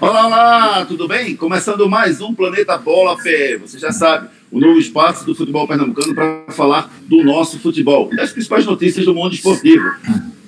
Olá, 0.00 0.26
olá, 0.26 0.86
tudo 0.86 1.06
bem? 1.06 1.36
Começando 1.36 1.86
mais 1.86 2.22
um 2.22 2.32
Planeta 2.32 2.78
Bola 2.78 3.18
Pé. 3.22 3.58
Você 3.58 3.78
já 3.78 3.92
sabe, 3.92 4.30
o 4.50 4.58
novo 4.58 4.78
espaço 4.78 5.26
do 5.26 5.34
futebol 5.34 5.68
pernambucano 5.68 6.14
para 6.14 6.46
falar 6.52 6.90
do 7.02 7.22
nosso 7.22 7.58
futebol 7.58 8.08
e 8.10 8.16
das 8.16 8.32
principais 8.32 8.64
notícias 8.64 9.04
do 9.04 9.14
mundo 9.14 9.34
esportivo. 9.34 9.84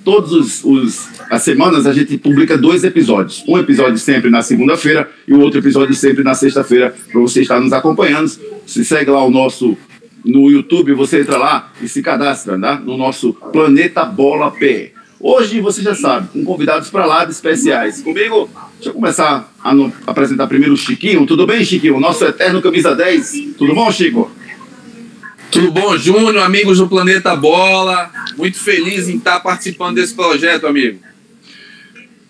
Todas 0.03 0.31
os, 0.31 0.63
os, 0.63 1.07
as 1.29 1.43
semanas 1.43 1.85
a 1.85 1.93
gente 1.93 2.17
publica 2.17 2.57
dois 2.57 2.83
episódios. 2.83 3.43
Um 3.47 3.59
episódio 3.59 3.99
sempre 3.99 4.31
na 4.31 4.41
segunda-feira 4.41 5.07
e 5.27 5.35
o 5.35 5.41
outro 5.41 5.59
episódio 5.59 5.93
sempre 5.93 6.23
na 6.23 6.33
sexta-feira 6.33 6.95
para 7.11 7.21
você 7.21 7.43
estar 7.43 7.59
nos 7.59 7.73
acompanhando. 7.73 8.31
Se 8.65 8.83
segue 8.83 9.11
lá 9.11 9.23
o 9.23 9.29
nosso 9.29 9.77
no 10.25 10.49
YouTube, 10.49 10.93
você 10.93 11.21
entra 11.21 11.37
lá 11.37 11.71
e 11.79 11.87
se 11.87 12.01
cadastra 12.01 12.57
né, 12.57 12.81
no 12.83 12.97
nosso 12.97 13.33
Planeta 13.33 14.03
Bola 14.03 14.49
Pé. 14.49 14.93
Hoje, 15.25 15.61
você 15.61 15.81
já 15.81 15.95
sabe, 15.95 16.27
com 16.33 16.43
convidados 16.43 16.89
para 16.89 17.05
lá 17.05 17.23
de 17.23 17.31
especiais. 17.31 18.01
Comigo, 18.01 18.49
deixa 18.73 18.89
eu 18.89 18.93
começar 18.93 19.49
a 19.63 19.73
no, 19.73 19.91
apresentar 20.05 20.47
primeiro 20.47 20.73
o 20.73 20.77
Chiquinho. 20.77 21.25
Tudo 21.25 21.47
bem, 21.47 21.63
Chiquinho? 21.63 21.97
Nosso 21.97 22.25
eterno 22.25 22.61
camisa 22.61 22.93
10. 22.93 23.55
Tudo 23.57 23.73
bom, 23.73 23.89
Chico? 23.89 24.29
Tudo 25.49 25.71
bom, 25.71 25.95
Júnior, 25.97 26.39
amigos 26.39 26.79
do 26.79 26.89
Planeta 26.89 27.33
Bola. 27.37 28.11
Muito 28.35 28.59
feliz 28.59 29.07
em 29.07 29.15
estar 29.15 29.39
participando 29.39 29.95
desse 29.95 30.13
projeto, 30.13 30.67
amigo. 30.67 30.99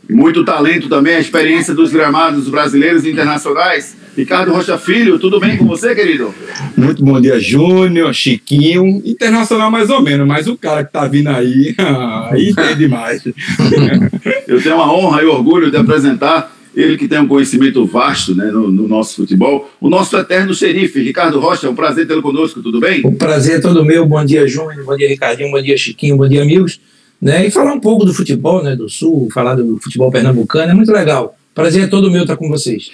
Muito 0.09 0.43
talento 0.43 0.89
também, 0.89 1.15
a 1.15 1.19
experiência 1.19 1.73
dos 1.73 1.91
gramados 1.91 2.49
brasileiros 2.49 3.05
e 3.05 3.11
internacionais. 3.11 3.95
Ricardo 4.15 4.51
Rocha 4.51 4.77
Filho, 4.77 5.17
tudo 5.17 5.39
bem 5.39 5.57
com 5.57 5.65
você, 5.65 5.95
querido? 5.95 6.33
Muito 6.77 7.03
bom 7.03 7.19
dia, 7.19 7.39
Júnior, 7.39 8.13
Chiquinho, 8.13 9.01
internacional 9.05 9.71
mais 9.71 9.89
ou 9.89 10.01
menos, 10.03 10.27
mas 10.27 10.47
o 10.47 10.55
cara 10.55 10.83
que 10.83 10.91
tá 10.91 11.07
vindo 11.07 11.29
aí, 11.29 11.73
aí 12.29 12.49
entende 12.49 12.87
mais. 12.87 13.23
Eu 14.47 14.61
tenho 14.61 14.75
a 14.75 14.93
honra 14.93 15.23
e 15.23 15.25
orgulho 15.25 15.71
de 15.71 15.77
apresentar 15.77 16.53
ele 16.75 16.97
que 16.97 17.07
tem 17.07 17.19
um 17.19 17.27
conhecimento 17.27 17.85
vasto 17.85 18.35
né, 18.35 18.45
no, 18.45 18.71
no, 18.71 18.87
nosso 18.87 19.15
futebol, 19.15 19.71
o 19.79 19.89
nosso 19.89 20.17
eterno 20.17 20.53
xerife, 20.53 21.01
Ricardo 21.01 21.39
Rocha, 21.39 21.67
é 21.67 21.69
um 21.69 21.75
prazer 21.75 22.07
tê-lo 22.07 22.21
conosco, 22.21 22.61
tudo 22.61 22.79
bem? 22.79 23.01
O 23.05 23.13
prazer 23.13 23.57
é 23.57 23.61
todo 23.61 23.85
meu, 23.85 24.05
bom 24.05 24.23
dia, 24.25 24.47
Júnior, 24.47 24.83
bom 24.83 24.97
dia, 24.97 25.07
Ricardinho, 25.07 25.51
bom 25.51 25.61
dia, 25.61 25.77
Chiquinho, 25.77 26.17
bom 26.17 26.27
dia, 26.27 26.41
amigos. 26.41 26.79
Né, 27.23 27.47
e 27.47 27.51
falar 27.51 27.71
um 27.71 27.79
pouco 27.79 28.03
do 28.03 28.13
futebol 28.13 28.61
né, 28.61 28.75
do 28.75 28.89
Sul, 28.89 29.29
falar 29.33 29.55
do 29.55 29.79
futebol 29.79 30.11
pernambucano, 30.11 30.71
é 30.71 30.73
muito 30.73 30.91
legal. 30.91 31.37
Prazer 31.55 31.85
é 31.85 31.87
todo 31.87 32.11
meu 32.11 32.23
estar 32.23 32.35
com 32.35 32.49
vocês. 32.49 32.91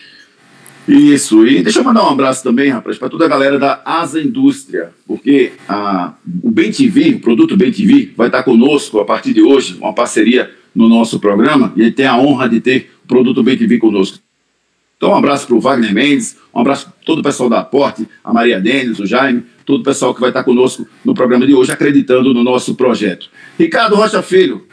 Isso, 0.88 1.48
e 1.48 1.64
deixa 1.64 1.80
eu 1.80 1.84
mandar 1.84 2.04
um 2.04 2.10
abraço 2.10 2.44
também, 2.44 2.70
rapaz, 2.70 3.00
para 3.00 3.10
toda 3.10 3.26
a 3.26 3.28
galera 3.28 3.58
da 3.58 3.82
Asa 3.84 4.22
Indústria, 4.22 4.92
porque 5.08 5.54
a, 5.68 6.14
o 6.44 6.52
Bem 6.52 6.72
TV, 6.72 7.16
o 7.16 7.20
produto 7.20 7.58
Bem 7.58 7.72
TV, 7.72 8.12
vai 8.16 8.28
estar 8.28 8.44
conosco 8.44 9.00
a 9.00 9.06
partir 9.06 9.34
de 9.34 9.42
hoje, 9.42 9.78
uma 9.82 9.94
parceria 9.94 10.52
no 10.76 10.88
nosso 10.88 11.20
programa, 11.20 11.74
e 11.76 11.82
ele 11.82 11.92
tem 11.92 12.06
a 12.06 12.16
honra 12.16 12.48
de 12.48 12.62
ter 12.62 12.92
o 13.04 13.08
produto 13.08 13.42
Bem 13.42 13.58
TV 13.58 13.80
conosco. 13.80 14.20
Então, 15.00 15.12
um 15.12 15.16
abraço 15.16 15.48
para 15.48 15.56
o 15.56 15.62
Wagner 15.62 15.94
Mendes, 15.94 16.36
um 16.54 16.60
abraço 16.60 16.88
para 16.88 16.94
todo 17.06 17.20
o 17.20 17.24
pessoal 17.24 17.50
da 17.50 17.62
Aporte, 17.62 18.06
a 18.22 18.34
Maria 18.34 18.60
Denis, 18.60 19.00
o 19.00 19.06
Jaime, 19.06 19.46
todo 19.66 19.80
o 19.80 19.84
pessoal 19.84 20.14
que 20.14 20.20
vai 20.20 20.30
estar 20.30 20.44
conosco 20.44 20.86
no 21.06 21.14
programa 21.14 21.48
de 21.48 21.54
hoje, 21.54 21.72
acreditando 21.72 22.34
no 22.34 22.44
nosso 22.44 22.76
projeto. 22.76 23.30
Ricardo 23.58 23.96
Rocha 23.96 24.22
Filho, 24.22 24.68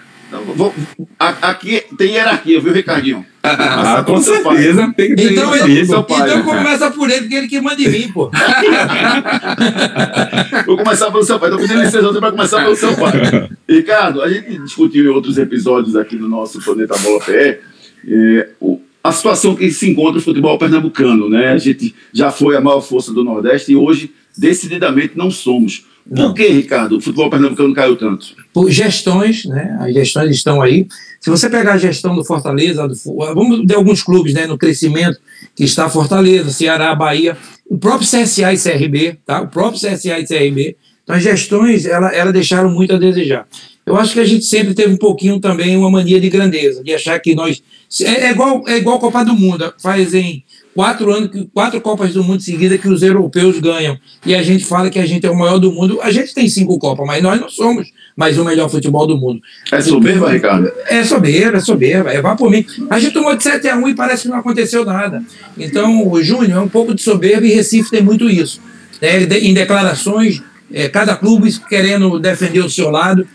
vou, 0.56 0.74
aqui 1.16 1.80
tem 1.96 2.14
hierarquia, 2.14 2.60
viu, 2.60 2.72
Ricardinho? 2.72 3.24
Ah, 3.48 4.02
com 4.04 4.20
certeza. 4.20 4.92
Tem 4.96 5.10
que 5.10 5.14
ter 5.14 5.34
então, 5.34 5.54
ele, 5.54 5.82
então 5.82 6.02
pai, 6.02 6.22
então 6.22 6.38
né? 6.38 6.42
começa 6.42 6.90
por 6.90 7.08
ele, 7.08 7.20
porque 7.20 7.34
ele 7.36 7.46
que 7.46 7.60
manda 7.60 7.80
em 7.80 7.88
mim, 7.88 8.12
pô. 8.12 8.28
Vou 10.66 10.76
começar 10.76 11.12
pelo 11.12 11.22
seu 11.22 11.38
pai. 11.38 11.50
Estou 11.50 11.62
pedindo 11.62 11.80
licença 11.80 12.12
para 12.18 12.32
começar 12.32 12.64
pelo 12.64 12.74
seu 12.74 12.96
pai. 12.96 13.12
Ricardo, 13.70 14.20
a 14.20 14.28
gente 14.28 14.58
discutiu 14.58 15.04
em 15.04 15.14
outros 15.14 15.38
episódios 15.38 15.94
aqui 15.94 16.16
do 16.16 16.26
nosso 16.26 16.60
Planeta 16.60 16.98
Bola 16.98 17.20
PE 17.20 17.60
é, 18.08 18.48
o, 18.60 18.80
a 19.08 19.12
situação 19.12 19.54
que 19.54 19.70
se 19.70 19.90
encontra 19.90 20.18
o 20.18 20.22
futebol 20.22 20.58
pernambucano. 20.58 21.28
Né? 21.28 21.48
A 21.48 21.58
gente 21.58 21.94
já 22.12 22.30
foi 22.30 22.56
a 22.56 22.60
maior 22.60 22.80
força 22.80 23.12
do 23.12 23.24
Nordeste 23.24 23.72
e 23.72 23.76
hoje, 23.76 24.10
decididamente, 24.36 25.12
não 25.16 25.30
somos. 25.30 25.84
Por 26.14 26.34
que, 26.34 26.46
Ricardo, 26.46 26.96
o 26.96 27.00
futebol 27.00 27.28
pernambucano 27.28 27.74
caiu 27.74 27.96
tanto? 27.96 28.28
Por 28.52 28.70
gestões, 28.70 29.44
né? 29.44 29.76
As 29.80 29.92
gestões 29.92 30.30
estão 30.30 30.62
aí. 30.62 30.86
Se 31.20 31.28
você 31.28 31.50
pegar 31.50 31.72
a 31.72 31.78
gestão 31.78 32.14
do 32.14 32.24
Fortaleza, 32.24 32.86
do, 32.86 32.94
vamos 33.34 33.66
de 33.66 33.74
alguns 33.74 34.04
clubes, 34.04 34.32
né? 34.32 34.46
No 34.46 34.56
crescimento 34.56 35.18
que 35.56 35.64
está 35.64 35.88
Fortaleza, 35.88 36.50
Ceará, 36.50 36.94
Bahia, 36.94 37.36
o 37.68 37.76
próprio 37.76 38.08
CSA 38.08 38.52
e 38.52 38.56
CRB, 38.56 39.18
tá? 39.26 39.40
O 39.40 39.48
próprio 39.48 39.80
CSA 39.80 40.20
e 40.20 40.26
CRB. 40.26 40.76
Então, 41.06 41.14
as 41.14 41.22
gestões, 41.22 41.86
ela, 41.86 42.12
ela 42.12 42.32
deixaram 42.32 42.68
muito 42.68 42.92
a 42.92 42.98
desejar. 42.98 43.46
Eu 43.86 43.96
acho 43.96 44.14
que 44.14 44.20
a 44.20 44.24
gente 44.24 44.44
sempre 44.44 44.74
teve 44.74 44.92
um 44.92 44.96
pouquinho 44.96 45.38
também 45.38 45.76
uma 45.76 45.88
mania 45.88 46.20
de 46.20 46.28
grandeza, 46.28 46.82
de 46.82 46.92
achar 46.92 47.20
que 47.20 47.36
nós. 47.36 47.62
É, 48.02 48.26
é 48.26 48.30
igual, 48.32 48.64
é 48.66 48.76
igual 48.76 48.96
a 48.96 49.00
Copa 49.00 49.24
do 49.24 49.32
Mundo. 49.32 49.72
Fazem 49.80 50.42
quatro 50.74 51.14
anos, 51.14 51.30
quatro 51.54 51.80
Copas 51.80 52.12
do 52.12 52.24
Mundo 52.24 52.42
seguida 52.42 52.76
que 52.76 52.88
os 52.88 53.04
europeus 53.04 53.60
ganham. 53.60 53.96
E 54.26 54.34
a 54.34 54.42
gente 54.42 54.64
fala 54.64 54.90
que 54.90 54.98
a 54.98 55.06
gente 55.06 55.24
é 55.24 55.30
o 55.30 55.38
maior 55.38 55.58
do 55.58 55.70
mundo. 55.70 56.00
A 56.02 56.10
gente 56.10 56.34
tem 56.34 56.48
cinco 56.48 56.76
Copas, 56.80 57.06
mas 57.06 57.22
nós 57.22 57.40
não 57.40 57.48
somos 57.48 57.92
mais 58.16 58.36
o 58.36 58.44
melhor 58.44 58.68
futebol 58.68 59.06
do 59.06 59.16
mundo. 59.16 59.40
É 59.70 59.80
soberba, 59.80 60.32
Ricardo? 60.32 60.72
É 60.88 61.04
soberba, 61.04 61.58
é 61.58 61.60
soberba. 61.60 62.10
É 62.10 62.20
vá 62.20 62.34
por 62.34 62.50
mim. 62.50 62.66
A 62.90 62.98
gente 62.98 63.12
tomou 63.12 63.36
de 63.36 63.44
7 63.44 63.68
a 63.68 63.76
1 63.76 63.88
e 63.88 63.94
parece 63.94 64.22
que 64.22 64.28
não 64.28 64.38
aconteceu 64.38 64.84
nada. 64.84 65.22
Então, 65.56 66.10
o 66.10 66.20
Júnior 66.20 66.58
é 66.58 66.60
um 66.60 66.68
pouco 66.68 66.92
de 66.92 67.02
soberba 67.02 67.46
e 67.46 67.54
Recife 67.54 67.88
tem 67.88 68.02
muito 68.02 68.28
isso. 68.28 68.60
É, 69.00 69.22
em 69.22 69.54
declarações, 69.54 70.42
é, 70.72 70.88
cada 70.88 71.16
clube 71.16 71.52
querendo 71.68 72.18
defender 72.18 72.60
o 72.60 72.70
seu 72.70 72.90
lado 72.90 73.26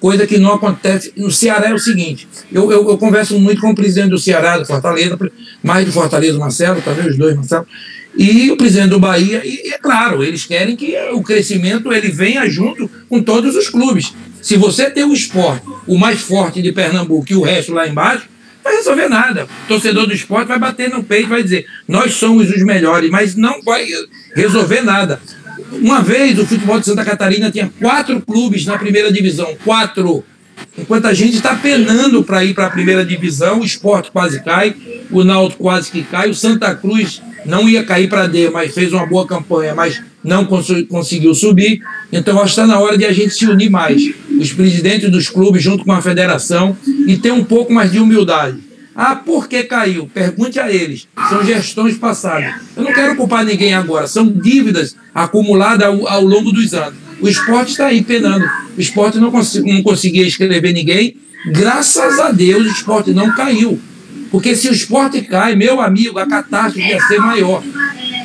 coisa 0.00 0.26
que 0.26 0.38
não 0.38 0.54
acontece. 0.54 1.12
No 1.16 1.30
Ceará 1.30 1.70
é 1.70 1.74
o 1.74 1.78
seguinte: 1.78 2.28
eu, 2.52 2.70
eu, 2.70 2.88
eu, 2.88 2.98
converso 2.98 3.38
muito 3.38 3.60
com 3.60 3.70
o 3.70 3.74
presidente 3.74 4.10
do 4.10 4.18
Ceará, 4.18 4.58
do 4.58 4.66
Fortaleza, 4.66 5.18
mais 5.62 5.84
do 5.84 5.92
Fortaleza, 5.92 6.38
Marcelo, 6.38 6.82
talvez 6.82 7.08
os 7.08 7.16
dois, 7.16 7.36
Marcelo, 7.36 7.66
e 8.16 8.50
o 8.50 8.56
presidente 8.56 8.90
do 8.90 8.98
Bahia, 8.98 9.42
e, 9.44 9.72
é 9.72 9.78
claro, 9.78 10.24
eles 10.24 10.44
querem 10.44 10.76
que 10.76 10.96
o 11.12 11.22
crescimento 11.22 11.92
ele 11.92 12.10
venha 12.10 12.48
junto 12.48 12.90
com 13.08 13.22
todos 13.22 13.54
os 13.54 13.68
clubes. 13.68 14.12
Se 14.42 14.56
você 14.56 14.90
tem 14.90 15.04
o 15.04 15.12
esporte, 15.12 15.66
o 15.86 15.98
mais 15.98 16.20
forte 16.20 16.62
de 16.62 16.72
Pernambuco 16.72 17.26
e 17.30 17.36
o 17.36 17.42
resto 17.42 17.72
lá 17.72 17.86
embaixo, 17.86 18.26
vai 18.62 18.76
resolver 18.76 19.08
nada. 19.08 19.44
O 19.64 19.68
torcedor 19.68 20.06
do 20.06 20.12
esporte 20.12 20.48
vai 20.48 20.58
bater 20.58 20.90
no 20.90 21.02
peito, 21.02 21.28
vai 21.28 21.42
dizer, 21.42 21.66
nós 21.86 22.14
somos 22.14 22.50
os 22.50 22.62
melhores, 22.62 23.10
mas 23.10 23.34
não 23.34 23.62
vai 23.62 23.86
resolver 24.34 24.82
nada. 24.82 25.20
Uma 25.72 26.02
vez 26.02 26.38
o 26.38 26.46
futebol 26.46 26.78
de 26.78 26.86
Santa 26.86 27.04
Catarina 27.04 27.50
tinha 27.50 27.70
quatro 27.80 28.20
clubes 28.20 28.64
na 28.66 28.78
primeira 28.78 29.12
divisão, 29.12 29.56
quatro. 29.64 30.24
Enquanto 30.76 31.06
a 31.06 31.14
gente 31.14 31.36
está 31.36 31.54
penando 31.54 32.22
para 32.22 32.44
ir 32.44 32.54
para 32.54 32.66
a 32.66 32.70
primeira 32.70 33.04
divisão, 33.04 33.60
o 33.60 33.64
esporte 33.64 34.10
quase 34.10 34.42
cai, 34.42 34.74
o 35.10 35.22
Náutico 35.22 35.62
quase 35.62 35.90
que 35.90 36.02
cai, 36.02 36.28
o 36.30 36.34
Santa 36.34 36.74
Cruz 36.74 37.22
não 37.44 37.68
ia 37.68 37.84
cair 37.84 38.08
para 38.08 38.26
D, 38.26 38.50
mas 38.50 38.74
fez 38.74 38.92
uma 38.92 39.06
boa 39.06 39.26
campanha, 39.26 39.74
mas 39.74 40.02
não 40.22 40.44
cons 40.44 40.68
conseguiu 40.88 41.34
subir. 41.34 41.80
Então 42.12 42.36
acho 42.36 42.54
que 42.54 42.60
está 42.60 42.66
na 42.66 42.78
hora 42.78 42.98
de 42.98 43.04
a 43.04 43.12
gente 43.12 43.30
se 43.30 43.46
unir 43.46 43.70
mais. 43.70 44.02
Os 44.38 44.52
presidentes 44.52 45.10
dos 45.10 45.28
clubes 45.28 45.62
junto 45.62 45.84
com 45.84 45.92
a 45.92 46.02
federação 46.02 46.76
e 47.06 47.16
ter 47.16 47.32
um 47.32 47.44
pouco 47.44 47.72
mais 47.72 47.92
de 47.92 47.98
humildade. 47.98 48.67
Ah, 49.00 49.14
por 49.14 49.46
que 49.46 49.62
caiu? 49.62 50.10
Pergunte 50.12 50.58
a 50.58 50.72
eles. 50.72 51.06
São 51.28 51.44
gestões 51.44 51.96
passadas. 51.96 52.52
Eu 52.76 52.82
não 52.82 52.92
quero 52.92 53.14
culpar 53.14 53.44
ninguém 53.44 53.72
agora. 53.72 54.08
São 54.08 54.26
dívidas 54.26 54.96
acumuladas 55.14 55.86
ao, 55.86 56.08
ao 56.08 56.24
longo 56.24 56.50
dos 56.50 56.74
anos. 56.74 56.98
O 57.20 57.28
esporte 57.28 57.70
está 57.70 57.86
aí 57.86 58.02
penando. 58.02 58.44
O 58.76 58.80
esporte 58.80 59.18
não, 59.18 59.30
cons 59.30 59.54
não 59.54 59.84
conseguia 59.84 60.26
escrever 60.26 60.72
ninguém. 60.72 61.16
Graças 61.46 62.18
a 62.18 62.32
Deus 62.32 62.66
o 62.66 62.70
esporte 62.72 63.12
não 63.12 63.32
caiu. 63.36 63.80
Porque 64.32 64.56
se 64.56 64.68
o 64.68 64.72
esporte 64.72 65.22
cai, 65.22 65.54
meu 65.54 65.80
amigo, 65.80 66.18
a 66.18 66.26
catástrofe 66.26 66.80
ia 66.88 67.00
ser 67.02 67.20
maior. 67.20 67.62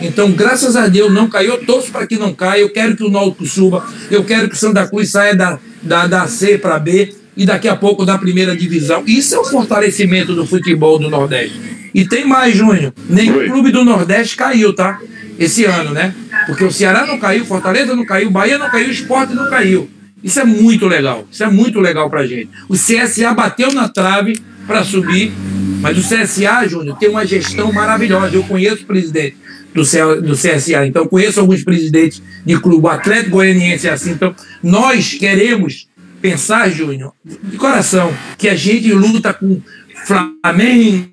Então, 0.01 0.31
graças 0.31 0.75
a 0.75 0.87
Deus, 0.87 1.13
não 1.13 1.29
caiu. 1.29 1.51
Eu 1.51 1.63
torço 1.63 1.91
para 1.91 2.07
que 2.07 2.17
não 2.17 2.33
caia. 2.33 2.61
Eu 2.61 2.73
quero 2.73 2.97
que 2.97 3.03
o 3.03 3.11
Náutico 3.11 3.45
suba. 3.45 3.87
Eu 4.09 4.23
quero 4.23 4.49
que 4.49 4.55
o 4.55 4.57
Santa 4.57 4.87
Cruz 4.87 5.11
saia 5.11 5.35
da, 5.35 5.59
da, 5.83 6.07
da 6.07 6.25
C 6.25 6.57
para 6.57 6.79
B 6.79 7.13
e 7.35 7.45
daqui 7.45 7.67
a 7.67 7.75
pouco 7.75 8.05
da 8.05 8.17
primeira 8.17 8.55
divisão. 8.55 9.03
Isso 9.05 9.35
é 9.35 9.39
o 9.39 9.45
fortalecimento 9.45 10.35
do 10.35 10.45
futebol 10.45 10.99
do 10.99 11.09
Nordeste. 11.09 11.59
E 11.93 12.05
tem 12.05 12.25
mais, 12.25 12.55
Júnior. 12.55 12.93
Nenhum 13.09 13.37
Oi. 13.37 13.49
clube 13.49 13.71
do 13.71 13.83
Nordeste 13.83 14.35
caiu, 14.35 14.73
tá? 14.73 14.99
Esse 15.37 15.65
ano, 15.65 15.91
né? 15.91 16.13
Porque 16.45 16.63
o 16.63 16.71
Ceará 16.71 17.05
não 17.05 17.19
caiu, 17.19 17.45
Fortaleza 17.45 17.95
não 17.95 18.05
caiu, 18.05 18.29
Bahia 18.29 18.57
não 18.57 18.69
caiu, 18.69 18.87
o 18.87 18.91
Esporte 18.91 19.33
não 19.33 19.49
caiu. 19.49 19.89
Isso 20.23 20.39
é 20.39 20.45
muito 20.45 20.87
legal. 20.87 21.27
Isso 21.31 21.43
é 21.43 21.49
muito 21.49 21.79
legal 21.79 22.09
pra 22.09 22.25
gente. 22.25 22.49
O 22.69 22.75
CSA 22.75 23.33
bateu 23.33 23.73
na 23.73 23.89
trave 23.89 24.39
para 24.65 24.83
subir, 24.83 25.33
mas 25.81 25.97
o 25.97 26.01
CSA, 26.01 26.67
Júnior, 26.67 26.97
tem 26.97 27.09
uma 27.09 27.25
gestão 27.25 27.71
maravilhosa. 27.71 28.35
Eu 28.35 28.43
conheço 28.43 28.83
o 28.83 28.87
presidente 28.87 29.35
do, 29.73 29.81
do 30.21 30.33
CSA, 30.33 30.85
então 30.85 31.07
conheço 31.07 31.39
alguns 31.39 31.63
presidentes 31.63 32.21
de 32.45 32.57
clube. 32.59 32.85
O 32.85 32.89
Atlético 32.89 33.31
Goianiense 33.31 33.87
é 33.87 33.91
assim. 33.91 34.11
Então, 34.11 34.33
nós 34.61 35.13
queremos 35.13 35.87
pensar, 36.23 36.71
Júnior, 36.71 37.11
de 37.25 37.57
coração, 37.57 38.13
que 38.37 38.47
a 38.47 38.55
gente 38.55 38.93
luta 38.93 39.33
com 39.33 39.61
Flamengo, 40.05 41.09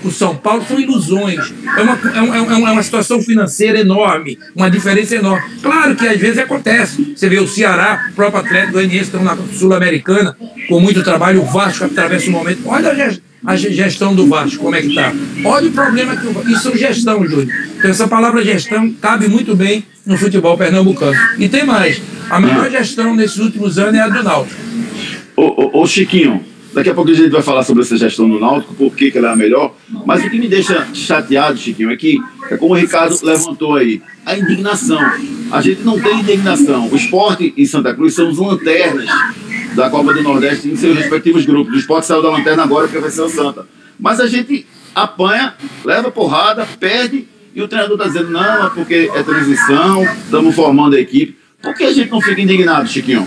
com 0.00 0.10
São 0.12 0.36
Paulo, 0.36 0.64
são 0.64 0.78
ilusões. 0.78 1.52
É 1.76 1.82
uma, 1.82 1.98
é, 2.14 2.40
uma, 2.40 2.68
é 2.68 2.72
uma 2.72 2.82
situação 2.84 3.20
financeira 3.20 3.80
enorme, 3.80 4.38
uma 4.54 4.70
diferença 4.70 5.16
enorme. 5.16 5.56
Claro 5.60 5.96
que 5.96 6.06
às 6.06 6.20
vezes 6.20 6.38
acontece. 6.38 7.14
Você 7.16 7.28
vê 7.28 7.40
o 7.40 7.48
Ceará, 7.48 8.10
o 8.12 8.14
próprio 8.14 8.42
Atlético 8.42 8.74
Goianiense 8.74 9.06
estão 9.06 9.24
na 9.24 9.36
Sul-Americana, 9.36 10.36
com 10.68 10.78
muito 10.78 11.02
trabalho, 11.02 11.42
o 11.42 11.46
Vasco 11.46 11.86
atravessa 11.86 12.28
um 12.28 12.32
momento. 12.34 12.60
Olha 12.64 13.20
a 13.44 13.56
gestão 13.56 14.14
do 14.14 14.28
Vasco, 14.28 14.62
como 14.62 14.76
é 14.76 14.82
que 14.82 14.88
está. 14.90 15.12
Olha 15.44 15.68
o 15.68 15.72
problema 15.72 16.16
que 16.16 16.28
o 16.28 16.48
Isso 16.48 16.68
é 16.68 16.76
gestão, 16.76 17.26
Júlio. 17.26 17.52
Então 17.76 17.90
essa 17.90 18.06
palavra 18.06 18.44
gestão 18.44 18.88
cabe 18.92 19.26
muito 19.26 19.56
bem 19.56 19.84
no 20.06 20.16
futebol 20.16 20.56
pernambucano. 20.56 21.16
E 21.38 21.48
tem 21.48 21.64
mais. 21.64 22.00
A 22.30 22.40
melhor 22.40 22.70
gestão 22.70 23.14
nesses 23.14 23.38
últimos 23.38 23.78
anos 23.78 23.94
é 23.94 24.00
a 24.00 24.08
do 24.08 24.22
Náutico. 24.22 24.60
Ô, 25.36 25.42
ô, 25.42 25.82
ô 25.82 25.86
Chiquinho, 25.86 26.44
Daqui 26.74 26.90
a 26.90 26.94
pouco 26.94 27.08
a 27.08 27.14
gente 27.14 27.30
vai 27.30 27.40
falar 27.40 27.62
sobre 27.62 27.84
essa 27.84 27.96
gestão 27.96 28.28
do 28.28 28.40
Náutico, 28.40 28.74
por 28.74 28.96
que, 28.96 29.12
ela 29.16 29.28
é 29.28 29.32
a 29.32 29.36
melhor. 29.36 29.76
Mas 30.04 30.24
o 30.24 30.28
que 30.28 30.40
me 30.40 30.48
deixa 30.48 30.88
chateado, 30.92 31.56
Chiquinho, 31.56 31.92
é 31.92 31.96
que, 31.96 32.18
é 32.50 32.56
como 32.56 32.74
o 32.74 32.76
Ricardo 32.76 33.16
levantou 33.22 33.76
aí, 33.76 34.02
a 34.26 34.36
indignação. 34.36 34.98
A 35.52 35.60
gente 35.60 35.82
não 35.82 36.00
tem 36.00 36.18
indignação. 36.18 36.88
O 36.88 36.96
esporte 36.96 37.54
em 37.56 37.64
Santa 37.64 37.94
Cruz 37.94 38.14
são 38.14 38.28
os 38.28 38.38
lanternas 38.38 39.08
da 39.76 39.88
Copa 39.88 40.12
do 40.14 40.22
Nordeste 40.24 40.68
em 40.68 40.74
seus 40.74 40.96
respectivos 40.96 41.46
grupos. 41.46 41.72
O 41.74 41.78
esporte 41.78 42.08
saiu 42.08 42.22
da 42.22 42.30
lanterna 42.30 42.64
agora 42.64 42.88
porque 42.88 42.98
vai 42.98 43.10
ser 43.10 43.22
o 43.22 43.28
Santa. 43.28 43.68
Mas 43.98 44.18
a 44.18 44.26
gente 44.26 44.66
apanha, 44.92 45.54
leva 45.84 46.10
porrada, 46.10 46.66
perde, 46.80 47.28
e 47.54 47.62
o 47.62 47.68
treinador 47.68 47.96
está 47.96 48.08
dizendo, 48.08 48.30
não, 48.30 48.66
é 48.66 48.70
porque 48.70 49.10
é 49.14 49.22
transição, 49.22 50.02
estamos 50.02 50.54
formando 50.54 50.96
a 50.96 51.00
equipe. 51.00 51.36
Por 51.62 51.74
que 51.74 51.84
a 51.84 51.92
gente 51.92 52.10
não 52.10 52.20
fica 52.20 52.40
indignado, 52.40 52.88
Chiquinho? 52.88 53.24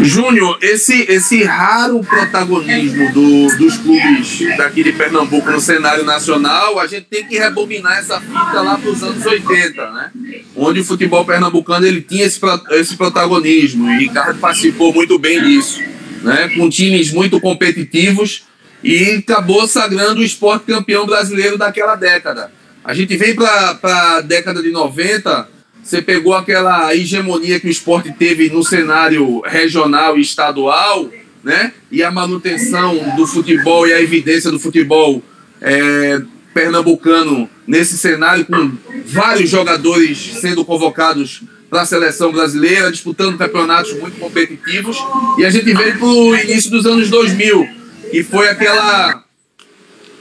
Júnior, 0.00 0.58
esse, 0.60 1.02
esse 1.02 1.42
raro 1.44 2.00
protagonismo 2.00 3.12
do, 3.12 3.56
dos 3.56 3.76
clubes 3.78 4.56
daqui 4.56 4.82
de 4.82 4.92
Pernambuco 4.92 5.50
no 5.50 5.60
cenário 5.60 6.04
nacional, 6.04 6.78
a 6.78 6.86
gente 6.86 7.06
tem 7.06 7.26
que 7.26 7.38
rebobinar 7.38 7.98
essa 7.98 8.20
fita 8.20 8.60
lá 8.60 8.78
para 8.78 8.90
os 8.90 9.02
anos 9.02 9.24
80, 9.24 9.90
né? 9.90 10.10
Onde 10.56 10.80
o 10.80 10.84
futebol 10.84 11.24
pernambucano 11.24 11.86
ele 11.86 12.00
tinha 12.00 12.24
esse, 12.24 12.40
esse 12.72 12.96
protagonismo. 12.96 13.90
E 13.90 13.98
Ricardo 13.98 14.38
participou 14.38 14.92
muito 14.92 15.18
bem 15.18 15.42
disso, 15.42 15.80
né? 16.22 16.48
Com 16.56 16.68
times 16.68 17.12
muito 17.12 17.40
competitivos 17.40 18.44
e 18.82 19.16
acabou 19.16 19.66
sagrando 19.66 20.20
o 20.20 20.24
esporte 20.24 20.66
campeão 20.66 21.06
brasileiro 21.06 21.56
daquela 21.56 21.96
década. 21.96 22.50
A 22.84 22.94
gente 22.94 23.16
vem 23.16 23.34
para 23.34 23.78
a 24.16 24.20
década 24.20 24.62
de 24.62 24.70
90 24.70 25.48
você 25.82 26.00
pegou 26.00 26.32
aquela 26.32 26.94
hegemonia 26.94 27.58
que 27.58 27.66
o 27.66 27.70
esporte 27.70 28.12
teve 28.12 28.48
no 28.48 28.62
cenário 28.62 29.40
regional 29.40 30.16
e 30.16 30.20
estadual, 30.20 31.10
né? 31.42 31.72
E 31.90 32.04
a 32.04 32.10
manutenção 32.10 33.16
do 33.16 33.26
futebol 33.26 33.86
e 33.86 33.92
a 33.92 34.00
evidência 34.00 34.50
do 34.50 34.60
futebol 34.60 35.20
é, 35.60 36.22
pernambucano 36.54 37.50
nesse 37.66 37.98
cenário, 37.98 38.46
com 38.46 38.72
vários 39.06 39.50
jogadores 39.50 40.36
sendo 40.40 40.64
convocados 40.64 41.42
para 41.68 41.82
a 41.82 41.86
seleção 41.86 42.30
brasileira, 42.30 42.92
disputando 42.92 43.36
campeonatos 43.36 43.92
muito 43.94 44.20
competitivos. 44.20 44.96
E 45.36 45.44
a 45.44 45.50
gente 45.50 45.72
veio 45.72 45.98
para 45.98 46.06
o 46.06 46.36
início 46.36 46.70
dos 46.70 46.86
anos 46.86 47.10
2000, 47.10 47.68
e 48.12 48.22
foi 48.22 48.48
aquela. 48.48 49.24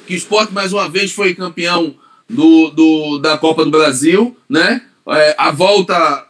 que 0.07 0.13
o 0.13 0.17
esporte 0.17 0.53
mais 0.53 0.73
uma 0.73 0.89
vez 0.89 1.11
foi 1.11 1.35
campeão 1.35 1.95
do, 2.29 2.69
do, 2.69 3.19
da 3.19 3.37
Copa 3.37 3.65
do 3.65 3.71
Brasil, 3.71 4.35
né? 4.49 4.81
é, 5.09 5.35
a 5.37 5.51
volta 5.51 6.25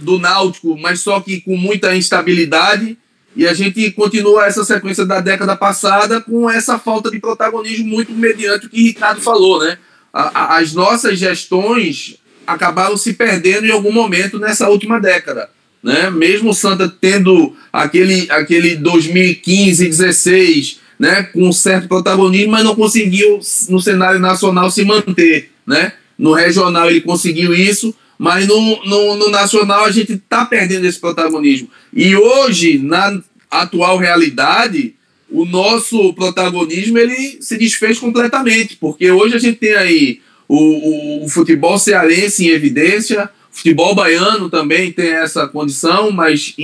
do 0.00 0.18
Náutico, 0.18 0.76
mas 0.78 1.00
só 1.00 1.20
que 1.20 1.40
com 1.40 1.56
muita 1.56 1.94
instabilidade. 1.96 2.98
E 3.34 3.46
a 3.46 3.52
gente 3.52 3.90
continua 3.90 4.46
essa 4.46 4.64
sequência 4.64 5.04
da 5.04 5.20
década 5.20 5.54
passada 5.54 6.22
com 6.22 6.48
essa 6.48 6.78
falta 6.78 7.10
de 7.10 7.18
protagonismo 7.18 7.86
muito 7.86 8.10
mediante 8.12 8.66
o 8.66 8.70
que 8.70 8.82
Ricardo 8.82 9.20
falou, 9.20 9.62
né? 9.62 9.76
A, 10.10 10.40
a, 10.40 10.58
as 10.58 10.72
nossas 10.72 11.18
gestões 11.18 12.16
acabaram 12.46 12.96
se 12.96 13.12
perdendo 13.12 13.66
em 13.66 13.70
algum 13.70 13.92
momento 13.92 14.38
nessa 14.38 14.70
última 14.70 14.98
década. 14.98 15.50
Né? 15.82 16.08
Mesmo 16.08 16.50
o 16.50 16.54
Santa 16.54 16.88
tendo 16.88 17.54
aquele, 17.70 18.26
aquele 18.30 18.74
2015, 18.76 19.86
16, 19.86 20.80
né, 20.98 21.24
com 21.24 21.52
certo 21.52 21.88
protagonismo, 21.88 22.52
mas 22.52 22.64
não 22.64 22.74
conseguiu 22.74 23.40
no 23.68 23.80
cenário 23.80 24.18
nacional 24.18 24.70
se 24.70 24.84
manter. 24.84 25.50
Né? 25.66 25.92
No 26.18 26.32
regional 26.32 26.88
ele 26.90 27.00
conseguiu 27.00 27.54
isso, 27.54 27.94
mas 28.18 28.46
no, 28.46 28.84
no, 28.84 29.16
no 29.16 29.30
nacional 29.30 29.84
a 29.84 29.90
gente 29.90 30.14
está 30.14 30.44
perdendo 30.44 30.86
esse 30.86 30.98
protagonismo. 30.98 31.68
E 31.92 32.16
hoje, 32.16 32.78
na 32.78 33.20
atual 33.50 33.98
realidade, 33.98 34.94
o 35.30 35.44
nosso 35.44 36.12
protagonismo 36.14 36.98
ele 36.98 37.38
se 37.40 37.58
desfez 37.58 37.98
completamente, 37.98 38.76
porque 38.76 39.10
hoje 39.10 39.36
a 39.36 39.38
gente 39.38 39.58
tem 39.58 39.74
aí 39.74 40.20
o, 40.48 40.56
o, 40.56 41.24
o 41.24 41.28
futebol 41.28 41.78
cearense 41.78 42.46
em 42.46 42.50
evidência, 42.50 43.28
o 43.52 43.56
futebol 43.56 43.94
baiano 43.94 44.48
também 44.48 44.92
tem 44.92 45.10
essa 45.10 45.46
condição, 45.48 46.10
mas 46.10 46.54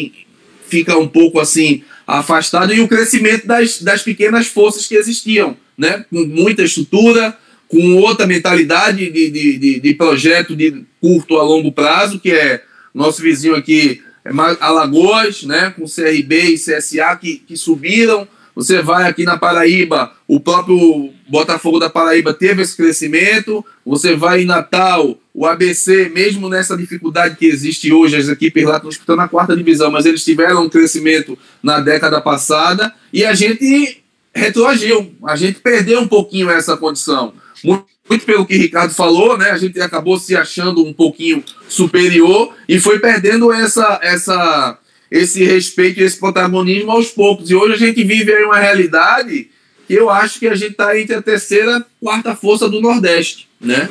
fica 0.68 0.96
um 0.96 1.08
pouco 1.08 1.40
assim 1.40 1.82
afastado, 2.18 2.74
e 2.74 2.80
o 2.80 2.88
crescimento 2.88 3.46
das, 3.46 3.80
das 3.80 4.02
pequenas 4.02 4.46
forças 4.46 4.86
que 4.86 4.94
existiam, 4.94 5.56
né? 5.76 6.04
com 6.10 6.24
muita 6.24 6.62
estrutura, 6.62 7.36
com 7.68 7.96
outra 7.96 8.26
mentalidade 8.26 9.10
de, 9.10 9.30
de, 9.30 9.58
de, 9.58 9.80
de, 9.80 9.94
projeto 9.94 10.54
de 10.54 10.84
curto 11.00 11.38
a 11.38 11.42
longo 11.42 11.72
prazo, 11.72 12.20
que 12.20 12.30
é 12.30 12.62
nosso 12.94 13.22
vizinho 13.22 13.56
aqui, 13.56 14.02
é 14.24 14.30
Alagoas, 14.60 15.42
né, 15.42 15.74
com 15.76 15.84
CRB 15.86 16.50
e 16.50 16.58
CSA 16.58 17.16
que, 17.16 17.38
que 17.38 17.56
subiram. 17.56 18.28
Você 18.54 18.82
vai 18.82 19.08
aqui 19.08 19.24
na 19.24 19.38
Paraíba, 19.38 20.12
o 20.28 20.38
próprio 20.38 21.10
Botafogo 21.28 21.78
da 21.78 21.88
Paraíba 21.88 22.34
teve 22.34 22.62
esse 22.62 22.76
crescimento. 22.76 23.64
Você 23.84 24.14
vai 24.14 24.42
em 24.42 24.46
Natal, 24.46 25.18
o 25.34 25.46
ABC, 25.46 26.10
mesmo 26.10 26.48
nessa 26.48 26.76
dificuldade 26.76 27.36
que 27.36 27.46
existe 27.46 27.92
hoje, 27.92 28.16
as 28.16 28.28
equipes 28.28 28.64
lá 28.64 28.76
estão 28.76 28.90
disputando 28.90 29.28
quarta 29.28 29.56
divisão, 29.56 29.90
mas 29.90 30.04
eles 30.04 30.24
tiveram 30.24 30.64
um 30.64 30.68
crescimento 30.68 31.38
na 31.62 31.80
década 31.80 32.20
passada 32.20 32.92
e 33.12 33.24
a 33.24 33.34
gente 33.34 34.02
retroagiu, 34.34 35.14
a 35.24 35.36
gente 35.36 35.60
perdeu 35.60 36.00
um 36.00 36.08
pouquinho 36.08 36.50
essa 36.50 36.76
condição 36.76 37.34
muito, 37.62 37.86
muito 38.08 38.24
pelo 38.24 38.46
que 38.46 38.56
Ricardo 38.56 38.92
falou, 38.92 39.38
né? 39.38 39.50
A 39.50 39.58
gente 39.58 39.80
acabou 39.80 40.18
se 40.18 40.36
achando 40.36 40.84
um 40.84 40.92
pouquinho 40.92 41.42
superior 41.68 42.54
e 42.68 42.78
foi 42.80 42.98
perdendo 42.98 43.52
essa, 43.52 44.00
essa, 44.02 44.78
esse 45.12 45.44
respeito 45.44 46.00
e 46.00 46.04
esse 46.04 46.18
protagonismo 46.18 46.90
aos 46.90 47.10
poucos. 47.10 47.50
E 47.50 47.54
hoje 47.54 47.74
a 47.74 47.76
gente 47.76 48.02
vive 48.02 48.32
aí 48.32 48.44
uma 48.44 48.58
realidade 48.58 49.50
que 49.86 49.92
eu 49.92 50.08
acho 50.08 50.40
que 50.40 50.48
a 50.48 50.54
gente 50.54 50.72
está 50.72 50.98
entre 50.98 51.14
a 51.14 51.20
terceira 51.20 51.84
quarta 52.00 52.34
força 52.34 52.66
do 52.66 52.80
Nordeste, 52.80 53.46
né? 53.60 53.90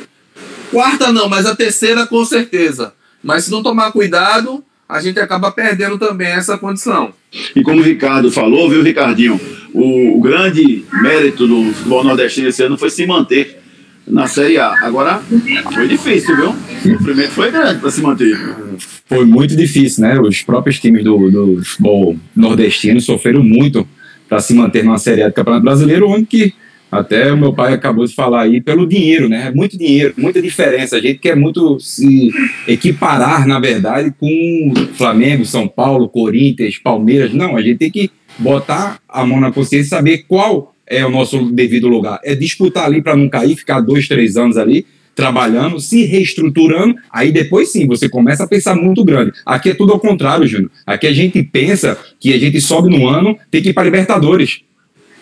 Quarta 0.72 1.12
não, 1.12 1.28
mas 1.28 1.46
a 1.46 1.54
terceira 1.54 2.06
com 2.08 2.24
certeza. 2.24 2.92
Mas 3.22 3.44
se 3.44 3.52
não 3.52 3.62
tomar 3.62 3.92
cuidado, 3.92 4.64
a 4.88 5.00
gente 5.00 5.20
acaba 5.20 5.52
perdendo 5.52 5.96
também 5.96 6.26
essa 6.26 6.58
condição. 6.58 7.14
E 7.54 7.62
como 7.62 7.80
o 7.80 7.84
Ricardo 7.84 8.32
falou, 8.32 8.68
viu, 8.68 8.82
Ricardinho? 8.82 9.40
O, 9.72 10.18
o 10.18 10.20
grande 10.20 10.84
mérito 10.92 11.46
do 11.46 11.72
futebol 11.72 12.02
nordestino 12.02 12.48
esse 12.48 12.64
ano 12.64 12.76
foi 12.76 12.90
se 12.90 13.06
manter 13.06 13.61
na 14.06 14.26
Série 14.26 14.58
A. 14.58 14.74
Agora, 14.84 15.22
foi 15.72 15.88
difícil, 15.88 16.36
viu? 16.36 16.50
O 16.50 16.98
sofrimento 16.98 17.30
foi 17.30 17.50
grande 17.50 17.80
para 17.80 17.90
se 17.90 18.00
manter. 18.00 18.36
Foi 19.06 19.24
muito 19.24 19.56
difícil, 19.56 20.02
né? 20.02 20.18
Os 20.20 20.42
próprios 20.42 20.78
times 20.78 21.04
do, 21.04 21.30
do 21.30 21.64
futebol 21.64 22.16
nordestino 22.34 23.00
sofreram 23.00 23.42
muito 23.42 23.86
para 24.28 24.40
se 24.40 24.54
manter 24.54 24.84
numa 24.84 24.98
Série 24.98 25.22
A 25.22 25.28
do 25.28 25.34
Campeonato 25.34 25.64
Brasileiro, 25.64 26.08
onde 26.08 26.26
que 26.26 26.54
até 26.90 27.32
o 27.32 27.38
meu 27.38 27.54
pai 27.54 27.72
acabou 27.72 28.04
de 28.04 28.14
falar 28.14 28.42
aí 28.42 28.60
pelo 28.60 28.86
dinheiro, 28.86 29.26
né? 29.26 29.50
Muito 29.54 29.78
dinheiro, 29.78 30.12
muita 30.18 30.42
diferença. 30.42 30.96
A 30.96 31.00
gente 31.00 31.20
quer 31.20 31.34
muito 31.34 31.80
se 31.80 32.30
equiparar, 32.68 33.46
na 33.46 33.58
verdade, 33.58 34.12
com 34.20 34.74
Flamengo, 34.92 35.46
São 35.46 35.66
Paulo, 35.66 36.06
Corinthians, 36.06 36.76
Palmeiras. 36.76 37.32
Não, 37.32 37.56
a 37.56 37.62
gente 37.62 37.78
tem 37.78 37.90
que 37.90 38.10
botar 38.38 38.98
a 39.08 39.24
mão 39.24 39.40
na 39.40 39.50
consciência 39.50 39.86
e 39.86 39.88
saber 39.88 40.24
qual 40.28 40.74
é 40.92 41.06
o 41.06 41.10
nosso 41.10 41.50
devido 41.50 41.88
lugar. 41.88 42.20
É 42.22 42.34
disputar 42.34 42.84
ali 42.84 43.00
para 43.00 43.16
não 43.16 43.28
cair, 43.28 43.56
ficar 43.56 43.80
dois, 43.80 44.06
três 44.06 44.36
anos 44.36 44.56
ali 44.58 44.84
trabalhando, 45.14 45.78
se 45.78 46.04
reestruturando, 46.04 46.94
aí 47.10 47.30
depois 47.30 47.70
sim, 47.70 47.86
você 47.86 48.08
começa 48.08 48.44
a 48.44 48.46
pensar 48.46 48.74
muito 48.74 49.04
grande. 49.04 49.32
Aqui 49.44 49.70
é 49.70 49.74
tudo 49.74 49.92
ao 49.92 50.00
contrário, 50.00 50.46
Júnior. 50.46 50.70
Aqui 50.86 51.06
a 51.06 51.12
gente 51.12 51.42
pensa 51.42 51.98
que 52.18 52.32
a 52.32 52.38
gente 52.38 52.60
sobe 52.60 52.88
no 52.88 53.06
ano, 53.06 53.36
tem 53.50 53.62
que 53.62 53.70
ir 53.70 53.72
para 53.72 53.84
Libertadores. 53.84 54.60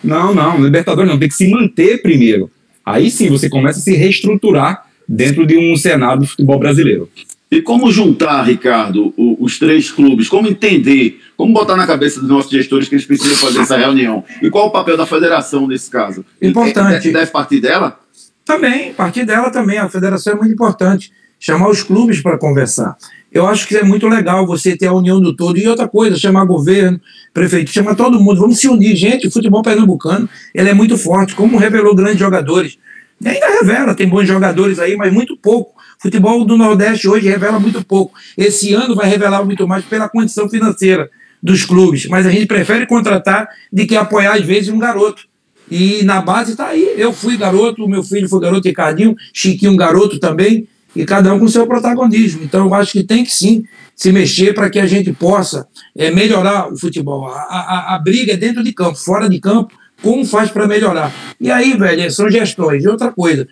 Não, 0.03 0.33
não, 0.33 0.63
Libertadores 0.63 1.09
não, 1.09 1.19
tem 1.19 1.27
que 1.27 1.35
se 1.35 1.49
manter 1.49 2.01
primeiro. 2.01 2.49
Aí 2.85 3.11
sim 3.11 3.29
você 3.29 3.49
começa 3.49 3.79
a 3.79 3.81
se 3.81 3.93
reestruturar 3.93 4.85
dentro 5.07 5.45
de 5.45 5.57
um 5.57 5.75
cenário 5.75 6.21
do 6.21 6.27
futebol 6.27 6.57
brasileiro. 6.57 7.09
E 7.51 7.61
como 7.61 7.91
juntar, 7.91 8.43
Ricardo, 8.43 9.13
os 9.17 9.59
três 9.59 9.91
clubes? 9.91 10.29
Como 10.29 10.47
entender? 10.47 11.19
Como 11.35 11.51
botar 11.51 11.75
na 11.75 11.85
cabeça 11.85 12.21
dos 12.21 12.29
nossos 12.29 12.49
gestores 12.49 12.87
que 12.87 12.95
eles 12.95 13.05
precisam 13.05 13.35
fazer 13.35 13.59
essa 13.59 13.75
reunião? 13.75 14.23
E 14.41 14.49
qual 14.49 14.67
o 14.67 14.71
papel 14.71 14.95
da 14.95 15.05
federação 15.05 15.67
nesse 15.67 15.91
caso? 15.91 16.23
Importante. 16.41 17.11
Deve 17.11 17.29
partir 17.29 17.59
dela? 17.59 17.99
Também, 18.45 18.93
partir 18.93 19.25
dela 19.25 19.49
também. 19.49 19.77
A 19.77 19.89
federação 19.89 20.31
é 20.31 20.35
muito 20.37 20.53
importante. 20.53 21.11
Chamar 21.37 21.69
os 21.69 21.83
clubes 21.83 22.21
para 22.21 22.37
conversar. 22.37 22.95
Eu 23.29 23.45
acho 23.45 23.67
que 23.67 23.75
é 23.75 23.83
muito 23.83 24.07
legal 24.07 24.47
você 24.47 24.77
ter 24.77 24.87
a 24.87 24.93
união 24.93 25.19
do 25.19 25.35
todo. 25.35 25.57
E 25.57 25.67
outra 25.67 25.89
coisa, 25.89 26.15
chamar 26.17 26.45
governo, 26.45 27.01
prefeito, 27.33 27.69
chamar 27.69 27.95
todo 27.95 28.17
mundo. 28.17 28.39
Vamos 28.39 28.59
se 28.59 28.69
unir. 28.69 28.95
Gente, 28.95 29.27
o 29.27 29.31
futebol 29.31 29.61
pernambucano 29.61 30.29
ele 30.55 30.69
é 30.69 30.73
muito 30.73 30.97
forte, 30.97 31.35
como 31.35 31.57
revelou 31.57 31.93
grandes 31.93 32.19
jogadores. 32.19 32.77
E 33.19 33.27
ainda 33.27 33.47
revela, 33.59 33.93
tem 33.93 34.07
bons 34.07 34.25
jogadores 34.25 34.79
aí, 34.79 34.95
mas 34.95 35.11
muito 35.11 35.35
pouco. 35.35 35.80
Futebol 36.01 36.43
do 36.43 36.57
Nordeste 36.57 37.07
hoje 37.07 37.29
revela 37.29 37.59
muito 37.59 37.85
pouco. 37.85 38.17
Esse 38.35 38.73
ano 38.73 38.95
vai 38.95 39.07
revelar 39.07 39.45
muito 39.45 39.67
mais 39.67 39.85
pela 39.85 40.09
condição 40.09 40.49
financeira 40.49 41.07
dos 41.43 41.63
clubes, 41.63 42.07
mas 42.07 42.25
a 42.25 42.31
gente 42.31 42.47
prefere 42.47 42.87
contratar 42.87 43.47
de 43.71 43.85
que 43.85 43.95
apoiar, 43.95 44.33
às 44.33 44.43
vezes, 44.43 44.69
um 44.69 44.79
garoto. 44.79 45.23
E 45.69 46.01
na 46.03 46.19
base 46.19 46.53
está 46.53 46.69
aí. 46.69 46.95
Eu 46.97 47.13
fui 47.13 47.37
garoto, 47.37 47.87
meu 47.87 48.01
filho 48.01 48.27
foi 48.27 48.41
garoto, 48.41 48.67
Ricardinho, 48.67 49.15
Chiquinho, 49.31 49.75
garoto 49.75 50.19
também, 50.19 50.67
e 50.95 51.05
cada 51.05 51.31
um 51.35 51.39
com 51.39 51.47
seu 51.47 51.67
protagonismo. 51.67 52.43
Então, 52.43 52.65
eu 52.65 52.73
acho 52.73 52.93
que 52.93 53.03
tem 53.03 53.23
que 53.23 53.31
sim 53.31 53.63
se 53.95 54.11
mexer 54.11 54.55
para 54.55 54.71
que 54.71 54.79
a 54.79 54.87
gente 54.87 55.13
possa 55.13 55.67
é, 55.95 56.09
melhorar 56.09 56.73
o 56.73 56.77
futebol. 56.77 57.27
A, 57.27 57.41
a, 57.41 57.95
a 57.95 57.99
briga 57.99 58.33
é 58.33 58.37
dentro 58.37 58.63
de 58.63 58.73
campo, 58.73 58.97
fora 58.97 59.29
de 59.29 59.39
campo, 59.39 59.75
como 60.01 60.25
faz 60.25 60.49
para 60.49 60.67
melhorar? 60.67 61.13
E 61.39 61.51
aí, 61.51 61.77
velho, 61.77 62.11
são 62.11 62.29
gestões. 62.29 62.83
E 62.83 62.87
outra 62.87 63.11
coisa, 63.11 63.47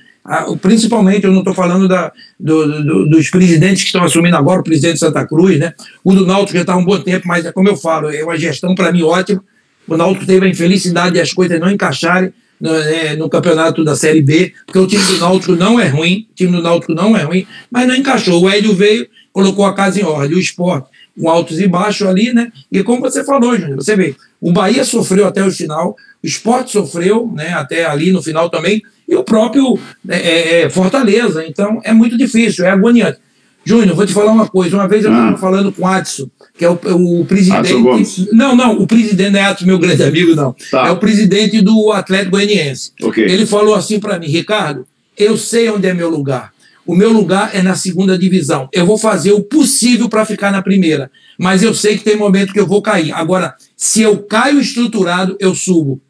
principalmente, 0.61 1.25
eu 1.25 1.31
não 1.31 1.39
estou 1.39 1.53
falando 1.53 1.87
da, 1.87 2.11
do, 2.39 2.83
do, 2.83 3.09
dos 3.09 3.29
presidentes 3.29 3.81
que 3.81 3.87
estão 3.87 4.03
assumindo 4.03 4.35
agora, 4.35 4.61
o 4.61 4.63
presidente 4.63 4.93
de 4.93 4.99
Santa 4.99 5.25
Cruz, 5.25 5.59
né? 5.59 5.73
O 6.03 6.13
do 6.13 6.25
Náutico 6.25 6.57
já 6.57 6.61
está 6.61 6.73
há 6.73 6.77
um 6.77 6.85
bom 6.85 6.99
tempo, 6.99 7.27
mas 7.27 7.45
é 7.45 7.51
como 7.51 7.69
eu 7.69 7.77
falo, 7.77 8.09
é 8.09 8.23
uma 8.23 8.37
gestão 8.37 8.75
para 8.75 8.91
mim 8.91 9.03
ótima. 9.03 9.43
O 9.87 9.97
Náutico 9.97 10.25
teve 10.25 10.45
a 10.45 10.49
infelicidade 10.49 11.13
de 11.13 11.21
as 11.21 11.33
coisas 11.33 11.59
não 11.59 11.69
encaixarem 11.69 12.31
no, 12.59 12.75
é, 12.75 13.15
no, 13.15 13.29
campeonato 13.29 13.83
da 13.83 13.95
Série 13.95 14.21
B, 14.21 14.53
porque 14.65 14.79
o 14.79 14.85
time 14.85 15.03
do 15.03 15.17
Náutico 15.17 15.55
não 15.55 15.79
é 15.79 15.87
ruim, 15.87 16.27
o 16.31 16.35
time 16.35 16.51
do 16.51 16.61
Náutico 16.61 16.93
não 16.93 17.17
é 17.17 17.23
ruim, 17.23 17.47
mas 17.71 17.87
não 17.87 17.95
encaixou. 17.95 18.43
O 18.43 18.49
Hélio 18.49 18.73
veio, 18.73 19.07
colocou 19.31 19.65
a 19.65 19.73
casa 19.73 19.99
em 19.99 20.03
ordem, 20.03 20.37
o 20.37 20.39
esporte 20.39 20.89
com 21.19 21.29
altos 21.29 21.59
e 21.59 21.67
baixos 21.67 22.07
ali, 22.07 22.33
né? 22.33 22.51
E 22.71 22.81
como 22.81 23.01
você 23.01 23.23
falou, 23.23 23.57
Júnior, 23.57 23.75
você 23.75 23.95
vê, 23.95 24.15
o 24.39 24.51
Bahia 24.51 24.85
sofreu 24.85 25.27
até 25.27 25.43
o 25.43 25.51
final, 25.51 25.95
o 26.23 26.27
esporte 26.27 26.71
sofreu, 26.71 27.31
né? 27.33 27.53
Até 27.53 27.85
ali 27.85 28.11
no 28.11 28.21
final 28.21 28.49
também, 28.49 28.81
e 29.07 29.15
o 29.15 29.23
próprio 29.23 29.79
é, 30.07 30.17
é, 30.17 30.61
é, 30.61 30.69
Fortaleza. 30.69 31.45
Então 31.45 31.79
é 31.83 31.93
muito 31.93 32.17
difícil, 32.17 32.65
é 32.65 32.69
agoniante. 32.69 33.19
Júnior, 33.63 33.95
vou 33.95 34.05
te 34.05 34.13
falar 34.13 34.31
uma 34.31 34.47
coisa. 34.47 34.75
Uma 34.75 34.87
vez 34.87 35.03
eu 35.03 35.11
estava 35.11 35.31
ah. 35.31 35.37
falando 35.37 35.71
com 35.71 35.83
o 35.83 35.87
Adson, 35.87 36.29
que 36.57 36.65
é 36.65 36.69
o, 36.69 36.73
o 37.21 37.25
presidente. 37.25 38.27
Não, 38.31 38.55
não, 38.55 38.79
o 38.79 38.87
presidente 38.87 39.31
não 39.31 39.39
é 39.39 39.43
Adson, 39.43 39.65
meu 39.65 39.79
grande 39.79 40.03
amigo, 40.03 40.35
não. 40.35 40.55
Tá. 40.71 40.87
É 40.87 40.91
o 40.91 40.97
presidente 40.97 41.61
do 41.61 41.91
Atlético 41.91 42.31
Goianiense. 42.31 42.91
Okay. 43.01 43.25
Ele 43.25 43.45
falou 43.45 43.75
assim 43.75 43.99
para 43.99 44.17
mim, 44.17 44.27
Ricardo, 44.27 44.87
eu 45.17 45.37
sei 45.37 45.69
onde 45.69 45.87
é 45.87 45.93
meu 45.93 46.09
lugar. 46.09 46.51
O 46.85 46.95
meu 46.95 47.11
lugar 47.11 47.51
é 47.53 47.61
na 47.61 47.75
segunda 47.75 48.17
divisão. 48.17 48.67
Eu 48.73 48.85
vou 48.85 48.97
fazer 48.97 49.31
o 49.31 49.43
possível 49.43 50.09
para 50.09 50.25
ficar 50.25 50.51
na 50.51 50.61
primeira. 50.61 51.11
Mas 51.37 51.61
eu 51.61 51.71
sei 51.71 51.97
que 51.97 52.03
tem 52.03 52.17
momento 52.17 52.51
que 52.51 52.59
eu 52.59 52.65
vou 52.65 52.81
cair. 52.81 53.11
Agora, 53.11 53.53
se 53.77 54.01
eu 54.01 54.17
caio 54.23 54.59
estruturado, 54.59 55.37
eu 55.39 55.53
subo. 55.53 56.01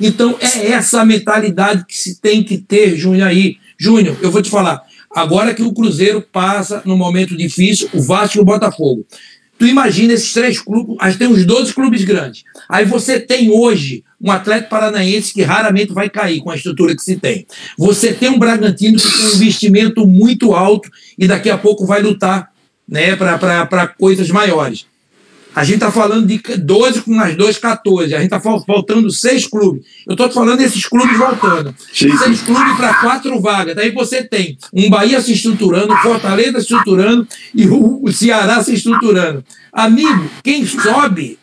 Então, 0.00 0.36
é 0.40 0.68
essa 0.68 1.04
mentalidade 1.04 1.84
que 1.86 1.96
se 1.96 2.20
tem 2.20 2.42
que 2.42 2.58
ter, 2.58 2.96
Júnior, 2.96 3.28
aí. 3.28 3.56
Júnior, 3.78 4.16
eu 4.20 4.30
vou 4.30 4.42
te 4.42 4.50
falar. 4.50 4.82
Agora 5.14 5.54
que 5.54 5.62
o 5.62 5.72
Cruzeiro 5.72 6.22
passa 6.22 6.82
num 6.84 6.96
momento 6.96 7.36
difícil, 7.36 7.88
o 7.92 8.02
Vasco 8.02 8.38
e 8.38 8.40
o 8.40 8.44
Botafogo. 8.44 9.04
Tu 9.58 9.66
imagina 9.66 10.14
esses 10.14 10.32
três 10.32 10.58
clubes, 10.58 10.96
a 10.98 11.10
gente 11.10 11.18
tem 11.18 11.28
uns 11.28 11.44
12 11.44 11.74
clubes 11.74 12.02
grandes. 12.02 12.44
Aí 12.66 12.86
você 12.86 13.20
tem 13.20 13.50
hoje 13.50 14.02
um 14.18 14.30
Atlético 14.30 14.70
Paranaense 14.70 15.34
que 15.34 15.42
raramente 15.42 15.92
vai 15.92 16.08
cair 16.08 16.40
com 16.40 16.50
a 16.50 16.56
estrutura 16.56 16.96
que 16.96 17.02
se 17.02 17.16
tem. 17.16 17.46
Você 17.76 18.14
tem 18.14 18.30
um 18.30 18.38
Bragantino 18.38 18.98
que 18.98 19.10
tem 19.10 19.26
um 19.26 19.34
investimento 19.34 20.06
muito 20.06 20.54
alto 20.54 20.90
e 21.18 21.26
daqui 21.26 21.50
a 21.50 21.58
pouco 21.58 21.84
vai 21.84 22.00
lutar 22.00 22.50
né, 22.88 23.14
para 23.16 23.86
coisas 23.86 24.30
maiores. 24.30 24.86
A 25.60 25.64
gente 25.64 25.74
está 25.74 25.92
falando 25.92 26.26
de 26.26 26.38
12 26.56 27.02
com 27.02 27.20
as 27.20 27.36
duas, 27.36 27.58
14. 27.58 28.14
A 28.14 28.18
gente 28.18 28.32
está 28.32 28.40
faltando 28.40 29.10
seis 29.10 29.46
clubes. 29.46 29.84
Eu 30.06 30.12
estou 30.12 30.30
falando 30.30 30.56
desses 30.56 30.86
clubes 30.86 31.18
voltando. 31.18 31.74
Sim. 31.92 32.16
Seis 32.16 32.40
clubes 32.40 32.78
para 32.78 32.94
quatro 32.94 33.38
vagas. 33.42 33.76
Daí 33.76 33.90
você 33.90 34.24
tem 34.24 34.56
um 34.72 34.88
Bahia 34.88 35.20
se 35.20 35.32
estruturando, 35.32 35.94
Fortaleza 35.98 36.60
se 36.60 36.60
estruturando 36.60 37.28
e 37.54 37.68
o 37.68 38.10
Ceará 38.10 38.64
se 38.64 38.72
estruturando. 38.72 39.44
Amigo, 39.70 40.30
quem 40.42 40.64
sobe, 40.64 41.38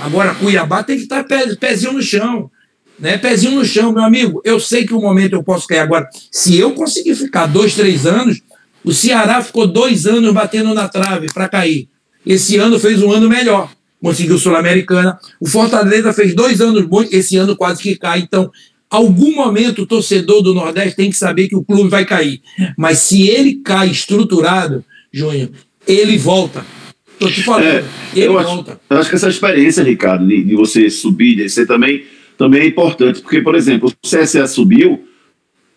agora 0.00 0.36
Cuiabá 0.36 0.84
tem 0.84 0.96
que 0.96 1.02
estar 1.02 1.24
tá 1.24 1.36
pezinho 1.58 1.94
no 1.94 2.02
chão. 2.02 2.48
Né? 2.96 3.18
Pezinho 3.18 3.56
no 3.56 3.64
chão, 3.64 3.92
meu 3.92 4.04
amigo. 4.04 4.40
Eu 4.44 4.60
sei 4.60 4.86
que 4.86 4.94
o 4.94 5.00
momento 5.00 5.32
eu 5.32 5.42
posso 5.42 5.66
cair. 5.66 5.80
Agora, 5.80 6.08
se 6.30 6.56
eu 6.56 6.74
conseguir 6.74 7.16
ficar 7.16 7.46
dois, 7.46 7.74
três 7.74 8.06
anos, 8.06 8.40
o 8.84 8.92
Ceará 8.92 9.42
ficou 9.42 9.66
dois 9.66 10.06
anos 10.06 10.32
batendo 10.32 10.72
na 10.72 10.86
trave 10.86 11.26
para 11.34 11.48
cair. 11.48 11.88
Esse 12.24 12.56
ano 12.56 12.78
fez 12.78 13.02
um 13.02 13.12
ano 13.12 13.28
melhor. 13.28 13.70
Conseguiu 14.00 14.38
Sul-Americana. 14.38 15.18
O 15.40 15.46
Fortaleza 15.46 16.12
fez 16.12 16.34
dois 16.34 16.60
anos 16.60 16.84
bons, 16.86 17.12
esse 17.12 17.36
ano 17.36 17.56
quase 17.56 17.82
que 17.82 17.96
cai. 17.96 18.20
Então, 18.20 18.50
algum 18.90 19.34
momento 19.34 19.82
o 19.82 19.86
torcedor 19.86 20.42
do 20.42 20.54
Nordeste 20.54 20.96
tem 20.96 21.10
que 21.10 21.16
saber 21.16 21.48
que 21.48 21.56
o 21.56 21.62
clube 21.62 21.88
vai 21.88 22.04
cair. 22.04 22.40
Mas 22.76 22.98
se 22.98 23.28
ele 23.28 23.54
cai 23.64 23.90
estruturado, 23.90 24.84
Júnior, 25.12 25.50
ele 25.86 26.18
volta. 26.18 26.64
Estou 27.12 27.30
te 27.30 27.42
falando, 27.42 27.64
é, 27.64 27.84
ele 28.14 28.26
eu 28.26 28.32
volta. 28.32 28.72
Acho, 28.72 28.80
eu 28.90 28.96
acho 28.98 29.10
que 29.10 29.16
essa 29.16 29.28
experiência, 29.28 29.84
Ricardo, 29.84 30.26
de, 30.26 30.42
de 30.42 30.56
você 30.56 30.90
subir, 30.90 31.36
de 31.36 31.44
descer 31.44 31.66
também, 31.66 32.04
também 32.36 32.62
é 32.62 32.66
importante. 32.66 33.20
Porque, 33.20 33.40
por 33.40 33.54
exemplo, 33.54 33.88
o 33.88 34.08
CSA 34.08 34.48
subiu, 34.48 35.04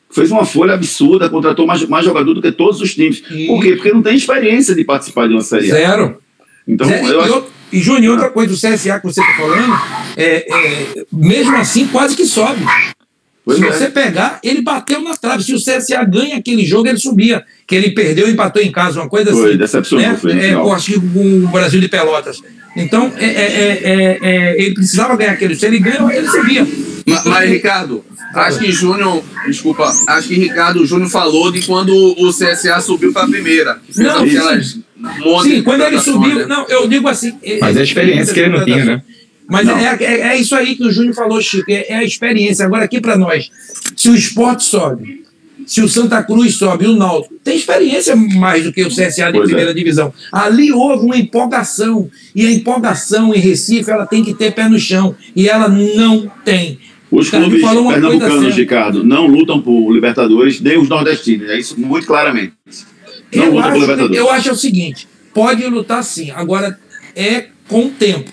fez 0.09 0.31
uma 0.31 0.45
folha 0.45 0.73
absurda, 0.73 1.29
contratou 1.29 1.67
mais, 1.67 1.87
mais 1.87 2.03
jogador 2.03 2.33
do 2.33 2.41
que 2.41 2.51
todos 2.51 2.81
os 2.81 2.95
times. 2.95 3.21
E... 3.29 3.45
Por 3.45 3.61
quê? 3.61 3.75
Porque 3.75 3.91
não 3.91 4.01
tem 4.01 4.15
experiência 4.15 4.73
de 4.73 4.83
participar 4.83 5.27
de 5.27 5.33
uma 5.33 5.41
Série 5.41 5.71
A. 5.71 5.75
Zero. 5.75 6.24
Então, 6.67 6.87
Zero. 6.87 7.07
eu 7.07 7.21
acho... 7.21 7.43
E, 7.71 7.79
Júnior, 7.79 8.13
outra 8.13 8.29
coisa, 8.29 8.53
o 8.53 8.55
CSA 8.55 8.99
que 8.99 9.05
você 9.05 9.21
está 9.21 9.33
falando, 9.33 9.79
é, 10.15 10.45
é, 10.49 11.05
mesmo 11.11 11.57
assim, 11.57 11.87
quase 11.87 12.15
que 12.15 12.25
sobe. 12.25 12.63
Pois 13.43 13.59
Se 13.59 13.65
é. 13.65 13.71
você 13.71 13.89
pegar, 13.89 14.39
ele 14.43 14.61
bateu 14.61 15.01
na 15.01 15.15
trave. 15.15 15.43
Se 15.43 15.53
o 15.53 15.57
CSA 15.57 16.03
ganha 16.03 16.37
aquele 16.37 16.65
jogo, 16.65 16.87
ele 16.87 16.97
subia. 16.97 17.43
Que 17.67 17.75
ele 17.75 17.91
perdeu 17.91 18.27
e 18.27 18.31
empatou 18.31 18.61
em 18.61 18.71
casa, 18.71 19.01
uma 19.01 19.09
coisa 19.09 19.31
foi, 19.31 19.49
assim. 19.49 19.57
Decepcionou, 19.57 20.07
né? 20.07 20.17
foi 20.19 20.31
é, 20.31 20.53
eu 20.53 20.71
acho 20.73 20.93
que 20.93 20.99
com 20.99 21.45
o 21.45 21.47
Brasil 21.47 21.79
de 21.79 21.87
Pelotas. 21.87 22.41
Então, 22.75 23.11
é, 23.17 23.25
é, 23.25 24.19
é, 24.21 24.61
ele 24.61 24.73
precisava 24.73 25.15
ganhar 25.15 25.33
aquele. 25.33 25.55
Se 25.55 25.65
ele 25.65 25.79
ganhou, 25.79 26.09
ele 26.09 26.27
subia. 26.27 26.67
Mas, 27.05 27.23
mas 27.25 27.49
Ricardo, 27.49 28.03
Acho 28.35 28.59
que 28.59 28.71
Júnior, 28.71 29.23
desculpa, 29.47 29.93
acho 30.07 30.27
que 30.27 30.35
Ricardo 30.35 30.85
Júnior 30.85 31.09
falou 31.09 31.51
de 31.51 31.61
quando 31.61 31.93
o 31.93 32.29
CSA 32.33 32.81
subiu 32.81 33.13
para 33.13 33.23
a 33.23 33.27
primeira. 33.27 33.79
Que 33.85 33.93
fez 33.93 34.07
não, 34.07 34.23
aquelas 34.23 34.77
sim, 35.43 35.49
sim 35.49 35.63
quando 35.63 35.81
ele 35.81 35.99
subiu, 35.99 36.35
né? 36.35 36.45
não, 36.45 36.67
eu 36.67 36.87
digo 36.87 37.07
assim. 37.07 37.33
Mas 37.59 37.75
é 37.75 37.79
a 37.79 37.83
experiência 37.83 38.33
que 38.33 38.39
ele 38.39 38.57
não 38.57 38.65
tinha, 38.65 38.85
né? 38.85 39.01
Mas 39.47 39.67
é, 39.67 40.03
é, 40.03 40.21
é, 40.21 40.37
isso 40.37 40.55
aí 40.55 40.75
que 40.75 40.83
o 40.83 40.91
Júnior 40.91 41.13
falou, 41.13 41.39
Chico, 41.41 41.69
é, 41.69 41.85
é 41.89 41.95
a 41.97 42.03
experiência. 42.03 42.65
Agora, 42.65 42.85
aqui 42.85 42.99
para 42.99 43.15
nós, 43.15 43.51
se 43.95 44.09
o 44.09 44.15
esporte 44.15 44.63
sobe, 44.63 45.23
se 45.65 45.81
o 45.81 45.89
Santa 45.89 46.23
Cruz 46.23 46.55
sobe, 46.55 46.85
o 46.87 46.95
Náutico, 46.95 47.35
tem 47.43 47.55
experiência 47.55 48.15
mais 48.15 48.63
do 48.63 48.71
que 48.71 48.83
o 48.83 48.89
CSA 48.89 49.27
de 49.27 49.33
pois 49.33 49.47
primeira 49.47 49.71
é. 49.71 49.73
divisão. 49.73 50.13
Ali 50.31 50.71
houve 50.71 51.05
uma 51.05 51.17
empolgação, 51.17 52.09
e 52.35 52.45
a 52.45 52.51
empolgação 52.51 53.33
em 53.33 53.39
Recife, 53.39 53.89
ela 53.89 54.05
tem 54.05 54.23
que 54.23 54.33
ter 54.33 54.51
pé 54.51 54.69
no 54.69 54.79
chão, 54.79 55.15
e 55.35 55.47
ela 55.47 55.67
não 55.67 56.29
tem. 56.43 56.79
Os 57.11 57.29
clubes 57.29 57.61
pernambucanos, 57.61 58.55
Ricardo, 58.55 59.03
não 59.03 59.27
lutam 59.27 59.61
por 59.61 59.91
Libertadores, 59.91 60.59
nem 60.59 60.77
os 60.77 60.89
nordestinos. 60.89 61.49
É 61.49 61.57
isso 61.57 61.79
muito 61.79 62.07
claramente. 62.07 62.53
Não 63.35 63.45
eu 63.45 63.59
acho. 63.59 64.13
Eu 64.13 64.31
acho 64.31 64.51
o 64.51 64.55
seguinte: 64.55 65.07
pode 65.33 65.65
lutar 65.65 66.03
sim, 66.03 66.31
agora 66.31 66.79
é 67.15 67.47
com 67.67 67.85
o 67.85 67.89
tempo. 67.89 68.31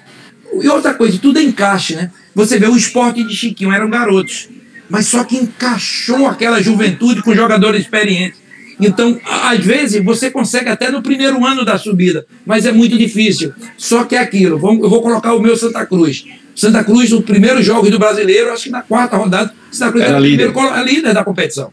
E 0.60 0.68
outra 0.68 0.94
coisa, 0.94 1.18
tudo 1.18 1.38
é 1.38 1.42
encaixe, 1.42 1.94
né? 1.94 2.10
Você 2.34 2.58
vê 2.58 2.66
o 2.66 2.76
esporte 2.76 3.24
de 3.24 3.34
Chiquinho, 3.34 3.72
eram 3.72 3.88
garotos. 3.88 4.48
Mas 4.88 5.06
só 5.06 5.24
que 5.24 5.36
encaixou 5.36 6.26
aquela 6.26 6.62
juventude 6.62 7.22
com 7.22 7.34
jogadores 7.34 7.80
experientes. 7.80 8.42
Então, 8.78 9.18
às 9.24 9.64
vezes, 9.64 10.04
você 10.04 10.30
consegue 10.30 10.68
até 10.68 10.90
no 10.90 11.02
primeiro 11.02 11.44
ano 11.46 11.64
da 11.64 11.78
subida, 11.78 12.26
mas 12.44 12.66
é 12.66 12.72
muito 12.72 12.98
difícil. 12.98 13.52
Só 13.78 14.04
que 14.04 14.16
é 14.16 14.18
aquilo. 14.18 14.56
Eu 14.56 14.90
vou 14.90 15.00
colocar 15.00 15.34
o 15.34 15.40
meu 15.40 15.56
Santa 15.56 15.86
Cruz. 15.86 16.24
Santa 16.54 16.84
Cruz, 16.84 17.10
no 17.10 17.22
primeiro 17.22 17.62
jogo 17.62 17.90
do 17.90 17.98
brasileiro, 17.98 18.52
acho 18.52 18.64
que 18.64 18.70
na 18.70 18.82
quarta 18.82 19.16
rodada, 19.16 19.54
Santa 19.70 19.92
Cruz 19.92 20.04
era, 20.04 20.16
era 20.16 20.20
líder. 20.20 20.52
Primeiro, 20.52 20.84
líder 20.84 21.14
da 21.14 21.24
competição. 21.24 21.72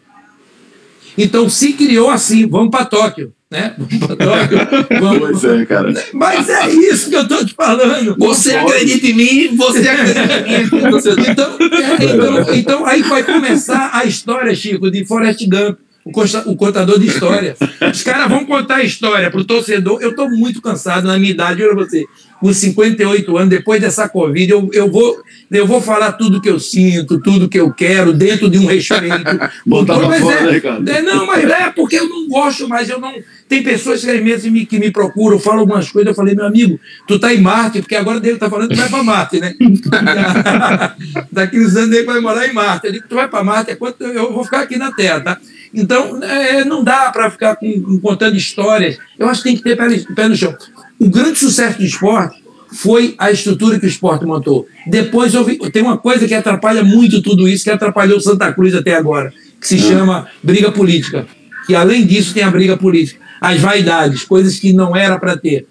Então 1.22 1.50
se 1.50 1.74
criou 1.74 2.10
assim, 2.10 2.48
vamos 2.48 2.70
para 2.72 2.86
Tóquio. 2.86 3.34
Né? 3.52 3.74
Vamos 3.78 3.98
para 3.98 4.16
Tóquio. 4.16 4.60
Vamos... 5.02 5.42
Pois 5.42 5.44
é, 5.44 5.66
cara. 5.66 5.92
Mas 6.14 6.48
é 6.48 6.70
isso 6.70 7.10
que 7.10 7.16
eu 7.16 7.24
estou 7.24 7.44
te 7.44 7.56
falando. 7.56 8.16
Você 8.20 8.56
acredita 8.56 9.08
em 9.08 9.14
mim, 9.14 9.56
você 9.58 9.90
acredita 9.90 10.48
em 10.48 10.66
mim. 10.66 10.70
então, 11.28 11.58
é, 11.60 12.06
então, 12.06 12.54
então 12.54 12.86
aí 12.86 13.02
vai 13.02 13.24
começar 13.24 13.90
a 13.92 14.06
história, 14.06 14.54
Chico, 14.54 14.92
de 14.92 15.04
Forrest 15.04 15.48
Gump 15.48 15.80
o 16.06 16.56
contador 16.56 17.00
de 17.00 17.08
história. 17.08 17.56
Os 17.92 18.04
caras 18.04 18.30
vão 18.30 18.46
contar 18.46 18.78
a 18.78 18.84
história 18.84 19.30
para 19.30 19.40
o 19.40 19.46
torcedor. 19.46 20.02
Eu 20.02 20.12
estou 20.12 20.30
muito 20.30 20.62
cansado 20.62 21.08
na 21.08 21.18
minha 21.18 21.32
idade, 21.32 21.64
olha 21.64 21.76
você, 21.76 22.06
com 22.40 22.54
58 22.54 23.38
anos, 23.38 23.50
depois 23.50 23.82
dessa 23.82 24.08
Covid, 24.08 24.50
eu, 24.50 24.70
eu, 24.72 24.90
vou, 24.90 25.22
eu 25.52 25.68
vou 25.68 25.82
falar 25.82 26.14
tudo 26.14 26.42
que 26.42 26.50
eu 26.50 26.60
sinto, 26.60 27.20
tudo 27.20 27.50
que 27.50 27.60
eu 27.60 27.72
quero, 27.74 28.14
dentro 28.14 28.50
de 28.50 28.58
um 28.58 28.66
respeito. 28.66 29.40
Botar 29.66 30.00
pra 30.00 30.20
fora, 30.20 30.56
é, 30.56 30.80
né, 30.80 30.98
é, 30.98 31.02
Não, 31.02 31.28
mas 31.28 31.44
é 31.44 31.70
porque 31.70 31.98
eu 31.98 32.08
não 32.08 32.28
gosto 32.30 32.68
mais, 32.68 32.90
eu 32.90 33.00
não. 33.00 33.14
Tem 33.48 33.62
pessoas 33.62 34.04
que 34.04 34.10
às 34.10 34.24
vezes 34.24 34.52
me, 34.52 34.66
que 34.66 34.80
me 34.80 34.92
procuram, 34.92 35.40
falam 35.40 35.62
algumas 35.62 35.92
coisas, 35.92 36.12
eu 36.12 36.16
falei, 36.16 36.34
meu 36.34 36.46
amigo, 36.46 36.80
tu 37.08 37.20
tá 37.20 37.34
em 37.34 37.42
Marte, 37.42 37.80
porque 37.82 37.96
agora 37.96 38.20
dele 38.20 38.38
tá 38.38 38.50
falando 38.50 38.70
que 38.70 38.76
vai 38.76 38.90
para 38.90 39.04
Marte, 39.04 39.40
né? 39.40 39.56
Daqui 41.32 41.60
uns 41.60 41.76
anos 41.76 41.96
ele 41.96 42.06
vai 42.06 42.20
morar 42.22 42.48
em 42.48 42.54
Marte. 42.54 42.88
Eu 42.88 42.94
digo, 42.94 43.06
tu 43.10 43.16
vai 43.16 43.28
para 43.28 43.44
Marte, 43.44 43.72
é 43.72 43.76
quanto 43.76 44.04
eu 44.04 44.32
vou 44.32 44.44
ficar 44.46 44.62
aqui 44.62 44.78
na 44.78 44.92
Terra, 44.92 45.20
tá? 45.20 45.38
Então, 45.74 46.22
é, 46.24 46.66
não 46.66 46.84
dá 46.84 47.12
para 47.12 47.30
ficar 47.30 47.56
com, 47.56 48.00
contando 48.00 48.36
histórias. 48.36 48.98
Eu 49.18 49.30
acho 49.30 49.44
que 49.44 49.50
tem 49.50 49.58
que 49.58 49.64
ter 49.64 49.76
pé, 49.76 49.88
pé 50.16 50.28
no 50.28 50.36
chão. 50.36 50.56
O 51.00 51.10
grande 51.10 51.40
sucesso 51.40 51.78
do 51.78 51.86
esporte 51.86 52.42
foi 52.72 53.16
a 53.18 53.32
estrutura 53.32 53.80
que 53.80 53.86
o 53.86 53.90
esporte 53.90 54.26
montou. 54.26 54.68
Depois 54.88 55.34
houve, 55.36 55.58
tem 55.72 55.82
uma 55.82 55.98
coisa 55.98 56.28
que 56.28 56.34
atrapalha 56.34 56.84
muito 56.84 57.22
tudo 57.22 57.48
isso, 57.48 57.64
que 57.64 57.70
atrapalhou 57.70 58.20
Santa 58.20 58.52
Cruz 58.52 58.76
até 58.76 58.96
agora, 58.96 59.34
que 59.60 59.68
se 59.68 59.80
chama 59.80 60.28
briga 60.44 60.72
política. 60.72 61.26
E 61.68 61.76
além 61.76 62.06
disso 62.06 62.34
tem 62.34 62.44
a 62.44 62.50
briga 62.50 62.78
política. 62.78 63.20
As 63.42 63.60
vaidades, 63.60 64.24
coisas 64.24 64.60
que 64.60 64.74
não 64.74 64.96
era 64.96 65.18
para 65.18 65.38
ter. 65.38 65.66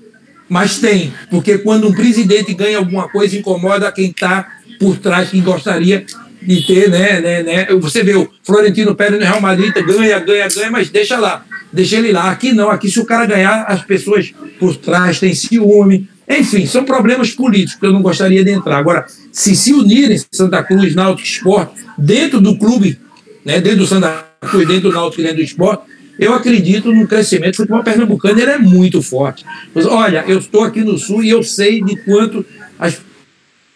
Mas 0.49 0.79
tem, 0.79 1.13
porque 1.31 1.59
quando 1.59 1.89
um 1.89 1.93
presidente 1.93 2.55
ganha 2.55 2.79
alguma 2.79 3.09
coisa, 3.09 3.37
incomoda 3.37 3.93
quem 3.93 4.07
está 4.07 4.49
por 4.79 4.97
trás, 4.97 5.31
quem 5.31 5.43
gostaria 5.43 6.07
de 6.41 6.67
ter, 6.67 6.91
né, 6.91 7.21
né, 7.21 7.43
né? 7.43 7.67
Você 7.81 8.03
vê 8.03 8.15
o 8.15 8.29
Florentino 8.43 8.95
Pérez 8.95 9.19
no 9.19 9.27
Real 9.27 9.41
Madrid, 9.41 9.73
ganha, 9.75 10.19
ganha, 10.19 10.49
ganha, 10.49 10.71
mas 10.71 10.89
deixa 10.89 11.19
lá, 11.19 11.45
deixa 11.73 11.97
ele 11.97 12.13
lá. 12.13 12.31
Aqui 12.31 12.53
não, 12.53 12.71
aqui 12.71 12.91
se 12.91 13.01
o 13.01 13.05
cara 13.05 13.27
ganhar, 13.27 13.65
as 13.65 13.83
pessoas 13.83 14.33
por 14.59 14.77
trás 14.77 15.19
têm 15.19 15.35
ciúme. 15.35 16.09
Enfim, 16.29 16.67
são 16.67 16.85
problemas 16.85 17.31
políticos 17.31 17.81
que 17.81 17.87
eu 17.87 17.93
não 17.93 18.03
gostaria 18.03 18.45
de 18.45 18.51
entrar. 18.51 18.79
Agora, 18.79 19.07
se 19.33 19.57
se 19.57 19.73
unirem 19.73 20.21
Santa 20.31 20.63
Cruz, 20.63 20.95
Náutico 20.95 21.27
Esporte, 21.27 21.85
dentro 21.97 22.41
do 22.41 22.57
clube, 22.59 22.99
né, 23.45 23.61
dentro 23.61 23.79
do 23.79 23.87
Santa 23.87 24.27
Cruz, 24.41 24.69
dentro 24.69 24.91
do 24.91 24.93
Náutico 24.93 25.23
e 25.23 25.25
dentro 25.25 25.39
do 25.39 25.43
esporte, 25.43 25.83
eu 26.19 26.35
acredito 26.35 26.93
no 26.93 27.07
crescimento. 27.07 27.55
O 27.55 27.57
futebol 27.59 27.83
pernambucano 27.83 28.39
ele 28.39 28.51
é 28.51 28.59
muito 28.59 29.01
forte. 29.01 29.45
Olha, 29.75 30.25
eu 30.27 30.39
estou 30.39 30.65
aqui 30.65 30.83
no 30.83 30.99
Sul 30.99 31.25
e 31.25 31.31
eu 31.31 31.43
sei 31.43 31.83
de 31.83 31.97
quanto 32.05 32.45
as 32.79 33.01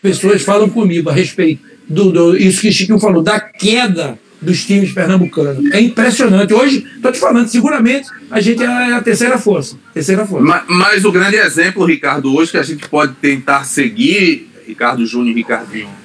pessoas 0.02 0.42
falam 0.42 0.68
comigo 0.68 1.08
a 1.08 1.12
respeito 1.12 1.71
do, 1.92 2.10
do 2.10 2.36
isso 2.36 2.60
que 2.60 2.72
Chiquinho 2.72 2.98
falou, 2.98 3.22
da 3.22 3.38
queda 3.38 4.18
dos 4.40 4.64
times 4.64 4.92
pernambucanos. 4.92 5.70
É 5.72 5.80
impressionante. 5.80 6.52
Hoje, 6.52 6.84
estou 6.96 7.12
te 7.12 7.20
falando, 7.20 7.46
seguramente 7.46 8.08
a 8.30 8.40
gente 8.40 8.62
é 8.62 8.92
a 8.92 9.00
terceira 9.00 9.38
força. 9.38 9.76
Terceira 9.94 10.26
força. 10.26 10.44
Mas, 10.44 10.64
mas, 10.68 11.04
o 11.04 11.12
grande 11.12 11.36
exemplo, 11.36 11.84
Ricardo, 11.84 12.34
hoje 12.34 12.50
que 12.50 12.56
a 12.56 12.62
gente 12.62 12.88
pode 12.88 13.14
tentar 13.14 13.64
seguir, 13.64 14.50
Ricardo 14.66 15.06
Júnior 15.06 15.30
e 15.30 15.34
Ricardinho, 15.34 16.02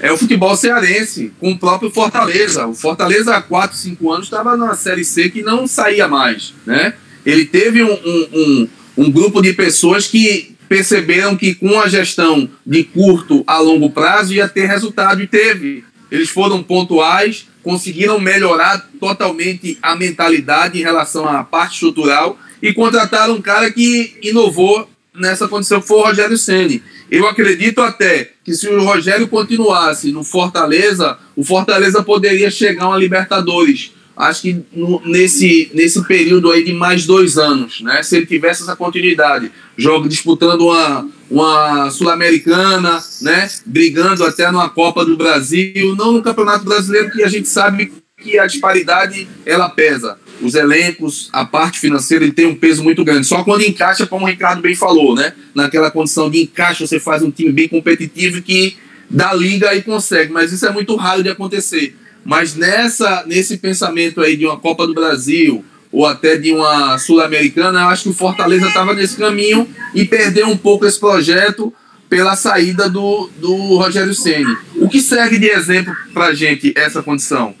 é 0.00 0.12
o 0.12 0.18
futebol 0.18 0.56
cearense, 0.56 1.32
com 1.38 1.52
o 1.52 1.58
próprio 1.58 1.90
Fortaleza. 1.90 2.66
O 2.66 2.74
Fortaleza 2.74 3.36
há 3.36 3.40
4, 3.40 3.76
5 3.76 4.12
anos 4.12 4.26
estava 4.26 4.56
numa 4.56 4.74
Série 4.74 5.04
C 5.04 5.30
que 5.30 5.42
não 5.42 5.66
saía 5.66 6.08
mais. 6.08 6.52
Né? 6.66 6.94
Ele 7.24 7.44
teve 7.44 7.82
um, 7.82 7.92
um, 7.92 8.28
um, 8.34 8.68
um 8.98 9.10
grupo 9.10 9.40
de 9.40 9.52
pessoas 9.52 10.06
que 10.06 10.53
perceberam 10.74 11.36
que 11.36 11.54
com 11.54 11.78
a 11.78 11.86
gestão 11.86 12.50
de 12.66 12.82
curto 12.82 13.44
a 13.46 13.60
longo 13.60 13.90
prazo 13.90 14.34
ia 14.34 14.48
ter 14.48 14.66
resultado 14.66 15.22
e 15.22 15.26
teve. 15.28 15.84
Eles 16.10 16.28
foram 16.28 16.64
pontuais, 16.64 17.46
conseguiram 17.62 18.18
melhorar 18.18 18.84
totalmente 18.98 19.78
a 19.80 19.94
mentalidade 19.94 20.76
em 20.76 20.82
relação 20.82 21.28
à 21.28 21.44
parte 21.44 21.74
estrutural 21.74 22.36
e 22.60 22.72
contrataram 22.72 23.34
um 23.34 23.40
cara 23.40 23.70
que 23.70 24.18
inovou 24.20 24.90
nessa 25.14 25.46
condição 25.46 25.80
que 25.80 25.86
foi 25.86 25.98
o 25.98 26.06
Rogério 26.06 26.36
Ceni. 26.36 26.82
Eu 27.08 27.28
acredito 27.28 27.80
até 27.80 28.32
que 28.42 28.52
se 28.52 28.66
o 28.66 28.82
Rogério 28.82 29.28
continuasse 29.28 30.10
no 30.10 30.24
Fortaleza, 30.24 31.16
o 31.36 31.44
Fortaleza 31.44 32.02
poderia 32.02 32.50
chegar 32.50 32.86
a 32.86 32.88
uma 32.88 32.98
Libertadores 32.98 33.92
acho 34.16 34.42
que 34.42 34.64
no, 34.72 35.00
nesse, 35.04 35.70
nesse 35.74 36.02
período 36.06 36.50
aí 36.50 36.64
de 36.64 36.72
mais 36.72 37.06
dois 37.06 37.36
anos, 37.36 37.80
né? 37.80 38.02
Se 38.02 38.16
ele 38.16 38.26
tivesse 38.26 38.62
essa 38.62 38.76
continuidade, 38.76 39.50
jogo 39.76 40.08
disputando 40.08 40.62
uma, 40.62 41.08
uma 41.30 41.90
sul-americana, 41.90 43.02
né? 43.22 43.48
Brigando 43.66 44.24
até 44.24 44.50
numa 44.50 44.68
Copa 44.68 45.04
do 45.04 45.16
Brasil, 45.16 45.96
não 45.96 46.12
no 46.12 46.22
Campeonato 46.22 46.64
Brasileiro, 46.64 47.10
que 47.10 47.22
a 47.22 47.28
gente 47.28 47.48
sabe 47.48 47.92
que 48.22 48.38
a 48.38 48.46
disparidade 48.46 49.28
ela 49.44 49.68
pesa. 49.68 50.18
Os 50.40 50.54
elencos, 50.54 51.28
a 51.32 51.44
parte 51.44 51.78
financeira, 51.78 52.24
ele 52.24 52.32
tem 52.32 52.46
um 52.46 52.56
peso 52.56 52.82
muito 52.82 53.04
grande. 53.04 53.26
Só 53.26 53.44
quando 53.44 53.62
encaixa, 53.62 54.06
como 54.06 54.24
o 54.24 54.28
Ricardo 54.28 54.62
bem 54.62 54.74
falou, 54.74 55.14
né? 55.14 55.32
Naquela 55.54 55.90
condição 55.90 56.30
de 56.30 56.42
encaixe, 56.42 56.86
você 56.86 56.98
faz 56.98 57.22
um 57.22 57.30
time 57.30 57.52
bem 57.52 57.68
competitivo 57.68 58.42
que 58.42 58.76
dá 59.08 59.32
liga 59.32 59.74
e 59.74 59.82
consegue. 59.82 60.32
Mas 60.32 60.52
isso 60.52 60.66
é 60.66 60.72
muito 60.72 60.94
raro 60.96 61.22
de 61.22 61.28
acontecer. 61.28 61.96
Mas 62.24 62.54
nessa, 62.54 63.24
nesse 63.26 63.58
pensamento 63.58 64.20
aí 64.20 64.36
de 64.36 64.46
uma 64.46 64.58
Copa 64.58 64.86
do 64.86 64.94
Brasil 64.94 65.64
ou 65.92 66.06
até 66.06 66.36
de 66.36 66.52
uma 66.52 66.98
Sul-Americana, 66.98 67.82
eu 67.82 67.88
acho 67.88 68.04
que 68.04 68.08
o 68.08 68.14
Fortaleza 68.14 68.66
estava 68.66 68.94
nesse 68.94 69.16
caminho 69.16 69.68
e 69.94 70.04
perdeu 70.04 70.48
um 70.48 70.56
pouco 70.56 70.86
esse 70.86 70.98
projeto 70.98 71.72
pela 72.08 72.36
saída 72.36 72.88
do, 72.88 73.30
do 73.36 73.54
Rogério 73.76 74.14
Ceni. 74.14 74.56
O 74.76 74.88
que 74.88 75.00
serve 75.00 75.38
de 75.38 75.46
exemplo 75.46 75.94
para 76.12 76.26
a 76.26 76.34
gente 76.34 76.72
essa 76.76 77.02
condição? 77.02 77.54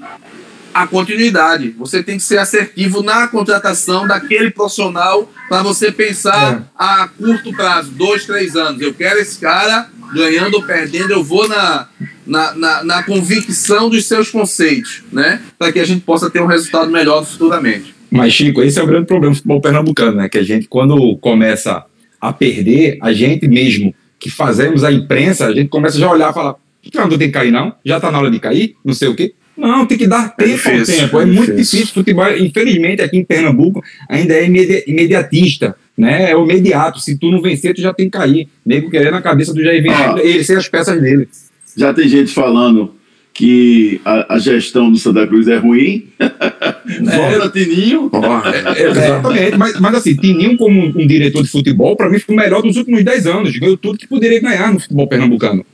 A 0.72 0.86
continuidade. 0.86 1.70
Você 1.78 2.02
tem 2.02 2.16
que 2.16 2.22
ser 2.24 2.38
assertivo 2.38 3.02
na 3.02 3.28
contratação 3.28 4.06
daquele 4.06 4.50
profissional 4.50 5.30
para 5.48 5.62
você 5.62 5.92
pensar 5.92 6.54
é. 6.54 6.62
a 6.76 7.08
curto 7.08 7.52
prazo, 7.52 7.90
dois, 7.92 8.26
três 8.26 8.56
anos. 8.56 8.80
Eu 8.80 8.92
quero 8.92 9.20
esse 9.20 9.38
cara 9.38 9.88
ganhando 10.12 10.54
ou 10.54 10.62
perdendo, 10.64 11.12
eu 11.12 11.22
vou 11.22 11.48
na, 11.48 11.88
na, 12.26 12.54
na, 12.54 12.84
na 12.84 13.02
convicção 13.02 13.88
dos 13.88 14.06
seus 14.06 14.30
conceitos, 14.30 15.02
né? 15.12 15.40
Para 15.58 15.72
que 15.72 15.78
a 15.78 15.84
gente 15.84 16.00
possa 16.00 16.30
ter 16.30 16.40
um 16.40 16.46
resultado 16.46 16.90
melhor 16.90 17.24
futuramente. 17.24 17.94
Mas, 18.10 18.32
Chico, 18.32 18.62
esse 18.62 18.78
é 18.78 18.82
o 18.82 18.86
grande 18.86 19.06
problema 19.06 19.32
do 19.32 19.36
futebol 19.36 19.60
pernambucano, 19.60 20.16
né? 20.16 20.28
Que 20.28 20.38
a 20.38 20.42
gente, 20.42 20.68
quando 20.68 21.16
começa 21.18 21.84
a 22.20 22.32
perder, 22.32 22.98
a 23.00 23.12
gente 23.12 23.48
mesmo 23.48 23.94
que 24.18 24.30
fazemos 24.30 24.84
a 24.84 24.92
imprensa, 24.92 25.46
a 25.46 25.52
gente 25.52 25.68
começa 25.68 25.98
já 25.98 26.06
a 26.06 26.12
olhar 26.12 26.30
e 26.30 26.34
falar: 26.34 26.52
o 26.52 26.90
treinador 26.90 27.18
tem 27.18 27.28
que 27.28 27.34
cair, 27.34 27.50
não? 27.50 27.74
Já 27.84 27.96
está 27.96 28.10
na 28.10 28.18
hora 28.18 28.30
de 28.30 28.38
cair? 28.38 28.76
Não 28.84 28.94
sei 28.94 29.08
o 29.08 29.14
quê. 29.14 29.34
Não, 29.56 29.86
tem 29.86 29.96
que 29.96 30.06
dar 30.06 30.34
é 30.38 30.44
tempo 30.44 30.68
é 30.68 30.76
difícil, 30.76 30.94
ao 30.94 31.00
tempo. 31.00 31.20
É, 31.20 31.22
é 31.22 31.26
muito 31.26 31.40
difícil. 31.52 31.78
difícil. 31.78 31.94
Futebol, 31.94 32.36
infelizmente, 32.36 33.02
aqui 33.02 33.16
em 33.16 33.24
Pernambuco, 33.24 33.82
ainda 34.08 34.34
é 34.34 34.44
imediatista 34.86 35.76
né? 35.96 36.30
É 36.30 36.36
o 36.36 36.44
imediato. 36.44 37.00
Se 37.00 37.16
tu 37.16 37.30
não 37.30 37.40
vencer, 37.40 37.74
tu 37.74 37.80
já 37.80 37.94
tem 37.94 38.06
que 38.06 38.18
cair. 38.18 38.48
Nego 38.64 38.90
querendo 38.90 39.14
a 39.14 39.22
cabeça 39.22 39.54
do 39.54 39.62
Jair 39.62 39.82
Ventura, 39.82 40.16
ah, 40.16 40.24
ele 40.24 40.44
sem 40.44 40.56
as 40.56 40.68
peças 40.68 41.00
dele. 41.00 41.28
Já 41.76 41.92
tem 41.92 42.08
gente 42.08 42.32
falando 42.32 42.94
que 43.34 44.00
a, 44.04 44.36
a 44.36 44.38
gestão 44.38 44.90
do 44.90 44.96
Santa 44.96 45.26
Cruz 45.26 45.48
é 45.48 45.56
ruim. 45.56 46.06
É. 46.86 47.16
Volta 47.16 47.48
Tininho. 47.48 48.10
É, 48.44 48.82
é, 48.82 48.90
exatamente. 48.90 49.56
Mas, 49.56 49.80
mas 49.80 49.94
assim, 49.94 50.14
Tininho, 50.14 50.54
como 50.58 50.78
um, 50.78 50.88
um 50.88 51.06
diretor 51.06 51.42
de 51.42 51.48
futebol, 51.48 51.96
para 51.96 52.10
mim 52.10 52.18
foi 52.18 52.34
o 52.34 52.38
melhor 52.38 52.60
dos 52.60 52.76
últimos 52.76 53.02
10 53.02 53.26
anos. 53.26 53.58
Ganhou 53.58 53.78
tudo 53.78 53.98
que 53.98 54.06
poderia 54.06 54.38
ganhar 54.38 54.70
no 54.70 54.78
futebol 54.78 55.08
pernambucano. 55.08 55.64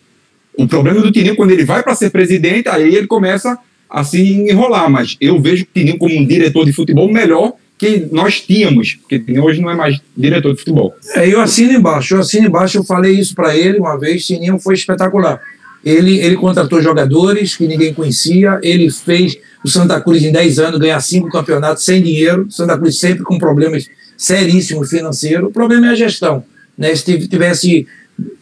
O 0.57 0.69
problema 0.69 1.01
do 1.01 1.11
Tininho, 1.11 1.35
quando 1.35 1.51
ele 1.51 1.65
vai 1.65 1.83
para 1.83 1.97
ser 1.97 2.11
presidente, 2.11 2.69
aí 2.69 2.95
ele 2.95 3.09
começa 3.09 3.59
a 3.91 4.05
se 4.05 4.21
enrolar. 4.21 4.89
Mas 4.89 5.17
eu 5.21 5.41
vejo 5.41 5.65
o 5.65 5.67
Tininho 5.75 5.99
como 5.99 6.15
um 6.17 6.25
diretor 6.25 6.65
de 6.65 6.73
futebol 6.73 7.13
melhor 7.13 7.55
que 7.77 8.07
nós 8.13 8.41
tínhamos, 8.41 8.99
porque 9.01 9.41
hoje 9.41 9.61
não 9.61 9.71
é 9.71 9.75
mais 9.75 10.01
diretor 10.17 10.53
de 10.53 10.59
futebol. 10.59 10.95
É, 11.17 11.27
eu 11.29 11.41
assino 11.41 11.73
embaixo, 11.73 12.15
eu 12.15 12.21
assino 12.21 12.47
embaixo, 12.47 12.79
eu 12.79 12.85
falei 12.85 13.19
isso 13.19 13.35
para 13.35 13.57
ele 13.57 13.79
uma 13.79 13.99
vez, 13.99 14.27
Sininho 14.27 14.59
foi 14.59 14.75
espetacular. 14.75 15.41
Ele, 15.85 16.19
ele 16.19 16.37
contratou 16.37 16.83
jogadores 16.83 17.57
que 17.57 17.67
ninguém 17.67 17.95
conhecia, 17.95 18.59
ele 18.63 18.91
fez 18.91 19.37
o 19.65 19.69
Santa 19.69 20.01
Cruz 20.01 20.23
em 20.23 20.33
10 20.33 20.59
anos 20.59 20.81
ganhar 20.81 21.01
cinco 21.01 21.29
campeonatos 21.31 21.85
sem 21.85 22.03
dinheiro, 22.03 22.47
Santa 22.51 22.77
Cruz 22.77 22.99
sempre 22.99 23.23
com 23.23 23.39
problemas 23.39 23.89
seríssimos 24.17 24.91
financeiros, 24.91 25.49
o 25.49 25.53
problema 25.53 25.87
é 25.87 25.91
a 25.91 25.95
gestão. 25.95 26.45
Né? 26.77 26.95
Se 26.95 27.27
tivesse 27.27 27.87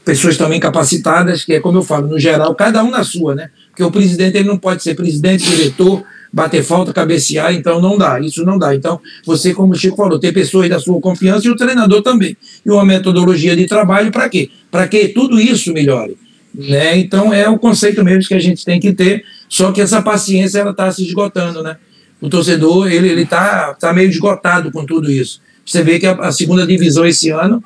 pessoas 0.05 0.37
também 0.37 0.59
capacitadas, 0.59 1.45
que 1.45 1.55
é 1.55 1.61
como 1.61 1.79
eu 1.79 1.83
falo, 1.83 2.09
no 2.09 2.19
geral, 2.19 2.55
cada 2.55 2.83
um 2.83 2.91
na 2.91 3.05
sua, 3.05 3.35
né? 3.35 3.51
Porque 3.71 3.85
o 3.85 3.91
presidente 3.91 4.37
ele 4.37 4.49
não 4.49 4.59
pode 4.59 4.83
ser 4.83 4.95
presidente, 4.95 5.49
diretor, 5.49 6.03
bater 6.33 6.63
falta, 6.63 6.93
cabecear, 6.93 7.55
então 7.55 7.81
não 7.81 7.97
dá, 7.97 8.19
isso 8.21 8.45
não 8.45 8.59
dá. 8.59 8.75
Então, 8.75 9.01
você, 9.25 9.55
como 9.55 9.73
o 9.73 9.77
Chico 9.77 9.97
falou, 9.97 10.19
ter 10.19 10.33
pessoas 10.33 10.69
da 10.69 10.79
sua 10.79 11.01
confiança 11.01 11.47
e 11.47 11.51
o 11.51 11.57
treinador 11.57 12.03
também. 12.03 12.37
E 12.65 12.71
uma 12.71 12.85
metodologia 12.85 13.55
de 13.55 13.67
trabalho 13.67 14.11
para 14.11 14.29
quê? 14.29 14.51
Para 14.71 14.89
que 14.89 15.09
tudo 15.09 15.41
isso 15.41 15.73
melhore. 15.73 16.17
Né? 16.55 16.99
Então, 16.99 17.33
é 17.33 17.49
o 17.49 17.59
conceito 17.59 18.03
mesmo 18.05 18.27
que 18.27 18.35
a 18.35 18.39
gente 18.39 18.65
tem 18.65 18.81
que 18.81 18.93
ter, 18.93 19.25
só 19.49 19.71
que 19.73 19.81
essa 19.81 20.03
paciência 20.03 20.59
ela 20.61 20.71
está 20.71 20.91
se 20.91 21.05
esgotando. 21.05 21.63
Né? 21.63 21.77
O 22.21 22.29
torcedor 22.29 22.91
ele 22.91 23.09
ele 23.09 23.23
está 23.23 23.75
tá 23.75 23.93
meio 23.93 24.09
esgotado 24.09 24.71
com 24.73 24.85
tudo 24.85 25.11
isso. 25.11 25.41
Você 25.65 25.83
vê 25.83 25.99
que 25.99 26.07
a, 26.07 26.13
a 26.13 26.33
segunda 26.33 26.67
divisão 26.67 27.07
esse 27.07 27.31
ano, 27.31 27.63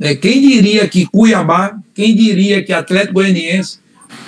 é, 0.00 0.14
quem 0.14 0.40
diria 0.40 0.86
que 0.86 1.06
Cuiabá, 1.06 1.76
quem 1.94 2.14
diria 2.14 2.62
que 2.62 2.72
Atlético 2.72 3.14
Goianiense, 3.14 3.78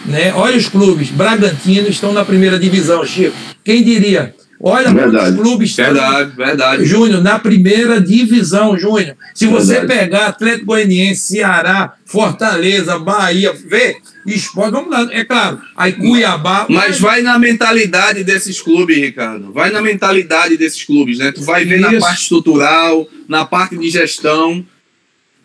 né? 0.07 0.33
Olha 0.35 0.57
os 0.57 0.68
clubes, 0.68 1.11
Bragantino 1.11 1.88
estão 1.88 2.12
na 2.12 2.25
primeira 2.25 2.59
divisão, 2.59 3.05
Chico. 3.05 3.37
Quem 3.62 3.83
diria? 3.83 4.35
Olha 4.61 4.92
verdade. 4.92 5.37
os 5.37 5.40
clubes. 5.40 5.77
Verdade, 5.77 6.33
verdade. 6.37 6.85
Júnior, 6.85 7.23
na 7.23 7.38
primeira 7.38 8.01
divisão, 8.01 8.77
Júnior. 8.77 9.16
Se 9.33 9.47
você 9.47 9.81
verdade. 9.81 10.01
pegar 10.01 10.27
Atlético 10.27 10.66
Goianiense, 10.66 11.29
Ceará, 11.29 11.94
Fortaleza, 12.05 12.99
Bahia, 12.99 13.53
vê, 13.53 13.99
esporte, 14.27 14.73
vamos 14.73 14.90
lá, 14.90 15.09
é 15.12 15.25
claro. 15.25 15.61
Aí 15.77 15.92
Cuiabá. 15.92 16.66
Mas 16.68 16.99
vai 16.99 17.23
na 17.23 17.38
mentalidade 17.38 18.25
desses 18.25 18.61
clubes, 18.61 18.97
Ricardo. 18.97 19.53
Vai 19.53 19.71
na 19.71 19.81
mentalidade 19.81 20.57
desses 20.57 20.83
clubes, 20.83 21.18
né? 21.18 21.31
Tu 21.31 21.42
vai 21.42 21.64
ver 21.64 21.81
Isso. 21.81 21.92
na 21.92 22.01
parte 22.01 22.23
estrutural, 22.23 23.09
na 23.29 23.44
parte 23.44 23.77
de 23.77 23.88
gestão. 23.90 24.64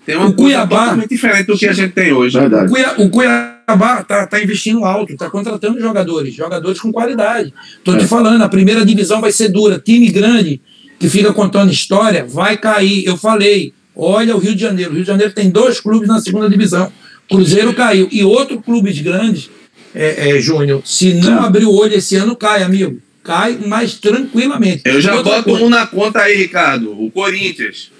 Tem 0.06 0.16
uma 0.16 0.28
o 0.28 0.34
coisa 0.34 0.56
Cuiabá, 0.56 0.80
totalmente 0.80 1.10
diferente 1.10 1.48
do 1.48 1.58
que 1.58 1.68
a 1.68 1.74
gente 1.74 1.94
tem 1.94 2.12
hoje. 2.12 2.38
Verdade. 2.38 2.72
O, 2.98 3.10
Cuiabá 3.10 4.02
está 4.02 4.28
tá 4.28 4.42
investindo 4.42 4.84
alto, 4.84 5.14
está 5.14 5.30
contratando 5.30 5.80
jogadores, 5.80 6.34
jogadores 6.34 6.80
com 6.80 6.92
qualidade. 6.92 7.54
Estou 7.78 7.96
é. 7.96 8.00
te 8.00 8.06
falando, 8.06 8.42
a 8.42 8.50
primeira 8.50 8.86
divisão 8.86 9.22
vai 9.22 9.32
ser 9.32 9.50
dura. 9.50 9.80
Time 9.80 10.10
grande 10.10 10.62
que 11.00 11.08
fica 11.08 11.32
contando 11.32 11.72
história 11.72 12.26
vai 12.26 12.58
cair. 12.58 13.06
Eu 13.06 13.16
falei, 13.16 13.74
Olha 13.96 14.36
o 14.36 14.40
Rio 14.40 14.56
de 14.56 14.62
Janeiro. 14.62 14.92
O 14.92 14.94
Rio 14.96 15.04
de 15.04 15.08
Janeiro 15.08 15.34
tem 15.34 15.50
dois 15.50 15.80
clubes 15.80 16.08
na 16.08 16.20
segunda 16.20 16.50
divisão. 16.50 16.92
Cruzeiro 17.30 17.74
caiu. 17.74 18.08
E 18.12 18.24
outro 18.24 18.62
clubes 18.62 19.00
grandes, 19.00 19.50
é, 19.94 20.30
é, 20.30 20.40
Júnior, 20.40 20.82
se 20.84 21.14
não 21.14 21.42
abrir 21.44 21.66
o 21.66 21.74
olho 21.74 21.96
esse 21.96 22.16
ano, 22.16 22.36
cai, 22.36 22.64
amigo. 22.64 23.00
Cai 23.24 23.58
mais 23.66 23.94
tranquilamente. 23.94 24.82
Eu 24.86 25.00
já 25.00 25.22
boto 25.22 25.44
coisa. 25.44 25.64
um 25.64 25.70
na 25.70 25.88
conta 25.88 26.20
aí, 26.20 26.36
Ricardo. 26.36 26.92
O 26.92 27.10
Corinthians. 27.10 27.92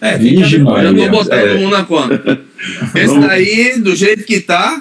É, 0.00 0.16
Virgem, 0.16 0.64
já 0.64 0.94
tô 0.94 1.08
botando 1.08 1.48
é. 1.48 1.54
um 1.56 1.70
na 1.70 1.84
conta. 1.84 2.40
Esse 2.94 3.18
daí, 3.20 3.80
do 3.80 3.96
jeito 3.96 4.24
que 4.24 4.40
tá, 4.40 4.80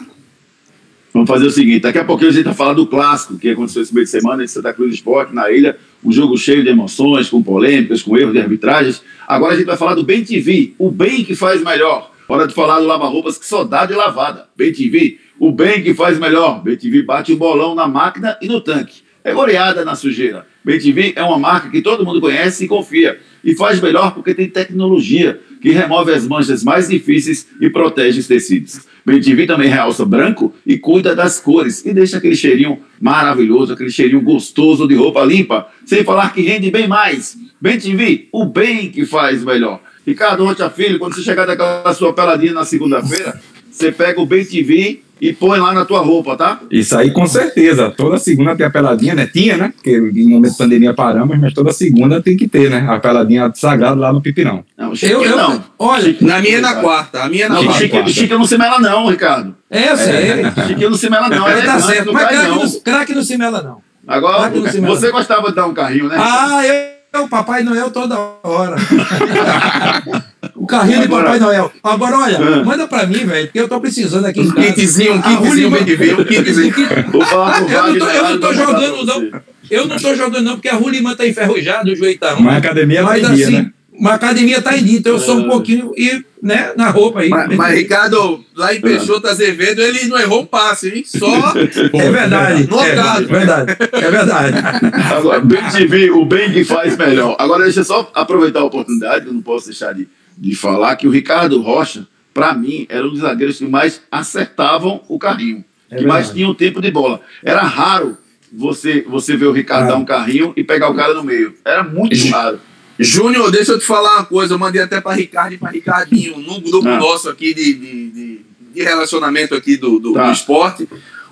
Vamos 1.17 1.31
fazer 1.31 1.47
o 1.47 1.51
seguinte: 1.51 1.79
daqui 1.79 1.97
a 1.97 2.03
pouquinho 2.03 2.29
a 2.29 2.33
gente 2.33 2.45
vai 2.45 2.53
falar 2.53 2.73
do 2.73 2.85
clássico 2.85 3.39
que 3.39 3.49
aconteceu 3.49 3.81
esse 3.81 3.91
meio 3.91 4.05
de 4.05 4.11
semana 4.11 4.43
em 4.43 4.47
Santa 4.47 4.71
Cruz 4.71 4.93
Esporte, 4.93 5.33
na 5.33 5.49
ilha. 5.49 5.75
Um 6.03 6.11
jogo 6.11 6.37
cheio 6.37 6.63
de 6.63 6.69
emoções, 6.69 7.27
com 7.27 7.41
polêmicas, 7.41 8.03
com 8.03 8.15
erros 8.15 8.33
de 8.33 8.39
arbitragens. 8.39 9.01
Agora 9.27 9.55
a 9.55 9.57
gente 9.57 9.65
vai 9.65 9.77
falar 9.77 9.95
do 9.95 10.03
Bem 10.03 10.23
TV, 10.23 10.73
o 10.77 10.91
bem 10.91 11.23
que 11.23 11.33
faz 11.33 11.63
melhor. 11.63 12.11
Hora 12.29 12.47
de 12.47 12.53
falar 12.53 12.79
do 12.79 12.85
lava-roupas 12.85 13.35
que 13.35 13.47
só 13.47 13.63
dá 13.63 13.87
de 13.87 13.93
lavada. 13.93 14.47
Bem 14.55 14.71
TV, 14.71 15.17
o 15.39 15.51
bem 15.51 15.81
que 15.81 15.95
faz 15.95 16.19
melhor. 16.19 16.61
Bem 16.61 16.77
TV 16.77 17.01
bate 17.01 17.33
o 17.33 17.37
bolão 17.37 17.73
na 17.73 17.87
máquina 17.87 18.37
e 18.39 18.47
no 18.47 18.61
tanque. 18.61 19.01
É 19.23 19.33
goleada 19.33 19.83
na 19.83 19.95
sujeira. 19.95 20.45
Bem 20.67 20.79
TV 20.79 21.13
é 21.15 21.23
uma 21.23 21.39
marca 21.39 21.69
que 21.69 21.81
todo 21.81 22.03
mundo 22.03 22.19
conhece 22.19 22.65
e 22.65 22.67
confia. 22.67 23.17
E 23.41 23.55
faz 23.55 23.79
melhor 23.79 24.13
porque 24.13 24.33
tem 24.33 24.49
tecnologia 24.49 25.39
que 25.61 25.69
remove 25.69 26.11
as 26.11 26.27
manchas 26.27 26.61
mais 26.61 26.89
difíceis 26.89 27.47
e 27.61 27.69
protege 27.69 28.19
os 28.19 28.27
tecidos. 28.27 28.81
BenTV 29.05 29.47
também 29.47 29.69
realça 29.69 30.05
branco 30.05 30.53
e 30.65 30.77
cuida 30.77 31.15
das 31.15 31.39
cores 31.39 31.85
e 31.85 31.93
deixa 31.93 32.17
aquele 32.17 32.35
cheirinho 32.35 32.79
maravilhoso, 32.99 33.71
aquele 33.71 33.89
cheirinho 33.89 34.19
gostoso 34.19 34.85
de 34.85 34.95
roupa 34.95 35.23
limpa, 35.23 35.69
sem 35.85 36.03
falar 36.03 36.33
que 36.33 36.41
rende 36.41 36.69
bem 36.69 36.85
mais. 36.85 37.37
BenTV, 37.61 38.27
o 38.33 38.43
bem 38.43 38.91
que 38.91 39.05
faz 39.05 39.45
melhor. 39.45 39.79
Ricardo 40.05 40.43
Rocha 40.43 40.69
Filho, 40.69 40.99
quando 40.99 41.15
você 41.15 41.21
chegar 41.21 41.45
daquela 41.45 41.93
sua 41.93 42.11
peladinha 42.11 42.51
na 42.51 42.65
segunda-feira, 42.65 43.39
você 43.71 43.89
pega 43.89 44.19
o 44.19 44.25
BenTV 44.25 44.99
e 45.19 45.33
põe 45.33 45.59
lá 45.59 45.73
na 45.73 45.85
tua 45.85 45.99
roupa, 45.99 46.35
tá? 46.35 46.59
Isso 46.69 46.97
aí 46.97 47.11
com 47.11 47.25
certeza. 47.25 47.91
Toda 47.91 48.17
segunda 48.17 48.55
tem 48.55 48.65
a 48.65 48.69
peladinha, 48.69 49.15
né? 49.15 49.29
Tinha, 49.31 49.57
né? 49.57 49.73
Porque 49.75 49.91
em 49.91 50.29
momento 50.29 50.51
de 50.51 50.57
pandemia 50.57 50.93
paramos, 50.93 51.37
mas 51.39 51.53
toda 51.53 51.71
segunda 51.71 52.21
tem 52.21 52.37
que 52.37 52.47
ter, 52.47 52.69
né? 52.69 52.85
A 52.89 52.99
peladinha 52.99 53.51
sagrada 53.55 53.99
lá 53.99 54.13
no 54.13 54.21
Pipirão. 54.21 54.63
Não, 54.77 54.93
eu, 55.01 55.23
eu 55.23 55.37
não. 55.37 55.63
Olha, 55.79 56.15
na 56.21 56.39
minha 56.39 56.57
é 56.57 56.61
na 56.61 56.75
quarta. 56.75 57.23
A 57.23 57.29
minha 57.29 57.45
é 57.45 57.49
na 57.49 57.55
não, 57.55 57.63
quarta. 57.65 57.79
Chique, 57.79 58.13
Chique 58.13 58.33
não 58.33 58.45
se 58.45 58.57
mela 58.57 58.79
não, 58.79 59.07
Ricardo. 59.07 59.55
É, 59.69 59.91
eu 59.91 59.97
sei. 59.97 60.13
É. 60.13 60.67
Chique 60.67 60.83
não 60.85 60.97
se 60.97 61.09
mela 61.09 61.29
não. 61.29 61.47
É, 61.47 61.61
tá 61.61 61.79
certo. 61.79 62.13
Mas 62.13 62.27
craque 62.27 62.47
não, 62.47 62.79
craque 62.81 63.15
não 63.15 63.23
se 63.23 63.37
mela 63.37 63.61
não. 63.61 63.87
Agora, 64.07 64.49
você 64.49 65.11
gostava 65.11 65.49
de 65.49 65.55
dar 65.55 65.67
um 65.67 65.73
carrinho, 65.73 66.07
né? 66.07 66.15
Ah, 66.17 66.65
eu, 66.65 67.21
eu 67.21 67.27
Papai 67.27 67.61
Noel 67.61 67.91
toda 67.91 68.17
hora. 68.43 68.77
O 70.57 70.65
carrinho 70.65 71.01
de 71.01 71.07
Papai 71.07 71.39
Noel. 71.39 71.71
Agora, 71.83 72.17
olha, 72.17 72.35
é. 72.35 72.63
manda 72.63 72.87
pra 72.87 73.05
mim, 73.05 73.25
velho, 73.25 73.45
porque 73.45 73.59
eu 73.59 73.69
tô 73.69 73.79
precisando 73.79 74.25
aqui. 74.25 74.41
Um 74.41 74.51
kitzinho, 74.51 75.13
um 75.13 75.21
kitzinho 75.21 75.69
bem 75.69 75.83
de 75.83 75.95
ver, 75.95 76.19
um 76.19 76.23
kitzinho. 76.25 76.73
Eu 76.77 77.87
não 77.87 77.99
tô, 77.99 78.09
eu 78.09 78.23
não 78.23 78.39
tô 78.39 78.53
jogando, 78.53 79.05
não. 79.05 79.41
Eu 79.69 79.85
não 79.85 79.97
tô 79.97 80.15
jogando, 80.15 80.43
não, 80.43 80.53
porque 80.53 80.69
a 80.69 80.75
Rulimã 80.75 81.15
tá 81.15 81.27
enferrujada, 81.27 81.91
o 81.91 81.95
joelho 81.95 82.17
tá 82.17 82.31
ruim. 82.31 82.43
Mas 82.43 82.55
a 82.55 82.57
academia 82.57 83.03
mas, 83.03 83.21
tá 83.21 83.31
assim, 83.31 83.51
né? 83.51 83.71
Uma 83.93 84.13
academia 84.13 84.61
tá 84.61 84.77
em 84.77 84.83
dia, 84.83 84.99
então 84.99 85.13
eu 85.13 85.19
sou 85.19 85.37
um 85.37 85.45
é. 85.45 85.49
pouquinho 85.49 85.91
e, 85.97 86.23
né, 86.41 86.71
na 86.77 86.89
roupa 86.91 87.21
aí. 87.21 87.29
Mas, 87.29 87.55
mas 87.55 87.75
Ricardo, 87.75 88.45
lá 88.55 88.73
em 88.73 88.79
Peixoto 88.79 89.27
Azevedo, 89.27 89.81
ele 89.81 90.05
não 90.05 90.19
errou 90.19 90.43
um 90.43 90.45
passe, 90.45 90.89
hein? 90.89 91.03
Só. 91.05 91.53
é 91.93 92.11
verdade. 92.11 92.69
É, 92.71 92.89
é 92.89 93.23
verdade. 93.23 93.77
É 93.91 94.11
verdade. 94.11 94.57
Agora, 95.15 95.39
bem 95.41 95.63
TV, 95.71 96.11
o 96.11 96.25
bem 96.25 96.51
que 96.51 96.63
faz 96.63 96.95
melhor. 96.95 97.35
Agora, 97.39 97.63
deixa 97.63 97.79
eu 97.79 97.85
só 97.85 98.09
aproveitar 98.13 98.59
a 98.59 98.65
oportunidade, 98.65 99.25
eu 99.25 99.33
não 99.33 99.41
posso 99.41 99.65
deixar 99.65 99.93
de 99.93 100.07
de 100.37 100.55
falar 100.55 100.95
que 100.95 101.07
o 101.07 101.11
Ricardo 101.11 101.61
Rocha, 101.61 102.07
para 102.33 102.53
mim, 102.53 102.85
era 102.89 103.05
um 103.05 103.09
dos 103.09 103.21
zagueiros 103.21 103.57
que 103.57 103.65
mais 103.65 104.01
acertavam 104.11 105.01
o 105.07 105.17
carrinho, 105.17 105.65
é 105.89 105.95
que 105.95 106.03
verdade. 106.03 106.07
mais 106.07 106.29
tinham 106.29 106.53
tempo 106.53 106.81
de 106.81 106.91
bola. 106.91 107.21
Era 107.43 107.63
raro 107.63 108.17
você, 108.51 109.01
você 109.07 109.35
ver 109.35 109.47
o 109.47 109.51
Ricardo 109.51 109.85
é. 109.85 109.87
dar 109.89 109.97
um 109.97 110.05
carrinho 110.05 110.53
e 110.55 110.63
pegar 110.63 110.89
o 110.89 110.95
cara 110.95 111.13
no 111.13 111.23
meio. 111.23 111.53
Era 111.65 111.83
muito 111.83 112.15
raro. 112.29 112.59
Júnior, 112.99 113.51
deixa 113.51 113.73
eu 113.73 113.79
te 113.79 113.85
falar 113.85 114.17
uma 114.17 114.25
coisa. 114.25 114.53
Eu 114.53 114.59
mandei 114.59 114.81
até 114.81 114.99
para 114.99 115.15
Ricardo 115.15 115.53
e 115.53 115.57
para 115.57 115.69
Ricardinho, 115.69 116.37
num 116.37 116.59
grupo 116.59 116.87
ah. 116.87 116.97
nosso 116.97 117.29
aqui 117.29 117.53
de, 117.53 117.73
de, 117.73 118.09
de, 118.09 118.41
de, 118.73 118.83
relacionamento 118.83 119.53
aqui 119.53 119.77
do, 119.77 119.99
do, 119.99 120.13
tá. 120.13 120.25
do 120.25 120.31
esporte. 120.31 120.87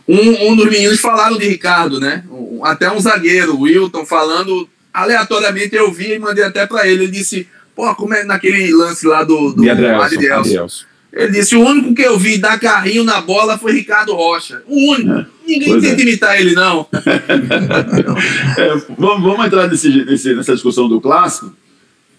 Um, 0.07 0.51
um, 0.51 0.55
dos 0.55 0.69
meninos 0.69 0.99
falaram 0.99 1.37
de 1.37 1.47
Ricardo, 1.47 1.99
né? 1.99 2.23
Um, 2.29 2.63
até 2.63 2.91
um 2.91 2.99
zagueiro, 2.99 3.55
o 3.55 3.61
Wilton, 3.61 4.05
falando 4.05 4.69
aleatoriamente. 4.93 5.75
Eu 5.75 5.91
vi 5.91 6.13
e 6.13 6.19
mandei 6.19 6.43
até 6.43 6.67
para 6.67 6.87
ele. 6.87 7.05
Ele 7.05 7.11
disse: 7.11 7.47
Pô, 7.75 7.93
como 7.95 8.13
é 8.13 8.23
naquele 8.23 8.73
lance 8.73 9.05
lá 9.05 9.23
do, 9.23 9.51
do 9.51 9.69
Adrielson. 9.69 10.85
Ele 11.15 11.31
disse: 11.31 11.55
o 11.55 11.61
único 11.61 11.95
que 11.95 12.01
eu 12.01 12.19
vi 12.19 12.37
dar 12.37 12.59
carrinho 12.59 13.03
na 13.03 13.21
bola 13.21 13.57
foi 13.57 13.71
Ricardo 13.73 14.13
Rocha. 14.13 14.61
O 14.67 14.91
único. 14.91 15.11
É. 15.11 15.25
Ninguém 15.47 15.69
pois 15.69 15.83
tenta 15.83 16.01
é. 16.01 16.03
imitar 16.03 16.39
ele, 16.39 16.53
não. 16.53 16.87
é, 18.57 18.75
vamos, 18.97 19.23
vamos, 19.23 19.45
entrar 19.45 19.67
nesse, 19.67 19.89
nesse, 20.05 20.33
nessa 20.33 20.53
discussão 20.53 20.89
do 20.89 20.99
clássico, 20.99 21.53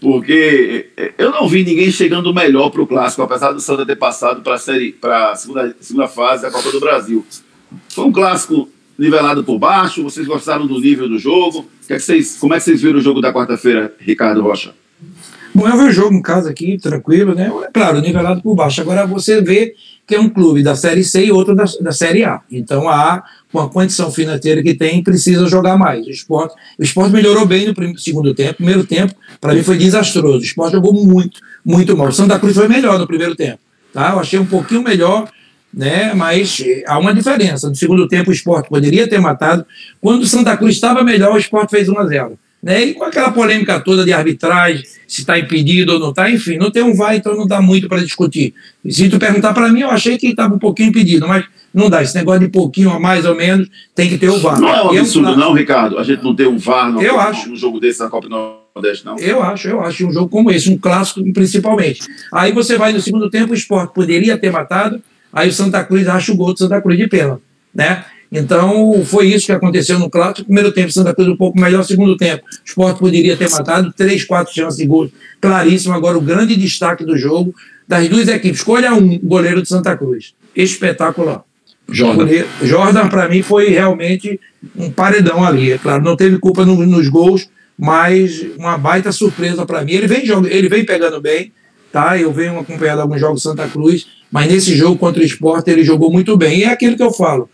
porque 0.00 0.90
eu 1.18 1.30
não 1.30 1.48
vi 1.48 1.64
ninguém 1.64 1.90
chegando 1.90 2.32
melhor 2.32 2.70
para 2.70 2.82
o 2.82 2.86
clássico, 2.86 3.22
apesar 3.22 3.52
do 3.52 3.60
Santa 3.60 3.84
ter 3.84 3.96
passado 3.96 4.42
para 4.42 4.54
a 4.54 5.36
segunda, 5.36 5.76
segunda 5.80 6.08
fase 6.08 6.42
da 6.42 6.50
Copa 6.50 6.70
do 6.70 6.80
Brasil. 6.80 7.26
Foi 7.88 8.04
um 8.04 8.12
clássico 8.12 8.68
nivelado 8.98 9.44
por 9.44 9.58
baixo. 9.58 10.02
Vocês 10.02 10.26
gostaram 10.26 10.66
do 10.66 10.80
nível 10.80 11.08
do 11.08 11.18
jogo? 11.18 11.68
Que 11.86 11.94
é 11.94 11.96
que 11.96 12.02
vocês, 12.02 12.36
como 12.38 12.54
é 12.54 12.58
que 12.58 12.64
vocês 12.64 12.80
viram 12.80 12.98
o 12.98 13.02
jogo 13.02 13.20
da 13.20 13.32
quarta-feira, 13.32 13.94
Ricardo 13.98 14.42
Rocha? 14.42 14.72
Bom, 15.56 15.66
eu 15.66 15.86
o 15.86 15.90
jogo 15.90 16.14
em 16.14 16.20
casa 16.20 16.50
aqui, 16.50 16.76
tranquilo, 16.76 17.34
né? 17.34 17.50
Claro, 17.72 18.02
nivelado 18.02 18.42
por 18.42 18.54
baixo. 18.54 18.82
Agora 18.82 19.06
você 19.06 19.40
vê 19.40 19.74
que 20.06 20.14
é 20.14 20.20
um 20.20 20.28
clube 20.28 20.62
da 20.62 20.76
Série 20.76 21.02
C 21.02 21.24
e 21.24 21.32
outro 21.32 21.54
da, 21.54 21.64
da 21.80 21.92
Série 21.92 22.24
A. 22.24 22.42
Então 22.52 22.86
a 22.90 23.24
com 23.50 23.60
a 23.60 23.70
condição 23.70 24.12
financeira 24.12 24.62
que 24.62 24.74
tem, 24.74 25.02
precisa 25.02 25.46
jogar 25.46 25.78
mais. 25.78 26.06
O 26.06 26.10
esporte, 26.10 26.54
o 26.78 26.82
esporte 26.82 27.10
melhorou 27.10 27.46
bem 27.46 27.66
no 27.66 27.74
primeiro, 27.74 27.98
segundo 27.98 28.34
tempo. 28.34 28.56
Primeiro 28.56 28.84
tempo, 28.84 29.14
para 29.40 29.54
mim, 29.54 29.62
foi 29.62 29.78
desastroso. 29.78 30.40
O 30.40 30.42
esporte 30.42 30.72
jogou 30.72 30.92
muito, 30.92 31.40
muito 31.64 31.96
mal. 31.96 32.08
O 32.08 32.12
Santa 32.12 32.38
Cruz 32.38 32.54
foi 32.54 32.68
melhor 32.68 32.98
no 32.98 33.06
primeiro 33.06 33.34
tempo. 33.34 33.58
Tá? 33.94 34.10
Eu 34.10 34.20
achei 34.20 34.38
um 34.38 34.44
pouquinho 34.44 34.82
melhor, 34.82 35.26
né? 35.72 36.12
mas 36.12 36.62
há 36.86 36.98
uma 36.98 37.14
diferença. 37.14 37.70
No 37.70 37.74
segundo 37.74 38.06
tempo, 38.06 38.28
o 38.28 38.34
esporte 38.34 38.68
poderia 38.68 39.08
ter 39.08 39.22
matado. 39.22 39.64
Quando 40.02 40.20
o 40.20 40.26
Santa 40.26 40.54
Cruz 40.54 40.74
estava 40.74 41.02
melhor, 41.02 41.32
o 41.32 41.38
esporte 41.38 41.70
fez 41.70 41.88
1 41.88 41.98
a 41.98 42.06
0 42.06 42.38
né? 42.62 42.84
E 42.84 42.94
com 42.94 43.04
aquela 43.04 43.30
polêmica 43.30 43.78
toda 43.80 44.04
de 44.04 44.12
arbitragem, 44.12 44.82
se 45.06 45.20
está 45.20 45.38
impedido 45.38 45.92
ou 45.92 45.98
não 46.00 46.10
está, 46.10 46.30
enfim, 46.30 46.56
não 46.56 46.70
tem 46.70 46.82
um 46.82 46.94
vai, 46.94 47.16
então 47.16 47.36
não 47.36 47.46
dá 47.46 47.60
muito 47.60 47.88
para 47.88 48.02
discutir. 48.02 48.54
E 48.84 48.92
se 48.92 49.08
tu 49.08 49.18
perguntar 49.18 49.54
para 49.54 49.68
mim, 49.68 49.80
eu 49.80 49.90
achei 49.90 50.18
que 50.18 50.28
estava 50.28 50.54
um 50.54 50.58
pouquinho 50.58 50.88
impedido, 50.88 51.28
mas 51.28 51.44
não 51.72 51.90
dá. 51.90 52.02
Esse 52.02 52.16
negócio 52.16 52.40
de 52.40 52.48
pouquinho 52.48 52.90
a 52.90 52.98
mais 52.98 53.24
ou 53.24 53.34
menos 53.34 53.68
tem 53.94 54.08
que 54.08 54.18
ter 54.18 54.30
o 54.30 54.38
VAR. 54.38 54.60
Não 54.60 54.68
é 54.68 54.82
um 54.82 54.98
absurdo, 54.98 55.28
eu, 55.30 55.36
não, 55.36 55.52
Ricardo? 55.52 55.98
A 55.98 56.02
gente 56.02 56.24
não 56.24 56.34
ter 56.34 56.48
um 56.48 56.58
VAR 56.58 56.90
no, 56.90 57.02
eu 57.02 57.20
acho. 57.20 57.48
num 57.48 57.56
jogo 57.56 57.78
desse 57.78 58.00
na 58.00 58.08
Copa 58.08 58.28
Nordeste, 58.28 59.04
não? 59.04 59.18
Eu 59.18 59.42
acho, 59.42 59.68
eu 59.68 59.80
acho. 59.80 60.06
Um 60.06 60.12
jogo 60.12 60.28
como 60.28 60.50
esse, 60.50 60.70
um 60.70 60.78
clássico 60.78 61.22
principalmente. 61.32 62.00
Aí 62.32 62.52
você 62.52 62.76
vai 62.76 62.92
no 62.92 63.00
segundo 63.00 63.30
tempo, 63.30 63.52
o 63.52 63.56
esporte 63.56 63.92
poderia 63.94 64.38
ter 64.38 64.50
matado, 64.50 65.02
aí 65.32 65.48
o 65.48 65.52
Santa 65.52 65.84
Cruz 65.84 66.08
acha 66.08 66.32
o 66.32 66.36
gol 66.36 66.52
do 66.52 66.58
Santa 66.58 66.80
Cruz 66.80 66.98
de 66.98 67.06
pênalti. 67.06 67.42
Né? 67.74 68.04
Então, 68.30 69.04
foi 69.04 69.28
isso 69.28 69.46
que 69.46 69.52
aconteceu 69.52 69.98
no 69.98 70.10
clássico. 70.10 70.44
Primeiro 70.44 70.72
tempo, 70.72 70.90
Santa 70.90 71.14
Cruz 71.14 71.28
um 71.28 71.36
pouco 71.36 71.58
melhor. 71.60 71.84
Segundo 71.84 72.16
tempo, 72.16 72.44
o 72.44 72.68
Sport 72.68 72.98
poderia 72.98 73.36
ter 73.36 73.48
matado. 73.50 73.92
Três, 73.96 74.24
quatro 74.24 74.52
chances 74.52 74.78
de 74.78 74.86
gol 74.86 75.10
claríssimo. 75.40 75.94
Agora, 75.94 76.18
o 76.18 76.20
grande 76.20 76.56
destaque 76.56 77.04
do 77.04 77.16
jogo 77.16 77.54
das 77.86 78.08
duas 78.08 78.28
equipes. 78.28 78.58
Escolha 78.58 78.92
um, 78.94 79.18
goleiro 79.18 79.62
de 79.62 79.68
Santa 79.68 79.96
Cruz. 79.96 80.34
Espetacular. 80.54 81.44
Jordan. 81.88 82.26
Jordan, 82.62 83.08
para 83.08 83.28
mim, 83.28 83.42
foi 83.42 83.68
realmente 83.68 84.40
um 84.76 84.90
paredão 84.90 85.44
ali. 85.44 85.72
É 85.72 85.78
claro, 85.78 86.02
não 86.02 86.16
teve 86.16 86.38
culpa 86.38 86.64
no, 86.64 86.84
nos 86.84 87.08
gols, 87.08 87.48
mas 87.78 88.44
uma 88.58 88.76
baita 88.76 89.12
surpresa 89.12 89.64
para 89.64 89.84
mim. 89.84 89.92
Ele 89.92 90.06
vem, 90.06 90.24
ele 90.50 90.68
vem 90.68 90.84
pegando 90.84 91.20
bem, 91.20 91.52
tá? 91.92 92.18
Eu 92.18 92.32
venho 92.32 92.58
acompanhando 92.58 93.00
alguns 93.00 93.20
jogos 93.20 93.42
Santa 93.42 93.68
Cruz, 93.68 94.06
mas 94.32 94.50
nesse 94.50 94.74
jogo 94.74 94.98
contra 94.98 95.22
o 95.22 95.24
Sport 95.24 95.68
ele 95.68 95.84
jogou 95.84 96.10
muito 96.10 96.36
bem. 96.36 96.58
E 96.58 96.64
é 96.64 96.70
aquilo 96.70 96.96
que 96.96 97.02
eu 97.02 97.12
falo. 97.12 97.48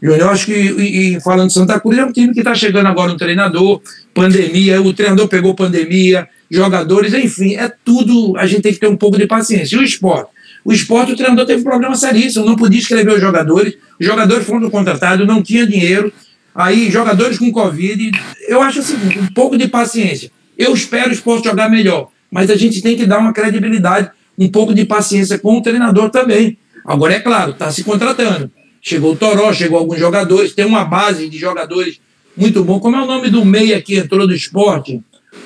Eu 0.00 0.28
acho 0.28 0.46
que, 0.46 0.52
e, 0.52 1.16
e 1.16 1.20
falando 1.20 1.48
de 1.48 1.54
Santa 1.54 1.80
Cruz, 1.80 1.96
é 1.96 2.04
um 2.04 2.12
time 2.12 2.34
que 2.34 2.40
está 2.40 2.54
chegando 2.54 2.86
agora 2.86 3.12
um 3.12 3.16
treinador, 3.16 3.80
pandemia, 4.12 4.80
o 4.80 4.92
treinador 4.92 5.26
pegou 5.26 5.54
pandemia, 5.54 6.28
jogadores, 6.50 7.14
enfim, 7.14 7.56
é 7.56 7.72
tudo, 7.84 8.36
a 8.36 8.46
gente 8.46 8.62
tem 8.62 8.74
que 8.74 8.80
ter 8.80 8.88
um 8.88 8.96
pouco 8.96 9.16
de 9.16 9.26
paciência. 9.26 9.76
E 9.76 9.78
o 9.78 9.82
esporte? 9.82 10.30
O 10.64 10.72
esporte, 10.72 11.12
o 11.12 11.16
treinador 11.16 11.46
teve 11.46 11.60
um 11.60 11.64
problema 11.64 11.94
seríssimo, 11.94 12.44
não 12.44 12.56
podia 12.56 12.78
escrever 12.78 13.12
os 13.12 13.20
jogadores, 13.20 13.74
os 13.98 14.04
jogadores 14.04 14.46
foram 14.46 14.68
contratados, 14.68 15.26
não 15.26 15.42
tinha 15.42 15.66
dinheiro, 15.66 16.12
aí 16.54 16.90
jogadores 16.90 17.38
com 17.38 17.50
Covid. 17.50 18.10
Eu 18.48 18.60
acho 18.60 18.80
assim, 18.80 18.96
um 19.18 19.32
pouco 19.32 19.56
de 19.56 19.66
paciência. 19.66 20.30
Eu 20.58 20.74
espero 20.74 21.10
o 21.10 21.12
esporte 21.12 21.48
jogar 21.48 21.70
melhor, 21.70 22.08
mas 22.30 22.50
a 22.50 22.56
gente 22.56 22.82
tem 22.82 22.96
que 22.96 23.06
dar 23.06 23.18
uma 23.18 23.32
credibilidade, 23.32 24.10
um 24.38 24.48
pouco 24.48 24.74
de 24.74 24.84
paciência 24.84 25.38
com 25.38 25.56
o 25.56 25.62
treinador 25.62 26.10
também. 26.10 26.58
Agora, 26.84 27.14
é 27.14 27.20
claro, 27.20 27.52
está 27.52 27.70
se 27.70 27.82
contratando 27.82 28.50
chegou 28.86 29.14
o 29.14 29.16
Toró, 29.16 29.52
chegou 29.52 29.78
alguns 29.78 29.98
jogadores, 29.98 30.54
tem 30.54 30.64
uma 30.64 30.84
base 30.84 31.28
de 31.28 31.36
jogadores 31.36 32.00
muito 32.36 32.62
bom. 32.62 32.78
Como 32.78 32.94
é 32.94 33.02
o 33.02 33.06
nome 33.06 33.28
do 33.28 33.44
meia 33.44 33.82
que 33.82 33.96
entrou 33.96 34.28
do 34.28 34.34
esporte? 34.34 35.02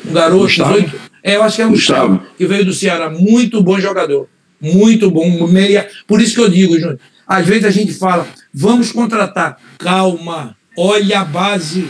Um 0.07 0.13
garoto, 0.13 0.47
18, 0.47 1.01
É, 1.23 1.37
eu 1.37 1.43
acho 1.43 1.57
que 1.57 1.63
é 1.63 1.67
o 1.67 1.71
Gustavo, 1.71 2.09
Gustavo, 2.17 2.37
que 2.37 2.47
veio 2.47 2.67
do 2.67 2.75
Ceará. 2.75 3.09
Muito 3.09 3.63
bom 3.63 3.81
jogador. 3.81 4.29
Muito 4.61 5.11
bom. 5.11 5.47
Meia. 5.47 5.89
Por 6.07 6.21
isso 6.21 6.35
que 6.35 6.41
eu 6.41 6.51
digo, 6.51 6.75
Júnior. 6.79 6.99
Às 7.27 7.47
vezes 7.47 7.65
a 7.65 7.71
gente 7.71 7.95
fala, 7.95 8.29
vamos 8.53 8.93
contratar. 8.93 9.57
Calma, 9.79 10.55
olha 10.77 11.21
a 11.21 11.25
base. 11.25 11.87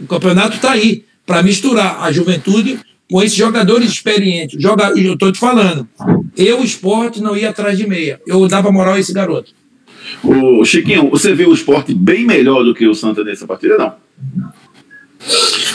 O 0.00 0.06
campeonato 0.06 0.56
está 0.56 0.72
aí 0.72 1.04
para 1.24 1.40
misturar 1.40 2.02
a 2.02 2.10
juventude 2.10 2.80
com 3.08 3.22
esses 3.22 3.36
jogadores 3.36 3.90
experientes. 3.90 4.60
Joga, 4.60 4.88
eu 4.96 5.14
estou 5.14 5.30
te 5.30 5.38
falando, 5.38 5.88
eu, 6.36 6.64
esporte, 6.64 7.20
não 7.20 7.36
ia 7.36 7.50
atrás 7.50 7.78
de 7.78 7.86
meia. 7.86 8.20
Eu 8.26 8.46
dava 8.48 8.72
moral 8.72 8.94
a 8.94 9.00
esse 9.00 9.12
garoto. 9.12 9.52
O 10.22 10.64
Chiquinho, 10.64 11.10
você 11.10 11.34
viu 11.34 11.50
o 11.50 11.54
esporte 11.54 11.94
bem 11.94 12.24
melhor 12.24 12.64
do 12.64 12.74
que 12.74 12.86
o 12.86 12.94
Santa 12.94 13.24
nessa 13.24 13.46
partida, 13.46 13.76
não? 13.76 13.94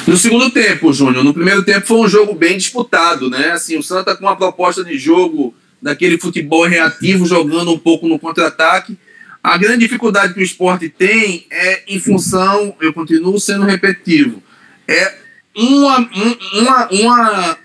No 0.07 0.17
segundo 0.17 0.49
tempo, 0.49 0.91
Júnior. 0.91 1.23
No 1.23 1.33
primeiro 1.33 1.63
tempo 1.63 1.87
foi 1.87 1.97
um 1.97 2.07
jogo 2.07 2.33
bem 2.33 2.57
disputado, 2.57 3.29
né? 3.29 3.51
Assim, 3.51 3.77
o 3.77 3.83
Santa 3.83 4.15
com 4.15 4.25
uma 4.25 4.35
proposta 4.35 4.83
de 4.83 4.97
jogo 4.97 5.53
daquele 5.81 6.17
futebol 6.17 6.65
reativo, 6.65 7.25
jogando 7.25 7.71
um 7.71 7.77
pouco 7.77 8.07
no 8.07 8.19
contra-ataque. 8.19 8.97
A 9.43 9.57
grande 9.57 9.79
dificuldade 9.79 10.33
que 10.33 10.39
o 10.39 10.43
esporte 10.43 10.87
tem 10.87 11.45
é 11.51 11.83
em 11.87 11.99
função, 11.99 12.75
eu 12.79 12.93
continuo 12.93 13.37
sendo 13.39 13.65
repetitivo, 13.65 14.41
é 14.87 15.15
uma, 15.55 16.09
uma, 16.53 16.89
uma, 16.89 17.57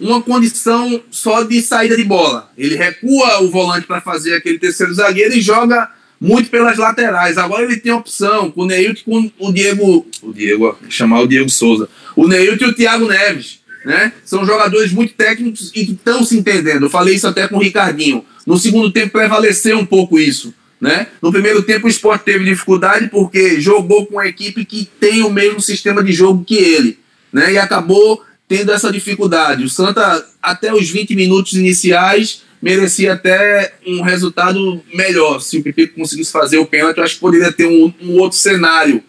uma 0.00 0.20
condição 0.22 1.02
só 1.10 1.42
de 1.42 1.60
saída 1.62 1.96
de 1.96 2.04
bola. 2.04 2.50
Ele 2.56 2.76
recua 2.76 3.42
o 3.42 3.50
volante 3.50 3.86
para 3.86 4.00
fazer 4.00 4.34
aquele 4.34 4.58
terceiro 4.58 4.92
zagueiro 4.94 5.34
e 5.34 5.40
joga 5.40 5.90
muito 6.20 6.50
pelas 6.50 6.78
laterais. 6.78 7.36
Agora 7.38 7.64
ele 7.64 7.76
tem 7.76 7.92
opção 7.92 8.50
com 8.50 8.62
o 8.62 8.66
Neilton 8.66 9.02
com 9.04 9.48
o 9.48 9.52
Diego. 9.52 10.06
O 10.22 10.32
Diego, 10.32 10.78
chamar 10.88 11.20
o 11.20 11.26
Diego 11.26 11.50
Souza. 11.50 11.88
O 12.16 12.26
Neilton 12.26 12.66
e 12.66 12.68
o 12.68 12.74
Thiago 12.74 13.08
Neves. 13.08 13.60
Né? 13.84 14.12
São 14.24 14.46
jogadores 14.46 14.92
muito 14.92 15.12
técnicos 15.12 15.70
e 15.74 15.84
que 15.84 15.92
estão 15.92 16.24
se 16.24 16.38
entendendo. 16.38 16.86
Eu 16.86 16.90
falei 16.90 17.14
isso 17.14 17.28
até 17.28 17.46
com 17.46 17.56
o 17.56 17.62
Ricardinho. 17.62 18.24
No 18.46 18.56
segundo 18.56 18.90
tempo 18.90 19.12
prevaleceu 19.12 19.78
um 19.78 19.84
pouco 19.84 20.18
isso. 20.18 20.54
Né? 20.80 21.06
No 21.20 21.30
primeiro 21.30 21.62
tempo 21.62 21.86
o 21.86 21.90
Sport 21.90 22.22
teve 22.22 22.44
dificuldade 22.44 23.08
porque 23.08 23.60
jogou 23.60 24.06
com 24.06 24.14
uma 24.14 24.26
equipe 24.26 24.64
que 24.64 24.88
tem 24.98 25.22
o 25.22 25.30
mesmo 25.30 25.60
sistema 25.60 26.02
de 26.02 26.12
jogo 26.12 26.44
que 26.44 26.56
ele. 26.56 26.98
Né? 27.32 27.52
E 27.52 27.58
acabou 27.58 28.22
tendo 28.48 28.72
essa 28.72 28.92
dificuldade. 28.92 29.64
O 29.64 29.68
Santa, 29.68 30.26
até 30.42 30.72
os 30.72 30.90
20 30.90 31.14
minutos 31.14 31.54
iniciais, 31.54 32.42
merecia 32.60 33.12
até 33.12 33.74
um 33.86 34.02
resultado 34.02 34.82
melhor. 34.92 35.40
Se 35.40 35.58
o 35.58 35.62
Pipico 35.62 35.96
conseguisse 35.96 36.32
fazer 36.32 36.58
o 36.58 36.66
pênalti, 36.66 36.98
eu 36.98 37.04
acho 37.04 37.14
que 37.14 37.20
poderia 37.20 37.52
ter 37.52 37.66
um, 37.66 37.92
um 38.00 38.18
outro 38.18 38.38
cenário. 38.38 39.02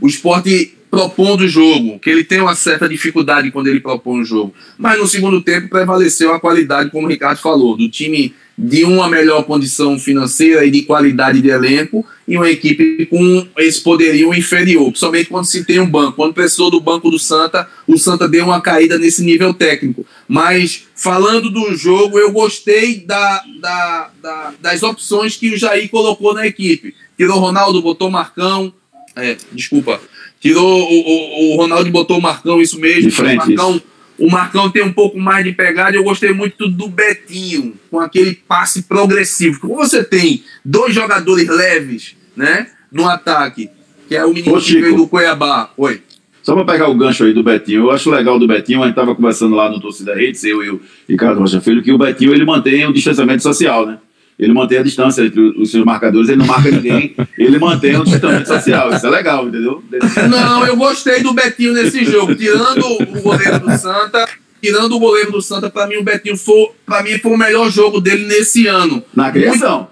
O 0.00 0.06
esporte 0.06 0.76
propondo 0.92 1.40
o 1.44 1.48
jogo, 1.48 1.98
que 1.98 2.10
ele 2.10 2.22
tem 2.22 2.42
uma 2.42 2.54
certa 2.54 2.86
dificuldade 2.86 3.50
quando 3.50 3.66
ele 3.66 3.80
propõe 3.80 4.20
o 4.20 4.24
jogo. 4.26 4.54
Mas 4.76 4.98
no 5.00 5.08
segundo 5.08 5.40
tempo 5.40 5.70
prevaleceu 5.70 6.34
a 6.34 6.38
qualidade, 6.38 6.90
como 6.90 7.06
o 7.06 7.10
Ricardo 7.10 7.38
falou, 7.38 7.74
do 7.74 7.88
time 7.88 8.34
de 8.58 8.84
uma 8.84 9.08
melhor 9.08 9.44
condição 9.44 9.98
financeira 9.98 10.66
e 10.66 10.70
de 10.70 10.82
qualidade 10.82 11.40
de 11.40 11.48
elenco 11.48 12.04
e 12.28 12.36
uma 12.36 12.50
equipe 12.50 13.06
com 13.06 13.48
esse 13.56 13.80
poderio 13.80 14.34
inferior, 14.34 14.84
principalmente 14.90 15.30
quando 15.30 15.46
se 15.46 15.64
tem 15.64 15.80
um 15.80 15.88
banco. 15.88 16.16
Quando 16.16 16.34
precisou 16.34 16.70
do 16.70 16.78
banco 16.78 17.10
do 17.10 17.18
Santa, 17.18 17.66
o 17.88 17.96
Santa 17.96 18.28
deu 18.28 18.44
uma 18.44 18.60
caída 18.60 18.98
nesse 18.98 19.24
nível 19.24 19.54
técnico. 19.54 20.04
Mas 20.28 20.84
falando 20.94 21.48
do 21.48 21.74
jogo, 21.74 22.18
eu 22.18 22.30
gostei 22.30 23.00
da, 23.00 23.42
da, 23.62 24.10
da 24.22 24.52
das 24.60 24.82
opções 24.82 25.38
que 25.38 25.54
o 25.54 25.56
Jair 25.56 25.88
colocou 25.88 26.34
na 26.34 26.46
equipe. 26.46 26.94
Tirou 27.16 27.38
Ronaldo, 27.38 27.80
botou 27.80 28.10
Marcão, 28.10 28.74
é, 29.16 29.36
desculpa, 29.52 30.00
Tirou 30.42 30.66
o, 30.66 31.52
o, 31.52 31.54
o 31.54 31.56
Ronaldo 31.56 31.88
botou 31.92 32.18
o 32.18 32.22
Marcão, 32.22 32.60
isso 32.60 32.78
mesmo. 32.80 33.08
De 33.08 33.14
frente, 33.14 33.44
o, 33.44 33.46
Marcão, 33.46 33.82
o 34.18 34.30
Marcão 34.30 34.70
tem 34.70 34.82
um 34.82 34.92
pouco 34.92 35.16
mais 35.16 35.44
de 35.44 35.52
pegada. 35.52 35.96
Eu 35.96 36.02
gostei 36.02 36.32
muito 36.32 36.68
do 36.68 36.88
Betinho, 36.88 37.74
com 37.88 38.00
aquele 38.00 38.34
passe 38.34 38.82
progressivo. 38.82 39.60
Como 39.60 39.76
você 39.76 40.02
tem 40.02 40.42
dois 40.64 40.92
jogadores 40.92 41.46
leves, 41.48 42.16
né? 42.36 42.66
No 42.90 43.08
ataque, 43.08 43.70
que 44.08 44.16
é 44.16 44.24
o 44.24 44.34
menino 44.34 44.60
que 44.60 44.80
veio 44.80 44.96
do 44.96 45.06
Cuiabá. 45.06 45.70
Oi. 45.76 46.02
Só 46.42 46.56
para 46.56 46.64
pegar 46.64 46.88
o 46.88 46.94
gancho 46.96 47.22
aí 47.22 47.32
do 47.32 47.44
Betinho, 47.44 47.82
eu 47.82 47.90
acho 47.92 48.10
legal 48.10 48.36
do 48.36 48.48
Betinho, 48.48 48.80
a 48.80 48.86
gente 48.86 48.94
estava 48.94 49.14
conversando 49.14 49.54
lá 49.54 49.70
no 49.70 49.80
Torcida 49.80 50.12
Redes, 50.12 50.42
eu 50.42 50.60
e 50.64 50.70
o 50.70 50.80
Ricardo 51.08 51.38
Rocha 51.38 51.60
Filho, 51.60 51.80
que 51.84 51.92
o 51.92 51.98
Betinho 51.98 52.34
ele 52.34 52.44
mantém 52.44 52.84
o 52.84 52.92
distanciamento 52.92 53.44
social, 53.44 53.86
né? 53.86 53.98
Ele 54.42 54.52
mantém 54.52 54.78
a 54.78 54.82
distância 54.82 55.22
entre 55.22 55.40
os 55.40 55.70
seus 55.70 55.84
marcadores, 55.84 56.28
ele 56.28 56.38
não 56.38 56.46
marca 56.46 56.68
ninguém, 56.68 57.14
ele 57.38 57.58
mantém 57.60 57.96
o 57.96 58.02
distanciamento 58.02 58.48
social. 58.48 58.92
Isso 58.92 59.06
é 59.06 59.10
legal, 59.10 59.46
entendeu? 59.46 59.82
Não, 60.28 60.66
eu 60.66 60.76
gostei 60.76 61.22
do 61.22 61.32
Betinho 61.32 61.72
nesse 61.72 62.04
jogo, 62.04 62.34
tirando 62.34 62.84
o 62.84 63.22
goleiro 63.22 63.60
do 63.60 63.78
Santa. 63.78 64.28
Tirando 64.60 64.92
o 64.92 64.98
goleiro 65.00 65.32
do 65.32 65.42
Santa, 65.42 65.68
para 65.68 65.88
mim 65.88 65.96
o 65.96 66.04
Betinho 66.04 66.36
foi, 66.36 66.70
para 66.86 67.02
mim 67.02 67.18
foi 67.18 67.32
o 67.32 67.36
melhor 67.36 67.68
jogo 67.68 68.00
dele 68.00 68.26
nesse 68.26 68.68
ano. 68.68 69.02
Na 69.12 69.30
criação. 69.32 69.88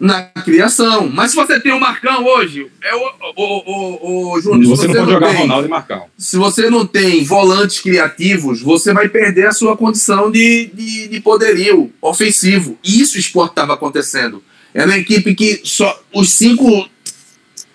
Na 0.00 0.22
criação. 0.22 1.10
Mas 1.12 1.30
se 1.30 1.36
você 1.36 1.60
tem 1.60 1.72
o 1.72 1.78
Marcão 1.78 2.24
hoje, 2.24 2.68
é 2.82 2.94
o, 2.94 3.12
o, 3.36 4.30
o, 4.30 4.32
o 4.32 4.40
Júnior. 4.40 4.74
Você, 4.74 4.86
você, 4.86 4.94
não 4.94 5.04
pode 5.04 5.12
jogar 5.12 5.28
tem, 5.28 5.36
Ronaldo 5.36 5.66
e 5.66 5.70
Marcão. 5.70 6.06
Se 6.16 6.36
você 6.38 6.70
não 6.70 6.86
tem 6.86 7.22
volantes 7.22 7.80
criativos, 7.80 8.62
você 8.62 8.94
vai 8.94 9.10
perder 9.10 9.48
a 9.48 9.52
sua 9.52 9.76
condição 9.76 10.30
de, 10.30 10.70
de, 10.72 11.08
de 11.08 11.20
poderio 11.20 11.92
ofensivo. 12.00 12.78
Isso 12.82 13.16
o 13.16 13.20
esporte 13.20 13.50
estava 13.50 13.74
acontecendo. 13.74 14.42
Era 14.72 14.86
uma 14.86 14.96
equipe 14.96 15.34
que 15.34 15.60
só 15.64 16.02
os 16.14 16.32
cinco, 16.32 16.88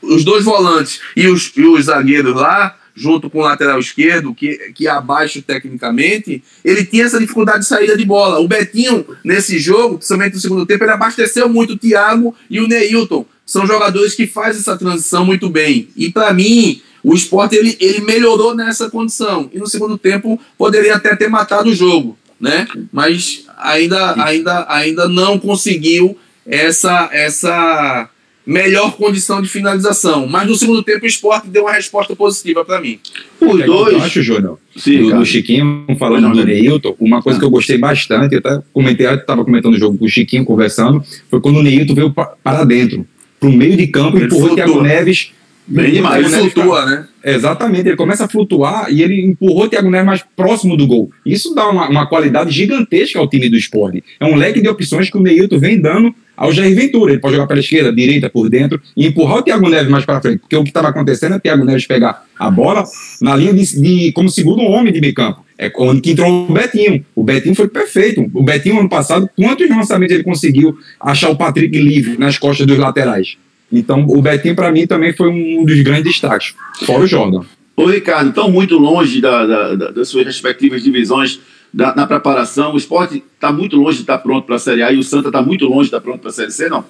os 0.01 0.23
dois 0.23 0.43
volantes 0.43 1.01
e 1.15 1.27
os, 1.27 1.51
e 1.55 1.63
os 1.63 1.85
zagueiros 1.85 2.33
lá 2.33 2.75
junto 2.95 3.29
com 3.29 3.39
o 3.39 3.43
lateral 3.43 3.79
esquerdo, 3.79 4.33
que, 4.33 4.71
que 4.73 4.87
é 4.87 4.91
abaixo 4.91 5.41
tecnicamente, 5.41 6.41
ele 6.63 6.85
tinha 6.85 7.03
essa 7.03 7.19
dificuldade 7.19 7.59
de 7.59 7.67
saída 7.67 7.97
de 7.97 8.05
bola. 8.05 8.39
O 8.39 8.47
Betinho, 8.47 9.05
nesse 9.23 9.59
jogo, 9.59 9.97
principalmente 9.97 10.35
no 10.35 10.39
segundo 10.39 10.65
tempo, 10.65 10.83
ele 10.83 10.91
abasteceu 10.91 11.49
muito 11.49 11.73
o 11.73 11.77
Thiago 11.77 12.33
e 12.49 12.59
o 12.61 12.67
Neilton. 12.67 13.25
São 13.45 13.67
jogadores 13.67 14.15
que 14.15 14.25
fazem 14.25 14.61
essa 14.61 14.77
transição 14.77 15.25
muito 15.25 15.49
bem. 15.49 15.89
E 15.95 16.11
para 16.11 16.33
mim, 16.33 16.81
o 17.03 17.13
esporte 17.13 17.55
ele, 17.55 17.77
ele 17.79 17.99
melhorou 18.01 18.55
nessa 18.55 18.89
condição. 18.89 19.49
E 19.53 19.59
no 19.59 19.67
segundo 19.67 19.97
tempo 19.97 20.39
poderia 20.57 20.95
até 20.95 21.15
ter 21.15 21.29
matado 21.29 21.69
o 21.69 21.75
jogo, 21.75 22.17
né? 22.39 22.67
Mas 22.91 23.45
ainda, 23.57 24.23
ainda, 24.23 24.65
ainda 24.69 25.07
não 25.07 25.37
conseguiu 25.37 26.17
essa, 26.45 27.09
essa 27.11 28.09
melhor 28.45 28.95
condição 28.95 29.41
de 29.41 29.49
finalização. 29.49 30.27
Mas 30.27 30.47
no 30.47 30.55
segundo 30.55 30.83
tempo 30.83 31.03
o 31.03 31.07
esporte 31.07 31.47
deu 31.47 31.63
uma 31.63 31.73
resposta 31.73 32.15
positiva 32.15 32.63
para 32.63 32.79
mim. 32.79 32.99
Os 33.41 33.65
dois. 33.65 33.93
Eu 33.93 34.01
acho, 34.01 34.21
Júnior, 34.21 34.59
Sim, 34.75 35.09
do, 35.09 35.19
do, 35.19 35.25
Chiquinho 35.25 35.85
falando 35.97 36.31
do 36.31 36.45
Neilton, 36.45 36.95
uma 36.99 37.21
coisa 37.21 37.39
que 37.39 37.45
eu 37.45 37.49
gostei 37.49 37.77
bastante, 37.77 38.33
eu 38.33 38.39
até 38.39 38.61
comentei, 38.71 39.07
estava 39.07 39.43
comentando 39.43 39.73
o 39.73 39.79
jogo 39.79 39.97
com 39.97 40.05
o 40.05 40.09
Chiquinho 40.09 40.45
conversando, 40.45 41.03
foi 41.29 41.41
quando 41.41 41.57
o 41.57 41.63
Neilton 41.63 41.95
veio 41.95 42.13
para 42.13 42.63
dentro, 42.63 43.05
para 43.39 43.49
o 43.49 43.53
meio 43.53 43.75
de 43.75 43.87
campo, 43.87 44.17
e 44.17 44.23
empurrou 44.23 44.51
o 44.51 44.55
Thiago 44.55 44.81
Neves. 44.81 45.31
Bem 45.67 45.93
demais, 45.93 46.31
ele 46.31 46.49
flutua, 46.51 46.85
né? 46.85 47.07
Exatamente, 47.25 47.87
ele 47.89 47.97
começa 47.97 48.25
a 48.25 48.27
flutuar 48.27 48.85
e 48.91 49.01
ele 49.01 49.19
empurrou 49.19 49.63
o 49.63 49.67
Thiago 49.67 49.89
Neves 49.89 50.05
mais 50.05 50.25
próximo 50.35 50.77
do 50.77 50.85
gol. 50.85 51.09
Isso 51.25 51.55
dá 51.55 51.67
uma, 51.67 51.89
uma 51.89 52.05
qualidade 52.05 52.51
gigantesca 52.51 53.17
ao 53.17 53.27
time 53.27 53.49
do 53.49 53.57
esporte. 53.57 54.03
É 54.19 54.25
um 54.25 54.35
leque 54.35 54.61
de 54.61 54.69
opções 54.69 55.09
que 55.09 55.17
o 55.17 55.21
Neilton 55.21 55.57
vem 55.57 55.81
dando 55.81 56.13
ao 56.37 56.51
Jair 56.51 56.75
Ventura. 56.75 57.13
Ele 57.13 57.19
pode 57.19 57.33
jogar 57.33 57.47
pela 57.47 57.59
esquerda, 57.59 57.91
direita, 57.91 58.29
por 58.29 58.47
dentro 58.47 58.79
e 58.95 59.07
empurrar 59.07 59.37
o 59.37 59.41
Thiago 59.41 59.67
Neves 59.67 59.89
mais 59.89 60.05
para 60.05 60.21
frente. 60.21 60.39
Porque 60.39 60.55
o 60.55 60.61
que 60.61 60.69
estava 60.69 60.89
acontecendo 60.89 61.33
é 61.33 61.37
o 61.37 61.39
Thiago 61.39 61.65
Neves 61.65 61.87
pegar 61.87 62.23
a 62.37 62.51
bola 62.51 62.83
na 63.19 63.35
linha 63.35 63.53
de, 63.53 63.81
de 63.81 64.11
como 64.11 64.29
segundo 64.29 64.61
homem 64.61 64.93
de 64.93 65.01
meio 65.01 65.15
campo. 65.15 65.43
É 65.57 65.67
quando 65.67 66.01
que 66.01 66.11
entrou 66.11 66.47
o 66.47 66.53
Betinho. 66.53 67.03
O 67.15 67.23
Betinho 67.23 67.55
foi 67.55 67.67
perfeito. 67.67 68.29
O 68.35 68.43
Betinho, 68.43 68.79
ano 68.79 68.89
passado, 68.89 69.27
quantos 69.35 69.67
lançamentos 69.67 70.13
ele 70.13 70.23
conseguiu 70.23 70.77
achar 70.99 71.31
o 71.31 71.35
Patrick 71.35 71.75
livre 71.75 72.19
nas 72.19 72.37
costas 72.37 72.67
dos 72.67 72.77
laterais? 72.77 73.37
Então, 73.71 74.05
o 74.07 74.21
Betinho, 74.21 74.55
para 74.55 74.71
mim, 74.71 74.85
também 74.85 75.13
foi 75.13 75.29
um 75.29 75.65
dos 75.65 75.81
grandes 75.81 76.13
destaques, 76.13 76.53
fora 76.85 77.03
o 77.03 77.07
Jordan. 77.07 77.41
Ô, 77.75 77.85
Ricardo, 77.85 78.31
tão 78.31 78.49
muito 78.49 78.77
longe 78.77 79.19
da, 79.19 79.45
da, 79.45 79.75
da, 79.75 79.91
das 79.91 80.07
suas 80.07 80.25
respectivas 80.25 80.81
divisões 80.81 81.39
da, 81.73 81.93
na 81.93 82.07
preparação, 82.07 82.73
o 82.73 82.77
esporte 82.77 83.23
está 83.33 83.51
muito 83.51 83.75
longe 83.75 83.97
de 83.97 84.03
estar 84.03 84.17
tá 84.17 84.23
pronto 84.23 84.45
para 84.45 84.55
a 84.55 84.59
Série 84.59 84.81
A 84.81 84.91
e 84.93 84.97
o 84.97 85.03
Santa 85.03 85.27
está 85.27 85.41
muito 85.41 85.65
longe 85.65 85.81
de 85.81 85.87
estar 85.87 85.97
tá 85.97 86.03
pronto 86.03 86.21
para 86.21 86.29
a 86.29 86.33
Série 86.33 86.51
C, 86.51 86.69
não? 86.69 86.85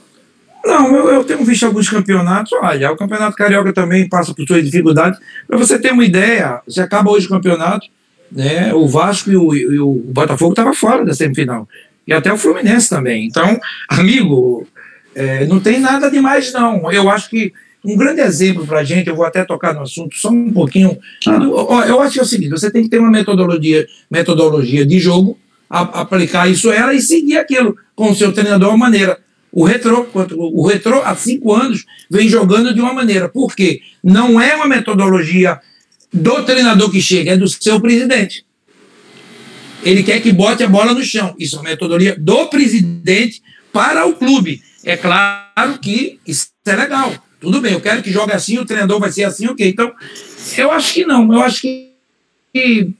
Não, 0.63 0.95
eu, 0.95 1.09
eu, 1.09 1.23
tenho 1.23 1.43
visto 1.43 1.65
alguns 1.65 1.87
campeonatos. 1.89 2.51
Olha, 2.53 2.91
o 2.91 2.95
Campeonato 2.95 3.35
Carioca 3.35 3.71
também 3.71 4.09
passa 4.09 4.33
por 4.33 4.45
suas 4.47 4.63
dificuldades. 4.63 5.19
Para 5.47 5.57
você 5.59 5.77
ter 5.77 5.91
uma 5.91 6.03
ideia, 6.03 6.59
você 6.67 6.81
acaba 6.81 7.11
hoje 7.11 7.27
o 7.27 7.29
campeonato, 7.29 7.87
né? 8.31 8.73
O 8.73 8.87
Vasco 8.87 9.31
e 9.31 9.37
o, 9.37 9.53
e 9.53 9.79
o 9.79 9.93
Botafogo 9.93 10.53
estavam 10.53 10.73
fora 10.73 11.05
da 11.05 11.13
semifinal. 11.13 11.67
E 12.07 12.13
até 12.13 12.33
o 12.33 12.37
Fluminense 12.37 12.89
também. 12.89 13.27
Então, 13.27 13.59
amigo, 13.87 14.67
é, 15.15 15.45
não 15.45 15.59
tem 15.59 15.79
nada 15.79 16.11
demais, 16.11 16.51
não. 16.51 16.91
Eu 16.91 17.09
acho 17.09 17.29
que 17.29 17.53
um 17.83 17.95
grande 17.95 18.19
exemplo 18.21 18.65
para 18.65 18.79
a 18.79 18.83
gente, 18.83 19.07
eu 19.07 19.15
vou 19.15 19.25
até 19.25 19.45
tocar 19.45 19.73
no 19.73 19.81
assunto 19.81 20.15
só 20.17 20.29
um 20.29 20.51
pouquinho. 20.51 20.97
Ah. 21.27 21.39
Eu, 21.87 22.01
acho 22.01 22.13
que 22.13 22.19
é 22.19 22.23
o 22.23 22.25
seguinte: 22.25 22.49
você 22.49 22.69
tem 22.69 22.83
que 22.83 22.89
ter 22.89 22.99
uma 22.99 23.11
metodologia, 23.11 23.87
metodologia 24.09 24.85
de 24.85 24.99
jogo, 24.99 25.37
a, 25.69 26.01
aplicar 26.01 26.49
isso 26.49 26.69
a 26.69 26.75
ela 26.75 26.93
e 26.93 27.01
seguir 27.01 27.37
aquilo 27.37 27.77
com 27.95 28.11
o 28.11 28.15
seu 28.15 28.33
treinador 28.33 28.69
uma 28.69 28.77
maneira. 28.77 29.19
O 29.51 29.63
Retro, 29.63 30.09
o 30.35 30.67
Retro, 30.67 31.01
há 31.05 31.15
cinco 31.15 31.53
anos, 31.53 31.85
vem 32.11 32.27
jogando 32.27 32.73
de 32.73 32.81
uma 32.81 32.93
maneira. 32.93 33.29
Por 33.29 33.55
quê? 33.55 33.79
Não 34.03 34.41
é 34.41 34.53
uma 34.53 34.67
metodologia 34.67 35.61
do 36.11 36.43
treinador 36.43 36.91
que 36.91 37.01
chega, 37.01 37.31
é 37.31 37.37
do 37.37 37.47
seu 37.47 37.79
presidente. 37.79 38.45
Ele 39.81 40.03
quer 40.03 40.19
que 40.19 40.33
bote 40.33 40.61
a 40.61 40.67
bola 40.67 40.93
no 40.93 41.03
chão. 41.03 41.33
Isso 41.39 41.55
é 41.55 41.59
uma 41.59 41.69
metodologia 41.69 42.17
do 42.19 42.47
presidente 42.47 43.41
para 43.71 44.05
o 44.05 44.13
clube. 44.13 44.61
É 44.85 44.95
claro 44.95 45.79
que 45.81 46.19
isso 46.25 46.47
é 46.65 46.75
legal. 46.75 47.13
Tudo 47.41 47.59
bem, 47.59 47.73
eu 47.73 47.81
quero 47.81 48.01
que 48.01 48.11
jogue 48.11 48.31
assim, 48.31 48.57
o 48.59 48.65
treinador 48.65 48.99
vai 48.99 49.11
ser 49.11 49.23
assim, 49.23 49.47
ok. 49.47 49.67
Então, 49.67 49.91
eu 50.57 50.71
acho 50.71 50.93
que 50.93 51.05
não. 51.05 51.31
Eu 51.33 51.41
acho 51.41 51.61
que, 51.61 51.91
que 52.53 52.91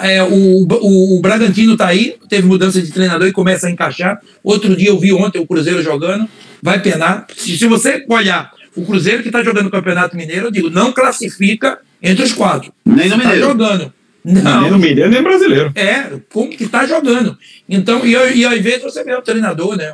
é, 0.00 0.22
o, 0.22 0.66
o, 0.66 1.18
o, 1.18 1.20
Bragantino 1.20 1.72
está 1.72 1.88
aí, 1.88 2.16
teve 2.28 2.46
mudança 2.46 2.80
de 2.80 2.92
treinador 2.92 3.26
e 3.26 3.32
começa 3.32 3.66
a 3.66 3.70
encaixar. 3.70 4.20
Outro 4.42 4.76
dia 4.76 4.88
eu 4.88 4.98
vi 4.98 5.12
ontem 5.12 5.38
o 5.38 5.46
Cruzeiro 5.46 5.82
jogando, 5.82 6.28
vai 6.62 6.80
penar. 6.80 7.26
Se, 7.36 7.56
se 7.56 7.66
você 7.66 8.04
olhar 8.08 8.52
o 8.76 8.84
Cruzeiro 8.84 9.22
que 9.22 9.28
está 9.28 9.42
jogando 9.42 9.66
o 9.66 9.70
Campeonato 9.70 10.16
Mineiro, 10.16 10.46
eu 10.46 10.50
digo, 10.50 10.70
não 10.70 10.92
classifica 10.92 11.78
entre 12.02 12.24
os 12.24 12.32
quatro. 12.32 12.72
Nem 12.84 13.08
no 13.08 13.10
tá 13.10 13.16
Mineiro. 13.18 13.40
Está 13.40 13.48
jogando. 13.48 13.92
Não. 14.24 14.62
Nem 14.62 14.70
no 14.70 14.78
Mineiro, 14.78 15.10
nem 15.10 15.22
brasileiro. 15.22 15.72
É, 15.74 16.12
como 16.32 16.50
que 16.50 16.64
está 16.64 16.86
jogando. 16.86 17.36
Então, 17.68 18.06
e, 18.06 18.12
e 18.12 18.44
às 18.44 18.60
vezes 18.60 18.82
você 18.82 19.02
vê 19.02 19.14
o 19.14 19.22
treinador, 19.22 19.76
né? 19.76 19.92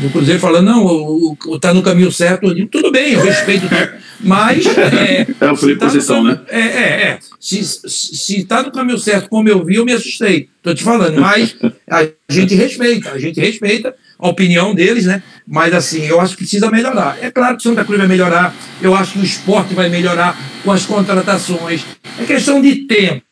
Do 0.00 0.10
Cruzeiro 0.10 0.40
falando, 0.40 0.66
não, 0.66 1.36
está 1.54 1.74
no 1.74 1.82
caminho 1.82 2.10
certo. 2.10 2.54
Digo, 2.54 2.68
tudo 2.68 2.90
bem, 2.90 3.12
eu 3.12 3.20
respeito. 3.20 3.66
Mas. 4.20 4.64
É, 4.98 5.26
é 5.40 5.52
o 5.52 5.56
Felipe 5.56 5.78
tá 5.78 5.86
Conceição, 5.86 6.24
né? 6.24 6.40
É, 6.48 6.60
é, 6.60 7.02
é. 7.02 7.18
Se 7.38 8.38
está 8.38 8.62
no 8.62 8.72
caminho 8.72 8.98
certo, 8.98 9.28
como 9.28 9.48
eu 9.48 9.64
vi, 9.64 9.76
eu 9.76 9.84
me 9.84 9.92
assustei. 9.92 10.48
Estou 10.56 10.74
te 10.74 10.82
falando. 10.82 11.20
Mas 11.20 11.56
a 11.88 12.06
gente 12.28 12.54
respeita, 12.54 13.10
a 13.10 13.18
gente 13.18 13.40
respeita 13.40 13.94
a 14.18 14.28
opinião 14.28 14.74
deles, 14.74 15.06
né? 15.06 15.22
Mas 15.46 15.72
assim, 15.72 16.04
eu 16.04 16.20
acho 16.20 16.32
que 16.32 16.42
precisa 16.42 16.70
melhorar. 16.70 17.18
É 17.20 17.30
claro 17.30 17.56
que 17.56 17.60
o 17.60 17.62
Santa 17.62 17.84
Cruz 17.84 17.98
vai 17.98 18.08
melhorar, 18.08 18.54
eu 18.82 18.94
acho 18.94 19.12
que 19.12 19.18
o 19.20 19.24
esporte 19.24 19.74
vai 19.74 19.88
melhorar 19.88 20.36
com 20.64 20.72
as 20.72 20.84
contratações. 20.84 21.84
É 22.20 22.24
questão 22.24 22.60
de 22.60 22.86
tempo. 22.86 23.22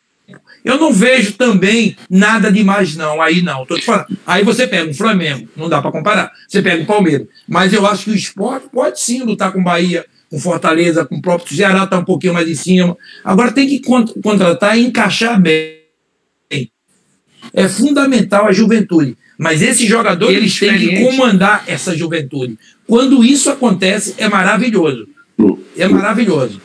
Eu 0.66 0.80
não 0.80 0.92
vejo 0.92 1.34
também 1.34 1.96
nada 2.10 2.50
demais, 2.50 2.96
não. 2.96 3.22
Aí 3.22 3.40
não. 3.40 3.64
Tô 3.64 3.76
te 3.76 3.84
falando. 3.84 4.06
Aí 4.26 4.42
você 4.42 4.66
pega 4.66 4.90
o 4.90 4.94
Flamengo, 4.94 5.48
não 5.56 5.68
dá 5.68 5.80
para 5.80 5.92
comparar. 5.92 6.32
Você 6.48 6.60
pega 6.60 6.82
o 6.82 6.86
Palmeiras. 6.86 7.28
Mas 7.48 7.72
eu 7.72 7.86
acho 7.86 8.06
que 8.06 8.10
o 8.10 8.16
esporte 8.16 8.66
pode 8.72 9.00
sim 9.00 9.22
lutar 9.22 9.52
com 9.52 9.62
Bahia, 9.62 10.04
com 10.28 10.40
Fortaleza, 10.40 11.04
com 11.04 11.18
o 11.18 11.22
próprio 11.22 11.54
Ceará, 11.54 11.84
está 11.84 12.00
um 12.00 12.04
pouquinho 12.04 12.34
mais 12.34 12.48
em 12.48 12.56
cima. 12.56 12.96
Agora 13.24 13.52
tem 13.52 13.68
que 13.68 13.80
contratar 14.20 14.76
e 14.76 14.84
encaixar 14.84 15.40
bem. 15.40 15.76
É 17.54 17.68
fundamental 17.68 18.48
a 18.48 18.52
juventude. 18.52 19.16
Mas 19.38 19.62
esses 19.62 19.88
jogadores 19.88 20.36
eles 20.36 20.58
têm 20.58 20.76
que 20.78 21.00
comandar 21.04 21.62
essa 21.68 21.96
juventude. 21.96 22.58
Quando 22.88 23.24
isso 23.24 23.48
acontece, 23.50 24.16
é 24.18 24.28
maravilhoso. 24.28 25.06
É 25.76 25.86
maravilhoso. 25.86 26.60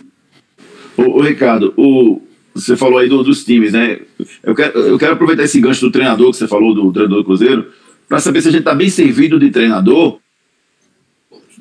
O, 0.98 1.22
Ricardo, 1.22 1.72
o, 1.78 2.20
você 2.54 2.76
falou 2.76 3.00
aí 3.00 3.08
do, 3.08 3.24
dos 3.24 3.44
times, 3.44 3.74
né? 3.74 4.00
Eu 4.44 4.54
quero, 4.54 4.80
eu 4.80 4.98
quero 4.98 5.14
aproveitar 5.14 5.44
esse 5.44 5.60
gancho 5.60 5.82
do 5.82 5.92
treinador 5.92 6.32
que 6.32 6.38
você 6.38 6.48
falou, 6.48 6.74
do 6.74 6.92
treinador 6.92 7.20
do 7.20 7.26
Cruzeiro, 7.26 7.68
para 8.08 8.20
saber 8.20 8.42
se 8.42 8.50
a 8.50 8.52
gente 8.52 8.62
está 8.62 8.76
bem 8.76 8.90
servido 8.90 9.40
de 9.40 9.50
treinador. 9.50 10.20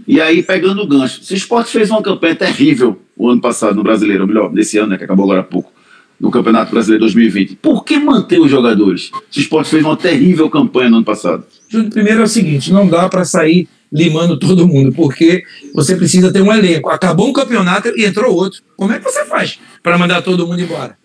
E 0.06 0.20
aí, 0.20 0.42
pegando 0.42 0.82
o 0.82 0.86
gancho, 0.86 1.22
se 1.22 1.34
o 1.34 1.36
esporte 1.36 1.70
fez 1.70 1.90
uma 1.90 2.02
campanha 2.02 2.34
terrível 2.34 3.00
o 3.16 3.28
ano 3.28 3.40
passado 3.40 3.76
no 3.76 3.82
Brasileiro, 3.82 4.22
ou 4.22 4.28
melhor, 4.28 4.52
nesse 4.52 4.78
ano, 4.78 4.88
né, 4.88 4.98
que 4.98 5.04
acabou 5.04 5.24
agora 5.24 5.40
há 5.40 5.44
pouco, 5.44 5.72
no 6.18 6.30
Campeonato 6.30 6.72
Brasileiro 6.72 7.04
2020, 7.04 7.56
por 7.56 7.84
que 7.84 7.98
manter 7.98 8.38
os 8.38 8.50
jogadores? 8.50 9.10
Se 9.30 9.38
o 9.38 9.42
esporte 9.42 9.70
fez 9.70 9.84
uma 9.84 9.96
terrível 9.96 10.50
campanha 10.50 10.90
no 10.90 10.96
ano 10.96 11.04
passado. 11.04 11.44
Júlio, 11.68 11.90
primeiro 11.90 12.20
é 12.20 12.24
o 12.24 12.28
seguinte: 12.28 12.72
não 12.72 12.86
dá 12.86 13.08
para 13.08 13.24
sair 13.24 13.68
limando 13.92 14.38
todo 14.38 14.66
mundo, 14.66 14.92
porque 14.92 15.42
você 15.74 15.96
precisa 15.96 16.32
ter 16.32 16.40
um 16.40 16.52
elenco. 16.52 16.88
Acabou 16.90 17.28
um 17.28 17.32
campeonato 17.32 17.88
e 17.96 18.04
entrou 18.04 18.34
outro. 18.34 18.60
Como 18.76 18.92
é 18.92 18.98
que 18.98 19.04
você 19.04 19.24
faz 19.24 19.58
para 19.82 19.98
mandar 19.98 20.22
todo 20.22 20.46
mundo 20.46 20.60
embora? 20.60 20.98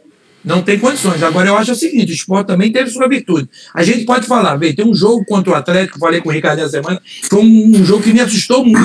Não 0.45 0.61
tem 0.61 0.77
condições. 0.77 1.23
Agora, 1.23 1.49
eu 1.49 1.57
acho 1.57 1.71
o 1.71 1.75
seguinte: 1.75 2.11
o 2.11 2.15
esporte 2.15 2.47
também 2.47 2.71
teve 2.71 2.91
sua 2.91 3.09
virtude. 3.09 3.49
A 3.73 3.83
gente 3.83 4.05
pode 4.05 4.27
falar, 4.27 4.55
vê, 4.57 4.73
tem 4.73 4.85
um 4.85 4.93
jogo 4.93 5.25
contra 5.25 5.51
o 5.51 5.55
Atlético, 5.55 5.97
falei 5.97 6.21
com 6.21 6.29
o 6.29 6.31
Ricardo 6.31 6.59
essa 6.59 6.69
semana, 6.69 7.01
foi 7.23 7.39
um, 7.39 7.83
jogo 7.83 8.03
que 8.03 8.13
me 8.13 8.21
assustou 8.21 8.63
muito. 8.63 8.79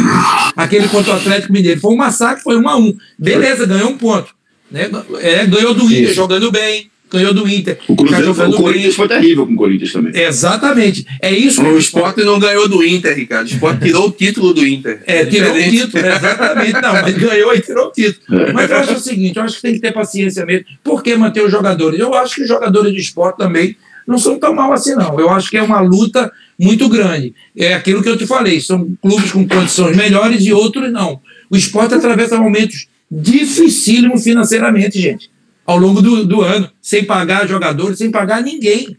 Aquele 0.56 0.88
contra 0.88 1.12
o 1.12 1.16
Atlético 1.16 1.52
Mineiro. 1.52 1.78
Foi 1.78 1.92
um 1.92 1.96
massacre, 1.96 2.42
foi 2.42 2.56
um 2.56 2.66
a 2.66 2.76
um. 2.76 2.96
Beleza, 3.18 3.66
ganhou 3.66 3.90
um 3.90 3.98
ponto. 3.98 4.34
Né? 4.70 4.88
É, 5.20 5.44
ganhou 5.46 5.74
do 5.74 5.84
Inter, 5.84 6.14
jogando 6.14 6.50
bem 6.50 6.90
ganhou 7.10 7.34
do 7.34 7.48
Inter. 7.48 7.78
O, 7.88 7.96
Cruzeiro, 7.96 8.34
tá 8.34 8.48
o 8.48 8.52
Corinthians 8.52 8.94
foi 8.94 9.08
terrível 9.08 9.46
com 9.46 9.52
o 9.52 9.56
Corinthians 9.56 9.92
também. 9.92 10.12
Exatamente. 10.14 11.06
É 11.20 11.32
isso. 11.32 11.62
O 11.62 11.78
esporte 11.78 12.22
não 12.22 12.38
ganhou 12.38 12.68
do 12.68 12.84
Inter, 12.84 13.16
Ricardo. 13.16 13.48
O 13.48 13.50
esporte 13.50 13.84
tirou 13.84 14.08
o 14.08 14.10
título 14.10 14.54
do 14.54 14.66
Inter. 14.66 15.02
É, 15.06 15.24
tirou 15.26 15.54
o 15.54 15.58
título, 15.58 16.06
exatamente. 16.06 16.72
Não, 16.72 16.92
mas 16.92 17.18
ganhou 17.18 17.54
e 17.54 17.60
tirou 17.60 17.88
o 17.88 17.90
título. 17.90 18.40
É. 18.40 18.52
Mas 18.52 18.70
eu 18.70 18.76
acho 18.76 18.94
o 18.94 19.00
seguinte: 19.00 19.36
eu 19.36 19.42
acho 19.42 19.56
que 19.56 19.62
tem 19.62 19.74
que 19.74 19.80
ter 19.80 19.92
paciência 19.92 20.46
mesmo. 20.46 20.66
Por 20.82 21.02
que 21.02 21.14
manter 21.16 21.44
os 21.44 21.50
jogadores? 21.50 21.98
Eu 21.98 22.14
acho 22.14 22.36
que 22.36 22.42
os 22.42 22.48
jogadores 22.48 22.92
de 22.92 23.00
esporte 23.00 23.38
também 23.38 23.76
não 24.06 24.18
são 24.18 24.38
tão 24.38 24.54
mal 24.54 24.72
assim, 24.72 24.94
não. 24.94 25.18
Eu 25.18 25.30
acho 25.30 25.50
que 25.50 25.56
é 25.56 25.62
uma 25.62 25.80
luta 25.80 26.30
muito 26.58 26.88
grande. 26.88 27.34
É 27.56 27.74
aquilo 27.74 28.02
que 28.02 28.08
eu 28.08 28.16
te 28.16 28.26
falei: 28.26 28.60
são 28.60 28.96
clubes 29.02 29.32
com 29.32 29.46
condições 29.46 29.96
melhores 29.96 30.44
e 30.44 30.52
outros 30.52 30.92
não. 30.92 31.20
O 31.50 31.56
esporte 31.56 31.94
atravessa 31.94 32.38
momentos 32.38 32.86
dificílimos 33.10 34.22
financeiramente, 34.22 35.00
gente 35.00 35.30
ao 35.70 35.78
longo 35.78 36.02
do, 36.02 36.26
do 36.26 36.42
ano, 36.42 36.68
sem 36.82 37.04
pagar 37.04 37.46
jogadores, 37.46 37.98
sem 37.98 38.10
pagar 38.10 38.42
ninguém. 38.42 38.96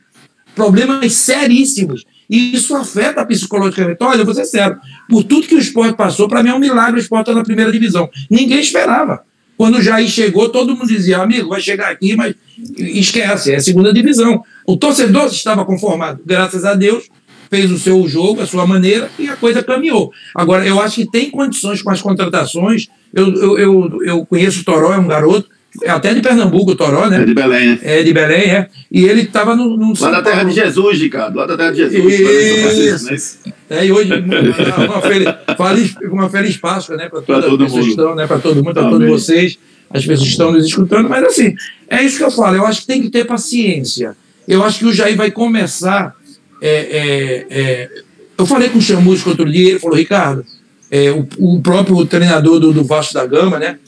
Problemas 0.56 1.12
seríssimos. 1.12 2.06
E 2.30 2.56
isso 2.56 2.74
afeta 2.74 3.26
psicologicamente. 3.26 3.98
Olha, 4.02 4.22
eu 4.22 4.26
vou 4.26 4.34
ser 4.34 4.46
sério, 4.46 4.80
por 5.10 5.22
tudo 5.26 5.48
que 5.48 5.56
o 5.56 5.60
esporte 5.60 5.98
passou, 5.98 6.30
para 6.30 6.42
mim 6.42 6.50
é 6.50 6.54
um 6.54 6.60
milagre 6.60 6.98
o 6.98 7.02
esporte 7.02 7.24
estar 7.24 7.38
na 7.38 7.44
primeira 7.44 7.74
divisão. 7.74 8.10
Ninguém 8.30 8.62
esperava. 8.62 9.22
Quando 9.58 9.80
o 9.80 9.82
Jair 9.82 10.08
chegou, 10.08 10.48
todo 10.48 10.74
mundo 10.74 10.88
dizia, 10.88 11.18
amigo, 11.18 11.50
vai 11.50 11.60
chegar 11.60 11.92
aqui, 11.92 12.16
mas 12.16 12.36
esquece, 12.78 13.54
é 13.54 13.60
segunda 13.60 13.94
divisão. 13.94 14.42
O 14.66 14.78
torcedor 14.78 15.26
estava 15.26 15.66
conformado, 15.66 16.22
graças 16.26 16.64
a 16.64 16.74
Deus, 16.74 17.10
fez 17.50 17.70
o 17.70 17.78
seu 17.78 18.08
jogo, 18.08 18.42
a 18.42 18.48
sua 18.48 18.66
maneira, 18.66 19.12
e 19.20 19.28
a 19.28 19.36
coisa 19.36 19.62
caminhou. 19.62 20.14
Agora, 20.34 20.66
eu 20.66 20.80
acho 20.80 20.96
que 20.96 21.12
tem 21.12 21.30
condições 21.30 21.82
com 21.82 21.92
as 21.92 22.02
contratações. 22.02 22.88
Eu, 23.14 23.34
eu, 23.36 23.60
eu, 23.60 24.04
eu 24.04 24.26
conheço 24.26 24.62
o 24.62 24.64
Toró, 24.64 24.94
é 24.94 24.98
um 24.98 25.08
garoto, 25.08 25.50
até 25.88 26.14
de 26.14 26.22
Pernambuco, 26.22 26.76
Toró, 26.76 27.10
né? 27.10 27.22
É 27.22 27.26
de 27.26 27.34
Belém, 27.34 27.68
né? 27.70 27.80
É 27.82 28.04
de 28.04 28.14
Belém, 28.14 28.52
é. 28.52 28.68
E 28.92 29.06
ele 29.06 29.22
estava 29.22 29.56
no, 29.56 29.78
no. 29.78 29.94
Lá 30.00 30.12
da 30.12 30.22
terra 30.22 30.44
de 30.44 30.52
Jesus, 30.54 31.00
Ricardo. 31.00 31.38
Lá 31.38 31.46
da 31.46 31.56
terra 31.56 31.72
de 31.72 31.78
Jesus. 31.78 33.08
Isso. 33.10 33.40
É, 33.70 33.86
e 33.86 33.92
hoje, 33.92 34.12
uma, 34.14 35.02
feliz, 35.02 35.96
uma 36.04 36.30
feliz 36.30 36.58
Páscoa, 36.58 36.98
né? 36.98 37.10
Para 37.10 37.22
todas 37.22 37.46
as 37.46 37.58
pessoas 37.58 37.74
mundo. 37.74 37.90
estão, 37.90 38.16
né? 38.16 38.28
Para 38.28 38.40
todo 38.40 38.56
mundo, 38.56 38.74
para 38.74 38.90
todos 38.90 39.08
vocês, 39.08 39.58
as 39.90 40.06
pessoas 40.06 40.30
estão 40.30 40.52
nos 40.52 40.66
escutando. 40.66 41.08
Mas 41.10 41.24
assim, 41.24 41.56
é 41.90 42.04
isso 42.04 42.18
que 42.18 42.24
eu 42.24 42.32
falo. 42.32 42.58
Eu 42.58 42.66
acho 42.66 42.82
que 42.82 42.88
tem 42.88 43.02
que 43.02 43.10
ter 43.10 43.26
paciência. 43.26 44.16
Eu 44.48 44.64
acho 44.64 44.80
que 44.80 44.86
o 44.86 44.94
Jair 44.94 45.16
vai 45.16 45.32
começar. 45.32 46.16
É, 46.62 46.70
é, 46.70 47.48
é, 47.50 47.90
eu 48.38 48.46
falei 48.46 48.70
com 48.70 48.78
o 48.78 48.82
Chamusco 48.82 49.30
outro 49.30 49.50
dia, 49.50 49.72
ele 49.72 49.80
falou, 49.80 49.98
Ricardo, 49.98 50.46
é, 50.90 51.12
o, 51.12 51.28
o, 51.38 51.62
próprio 51.62 52.06
treinador 52.06 52.60
do, 52.60 52.74
do 52.74 52.84
Vasco 52.84 53.14
da 53.14 53.26
Gama, 53.26 53.58
né? 53.58 53.80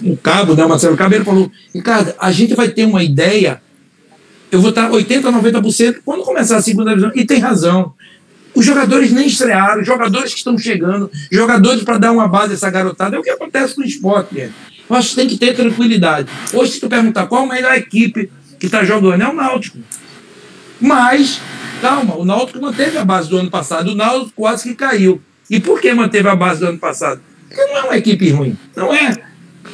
O 0.00 0.16
Cabo, 0.16 0.54
né, 0.54 0.64
Marcelo 0.66 0.96
Cabo, 0.96 1.14
ele 1.14 1.24
falou, 1.24 1.50
Ricardo, 1.74 2.14
a 2.18 2.32
gente 2.32 2.54
vai 2.54 2.68
ter 2.68 2.84
uma 2.84 3.02
ideia, 3.02 3.60
eu 4.50 4.60
vou 4.60 4.70
estar 4.70 4.90
80%, 4.90 5.22
90% 5.22 5.96
quando 6.04 6.22
começar 6.22 6.56
a 6.56 6.62
segunda 6.62 6.90
divisão, 6.90 7.12
e 7.14 7.24
tem 7.24 7.38
razão. 7.38 7.92
Os 8.54 8.64
jogadores 8.64 9.10
nem 9.12 9.26
estrearam, 9.26 9.82
jogadores 9.82 10.32
que 10.32 10.38
estão 10.38 10.58
chegando, 10.58 11.10
jogadores 11.30 11.82
para 11.82 11.98
dar 11.98 12.12
uma 12.12 12.28
base 12.28 12.52
a 12.52 12.54
essa 12.54 12.70
garotada, 12.70 13.16
é 13.16 13.18
o 13.18 13.22
que 13.22 13.30
acontece 13.30 13.74
com 13.74 13.82
o 13.82 13.84
esporte, 13.84 14.34
gente. 14.34 14.52
Eu 14.88 14.96
acho 14.96 15.10
que 15.10 15.16
tem 15.16 15.28
que 15.28 15.38
ter 15.38 15.54
tranquilidade. 15.54 16.28
Hoje, 16.52 16.72
se 16.72 16.80
tu 16.80 16.88
perguntar 16.88 17.26
qual 17.26 17.44
a 17.44 17.54
melhor 17.54 17.74
equipe 17.74 18.30
que 18.58 18.66
está 18.66 18.84
jogando, 18.84 19.22
é 19.22 19.28
o 19.28 19.32
Náutico. 19.32 19.78
Mas, 20.78 21.40
calma, 21.80 22.16
o 22.16 22.24
Náutico 22.24 22.60
manteve 22.60 22.98
a 22.98 23.04
base 23.04 23.30
do 23.30 23.38
ano 23.38 23.50
passado, 23.50 23.92
o 23.92 23.94
Náutico 23.94 24.32
quase 24.36 24.64
que 24.64 24.74
caiu. 24.74 25.22
E 25.48 25.58
por 25.58 25.80
que 25.80 25.92
manteve 25.94 26.28
a 26.28 26.36
base 26.36 26.60
do 26.60 26.66
ano 26.66 26.78
passado? 26.78 27.22
Porque 27.48 27.64
não 27.64 27.76
é 27.76 27.82
uma 27.84 27.96
equipe 27.96 28.30
ruim. 28.30 28.56
Não 28.76 28.92
é 28.92 29.14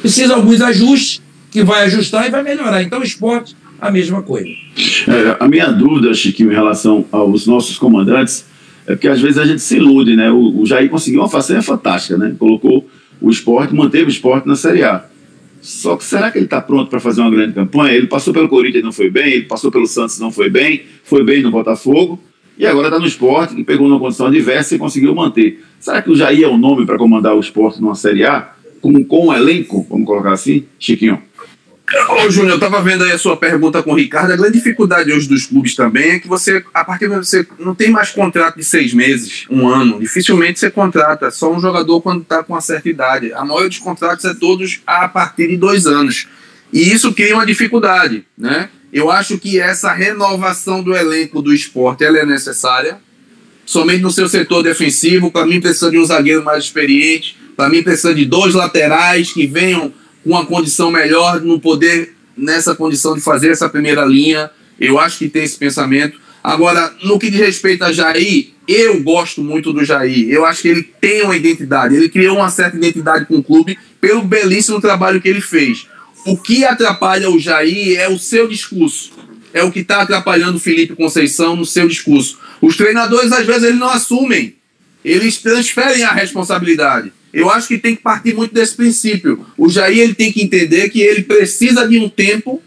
precisa 0.01 0.35
alguns 0.35 0.61
ajustes, 0.61 1.21
que 1.51 1.63
vai 1.63 1.83
ajustar 1.83 2.27
e 2.27 2.29
vai 2.29 2.43
melhorar. 2.43 2.83
Então, 2.83 2.99
o 2.99 3.03
esporte, 3.03 3.55
a 3.81 3.89
mesma 3.89 4.21
coisa. 4.21 4.49
É, 5.07 5.37
a 5.39 5.47
minha 5.47 5.67
dúvida, 5.67 6.13
Chiquinho, 6.13 6.51
em 6.51 6.55
relação 6.55 7.05
aos 7.11 7.47
nossos 7.47 7.77
comandantes, 7.77 8.45
é 8.85 8.95
que 8.95 9.07
às 9.07 9.21
vezes 9.21 9.37
a 9.37 9.45
gente 9.45 9.61
se 9.61 9.77
ilude, 9.77 10.15
né? 10.15 10.31
O, 10.31 10.61
o 10.61 10.65
Jair 10.65 10.89
conseguiu 10.89 11.21
uma 11.21 11.29
façanha 11.29 11.61
fantástica, 11.61 12.17
né? 12.17 12.35
Colocou 12.37 12.87
o 13.21 13.29
esporte, 13.29 13.73
manteve 13.73 14.05
o 14.05 14.09
esporte 14.09 14.47
na 14.47 14.55
Série 14.55 14.83
A. 14.83 15.05
Só 15.61 15.97
que 15.97 16.05
será 16.05 16.31
que 16.31 16.37
ele 16.37 16.45
está 16.45 16.61
pronto 16.61 16.89
para 16.89 16.99
fazer 16.99 17.21
uma 17.21 17.29
grande 17.29 17.53
campanha? 17.53 17.93
Ele 17.93 18.07
passou 18.07 18.33
pelo 18.33 18.47
Corinthians 18.47 18.81
e 18.81 18.85
não 18.85 18.91
foi 18.91 19.09
bem, 19.09 19.33
ele 19.33 19.43
passou 19.43 19.71
pelo 19.71 19.87
Santos 19.87 20.17
não 20.19 20.31
foi 20.31 20.49
bem, 20.49 20.83
foi 21.03 21.23
bem 21.23 21.41
no 21.41 21.51
Botafogo, 21.51 22.19
e 22.57 22.65
agora 22.65 22.87
está 22.87 22.99
no 22.99 23.05
esporte, 23.05 23.55
que 23.55 23.63
pegou 23.63 23.87
numa 23.87 23.99
condição 23.99 24.27
adversa 24.27 24.75
e 24.75 24.77
conseguiu 24.77 25.13
manter. 25.13 25.63
Será 25.79 26.01
que 26.01 26.09
o 26.09 26.15
Jair 26.15 26.43
é 26.43 26.47
o 26.47 26.57
nome 26.57 26.85
para 26.85 26.97
comandar 26.97 27.35
o 27.35 27.39
esporte 27.39 27.81
numa 27.81 27.95
Série 27.95 28.25
A? 28.25 28.53
Com, 28.81 29.03
com 29.03 29.27
um 29.27 29.33
elenco, 29.33 29.85
vamos 29.89 30.05
colocar 30.05 30.33
assim, 30.33 30.65
Chiquinho? 30.79 31.21
Ô, 32.07 32.29
Júnior, 32.29 32.51
eu 32.51 32.55
estava 32.55 32.81
vendo 32.81 33.03
aí 33.03 33.11
a 33.11 33.17
sua 33.17 33.35
pergunta 33.35 33.81
com 33.81 33.93
o 33.93 33.95
Ricardo. 33.95 34.31
A 34.31 34.35
grande 34.35 34.53
dificuldade 34.53 35.11
hoje 35.11 35.27
dos 35.27 35.47
clubes 35.47 35.73
também 35.75 36.11
é 36.11 36.19
que 36.19 36.27
você, 36.27 36.63
a 36.71 36.85
partir 36.85 37.09
de 37.09 37.15
você 37.15 37.47
não 37.57 37.73
tem 37.73 37.89
mais 37.89 38.11
contrato 38.11 38.57
de 38.57 38.63
seis 38.63 38.93
meses, 38.93 39.45
um 39.49 39.67
ano. 39.67 39.99
Dificilmente 39.99 40.59
você 40.59 40.69
contrata 40.69 41.31
só 41.31 41.51
um 41.51 41.59
jogador 41.59 41.99
quando 42.01 42.21
está 42.21 42.43
com 42.43 42.53
uma 42.53 42.61
certa 42.61 42.89
idade. 42.89 43.33
A 43.33 43.43
maioria 43.43 43.69
dos 43.69 43.79
contratos 43.79 44.23
é 44.25 44.35
todos 44.35 44.81
a 44.85 45.07
partir 45.07 45.47
de 45.47 45.57
dois 45.57 45.87
anos. 45.87 46.27
E 46.71 46.93
isso 46.93 47.11
cria 47.11 47.33
uma 47.33 47.45
dificuldade, 47.45 48.23
né? 48.37 48.69
Eu 48.93 49.09
acho 49.09 49.37
que 49.37 49.59
essa 49.59 49.91
renovação 49.91 50.83
do 50.83 50.95
elenco 50.95 51.41
do 51.41 51.53
esporte 51.53 52.03
ela 52.03 52.19
é 52.19 52.25
necessária, 52.25 52.99
somente 53.65 54.01
no 54.01 54.11
seu 54.11 54.27
setor 54.27 54.61
defensivo. 54.61 55.31
Para 55.31 55.45
mim, 55.45 55.59
precisa 55.59 55.89
de 55.89 55.97
um 55.97 56.05
zagueiro 56.05 56.43
mais 56.43 56.65
experiente. 56.65 57.35
Para 57.59 57.67
mim, 57.67 57.83
precisa 57.83 58.15
de 58.15 58.23
dois 58.23 58.53
laterais 58.53 59.33
que 59.33 59.45
venham 59.45 59.91
com 60.23 60.29
uma 60.29 60.45
condição 60.45 60.89
melhor, 60.89 61.41
no 61.41 61.59
poder, 61.59 62.15
nessa 62.37 62.73
condição 62.73 63.13
de 63.15 63.19
fazer 63.19 63.49
essa 63.49 63.67
primeira 63.67 64.05
linha. 64.05 64.49
Eu 64.79 64.97
acho 64.97 65.17
que 65.17 65.27
tem 65.27 65.43
esse 65.43 65.57
pensamento. 65.57 66.17
Agora, 66.41 66.93
no 67.03 67.19
que 67.19 67.29
diz 67.29 67.41
respeito 67.41 67.83
a 67.83 67.91
Jair, 67.91 68.51
eu 68.65 69.03
gosto 69.03 69.43
muito 69.43 69.73
do 69.73 69.83
Jair. 69.83 70.29
Eu 70.29 70.45
acho 70.45 70.61
que 70.61 70.69
ele 70.69 70.83
tem 71.01 71.23
uma 71.23 71.35
identidade. 71.35 71.97
Ele 71.97 72.07
criou 72.07 72.37
uma 72.37 72.49
certa 72.49 72.77
identidade 72.77 73.25
com 73.25 73.35
o 73.35 73.43
clube 73.43 73.77
pelo 73.99 74.21
belíssimo 74.21 74.79
trabalho 74.79 75.19
que 75.19 75.27
ele 75.27 75.41
fez. 75.41 75.85
O 76.25 76.37
que 76.37 76.63
atrapalha 76.63 77.29
o 77.29 77.37
Jair 77.37 77.99
é 77.99 78.07
o 78.07 78.17
seu 78.17 78.47
discurso. 78.47 79.11
É 79.53 79.65
o 79.65 79.69
que 79.69 79.79
está 79.79 80.03
atrapalhando 80.03 80.55
o 80.55 80.61
Felipe 80.61 80.95
Conceição 80.95 81.57
no 81.57 81.65
seu 81.65 81.89
discurso. 81.89 82.39
Os 82.61 82.77
treinadores, 82.77 83.33
às 83.33 83.45
vezes, 83.45 83.63
eles 83.63 83.79
não 83.79 83.89
assumem. 83.89 84.55
Eles 85.03 85.39
transferem 85.39 86.05
a 86.05 86.13
responsabilidade. 86.13 87.11
Eu 87.33 87.49
acho 87.49 87.67
que 87.67 87.77
tem 87.77 87.95
que 87.95 88.01
partir 88.01 88.33
muito 88.33 88.53
desse 88.53 88.75
princípio. 88.75 89.45
O 89.57 89.69
Jair 89.69 89.99
ele 89.99 90.15
tem 90.15 90.31
que 90.31 90.41
entender 90.41 90.89
que 90.89 91.01
ele 91.01 91.21
precisa 91.21 91.87
de 91.87 91.99
um 91.99 92.09
tempo 92.09 92.61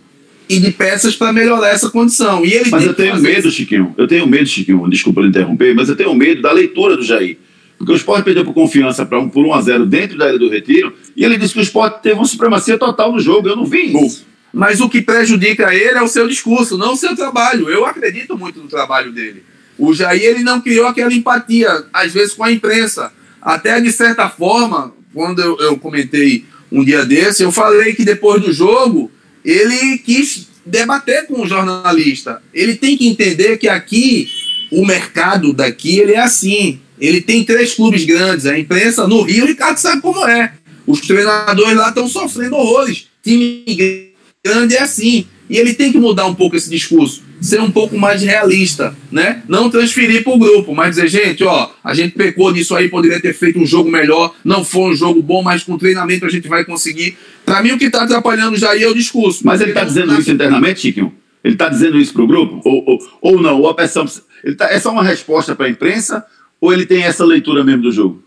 e 0.48 0.60
de 0.60 0.70
peças 0.70 1.16
para 1.16 1.32
melhorar 1.32 1.70
essa 1.70 1.90
condição. 1.90 2.44
E 2.44 2.52
ele 2.52 2.70
mas 2.70 2.84
eu 2.84 2.94
tenho 2.94 3.20
medo, 3.20 3.48
isso. 3.48 3.56
Chiquinho. 3.56 3.94
Eu 3.96 4.06
tenho 4.06 4.26
medo, 4.26 4.46
Chiquinho. 4.46 4.88
Desculpa 4.88 5.22
interromper, 5.22 5.74
mas 5.74 5.88
eu 5.88 5.96
tenho 5.96 6.14
medo 6.14 6.42
da 6.42 6.52
leitura 6.52 6.96
do 6.96 7.02
Jair. 7.02 7.38
Porque 7.76 7.92
o 7.92 7.96
Sport 7.96 8.22
perdeu 8.22 8.44
por 8.44 8.54
confiança 8.54 9.04
pra 9.04 9.18
um, 9.18 9.28
por 9.28 9.44
1 9.44 9.54
a 9.54 9.60
0 9.62 9.86
dentro 9.86 10.16
da 10.16 10.28
Ilha 10.28 10.38
do 10.38 10.48
Retiro 10.48 10.94
e 11.16 11.24
ele 11.24 11.36
disse 11.36 11.52
que 11.52 11.58
o 11.58 11.62
Sport 11.62 12.00
teve 12.00 12.14
uma 12.14 12.24
supremacia 12.24 12.78
total 12.78 13.12
no 13.12 13.18
jogo. 13.18 13.48
Eu 13.48 13.56
não 13.56 13.66
vi 13.66 13.92
isso. 14.04 14.24
Mas 14.52 14.80
o 14.80 14.88
que 14.88 15.02
prejudica 15.02 15.74
ele 15.74 15.98
é 15.98 16.02
o 16.02 16.06
seu 16.06 16.28
discurso, 16.28 16.78
não 16.78 16.92
o 16.92 16.96
seu 16.96 17.16
trabalho. 17.16 17.68
Eu 17.68 17.84
acredito 17.84 18.38
muito 18.38 18.60
no 18.60 18.68
trabalho 18.68 19.10
dele. 19.10 19.42
O 19.78 19.92
Jair 19.94 20.22
ele 20.22 20.44
não 20.44 20.60
criou 20.60 20.86
aquela 20.86 21.12
empatia, 21.12 21.86
às 21.92 22.12
vezes, 22.12 22.34
com 22.34 22.44
a 22.44 22.52
imprensa. 22.52 23.12
Até 23.42 23.80
de 23.80 23.90
certa 23.90 24.28
forma, 24.28 24.94
quando 25.12 25.42
eu, 25.42 25.58
eu 25.58 25.76
comentei 25.76 26.44
um 26.70 26.84
dia 26.84 27.04
desse, 27.04 27.42
eu 27.42 27.52
falei 27.52 27.94
que 27.94 28.04
depois 28.04 28.40
do 28.40 28.52
jogo 28.52 29.10
ele 29.44 29.98
quis 29.98 30.48
debater 30.64 31.26
com 31.26 31.42
o 31.42 31.46
jornalista. 31.46 32.40
Ele 32.54 32.76
tem 32.76 32.96
que 32.96 33.08
entender 33.08 33.58
que 33.58 33.68
aqui 33.68 34.28
o 34.70 34.86
mercado 34.86 35.52
daqui 35.52 35.98
ele 35.98 36.12
é 36.12 36.20
assim. 36.20 36.80
Ele 36.98 37.20
tem 37.20 37.44
três 37.44 37.74
clubes 37.74 38.04
grandes. 38.04 38.46
A 38.46 38.58
imprensa 38.58 39.06
no 39.08 39.22
Rio, 39.22 39.44
o 39.44 39.48
Ricardo 39.48 39.76
sabe 39.76 40.00
como 40.00 40.24
é. 40.26 40.52
Os 40.86 41.00
treinadores 41.00 41.76
lá 41.76 41.88
estão 41.88 42.08
sofrendo 42.08 42.56
horrores. 42.56 43.08
Time 43.22 44.12
grande 44.44 44.76
é 44.76 44.82
assim. 44.82 45.26
E 45.48 45.58
ele 45.58 45.74
tem 45.74 45.92
que 45.92 45.98
mudar 45.98 46.26
um 46.26 46.34
pouco 46.34 46.56
esse 46.56 46.70
discurso, 46.70 47.22
ser 47.40 47.60
um 47.60 47.70
pouco 47.70 47.98
mais 47.98 48.22
realista, 48.22 48.96
né? 49.10 49.42
Não 49.48 49.68
transferir 49.68 50.22
para 50.22 50.32
o 50.32 50.38
grupo, 50.38 50.74
mas 50.74 50.96
dizer, 50.96 51.08
gente, 51.08 51.44
ó, 51.44 51.70
a 51.82 51.92
gente 51.94 52.14
pecou 52.14 52.52
nisso 52.52 52.74
aí, 52.74 52.88
poderia 52.88 53.20
ter 53.20 53.34
feito 53.34 53.58
um 53.58 53.66
jogo 53.66 53.90
melhor, 53.90 54.34
não 54.44 54.64
foi 54.64 54.92
um 54.92 54.94
jogo 54.94 55.20
bom, 55.20 55.42
mas 55.42 55.62
com 55.62 55.76
treinamento 55.76 56.24
a 56.24 56.30
gente 56.30 56.48
vai 56.48 56.64
conseguir. 56.64 57.16
Para 57.44 57.62
mim, 57.62 57.72
o 57.72 57.78
que 57.78 57.86
está 57.86 58.04
atrapalhando 58.04 58.56
já 58.56 58.70
aí 58.70 58.82
é 58.82 58.88
o 58.88 58.94
discurso. 58.94 59.44
Mas 59.44 59.60
ele 59.60 59.70
está 59.70 59.84
dizendo 59.84 60.18
isso 60.18 60.30
internamente, 60.30 60.80
Chiquinho? 60.80 61.12
Ele 61.44 61.54
está 61.54 61.68
dizendo 61.68 61.98
isso 61.98 62.12
para 62.12 62.22
o 62.22 62.26
grupo? 62.26 62.60
Ou, 62.64 62.84
ou, 62.86 62.98
ou 63.20 63.42
não? 63.42 63.60
Ou 63.60 63.68
a 63.68 63.74
pressão, 63.74 64.06
ele 64.44 64.54
tá, 64.54 64.70
é 64.70 64.78
só 64.78 64.92
uma 64.92 65.02
resposta 65.02 65.54
para 65.54 65.66
a 65.66 65.70
imprensa? 65.70 66.24
Ou 66.60 66.72
ele 66.72 66.86
tem 66.86 67.02
essa 67.02 67.24
leitura 67.24 67.64
mesmo 67.64 67.82
do 67.82 67.90
jogo? 67.90 68.22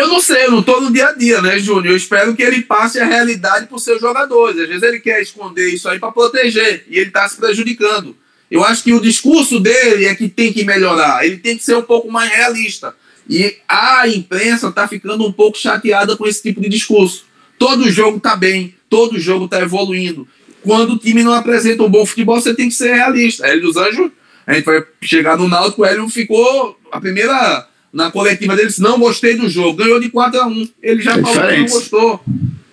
Eu 0.00 0.08
não 0.08 0.18
sei, 0.18 0.46
eu 0.46 0.50
não 0.50 0.60
estou 0.60 0.80
no 0.80 0.90
dia 0.90 1.08
a 1.08 1.12
dia, 1.12 1.42
né, 1.42 1.58
Júnior? 1.58 1.88
Eu 1.88 1.96
espero 1.96 2.34
que 2.34 2.42
ele 2.42 2.62
passe 2.62 2.98
a 2.98 3.04
realidade 3.04 3.66
para 3.66 3.76
os 3.76 3.84
seus 3.84 4.00
jogadores. 4.00 4.58
Às 4.58 4.66
vezes 4.66 4.82
ele 4.82 4.98
quer 4.98 5.20
esconder 5.20 5.68
isso 5.68 5.86
aí 5.90 5.98
para 5.98 6.10
proteger 6.10 6.86
e 6.88 6.96
ele 6.96 7.08
está 7.08 7.28
se 7.28 7.36
prejudicando. 7.36 8.16
Eu 8.50 8.64
acho 8.64 8.82
que 8.82 8.94
o 8.94 9.00
discurso 9.00 9.60
dele 9.60 10.06
é 10.06 10.14
que 10.14 10.26
tem 10.26 10.54
que 10.54 10.64
melhorar. 10.64 11.22
Ele 11.26 11.36
tem 11.36 11.54
que 11.54 11.62
ser 11.62 11.76
um 11.76 11.82
pouco 11.82 12.10
mais 12.10 12.30
realista. 12.30 12.94
E 13.28 13.58
a 13.68 14.08
imprensa 14.08 14.68
está 14.68 14.88
ficando 14.88 15.26
um 15.26 15.30
pouco 15.30 15.58
chateada 15.58 16.16
com 16.16 16.26
esse 16.26 16.42
tipo 16.42 16.62
de 16.62 16.70
discurso. 16.70 17.26
Todo 17.58 17.90
jogo 17.90 18.16
está 18.16 18.34
bem, 18.34 18.74
todo 18.88 19.20
jogo 19.20 19.44
está 19.44 19.60
evoluindo. 19.60 20.26
Quando 20.62 20.94
o 20.94 20.98
time 20.98 21.22
não 21.22 21.34
apresenta 21.34 21.82
um 21.82 21.90
bom 21.90 22.06
futebol, 22.06 22.40
você 22.40 22.54
tem 22.54 22.70
que 22.70 22.74
ser 22.74 22.94
realista. 22.94 23.46
Hélio 23.46 23.64
dos 23.64 23.76
Anjos, 23.76 24.10
a 24.46 24.54
gente 24.54 24.64
vai 24.64 24.82
chegar 25.02 25.36
no 25.36 25.46
Náutico, 25.46 25.82
o 25.82 25.84
Hélio 25.84 26.08
ficou 26.08 26.78
a 26.90 26.98
primeira 26.98 27.68
na 27.92 28.10
coletiva 28.10 28.54
dele 28.54 28.68
disse, 28.68 28.80
não 28.80 28.98
gostei 28.98 29.36
do 29.36 29.48
jogo. 29.48 29.78
Ganhou 29.78 30.00
de 30.00 30.08
4 30.08 30.40
a 30.40 30.46
1 30.46 30.68
Ele 30.82 31.02
já 31.02 31.12
é 31.12 31.14
falou 31.14 31.32
diferente. 31.32 31.64
que 31.64 31.70
não 31.70 31.78
gostou. 31.78 32.20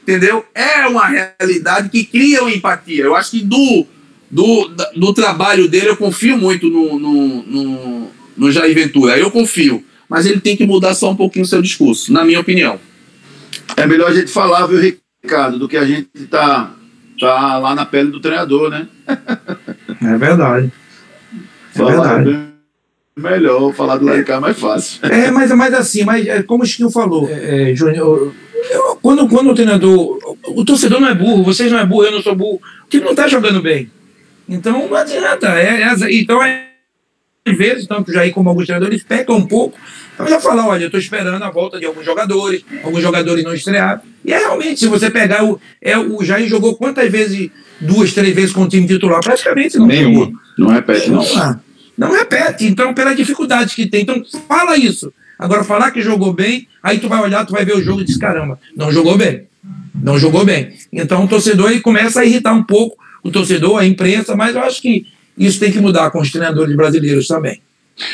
Entendeu? 0.04 0.46
É 0.54 0.88
uma 0.88 1.06
realidade 1.08 1.90
que 1.90 2.06
cria 2.06 2.42
uma 2.42 2.52
empatia. 2.52 3.04
Eu 3.04 3.16
acho 3.16 3.32
que 3.32 3.42
do, 3.42 3.86
do, 4.30 4.72
do 4.96 5.14
trabalho 5.14 5.68
dele, 5.68 5.90
eu 5.90 5.98
confio 5.98 6.38
muito 6.38 6.70
no, 6.70 6.98
no, 7.00 7.44
no, 7.44 8.12
no 8.38 8.52
Jair 8.52 8.74
Ventura. 8.74 9.18
Eu 9.18 9.32
confio. 9.32 9.84
Mas 10.08 10.26
ele 10.26 10.40
tem 10.40 10.56
que 10.56 10.66
mudar 10.66 10.94
só 10.94 11.12
um 11.12 11.16
pouquinho 11.16 11.44
o 11.44 11.48
seu 11.48 11.62
discurso, 11.62 12.14
na 12.14 12.24
minha 12.24 12.40
opinião. 12.40 12.80
É 13.76 13.86
melhor 13.86 14.10
a 14.10 14.14
gente 14.14 14.32
falar, 14.32 14.66
viu, 14.68 14.80
Ricardo, 15.22 15.60
do 15.60 15.68
que 15.68 15.76
a 15.76 15.84
gente 15.84 16.08
tá, 16.30 16.74
tá 17.20 17.58
lá 17.58 17.76
na 17.76 17.86
pele 17.86 18.10
do 18.10 18.22
treinador, 18.22 18.70
né? 18.70 18.88
É 20.02 20.18
verdade. 20.18 20.72
É 21.76 21.78
falar 21.78 22.22
verdade 22.24 22.47
melhor, 23.18 23.74
falar 23.74 23.98
do 23.98 24.06
lado 24.06 24.18
de 24.18 24.24
cá 24.24 24.36
é 24.36 24.40
mais 24.40 24.60
fácil. 24.60 25.00
É, 25.06 25.32
mas, 25.32 25.52
mas 25.52 25.74
assim, 25.74 26.04
mas 26.04 26.26
é, 26.28 26.44
como 26.44 26.64
o 26.64 26.66
Chiquinho 26.66 26.90
falou, 26.90 27.28
é, 27.30 27.72
é, 27.72 27.76
Júnior, 27.76 28.34
quando, 29.02 29.28
quando 29.28 29.52
o 29.52 29.56
treinador. 29.56 30.18
O 30.48 30.66
torcedor 30.66 31.00
não 31.00 31.10
é 31.10 31.16
burro, 31.16 31.44
vocês 31.44 31.72
não 31.72 31.80
é 31.80 31.86
burro, 31.86 32.06
eu 32.06 32.12
não 32.12 32.22
sou 32.22 32.36
burro. 32.36 32.62
O 32.86 32.90
time 32.90 33.04
não 33.04 33.12
está 33.12 33.28
jogando 33.28 33.62
bem. 33.62 33.90
Então 34.48 34.88
não 34.88 34.96
adianta. 34.96 35.48
É, 35.60 35.84
é, 35.84 35.96
então, 36.12 36.42
é, 36.44 36.68
às 37.46 37.58
vezes, 37.58 37.88
tanto 37.88 38.12
o 38.12 38.14
Jair 38.14 38.34
como 38.34 38.50
alguns 38.50 38.66
treinadores 38.66 39.04
pecam 39.04 39.38
um 39.38 39.48
pouco. 39.48 39.78
Então 40.14 40.28
já 40.28 40.40
falar, 40.40 40.68
olha, 40.68 40.84
eu 40.84 40.88
estou 40.88 41.00
esperando 41.00 41.42
a 41.42 41.50
volta 41.50 41.80
de 41.80 41.86
alguns 41.86 42.04
jogadores, 42.04 42.64
alguns 42.84 43.02
jogadores 43.02 43.44
não 43.44 43.54
estreados. 43.54 44.04
E 44.26 44.34
é 44.34 44.40
realmente, 44.40 44.80
se 44.80 44.88
você 44.88 45.10
pegar 45.10 45.44
o. 45.44 45.60
É, 45.82 45.98
o 45.98 46.24
Jair 46.24 46.48
jogou 46.48 46.76
quantas 46.76 47.10
vezes, 47.12 47.50
duas, 47.80 48.14
três 48.14 48.34
vezes 48.34 48.52
com 48.52 48.64
o 48.64 48.68
time 48.68 48.88
titular? 48.88 49.22
Praticamente 49.22 49.78
não. 49.78 49.86
Nenhuma. 49.86 50.32
Não 50.58 50.70
repete, 50.70 51.10
não. 51.10 51.24
não. 51.24 51.67
Não 51.98 52.12
repete, 52.12 52.66
então, 52.66 52.94
pela 52.94 53.16
dificuldade 53.16 53.76
que 53.76 53.88
tem. 53.88 54.04
Então, 54.04 54.24
fala 54.48 54.78
isso. 54.78 55.12
Agora, 55.40 55.64
falar 55.64 55.92
que 55.92 56.02
jogou 56.02 56.34
bem, 56.34 56.68
aí 56.82 57.00
tu 57.00 57.10
vai 57.10 57.22
olhar, 57.22 57.46
tu 57.46 57.54
vai 57.54 57.66
ver 57.66 57.76
o 57.76 57.82
jogo 57.82 58.02
e 58.02 58.04
diz, 58.04 58.18
caramba, 58.18 58.60
não 58.76 58.92
jogou 58.92 59.18
bem. 59.18 59.44
Não 59.96 60.18
jogou 60.18 60.46
bem. 60.46 60.74
Então, 60.92 61.26
o 61.26 61.28
torcedor 61.28 61.72
ele 61.72 61.80
começa 61.80 62.22
a 62.22 62.26
irritar 62.26 62.54
um 62.54 62.64
pouco 62.64 62.98
o 63.24 63.32
torcedor, 63.32 63.80
a 63.80 63.86
imprensa, 63.86 64.36
mas 64.36 64.56
eu 64.56 64.62
acho 64.62 64.82
que 64.82 65.08
isso 65.38 65.60
tem 65.60 65.72
que 65.72 65.80
mudar 65.80 66.12
com 66.12 66.22
os 66.22 66.32
treinadores 66.32 66.76
brasileiros 66.76 67.28
também. 67.28 67.62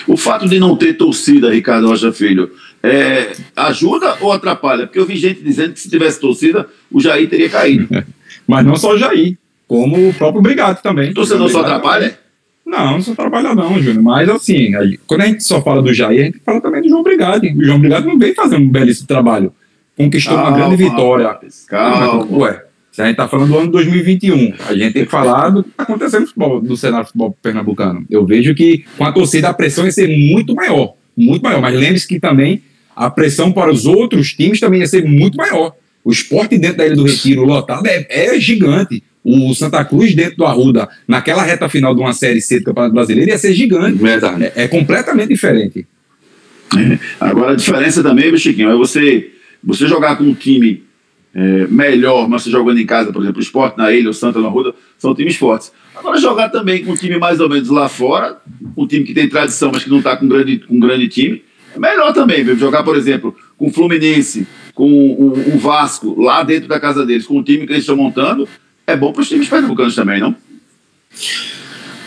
O 0.08 0.16
fato 0.16 0.48
de 0.48 0.60
não 0.60 0.78
ter 0.78 0.94
torcida, 0.94 1.52
Ricardo 1.52 1.88
Rocha 1.88 2.12
Filho, 2.12 2.52
é, 2.82 3.34
ajuda 3.56 4.18
ou 4.22 4.32
atrapalha? 4.32 4.88
Porque 4.88 5.00
eu 5.00 5.06
vi 5.06 5.18
gente 5.18 5.42
dizendo 5.42 5.74
que 5.74 5.80
se 5.80 5.90
tivesse 5.90 6.20
torcida, 6.20 6.68
o 6.92 7.00
Jair 7.00 7.30
teria 7.30 7.50
caído. 7.50 7.88
Mas 8.48 8.66
não 8.66 8.76
só 8.76 8.94
o 8.94 8.98
Jair, 8.98 9.38
como 9.68 10.10
o 10.10 10.14
próprio 10.14 10.42
Brigado 10.42 10.82
também. 10.82 11.12
O 11.12 11.14
torcedor 11.14 11.50
só 11.50 11.62
atrapalha? 11.62 12.18
Não, 12.66 12.92
não 12.92 13.02
só 13.02 13.14
trabalha 13.14 13.54
não, 13.54 13.82
Júnior. 13.82 14.04
Mas 14.04 14.30
assim, 14.30 14.74
a, 14.76 14.82
quando 15.06 15.22
a 15.22 15.26
gente 15.26 15.44
só 15.44 15.62
fala 15.62 15.82
do 15.82 15.94
Jair, 15.94 16.22
a 16.22 16.26
gente 16.26 16.40
fala 16.40 16.62
também 16.62 16.82
do 16.82 16.90
João 16.90 17.04
Brigado. 17.04 17.46
O 17.46 17.64
João 17.64 17.80
Brigado 17.80 18.08
não 18.08 18.18
vem 18.18 18.34
fazendo 18.34 18.64
um 18.64 18.70
belíssimo 18.70 19.08
trabalho. 19.08 19.54
Conquistou 19.98 20.36
calma, 20.36 20.50
uma 20.50 20.58
grande 20.58 20.76
vitória. 20.76 21.38
Calma. 21.68 22.26
Ué, 22.38 22.64
se 22.92 23.02
a 23.02 23.06
gente 23.06 23.14
está 23.14 23.28
falando 23.28 23.50
do 23.50 23.58
ano 23.58 23.72
2021, 23.72 24.54
a 24.68 24.74
gente 24.74 24.94
tem 24.94 25.06
que 25.06 25.12
falar 25.12 25.50
do 25.50 25.64
que 25.64 25.70
está 25.70 25.84
acontecendo 25.84 26.22
no 26.22 26.28
futebol, 26.28 26.62
do 26.62 26.78
cenário 26.78 27.06
do 27.06 27.08
futebol 27.08 27.38
pernambucano. 27.42 28.06
Eu 28.10 28.26
vejo 28.26 28.56
que 28.56 28.86
com 28.98 29.04
a 29.04 29.12
torcida 29.12 29.50
a 29.50 29.54
pressão 29.54 29.86
ia 29.86 29.92
ser 29.92 30.08
muito 30.08 30.56
maior. 30.56 30.94
Muito 31.16 31.44
maior. 31.44 31.62
Mas 31.62 31.76
lembre-se 31.76 32.08
que 32.08 32.20
também 32.20 32.62
a 32.96 33.10
pressão 33.10 33.52
para 33.52 33.72
os 33.72 33.86
outros 33.86 34.34
times 34.34 34.60
também 34.60 34.80
ia 34.80 34.88
ser 34.88 35.04
muito 35.06 35.38
maior. 35.38 35.74
O 36.04 36.12
esporte 36.12 36.58
dentro 36.58 36.78
da 36.78 36.86
Ilha 36.86 36.96
do 36.96 37.06
Retiro 37.06 37.44
lotado 37.44 37.86
é, 37.88 38.06
é 38.10 38.40
gigante 38.40 39.04
o 39.24 39.54
Santa 39.54 39.84
Cruz 39.86 40.14
dentro 40.14 40.38
do 40.38 40.46
Arruda, 40.46 40.90
naquela 41.08 41.44
reta 41.44 41.70
final 41.70 41.96
de 41.96 42.02
uma 42.02 42.14
Série 42.14 42.42
C 42.42 42.60
do 42.60 42.66
Campeonato 42.66 42.94
Brasileiro, 42.94 43.32
ia 43.32 43.38
ser 43.38 43.54
gigante. 43.54 43.98
Verdade. 43.98 44.46
É, 44.46 44.54
é 44.64 44.68
completamente 44.68 45.30
diferente. 45.30 45.88
É. 46.78 47.00
Agora, 47.20 47.54
a 47.54 47.56
diferença 47.56 48.04
também, 48.04 48.30
meu 48.30 48.38
Chiquinho, 48.38 48.70
é 48.70 48.76
você, 48.76 49.32
você 49.64 49.88
jogar 49.88 50.18
com 50.18 50.24
um 50.24 50.34
time 50.34 50.84
é, 51.34 51.68
melhor, 51.68 52.28
mas 52.28 52.44
você 52.44 52.50
jogando 52.50 52.80
em 52.80 52.86
casa, 52.86 53.12
por 53.12 53.22
exemplo, 53.22 53.40
o 53.40 53.44
Sport 53.44 53.78
na 53.78 53.92
Ilha, 53.92 54.10
o 54.10 54.14
Santa 54.14 54.40
na 54.40 54.48
Arruda, 54.48 54.74
são 54.98 55.16
times 55.16 55.36
fortes. 55.36 55.72
Agora, 55.96 56.18
jogar 56.18 56.50
também 56.50 56.84
com 56.84 56.92
um 56.92 56.96
time 56.96 57.18
mais 57.18 57.40
ou 57.40 57.50
menos 57.50 57.70
lá 57.70 57.88
fora, 57.88 58.38
um 58.76 58.86
time 58.86 59.06
que 59.06 59.14
tem 59.14 59.30
tradição, 59.30 59.72
mas 59.74 59.84
que 59.84 59.90
não 59.90 60.00
está 60.00 60.18
com, 60.18 60.28
grande, 60.28 60.60
com 60.60 60.76
um 60.76 60.80
grande 60.80 61.08
time, 61.08 61.44
é 61.76 61.80
melhor 61.80 62.14
também. 62.14 62.44
Viu? 62.44 62.58
Jogar, 62.58 62.84
por 62.84 62.96
exemplo, 62.96 63.36
com 63.58 63.68
o 63.68 63.72
Fluminense, 63.72 64.46
com 64.74 64.92
o, 64.92 65.56
o 65.56 65.58
Vasco, 65.58 66.20
lá 66.22 66.44
dentro 66.44 66.68
da 66.68 66.80
casa 66.80 67.06
deles, 67.06 67.26
com 67.26 67.38
o 67.38 67.44
time 67.44 67.66
que 67.66 67.74
eles 67.74 67.84
estão 67.84 67.96
montando, 67.96 68.48
é 68.86 68.96
bom 68.96 69.12
para 69.12 69.22
os 69.22 69.30
times 69.30 69.48
pernambucanos 69.48 69.96
também, 69.96 70.20
não? 70.20 70.36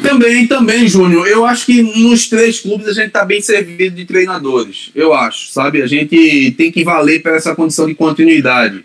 Também, 0.03 0.47
também, 0.47 0.87
Júnior. 0.87 1.27
Eu 1.27 1.45
acho 1.45 1.67
que 1.67 1.83
nos 1.83 2.29
três 2.29 2.61
clubes 2.61 2.87
a 2.87 2.93
gente 2.93 3.09
está 3.09 3.25
bem 3.25 3.41
servido 3.41 3.97
de 3.97 4.05
treinadores. 4.05 4.91
Eu 4.95 5.15
acho, 5.15 5.53
sabe? 5.53 5.83
A 5.83 5.87
gente 5.87 6.55
tem 6.57 6.71
que 6.71 6.85
valer 6.85 7.23
para 7.23 7.37
essa 7.37 7.55
condição 7.55 7.87
de 7.87 7.95
continuidade. 7.95 8.85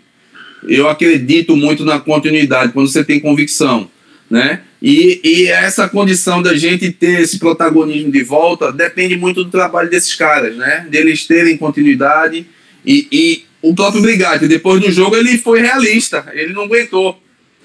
Eu 0.66 0.88
acredito 0.88 1.56
muito 1.56 1.84
na 1.84 1.98
continuidade, 1.98 2.72
quando 2.72 2.88
você 2.88 3.04
tem 3.04 3.20
convicção, 3.20 3.90
né? 4.30 4.62
E, 4.80 5.20
e 5.22 5.46
essa 5.46 5.88
condição 5.88 6.42
da 6.42 6.56
gente 6.56 6.90
ter 6.90 7.20
esse 7.20 7.38
protagonismo 7.38 8.10
de 8.10 8.22
volta 8.22 8.72
depende 8.72 9.16
muito 9.16 9.44
do 9.44 9.50
trabalho 9.50 9.90
desses 9.90 10.14
caras, 10.14 10.56
né? 10.56 10.86
Deles 10.88 11.26
terem 11.26 11.56
continuidade. 11.56 12.46
E, 12.84 13.06
e 13.12 13.44
o 13.60 13.74
próprio 13.74 14.02
Brigatti, 14.02 14.48
depois 14.48 14.80
do 14.80 14.90
jogo, 14.90 15.14
ele 15.14 15.38
foi 15.38 15.60
realista. 15.60 16.26
Ele 16.32 16.52
não 16.52 16.64
aguentou. 16.64 17.22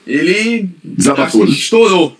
Ele 0.07 0.69
Desabafou. 0.83 1.45
estourou. 1.45 2.17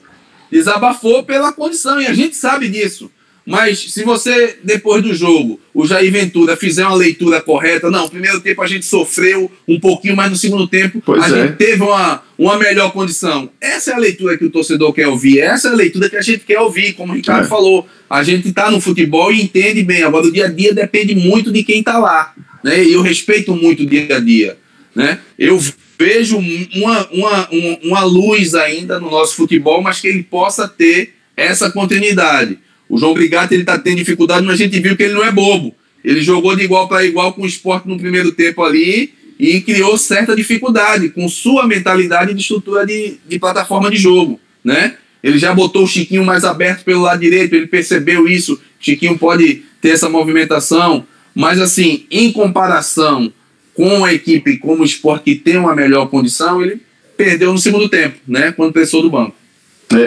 Desabafou 0.52 1.24
pela 1.24 1.52
condição, 1.52 2.02
e 2.02 2.08
a 2.08 2.14
gente 2.14 2.36
sabe 2.36 2.68
disso. 2.70 3.12
Mas 3.50 3.80
se 3.94 4.04
você, 4.04 4.58
depois 4.62 5.02
do 5.02 5.14
jogo, 5.14 5.58
o 5.74 5.88
Jair 5.88 6.12
Ventura 6.12 6.58
fizer 6.58 6.86
uma 6.86 6.96
leitura 6.98 7.40
correta, 7.40 7.90
não, 7.90 8.10
primeiro 8.10 8.42
tempo 8.42 8.62
a 8.62 8.68
gente 8.68 8.86
sofreu 8.86 9.50
um 9.66 9.80
pouquinho, 9.80 10.18
mas 10.18 10.30
no 10.30 10.36
segundo 10.36 10.68
tempo 10.68 11.02
Pois 11.06 11.24
a 11.24 11.28
é. 11.38 11.48
gente 11.48 11.56
teve 11.56 11.82
uma, 11.82 12.22
uma 12.38 12.58
melhor 12.58 12.92
condição. 12.92 13.50
Essa 13.62 13.92
é 13.92 13.94
a 13.94 13.98
leitura 14.00 14.38
que 14.38 14.44
o 14.44 14.50
torcedor 14.50 14.92
quer 14.92 15.08
ouvir, 15.08 15.40
essa 15.40 15.70
é 15.70 15.72
a 15.72 15.76
leitura 15.76 16.10
que 16.10 16.18
a 16.18 16.22
gente 16.22 16.40
quer 16.40 16.60
ouvir, 16.60 16.92
como 16.92 17.14
o 17.14 17.16
Ricardo 17.16 17.46
É. 17.46 17.48
falou. 17.48 17.88
A 18.10 18.22
gente 18.22 18.50
está 18.50 18.70
no 18.70 18.82
futebol 18.82 19.32
e 19.32 19.42
entende 19.42 19.82
bem. 19.82 20.04
Agora, 20.04 20.28
o 20.28 20.32
dia 20.32 20.48
a 20.48 20.50
dia 20.50 20.74
depende 20.74 21.16
muito 21.16 21.50
de 21.50 21.64
quem 21.64 21.80
está 21.80 21.98
lá. 21.98 22.34
Né? 22.62 22.84
E 22.84 22.92
eu 22.92 23.02
respeito 23.02 23.56
muito 23.56 23.84
o 23.84 23.86
dia 23.86 24.18
a 24.18 24.20
dia. 24.20 24.58
Né? 24.94 25.20
Eu 25.40 25.58
vejo 25.98 26.38
uma, 26.38 27.08
uma, 27.12 27.50
uma, 27.84 28.04
luz 28.04 28.54
ainda 28.54 29.00
no 29.00 29.10
nosso 29.10 29.36
futebol, 29.36 29.82
mas 29.82 30.00
que 30.00 30.08
ele 30.08 30.24
possa 30.24 30.68
ter 30.68 31.14
essa 31.36 31.72
continuidade. 31.72 32.60
O 32.88 32.98
João 32.98 33.14
Brigatti 33.14 33.54
ele 33.54 33.64
está 33.64 33.78
tendo 33.78 33.98
dificuldade, 33.98 34.46
mas 34.46 34.56
a 34.56 34.64
gente 34.64 34.80
viu 34.80 34.96
que 34.96 35.04
ele 35.04 35.14
não 35.14 35.24
é 35.24 35.32
bobo. 35.32 35.76
Ele 36.04 36.22
jogou 36.22 36.56
de 36.56 36.64
igual 36.64 36.88
para 36.88 37.04
igual 37.04 37.34
com 37.34 37.42
o 37.42 37.48
esporte 37.48 37.88
no 37.88 37.98
primeiro 37.98 38.32
tempo 38.32 38.64
ali 38.64 39.14
e 39.40 39.60
criou 39.62 39.98
certa 39.98 40.36
dificuldade 40.36 41.10
com 41.10 41.28
sua 41.28 41.68
mentalidade 41.68 42.34
de 42.34 42.42
estrutura 42.42 42.86
de, 42.86 43.18
de 43.28 43.40
plataforma 43.40 43.90
de 43.92 43.98
jogo. 43.98 44.40
Né? 44.64 44.96
Ele 45.22 45.38
já 45.38 45.54
botou 45.54 45.84
o 45.84 45.88
Chiquinho 45.88 46.24
mais 46.24 46.44
aberto 46.44 46.84
pelo 46.84 47.02
lado 47.02 47.20
direito, 47.20 47.54
ele 47.54 47.68
percebeu 47.68 48.28
isso. 48.28 48.60
Chiquinho 48.80 49.18
pode 49.18 49.64
ter 49.82 49.90
essa 49.90 50.10
movimentação, 50.10 51.06
mas 51.36 51.60
assim, 51.60 52.06
em 52.10 52.32
comparação 52.32 53.32
com 53.78 54.04
a 54.04 54.12
equipe 54.12 54.58
como 54.58 54.82
o 54.82 54.86
esporte 54.86 55.26
que 55.26 55.36
tem 55.36 55.56
uma 55.56 55.76
melhor 55.76 56.08
condição, 56.08 56.64
ele 56.64 56.82
perdeu 57.16 57.54
no 57.54 57.60
segundo 57.60 57.88
tempo, 57.88 58.18
né? 58.28 58.52
Quando 58.52 58.74
pressou 58.74 59.04
do 59.04 59.10
banco. 59.12 59.36
É, 59.94 59.98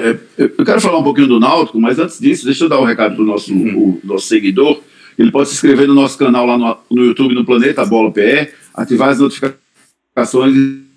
é, 0.43 0.45
eu 0.59 0.65
quero 0.65 0.81
falar 0.81 0.99
um 0.99 1.05
pouquinho 1.05 1.29
do 1.29 1.39
Náutico, 1.39 1.81
mas 1.81 1.97
antes 2.01 2.19
disso, 2.19 2.45
deixa 2.45 2.65
eu 2.65 2.69
dar 2.69 2.81
o 2.81 2.83
um 2.83 2.85
recado 2.85 3.15
para 3.15 3.23
o 3.23 3.27
nosso, 3.27 3.55
o 3.55 4.01
nosso 4.03 4.27
seguidor. 4.27 4.83
Ele 5.17 5.31
pode 5.31 5.51
se 5.51 5.55
inscrever 5.55 5.87
no 5.87 5.95
nosso 5.95 6.19
canal 6.19 6.45
lá 6.45 6.59
no, 6.59 6.77
no 6.91 7.07
YouTube, 7.07 7.33
no 7.33 7.45
Planeta 7.45 7.85
Bola 7.87 8.11
PE, 8.11 8.49
ativar 8.75 9.11
as 9.11 9.21
notificações 9.21 10.53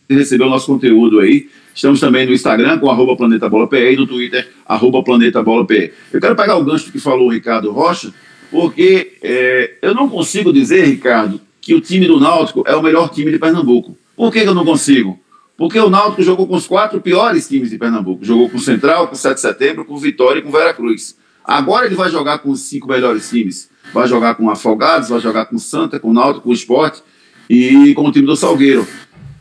e 0.09 0.15
receber 0.15 0.45
o 0.45 0.49
nosso 0.49 0.65
conteúdo 0.65 1.19
aí. 1.19 1.47
Estamos 1.75 1.99
também 1.99 2.25
no 2.25 2.33
Instagram 2.33 2.79
com 2.79 2.89
arroba 2.89 3.15
Planeta 3.15 3.47
Bola 3.47 3.67
PE 3.67 3.93
e 3.93 3.97
no 3.97 4.07
Twitter, 4.07 4.49
arroba 4.65 5.03
Planeta 5.03 5.43
Bola 5.43 5.63
PE. 5.63 5.93
Eu 6.11 6.19
quero 6.19 6.35
pegar 6.35 6.57
o 6.57 6.65
gancho 6.65 6.91
que 6.91 6.99
falou 6.99 7.27
o 7.27 7.31
Ricardo 7.31 7.71
Rocha, 7.71 8.11
porque 8.49 9.13
é, 9.21 9.75
eu 9.81 9.93
não 9.93 10.09
consigo 10.09 10.51
dizer, 10.51 10.85
Ricardo, 10.85 11.39
que 11.63 11.73
o 11.73 11.79
time 11.79 12.05
do 12.05 12.19
Náutico 12.19 12.61
é 12.67 12.75
o 12.75 12.83
melhor 12.83 13.09
time 13.09 13.31
de 13.31 13.39
Pernambuco. 13.39 13.97
Por 14.17 14.33
que, 14.33 14.41
que 14.41 14.47
eu 14.47 14.53
não 14.53 14.65
consigo? 14.65 15.17
Porque 15.57 15.79
o 15.79 15.89
Náutico 15.89 16.21
jogou 16.21 16.45
com 16.45 16.55
os 16.55 16.67
quatro 16.67 16.99
piores 16.99 17.47
times 17.47 17.69
de 17.69 17.77
Pernambuco. 17.77 18.25
Jogou 18.25 18.49
com 18.49 18.57
o 18.57 18.59
Central, 18.59 19.07
com 19.07 19.13
o 19.13 19.17
7 19.17 19.35
de 19.35 19.39
Setembro, 19.39 19.85
com 19.85 19.93
o 19.93 19.97
Vitória 19.97 20.39
e 20.39 20.41
com 20.41 20.49
o 20.49 20.51
Veracruz. 20.51 21.15
Agora 21.41 21.85
ele 21.85 21.95
vai 21.95 22.11
jogar 22.11 22.39
com 22.39 22.49
os 22.49 22.59
cinco 22.59 22.89
melhores 22.89 23.29
times. 23.29 23.69
Vai 23.93 24.09
jogar 24.09 24.35
com 24.35 24.43
o 24.43 24.49
Afogados, 24.49 25.07
vai 25.07 25.21
jogar 25.21 25.45
com 25.45 25.55
o 25.55 25.59
Santa, 25.59 26.01
com 26.01 26.09
o 26.09 26.13
Náutico, 26.13 26.41
com 26.41 26.49
o 26.49 26.53
Esporte 26.53 27.01
e 27.49 27.93
com 27.93 28.05
o 28.05 28.11
time 28.11 28.27
do 28.27 28.35
Salgueiro. 28.35 28.85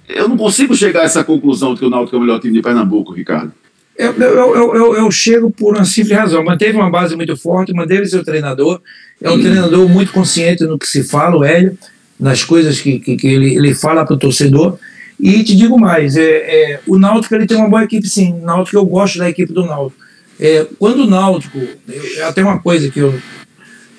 Eu 0.08 0.28
não 0.28 0.36
consigo 0.36 0.76
chegar 0.76 1.00
a 1.00 1.04
essa 1.04 1.24
conclusão 1.24 1.74
de 1.74 1.80
que 1.80 1.86
o 1.86 1.90
Náutico 1.90 2.14
é 2.14 2.18
o 2.20 2.22
melhor 2.22 2.38
time 2.38 2.54
de 2.54 2.62
Pernambuco, 2.62 3.12
Ricardo. 3.12 3.52
Eu, 3.98 4.12
eu, 4.12 4.54
eu, 4.54 4.74
eu, 4.76 4.96
eu 4.96 5.10
chego 5.10 5.50
por 5.50 5.74
uma 5.74 5.84
simples 5.84 6.16
razão. 6.16 6.44
Manteve 6.44 6.76
uma 6.76 6.88
base 6.88 7.16
muito 7.16 7.36
forte, 7.36 7.74
manteve 7.74 8.06
seu 8.06 8.24
treinador. 8.24 8.80
É 9.20 9.28
um 9.28 9.40
treinador 9.40 9.88
muito 9.88 10.12
consciente 10.12 10.64
no 10.64 10.78
que 10.78 10.86
se 10.86 11.02
fala, 11.02 11.36
o 11.36 11.44
Hélio, 11.44 11.76
nas 12.22 12.44
coisas 12.44 12.80
que, 12.80 13.00
que, 13.00 13.16
que 13.16 13.26
ele, 13.26 13.56
ele 13.56 13.74
fala 13.74 14.06
para 14.06 14.14
o 14.14 14.18
torcedor. 14.18 14.78
E 15.18 15.42
te 15.42 15.56
digo 15.56 15.78
mais, 15.78 16.16
é, 16.16 16.22
é, 16.22 16.80
o 16.86 16.96
Náutico 16.96 17.34
ele 17.34 17.46
tem 17.46 17.56
uma 17.56 17.68
boa 17.68 17.82
equipe, 17.82 18.08
sim. 18.08 18.34
O 18.34 18.44
Náutico, 18.44 18.76
eu 18.76 18.86
gosto 18.86 19.18
da 19.18 19.28
equipe 19.28 19.52
do 19.52 19.66
Náutico. 19.66 20.00
É, 20.38 20.66
quando 20.78 21.00
o 21.00 21.06
Náutico, 21.10 21.58
eu, 21.58 22.26
até 22.26 22.42
uma 22.42 22.60
coisa 22.60 22.88
que 22.90 23.00
eu 23.00 23.12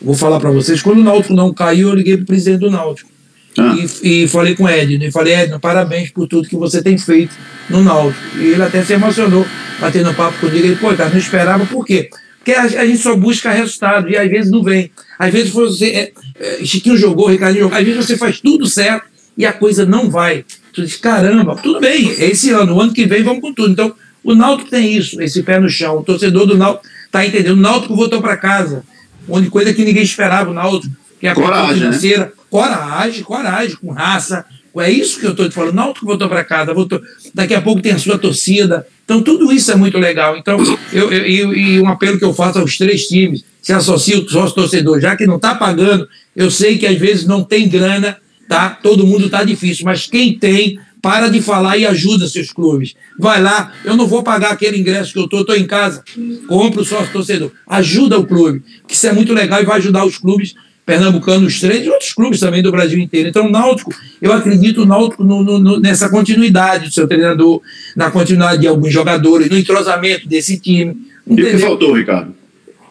vou 0.01 0.15
falar 0.15 0.39
para 0.39 0.51
vocês, 0.51 0.81
quando 0.81 0.99
o 0.99 1.03
Náutico 1.03 1.33
não 1.33 1.53
caiu, 1.53 1.89
eu 1.89 1.95
liguei 1.95 2.15
para 2.15 2.23
o 2.23 2.27
presidente 2.27 2.61
do 2.61 2.71
Náutico. 2.71 3.09
Ah. 3.57 3.75
E, 4.01 4.23
e 4.23 4.27
falei 4.27 4.55
com 4.55 4.63
o 4.63 4.69
Edno, 4.69 5.03
e 5.03 5.11
falei, 5.11 5.35
Edno, 5.35 5.59
parabéns 5.59 6.09
por 6.09 6.25
tudo 6.27 6.47
que 6.47 6.55
você 6.55 6.81
tem 6.81 6.97
feito 6.97 7.35
no 7.69 7.83
Náutico. 7.83 8.23
E 8.37 8.45
ele 8.45 8.63
até 8.63 8.83
se 8.83 8.93
emocionou, 8.93 9.45
batendo 9.81 10.13
papo 10.13 10.39
comigo. 10.39 10.65
Ele, 10.65 10.75
pô, 10.77 10.93
cara, 10.93 11.09
não 11.09 11.17
esperava, 11.17 11.65
por 11.65 11.85
quê? 11.85 12.09
Porque 12.43 12.51
a, 12.51 12.63
a 12.63 12.85
gente 12.85 12.97
só 12.97 13.15
busca 13.15 13.49
resultado 13.51 14.09
e 14.09 14.17
às 14.17 14.29
vezes 14.29 14.51
não 14.51 14.61
vem. 14.61 14.91
Às 15.17 15.31
vezes 15.31 15.49
você. 15.49 15.85
É, 15.87 16.11
é, 16.39 16.65
Chiquinho 16.65 16.97
jogou, 16.97 17.27
Ricardinho 17.27 17.63
jogou. 17.63 17.77
Às 17.77 17.85
vezes 17.85 18.05
você 18.05 18.17
faz 18.17 18.41
tudo 18.41 18.65
certo 18.65 19.05
e 19.37 19.45
a 19.45 19.53
coisa 19.53 19.85
não 19.85 20.09
vai. 20.09 20.43
Tu 20.73 20.81
diz, 20.81 20.97
caramba, 20.97 21.55
tudo 21.55 21.79
bem, 21.79 22.11
é 22.11 22.25
esse 22.25 22.49
ano, 22.49 22.75
o 22.75 22.81
ano 22.81 22.93
que 22.93 23.05
vem 23.05 23.23
vamos 23.23 23.41
com 23.41 23.53
tudo. 23.53 23.71
Então, 23.71 23.95
o 24.23 24.35
Náutico 24.35 24.69
tem 24.69 24.93
isso, 24.93 25.21
esse 25.21 25.41
pé 25.41 25.57
no 25.57 25.69
chão. 25.69 25.99
O 25.99 26.03
torcedor 26.03 26.45
do 26.45 26.57
Náutico 26.57 26.85
está 27.05 27.25
entendendo. 27.25 27.53
O 27.57 27.61
Náutico 27.61 27.95
voltou 27.95 28.21
para 28.21 28.35
casa, 28.35 28.83
onde 29.29 29.49
coisa 29.49 29.73
que 29.73 29.85
ninguém 29.85 30.03
esperava, 30.03 30.51
o 30.51 30.53
Náutico, 30.53 30.93
que 31.19 31.27
é 31.27 31.29
a 31.29 31.35
Coragem, 31.35 31.67
né? 31.67 31.75
financeira. 31.75 32.33
Coragem, 32.49 33.23
coragem, 33.23 33.77
com 33.77 33.91
raça. 33.91 34.45
É 34.79 34.89
isso 34.89 35.19
que 35.19 35.25
eu 35.25 35.31
estou 35.31 35.47
te 35.47 35.55
falando. 35.55 35.71
O 35.71 35.75
Náutico 35.75 36.05
voltou 36.05 36.27
para 36.27 36.43
casa, 36.43 36.73
voltou. 36.73 36.99
daqui 37.33 37.53
a 37.53 37.61
pouco 37.61 37.81
tem 37.81 37.93
a 37.93 37.99
sua 37.99 38.17
torcida. 38.17 38.85
Então, 39.05 39.21
tudo 39.21 39.51
isso 39.51 39.71
é 39.71 39.75
muito 39.75 39.97
legal. 39.97 40.37
Então, 40.37 40.57
eu, 40.91 41.11
eu, 41.11 41.25
eu- 41.25 41.53
e 41.55 41.79
um 41.81 41.87
apelo 41.87 42.17
que 42.17 42.23
eu 42.25 42.33
faço 42.33 42.59
aos 42.59 42.77
três 42.77 43.07
times, 43.07 43.43
se 43.61 43.73
associa 43.73 44.17
o 44.19 44.29
sócio 44.29 44.55
torcedor, 44.55 44.99
já 44.99 45.15
que 45.15 45.25
não 45.25 45.35
está 45.37 45.55
pagando, 45.55 46.07
eu 46.35 46.49
sei 46.49 46.77
que 46.77 46.85
às 46.87 46.97
vezes 46.97 47.25
não 47.25 47.43
tem 47.43 47.67
grana, 47.67 48.17
tá? 48.47 48.69
Todo 48.69 49.05
mundo 49.05 49.25
está 49.25 49.43
difícil, 49.43 49.85
mas 49.85 50.07
quem 50.07 50.37
tem, 50.37 50.79
para 51.01 51.27
de 51.29 51.41
falar 51.41 51.77
e 51.77 51.85
ajuda 51.85 52.27
seus 52.27 52.51
clubes. 52.51 52.93
Vai 53.19 53.41
lá, 53.41 53.73
eu 53.83 53.95
não 53.97 54.07
vou 54.07 54.23
pagar 54.23 54.51
aquele 54.51 54.77
ingresso 54.77 55.11
que 55.13 55.19
eu 55.19 55.25
estou, 55.25 55.41
estou 55.41 55.55
em 55.55 55.65
casa, 55.65 56.01
compra 56.47 56.81
o 56.81 56.85
sócio 56.85 57.11
torcedor. 57.11 57.51
Ajuda 57.67 58.17
o 58.17 58.25
clube, 58.25 58.63
que 58.87 58.95
isso 58.95 59.05
é 59.07 59.11
muito 59.11 59.33
legal 59.33 59.61
e 59.61 59.65
vai 59.65 59.77
ajudar 59.79 60.05
os 60.05 60.17
clubes 60.17 60.55
pernambucanos, 60.85 61.53
os 61.53 61.59
três 61.59 61.85
e 61.85 61.89
outros 61.89 62.13
clubes 62.13 62.39
também 62.39 62.61
do 62.61 62.71
Brasil 62.71 62.99
inteiro. 62.99 63.29
Então, 63.29 63.47
o 63.47 63.51
Náutico, 63.51 63.93
eu 64.21 64.33
acredito 64.33 64.81
no 64.81 64.85
Náutico 64.87 65.23
no- 65.23 65.41
no- 65.43 65.59
no- 65.59 65.79
nessa 65.79 66.09
continuidade 66.09 66.87
do 66.87 66.93
seu 66.93 67.07
treinador, 67.07 67.61
na 67.95 68.11
continuidade 68.11 68.61
de 68.61 68.67
alguns 68.67 68.91
jogadores, 68.91 69.49
no 69.49 69.57
entrosamento 69.57 70.27
desse 70.27 70.59
time. 70.59 70.95
E 71.25 71.33
o 71.33 71.35
que 71.35 71.41
entendeu? 71.41 71.67
faltou, 71.67 71.93
Ricardo? 71.93 72.35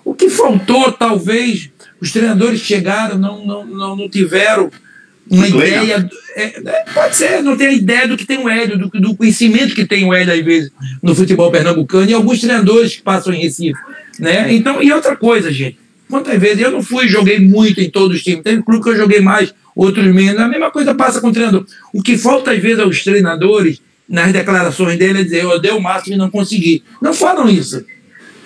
O 0.05 0.14
que 0.14 0.30
faltou, 0.30 0.90
talvez, 0.90 1.68
os 2.01 2.11
treinadores 2.11 2.61
chegaram 2.61 3.18
não, 3.18 3.45
não, 3.47 3.64
não, 3.66 3.97
não 3.97 4.09
tiveram 4.09 4.70
uma 5.30 5.47
ideia. 5.47 6.09
é, 6.34 6.45
é, 6.45 6.84
pode 6.93 7.14
ser, 7.14 7.43
não 7.43 7.57
tem 7.57 7.66
a 7.68 7.72
ideia 7.72 8.09
do 8.09 8.16
que 8.16 8.26
tem 8.26 8.38
o 8.38 8.49
Hélio, 8.49 8.78
do, 8.78 8.88
do 8.88 9.14
conhecimento 9.14 9.74
que 9.74 9.84
tem 9.84 10.05
o 10.05 10.12
Hélio, 10.12 10.32
às 10.32 10.45
vezes, 10.45 10.70
no 11.03 11.14
futebol 11.14 11.51
pernambucano, 11.51 12.11
e 12.11 12.14
alguns 12.14 12.40
treinadores 12.40 12.97
que 12.97 13.03
passam 13.03 13.32
em 13.32 13.43
Recife. 13.43 13.78
Né? 14.18 14.53
Então, 14.55 14.82
e 14.82 14.90
outra 14.93 15.14
coisa, 15.14 15.53
gente. 15.53 15.78
Quantas 16.12 16.38
vezes 16.38 16.60
eu 16.60 16.70
não 16.70 16.82
fui, 16.82 17.08
joguei 17.08 17.40
muito 17.40 17.80
em 17.80 17.88
todos 17.88 18.18
os 18.18 18.22
times. 18.22 18.42
Tem 18.42 18.60
clube 18.60 18.84
que 18.84 18.90
eu 18.90 18.96
joguei 18.98 19.22
mais, 19.22 19.54
outros 19.74 20.04
menos. 20.14 20.38
A 20.38 20.46
mesma 20.46 20.70
coisa 20.70 20.94
passa 20.94 21.22
com 21.22 21.28
o 21.28 21.32
treinador. 21.32 21.64
O 21.90 22.02
que 22.02 22.18
falta, 22.18 22.50
às 22.52 22.58
vezes, 22.58 22.80
aos 22.80 23.02
treinadores, 23.02 23.80
nas 24.06 24.30
declarações 24.30 24.98
dele, 24.98 25.20
é 25.20 25.24
dizer: 25.24 25.42
eu 25.42 25.58
dei 25.58 25.70
o 25.70 25.80
máximo 25.80 26.16
e 26.16 26.18
não 26.18 26.28
consegui. 26.28 26.84
Não 27.00 27.14
falam 27.14 27.48
isso. 27.48 27.82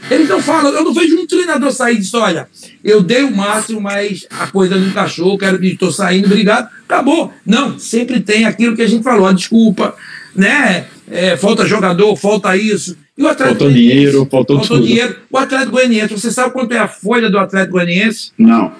Eles 0.09 0.29
não 0.29 0.41
falam, 0.41 0.73
eu 0.73 0.85
não 0.85 0.95
vejo 0.95 1.19
um 1.19 1.27
treinador 1.27 1.73
sair 1.73 1.97
dizer, 1.97 2.19
olha, 2.19 2.49
eu 2.85 3.03
dei 3.03 3.25
o 3.25 3.35
máximo, 3.35 3.81
mas 3.81 4.29
a 4.31 4.47
coisa 4.47 4.77
não 4.77 4.87
encaixou, 4.87 5.37
quero 5.37 5.59
que 5.59 5.67
estou 5.67 5.91
saindo, 5.91 6.27
obrigado, 6.27 6.69
acabou. 6.85 7.35
Não, 7.45 7.81
sempre 7.81 8.21
tem 8.21 8.45
aquilo 8.45 8.77
que 8.77 8.83
a 8.83 8.87
gente 8.87 9.03
falou, 9.03 9.27
a 9.27 9.33
desculpa, 9.33 9.97
né? 10.37 10.87
É, 11.11 11.37
falta 11.37 11.67
jogador, 11.67 12.17
falta 12.17 12.57
isso. 12.57 12.97
E 13.17 13.23
o 13.23 13.29
Atlético 13.29 13.61
Faltou 13.61 13.73
dinheiro, 13.73 14.29
faltou 14.31 14.59
faltou 14.59 14.77
tudo. 14.79 14.87
dinheiro. 14.87 15.17
O 15.31 15.39
Atlético 15.39 15.73
Goianiense, 15.73 16.13
você 16.13 16.31
sabe 16.31 16.53
quanto 16.53 16.73
é 16.73 16.79
a 16.79 16.89
folha 16.89 17.31
do 17.31 17.39
Atlético 17.39 17.73
Goianiense? 17.75 18.33
Não. 18.37 18.73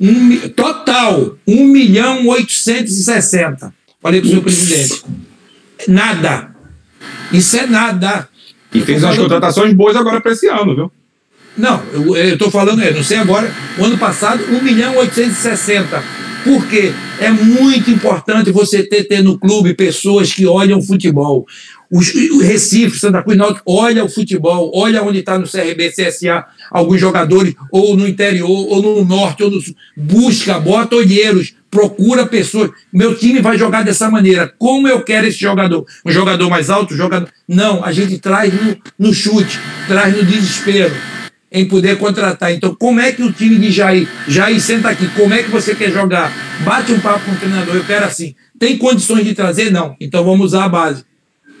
Um, 0.00 0.48
total, 0.50 1.38
1 1.46 1.64
milhão 1.68 2.26
860. 2.28 3.72
Falei 4.02 4.20
para 4.20 4.26
o 4.26 4.30
senhor 4.30 4.42
presidente. 4.42 5.04
Nada. 5.88 6.54
Isso 7.32 7.56
é 7.56 7.66
nada. 7.66 8.28
E 8.74 8.80
fez 8.80 9.02
umas 9.02 9.16
contratações 9.16 9.72
boas 9.72 9.96
agora 9.96 10.20
para 10.20 10.32
esse 10.32 10.48
ano, 10.48 10.74
viu? 10.74 10.92
Não, 11.56 11.82
eu 11.94 12.34
estou 12.34 12.50
falando, 12.50 12.82
eu 12.82 12.94
não 12.94 13.02
sei 13.02 13.16
agora, 13.16 13.50
o 13.78 13.84
ano 13.84 13.96
passado, 13.96 14.44
1 14.44 14.62
milhão 14.62 14.96
860. 14.98 16.02
Por 16.46 16.64
quê? 16.68 16.92
É 17.18 17.28
muito 17.28 17.90
importante 17.90 18.52
você 18.52 18.84
ter, 18.84 19.02
ter 19.02 19.20
no 19.20 19.36
clube 19.36 19.74
pessoas 19.74 20.32
que 20.32 20.46
olham 20.46 20.80
futebol. 20.80 21.44
Os, 21.90 22.14
o 22.14 22.38
Recife, 22.38 23.00
Santa 23.00 23.20
Cruz, 23.20 23.36
Náutico, 23.36 23.62
olha 23.66 24.04
o 24.04 24.08
futebol, 24.08 24.70
olha 24.72 25.02
onde 25.02 25.18
está 25.18 25.36
no 25.36 25.48
CRB, 25.48 25.90
CSA, 25.90 26.44
alguns 26.70 27.00
jogadores, 27.00 27.52
ou 27.72 27.96
no 27.96 28.06
interior, 28.06 28.48
ou 28.48 28.80
no 28.80 29.04
norte, 29.04 29.42
ou 29.42 29.50
no 29.50 29.60
sul. 29.60 29.74
Busca, 29.96 30.60
bota 30.60 30.94
olheiros, 30.94 31.52
procura 31.68 32.24
pessoas. 32.24 32.70
Meu 32.92 33.16
time 33.16 33.40
vai 33.40 33.58
jogar 33.58 33.82
dessa 33.82 34.08
maneira. 34.08 34.52
Como 34.56 34.86
eu 34.86 35.02
quero 35.02 35.26
esse 35.26 35.38
jogador? 35.38 35.84
Um 36.04 36.12
jogador 36.12 36.48
mais 36.48 36.70
alto? 36.70 36.94
Um 36.94 36.96
jogador... 36.96 37.28
Não, 37.48 37.84
a 37.84 37.90
gente 37.90 38.18
traz 38.18 38.52
no, 38.54 38.76
no 39.08 39.12
chute, 39.12 39.58
traz 39.88 40.16
no 40.16 40.24
desespero 40.24 40.94
em 41.56 41.64
poder 41.64 41.96
contratar. 41.96 42.52
Então, 42.52 42.74
como 42.74 43.00
é 43.00 43.10
que 43.12 43.22
o 43.22 43.32
time 43.32 43.56
de 43.56 43.72
Jair, 43.72 44.06
Jair, 44.28 44.60
senta 44.60 44.90
aqui, 44.90 45.08
como 45.16 45.32
é 45.32 45.42
que 45.42 45.50
você 45.50 45.74
quer 45.74 45.90
jogar? 45.90 46.30
Bate 46.62 46.92
um 46.92 47.00
papo 47.00 47.24
com 47.24 47.32
o 47.32 47.36
treinador, 47.36 47.74
eu 47.74 47.84
quero 47.84 48.04
assim. 48.04 48.34
Tem 48.58 48.76
condições 48.76 49.24
de 49.24 49.34
trazer? 49.34 49.72
Não. 49.72 49.96
Então 49.98 50.22
vamos 50.22 50.48
usar 50.48 50.64
a 50.64 50.68
base. 50.68 51.02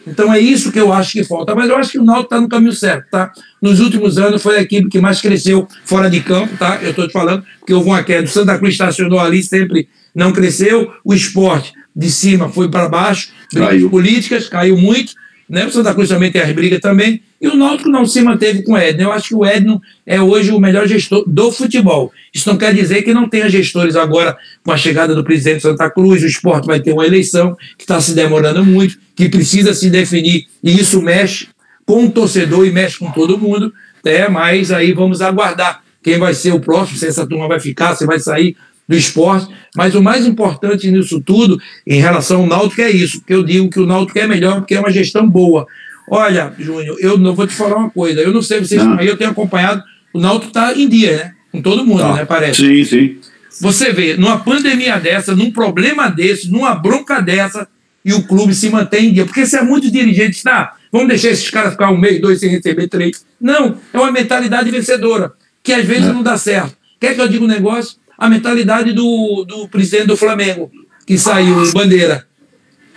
Então 0.06 0.32
é 0.32 0.38
isso 0.38 0.70
que 0.70 0.78
eu 0.78 0.92
acho 0.92 1.12
que 1.12 1.24
falta. 1.24 1.54
Mas 1.54 1.70
eu 1.70 1.76
acho 1.78 1.92
que 1.92 1.98
o 1.98 2.04
Náutico 2.04 2.26
está 2.26 2.40
no 2.42 2.46
caminho 2.46 2.74
certo, 2.74 3.06
tá? 3.10 3.32
Nos 3.60 3.80
últimos 3.80 4.18
anos 4.18 4.42
foi 4.42 4.58
a 4.58 4.60
equipe 4.60 4.86
que 4.90 5.00
mais 5.00 5.22
cresceu 5.22 5.66
fora 5.86 6.10
de 6.10 6.20
campo, 6.20 6.54
tá? 6.58 6.78
Eu 6.82 6.90
estou 6.90 7.08
te 7.08 7.12
falando 7.12 7.42
que 7.66 7.72
houve 7.72 7.88
uma 7.88 8.02
queda. 8.02 8.26
O 8.26 8.28
Santa 8.28 8.58
Cruz 8.58 8.74
estacionou 8.74 9.18
ali, 9.18 9.42
sempre 9.42 9.88
não 10.14 10.30
cresceu. 10.30 10.92
O 11.02 11.14
esporte 11.14 11.72
de 11.94 12.10
cima 12.10 12.50
foi 12.50 12.68
para 12.68 12.86
baixo. 12.86 13.30
Brigas 13.50 13.90
políticas, 13.90 14.46
caiu 14.46 14.76
muito. 14.76 15.14
Né? 15.48 15.64
O 15.64 15.70
Santa 15.70 15.94
Cruz 15.94 16.10
também 16.10 16.30
tem 16.30 16.42
as 16.42 16.52
brigas 16.52 16.80
também. 16.80 17.22
E 17.40 17.48
o 17.48 17.56
Náutico 17.56 17.90
não 17.90 18.06
se 18.06 18.22
manteve 18.22 18.62
com 18.62 18.72
o 18.72 18.78
Edno. 18.78 19.02
Eu 19.02 19.12
acho 19.12 19.28
que 19.28 19.34
o 19.34 19.44
Edno 19.44 19.80
é 20.06 20.20
hoje 20.20 20.50
o 20.50 20.60
melhor 20.60 20.86
gestor 20.86 21.24
do 21.26 21.52
futebol. 21.52 22.10
Isso 22.32 22.48
não 22.48 22.56
quer 22.56 22.74
dizer 22.74 23.02
que 23.02 23.12
não 23.12 23.28
tenha 23.28 23.48
gestores 23.48 23.94
agora 23.94 24.36
com 24.64 24.72
a 24.72 24.76
chegada 24.76 25.14
do 25.14 25.22
presidente 25.22 25.62
Santa 25.62 25.90
Cruz. 25.90 26.22
O 26.22 26.26
esporte 26.26 26.66
vai 26.66 26.80
ter 26.80 26.92
uma 26.92 27.06
eleição 27.06 27.56
que 27.76 27.84
está 27.84 28.00
se 28.00 28.14
demorando 28.14 28.64
muito, 28.64 28.98
que 29.14 29.28
precisa 29.28 29.74
se 29.74 29.90
definir. 29.90 30.46
E 30.62 30.80
isso 30.80 31.02
mexe 31.02 31.48
com 31.84 32.06
o 32.06 32.10
torcedor 32.10 32.66
e 32.66 32.70
mexe 32.70 32.98
com 32.98 33.10
todo 33.10 33.38
mundo. 33.38 33.72
É, 34.04 34.28
mas 34.28 34.70
aí 34.70 34.92
vamos 34.92 35.20
aguardar 35.20 35.82
quem 36.02 36.18
vai 36.18 36.32
ser 36.32 36.52
o 36.52 36.60
próximo, 36.60 36.96
se 36.96 37.06
essa 37.06 37.26
turma 37.26 37.48
vai 37.48 37.58
ficar, 37.58 37.96
se 37.96 38.06
vai 38.06 38.20
sair 38.20 38.56
do 38.88 38.96
esporte. 38.96 39.52
Mas 39.74 39.94
o 39.94 40.02
mais 40.02 40.26
importante 40.26 40.90
nisso 40.90 41.20
tudo, 41.20 41.60
em 41.86 42.00
relação 42.00 42.42
ao 42.42 42.46
Náutico, 42.46 42.80
é 42.80 42.90
isso, 42.90 43.20
que 43.24 43.34
eu 43.34 43.42
digo 43.42 43.68
que 43.68 43.80
o 43.80 43.86
Náutico 43.86 44.18
é 44.18 44.26
melhor 44.26 44.56
porque 44.56 44.74
é 44.74 44.80
uma 44.80 44.92
gestão 44.92 45.28
boa. 45.28 45.66
Olha, 46.08 46.52
Júnior, 46.58 46.96
eu 47.00 47.18
não 47.18 47.34
vou 47.34 47.46
te 47.46 47.54
falar 47.54 47.76
uma 47.76 47.90
coisa. 47.90 48.20
Eu 48.20 48.32
não 48.32 48.42
sei 48.42 48.60
vocês, 48.60 48.82
não. 48.82 49.00
eu 49.00 49.16
tenho 49.16 49.30
acompanhado. 49.30 49.82
O 50.12 50.20
Náutico 50.20 50.48
está 50.48 50.72
em 50.74 50.88
dia, 50.88 51.16
né? 51.16 51.34
Com 51.52 51.62
todo 51.62 51.84
mundo, 51.84 52.00
tá. 52.00 52.14
né? 52.14 52.24
Parece. 52.24 52.62
Sim, 52.62 52.84
sim. 52.84 53.16
Você 53.60 53.92
vê, 53.92 54.16
numa 54.16 54.38
pandemia 54.38 54.98
dessa, 54.98 55.34
num 55.34 55.50
problema 55.50 56.08
desse, 56.08 56.50
numa 56.50 56.74
bronca 56.74 57.20
dessa, 57.20 57.66
e 58.04 58.12
o 58.12 58.22
clube 58.22 58.54
se 58.54 58.70
mantém 58.70 59.08
em 59.08 59.12
dia. 59.12 59.24
Porque 59.24 59.44
se 59.44 59.56
é 59.56 59.62
muito 59.62 59.90
dirigente, 59.90 60.42
tá? 60.42 60.76
Vamos 60.92 61.08
deixar 61.08 61.30
esses 61.30 61.50
caras 61.50 61.72
ficar 61.72 61.90
um 61.90 61.96
mês, 61.96 62.20
dois 62.20 62.38
sem 62.38 62.48
receber 62.48 62.86
três. 62.88 63.24
Não, 63.40 63.76
é 63.92 63.98
uma 63.98 64.12
mentalidade 64.12 64.70
vencedora, 64.70 65.32
que 65.62 65.72
às 65.72 65.84
vezes 65.84 66.06
é. 66.06 66.12
não 66.12 66.22
dá 66.22 66.38
certo. 66.38 66.76
Quer 67.00 67.14
que 67.14 67.20
eu 67.20 67.28
diga 67.28 67.44
um 67.44 67.48
negócio? 67.48 67.98
A 68.16 68.28
mentalidade 68.28 68.92
do, 68.92 69.44
do 69.44 69.68
presidente 69.68 70.06
do 70.06 70.16
Flamengo, 70.16 70.70
que 71.06 71.18
saiu 71.18 71.70
bandeira. 71.72 72.26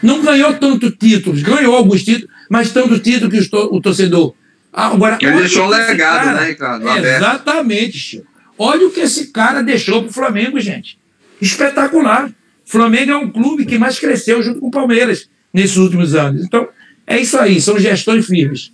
Não 0.02 0.22
ganhou 0.22 0.54
tanto 0.54 0.92
títulos, 0.92 1.42
ganhou 1.42 1.76
alguns 1.76 2.04
títulos, 2.04 2.34
mas 2.50 2.72
tanto 2.72 3.00
título 3.00 3.30
que 3.30 3.38
o, 3.38 3.76
o 3.76 3.82
torcedor. 3.82 4.34
Agora, 4.74 5.18
Ele 5.22 5.38
deixou 5.38 5.66
um 5.66 5.70
legado, 5.70 6.26
cara, 6.26 6.42
né, 6.42 6.48
Ricardo? 6.48 6.90
Exatamente, 6.90 7.98
Chico. 7.98 8.28
Olha 8.58 8.88
o 8.88 8.92
que 8.92 9.00
esse 9.00 9.28
cara 9.28 9.62
deixou 9.64 10.02
para 10.02 10.10
o 10.10 10.14
Flamengo, 10.14 10.60
gente. 10.60 10.98
Espetacular. 11.42 12.28
O 12.28 12.34
Flamengo 12.66 13.12
é 13.12 13.16
um 13.16 13.30
clube 13.32 13.66
que 13.66 13.78
mais 13.78 14.00
cresceu 14.00 14.44
junto 14.44 14.60
com 14.60 14.68
o 14.68 14.72
Palmeiras 14.72 15.30
nesses 15.54 15.78
últimos 15.78 16.14
anos. 16.14 16.44
Então, 16.44 16.68
é 17.08 17.20
isso 17.20 17.38
aí, 17.38 17.60
são 17.62 17.80
gestões 17.80 18.26
firmes. 18.26 18.72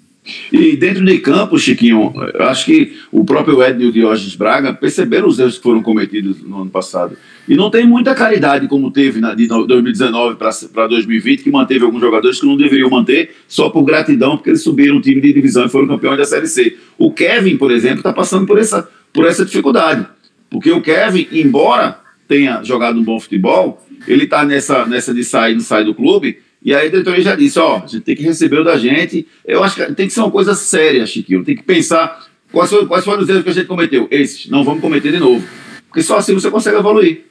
E 0.51 0.75
dentro 0.75 1.05
de 1.05 1.19
campo, 1.19 1.57
Chiquinho, 1.59 2.11
eu 2.33 2.45
acho 2.45 2.65
que 2.65 2.97
o 3.11 3.23
próprio 3.23 3.61
Edno 3.61 3.83
e 3.83 3.87
o 3.87 3.91
Diógenes 3.91 4.35
Braga 4.35 4.73
perceberam 4.73 5.27
os 5.27 5.37
erros 5.37 5.57
que 5.57 5.63
foram 5.63 5.83
cometidos 5.83 6.41
no 6.41 6.63
ano 6.63 6.71
passado. 6.71 7.15
E 7.47 7.55
não 7.55 7.69
tem 7.69 7.85
muita 7.85 8.15
caridade 8.15 8.67
como 8.67 8.89
teve 8.91 9.19
na, 9.19 9.35
de 9.35 9.47
2019 9.47 10.35
para 10.35 10.87
2020, 10.87 11.43
que 11.43 11.51
manteve 11.51 11.85
alguns 11.85 12.01
jogadores 12.01 12.39
que 12.39 12.45
não 12.45 12.57
deveriam 12.57 12.89
manter 12.89 13.35
só 13.47 13.69
por 13.69 13.83
gratidão, 13.83 14.35
porque 14.35 14.49
eles 14.49 14.63
subiram 14.63 14.97
o 14.97 15.01
time 15.01 15.21
de 15.21 15.31
divisão 15.31 15.65
e 15.65 15.69
foram 15.69 15.87
campeões 15.87 16.17
da 16.17 16.25
Série 16.25 16.47
C. 16.47 16.77
O 16.97 17.11
Kevin, 17.11 17.57
por 17.57 17.71
exemplo, 17.71 17.99
está 17.99 18.11
passando 18.11 18.47
por 18.47 18.57
essa, 18.57 18.89
por 19.13 19.25
essa 19.25 19.45
dificuldade. 19.45 20.07
Porque 20.49 20.71
o 20.71 20.81
Kevin, 20.81 21.27
embora 21.31 21.99
tenha 22.27 22.63
jogado 22.63 22.99
um 22.99 23.03
bom 23.03 23.19
futebol, 23.19 23.85
ele 24.07 24.23
está 24.23 24.43
nessa, 24.43 24.85
nessa 24.85 25.13
de 25.13 25.23
sair, 25.23 25.53
não 25.53 25.61
sair 25.61 25.85
do 25.85 25.93
clube, 25.93 26.39
e 26.65 26.73
aí 26.73 26.87
a 26.87 26.89
diretoria 26.89 27.21
já 27.21 27.35
disse, 27.35 27.59
ó, 27.59 27.83
a 27.83 27.87
gente 27.87 28.01
tem 28.01 28.15
que 28.15 28.23
receber 28.23 28.59
o 28.59 28.63
da 28.63 28.75
gente. 28.75 29.27
Eu 29.45 29.63
acho 29.63 29.75
que 29.75 29.93
tem 29.93 30.07
que 30.07 30.13
ser 30.13 30.21
uma 30.21 30.31
coisa 30.31 30.55
séria, 30.55 31.05
Chiquinho. 31.05 31.43
Tem 31.43 31.55
que 31.55 31.61
pensar 31.61 32.25
quais 32.51 32.71
foram, 32.71 32.87
quais 32.87 33.05
foram 33.05 33.21
os 33.21 33.29
erros 33.29 33.43
que 33.43 33.49
a 33.49 33.53
gente 33.53 33.67
cometeu. 33.67 34.07
Esses, 34.09 34.49
não 34.49 34.63
vamos 34.63 34.81
cometer 34.81 35.11
de 35.11 35.19
novo. 35.19 35.47
Porque 35.95 36.03
só 36.03 36.17
assim 36.17 36.33
você 36.33 36.51
consegue 36.51 36.75
evoluir. 36.75 37.21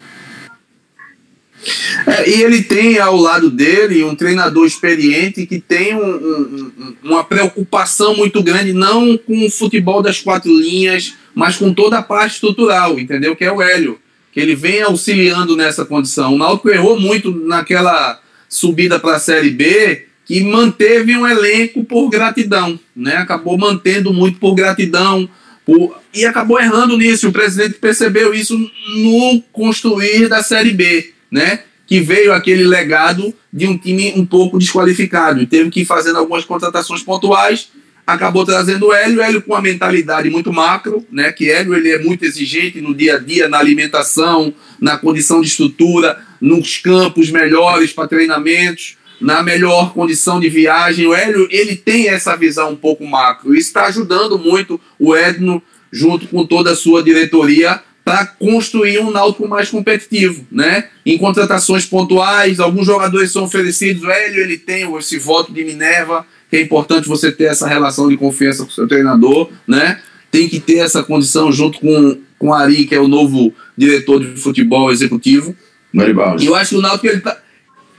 É, 2.06 2.30
e 2.30 2.42
ele 2.42 2.62
tem 2.62 2.98
ao 2.98 3.14
lado 3.14 3.50
dele 3.50 4.02
um 4.02 4.14
treinador 4.14 4.66
experiente 4.66 5.44
que 5.44 5.60
tem 5.60 5.94
um, 5.94 6.02
um, 6.02 6.96
uma 7.02 7.22
preocupação 7.22 8.16
muito 8.16 8.42
grande, 8.42 8.72
não 8.72 9.18
com 9.18 9.44
o 9.44 9.50
futebol 9.50 10.00
das 10.00 10.18
quatro 10.18 10.50
linhas, 10.50 11.12
mas 11.34 11.58
com 11.58 11.74
toda 11.74 11.98
a 11.98 12.02
parte 12.02 12.36
estrutural, 12.36 12.98
entendeu? 12.98 13.36
Que 13.36 13.44
é 13.44 13.52
o 13.52 13.60
Hélio, 13.60 13.98
que 14.32 14.40
ele 14.40 14.54
vem 14.54 14.80
auxiliando 14.80 15.54
nessa 15.54 15.84
condição. 15.84 16.32
O 16.32 16.38
Náutico 16.38 16.70
errou 16.70 16.98
muito 16.98 17.30
naquela 17.30 18.18
subida 18.48 18.98
para 18.98 19.16
a 19.16 19.20
Série 19.20 19.50
B, 19.50 20.06
que 20.24 20.42
manteve 20.42 21.14
um 21.14 21.26
elenco 21.26 21.84
por 21.84 22.08
gratidão, 22.08 22.80
né? 22.96 23.16
Acabou 23.16 23.58
mantendo 23.58 24.10
muito 24.10 24.38
por 24.38 24.54
gratidão, 24.54 25.28
por... 25.64 25.98
e 26.12 26.24
acabou 26.24 26.60
errando 26.60 26.96
nisso. 26.96 27.28
O 27.28 27.32
presidente 27.32 27.74
percebeu 27.74 28.34
isso 28.34 28.58
no 28.98 29.42
construir 29.52 30.28
da 30.28 30.42
Série 30.42 30.72
B, 30.72 31.12
né? 31.30 31.60
Que 31.86 32.00
veio 32.00 32.32
aquele 32.32 32.64
legado 32.64 33.34
de 33.52 33.66
um 33.66 33.76
time 33.76 34.12
um 34.16 34.24
pouco 34.24 34.58
desqualificado 34.58 35.40
e 35.40 35.46
teve 35.46 35.70
que 35.70 35.82
ir 35.82 35.84
fazendo 35.84 36.18
algumas 36.18 36.44
contratações 36.44 37.02
pontuais. 37.02 37.68
Acabou 38.06 38.44
trazendo 38.44 38.88
o 38.88 38.92
Hélio, 38.92 39.22
Hélio 39.22 39.40
com 39.40 39.52
uma 39.52 39.62
mentalidade 39.62 40.28
muito 40.28 40.52
macro, 40.52 41.06
né? 41.10 41.32
Que 41.32 41.50
Hélio 41.50 41.74
ele 41.74 41.90
é 41.90 41.98
muito 41.98 42.24
exigente 42.24 42.80
no 42.80 42.94
dia 42.94 43.16
a 43.16 43.18
dia, 43.18 43.48
na 43.48 43.58
alimentação, 43.58 44.52
na 44.78 44.98
condição 44.98 45.40
de 45.40 45.48
estrutura, 45.48 46.18
nos 46.40 46.76
campos 46.76 47.30
melhores 47.30 47.92
para 47.92 48.06
treinamentos, 48.06 48.98
na 49.20 49.42
melhor 49.42 49.92
condição 49.92 50.40
de 50.40 50.48
viagem. 50.48 51.06
O 51.06 51.14
Hélio 51.14 51.48
ele 51.50 51.76
tem 51.76 52.08
essa 52.08 52.36
visão 52.36 52.72
um 52.72 52.76
pouco 52.76 53.06
macro. 53.06 53.54
Isso 53.54 53.68
está 53.68 53.86
ajudando 53.86 54.38
muito 54.38 54.80
o 54.98 55.14
Edno, 55.16 55.62
junto 55.92 56.26
com 56.26 56.44
toda 56.44 56.72
a 56.72 56.76
sua 56.76 57.02
diretoria, 57.02 57.80
para 58.04 58.26
construir 58.26 58.98
um 58.98 59.10
Náutico 59.10 59.48
mais 59.48 59.70
competitivo, 59.70 60.46
né? 60.52 60.88
Em 61.06 61.16
contratações 61.16 61.86
pontuais, 61.86 62.60
alguns 62.60 62.86
jogadores 62.86 63.32
são 63.32 63.44
oferecidos. 63.44 64.02
O 64.02 64.10
Hélio 64.10 64.42
ele 64.42 64.58
tem 64.58 64.94
esse 64.98 65.18
voto 65.18 65.52
de 65.52 65.64
Minerva, 65.64 66.26
que 66.50 66.56
é 66.56 66.60
importante 66.60 67.08
você 67.08 67.32
ter 67.32 67.44
essa 67.44 67.66
relação 67.66 68.08
de 68.08 68.16
confiança 68.16 68.62
com 68.62 68.70
o 68.70 68.74
seu 68.74 68.86
treinador, 68.86 69.50
né? 69.66 70.00
Tem 70.30 70.48
que 70.48 70.60
ter 70.60 70.78
essa 70.78 71.02
condição 71.02 71.50
junto 71.50 71.80
com, 71.80 72.18
com 72.38 72.48
o 72.48 72.54
Ari, 72.54 72.84
que 72.84 72.94
é 72.94 73.00
o 73.00 73.08
novo 73.08 73.54
diretor 73.76 74.20
de 74.20 74.38
futebol 74.38 74.92
executivo. 74.92 75.56
Garibaldi. 75.94 76.46
Eu 76.46 76.54
acho 76.54 76.70
que 76.70 76.76
o 76.76 76.82
Náutico 76.82 77.06
ele 77.06 77.20
tá, 77.20 77.38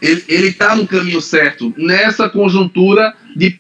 ele, 0.06 0.24
ele 0.28 0.54
tá 0.54 0.76
no 0.76 0.88
caminho 0.88 1.22
certo 1.22 1.74
nessa 1.78 2.30
conjuntura 2.30 3.14
de 3.36 3.60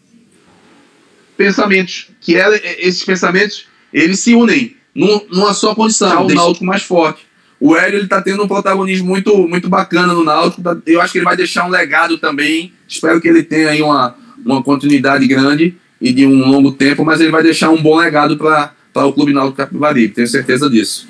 pensamentos, 1.35 2.09
que 2.21 2.35
é, 2.35 2.85
esses 2.85 3.03
pensamentos 3.03 3.65
eles 3.91 4.19
se 4.19 4.35
unem 4.35 4.75
num, 4.93 5.21
numa 5.29 5.53
só 5.53 5.75
condição, 5.75 6.09
tá, 6.09 6.21
o 6.21 6.33
Náutico 6.33 6.65
mais 6.65 6.83
forte. 6.83 7.25
O 7.59 7.75
Hélio 7.75 7.99
ele 7.99 8.07
tá 8.07 8.21
tendo 8.21 8.43
um 8.43 8.47
protagonismo 8.47 9.07
muito, 9.07 9.47
muito 9.47 9.69
bacana 9.69 10.13
no 10.13 10.23
Náutico. 10.23 10.61
Tá, 10.61 10.77
eu 10.85 11.01
acho 11.01 11.13
que 11.13 11.19
ele 11.19 11.25
vai 11.25 11.35
deixar 11.35 11.65
um 11.65 11.69
legado 11.69 12.17
também. 12.17 12.73
Espero 12.87 13.19
que 13.19 13.27
ele 13.27 13.43
tenha 13.43 13.69
aí 13.69 13.81
uma, 13.81 14.15
uma 14.45 14.61
continuidade 14.61 15.25
grande 15.27 15.75
e 15.99 16.13
de 16.13 16.25
um 16.25 16.49
longo 16.49 16.71
tempo, 16.71 17.03
mas 17.03 17.21
ele 17.21 17.31
vai 17.31 17.41
deixar 17.41 17.69
um 17.69 17.81
bom 17.81 17.97
legado 17.97 18.37
para 18.37 18.73
o 19.05 19.13
Clube 19.13 19.33
Náutico 19.33 19.57
Capibaribe, 19.57 20.13
tenho 20.13 20.27
certeza 20.27 20.69
disso. 20.69 21.07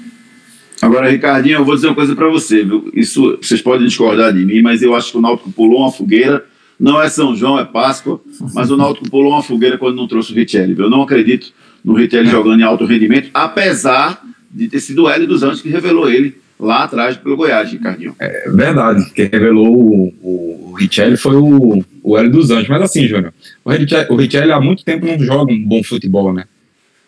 Agora, 0.85 1.09
Ricardinho, 1.09 1.57
eu 1.57 1.65
vou 1.65 1.73
dizer 1.73 1.87
uma 1.87 1.95
coisa 1.95 2.15
para 2.15 2.29
você, 2.29 2.63
viu? 2.63 2.91
Isso 2.93 3.39
vocês 3.41 3.59
podem 3.59 3.87
discordar 3.87 4.31
de 4.31 4.45
mim, 4.45 4.61
mas 4.61 4.83
eu 4.83 4.93
acho 4.93 5.11
que 5.11 5.17
o 5.17 5.21
Náutico 5.21 5.51
pulou 5.51 5.79
uma 5.79 5.91
fogueira. 5.91 6.45
Não 6.79 7.01
é 7.01 7.09
São 7.09 7.35
João, 7.35 7.57
é 7.57 7.65
Páscoa, 7.65 8.21
mas 8.53 8.69
o 8.69 8.77
Náutico 8.77 9.09
pulou 9.09 9.31
uma 9.31 9.41
fogueira 9.41 9.79
quando 9.79 9.95
não 9.95 10.07
trouxe 10.07 10.31
o 10.31 10.35
Richelli. 10.35 10.75
Eu 10.77 10.87
não 10.87 11.01
acredito 11.01 11.51
no 11.83 11.95
Richelli 11.95 12.29
jogando 12.29 12.59
em 12.59 12.63
alto 12.63 12.85
rendimento, 12.85 13.31
apesar 13.33 14.21
de 14.51 14.67
ter 14.67 14.79
sido 14.79 15.03
o 15.03 15.09
Hélio 15.09 15.25
dos 15.25 15.41
Anjos 15.41 15.59
que 15.59 15.69
revelou 15.69 16.07
ele 16.07 16.37
lá 16.59 16.83
atrás 16.83 17.17
pelo 17.17 17.35
Goiás, 17.35 17.71
Ricardinho. 17.71 18.15
É 18.19 18.47
verdade, 18.51 19.09
quem 19.11 19.25
revelou 19.25 19.67
o, 19.67 20.13
o, 20.21 20.73
Richelli 20.77 21.17
foi 21.17 21.35
o, 21.35 21.83
o 22.03 22.15
Hélio 22.15 22.31
dos 22.31 22.51
Anjos. 22.51 22.69
Mas 22.69 22.83
assim, 22.83 23.07
Júnior, 23.07 23.33
o 23.63 23.71
Richelli, 23.71 24.05
o 24.07 24.15
Richelli 24.15 24.51
há 24.51 24.61
muito 24.61 24.85
tempo 24.85 25.07
não 25.07 25.17
joga 25.17 25.51
um 25.51 25.65
bom 25.65 25.83
futebol, 25.83 26.31
né? 26.31 26.45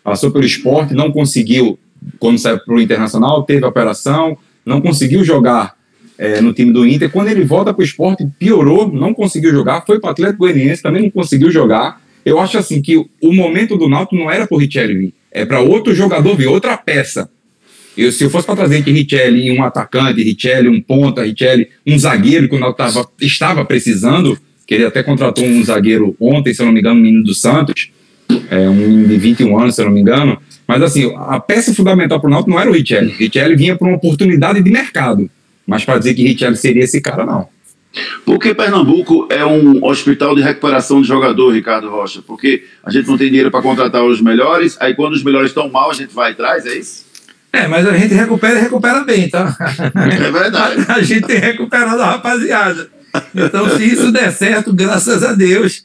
Passou 0.02 0.32
pelo 0.32 0.44
esporte, 0.44 0.94
não 0.94 1.12
conseguiu 1.12 1.78
quando 2.18 2.38
saiu 2.38 2.58
para 2.58 2.74
o 2.74 2.80
Internacional, 2.80 3.42
teve 3.42 3.64
a 3.64 3.68
operação, 3.68 4.36
não 4.64 4.80
conseguiu 4.80 5.24
jogar 5.24 5.76
é, 6.18 6.40
no 6.40 6.52
time 6.52 6.72
do 6.72 6.86
Inter. 6.86 7.10
Quando 7.10 7.28
ele 7.28 7.44
volta 7.44 7.72
para 7.72 7.80
o 7.80 7.84
esporte, 7.84 8.26
piorou, 8.38 8.92
não 8.92 9.14
conseguiu 9.14 9.50
jogar. 9.50 9.84
Foi 9.86 10.00
para 10.00 10.08
o 10.08 10.10
Atlético 10.10 10.40
Goianiense, 10.40 10.82
também 10.82 11.02
não 11.02 11.10
conseguiu 11.10 11.50
jogar. 11.50 12.02
Eu 12.24 12.38
acho 12.40 12.58
assim 12.58 12.82
que 12.82 12.96
o 12.96 13.32
momento 13.32 13.76
do 13.76 13.88
Náutico 13.88 14.16
não 14.16 14.30
era 14.30 14.46
para 14.46 14.54
o 14.54 14.58
Richelli 14.58 14.94
vir, 14.94 15.14
é 15.30 15.46
para 15.46 15.60
outro 15.60 15.94
jogador 15.94 16.36
vir, 16.36 16.48
outra 16.48 16.76
peça. 16.76 17.30
Eu, 17.96 18.12
se 18.12 18.22
eu 18.22 18.30
fosse 18.30 18.46
para 18.46 18.56
trazer 18.56 18.84
que 18.84 18.92
Richelli 18.92 19.50
um 19.50 19.62
atacante, 19.62 20.22
Richelli 20.22 20.68
um 20.68 20.80
ponta, 20.80 21.24
Richelli 21.24 21.68
um 21.86 21.98
zagueiro 21.98 22.48
que 22.48 22.54
o 22.54 22.58
Náutico 22.58 22.78
tava, 22.78 23.08
estava 23.20 23.64
precisando, 23.64 24.38
que 24.66 24.74
ele 24.74 24.84
até 24.84 25.02
contratou 25.02 25.44
um 25.44 25.64
zagueiro 25.64 26.14
ontem, 26.20 26.52
se 26.52 26.60
eu 26.60 26.66
não 26.66 26.72
me 26.72 26.80
engano, 26.80 27.00
um 27.00 27.02
menino 27.02 27.24
do 27.24 27.34
Santos, 27.34 27.90
é, 28.50 28.68
um 28.68 29.04
de 29.04 29.16
21 29.16 29.58
anos, 29.58 29.74
se 29.74 29.80
eu 29.80 29.86
não 29.86 29.92
me 29.92 30.00
engano. 30.00 30.38
Mas 30.68 30.82
assim, 30.82 31.14
a 31.16 31.40
peça 31.40 31.74
fundamental 31.74 32.20
para 32.20 32.28
o 32.28 32.30
Náutico 32.30 32.50
não 32.50 32.60
era 32.60 32.68
o 32.68 32.74
Richelli. 32.74 33.10
Richelli 33.12 33.56
vinha 33.56 33.74
para 33.74 33.88
uma 33.88 33.96
oportunidade 33.96 34.62
de 34.62 34.70
mercado. 34.70 35.30
Mas 35.66 35.82
para 35.82 35.98
dizer 35.98 36.12
que 36.12 36.22
Richelli 36.22 36.56
seria 36.56 36.84
esse 36.84 37.00
cara, 37.00 37.24
não. 37.24 37.48
Porque 38.26 38.54
Pernambuco 38.54 39.26
é 39.30 39.44
um 39.46 39.82
hospital 39.82 40.34
de 40.34 40.42
recuperação 40.42 41.00
de 41.00 41.08
jogador, 41.08 41.50
Ricardo 41.54 41.88
Rocha. 41.88 42.20
Porque 42.20 42.64
a 42.84 42.90
gente 42.90 43.08
não 43.08 43.16
tem 43.16 43.28
dinheiro 43.28 43.50
para 43.50 43.62
contratar 43.62 44.04
os 44.04 44.20
melhores, 44.20 44.76
aí 44.78 44.94
quando 44.94 45.14
os 45.14 45.24
melhores 45.24 45.50
estão 45.50 45.70
mal, 45.70 45.90
a 45.90 45.94
gente 45.94 46.14
vai 46.14 46.32
atrás, 46.32 46.66
é 46.66 46.76
isso? 46.76 47.06
É, 47.50 47.66
mas 47.66 47.86
a 47.86 47.96
gente 47.96 48.12
recupera 48.12 48.58
e 48.58 48.62
recupera 48.62 49.04
bem, 49.04 49.28
tá? 49.30 49.56
É 49.94 50.30
verdade. 50.30 50.84
a 50.92 51.00
gente 51.00 51.26
tem 51.26 51.38
recuperado 51.38 52.02
a 52.02 52.10
rapaziada. 52.10 52.90
Então, 53.34 53.70
se 53.74 53.84
isso 53.84 54.12
der 54.12 54.30
certo, 54.30 54.70
graças 54.70 55.24
a 55.24 55.32
Deus, 55.32 55.82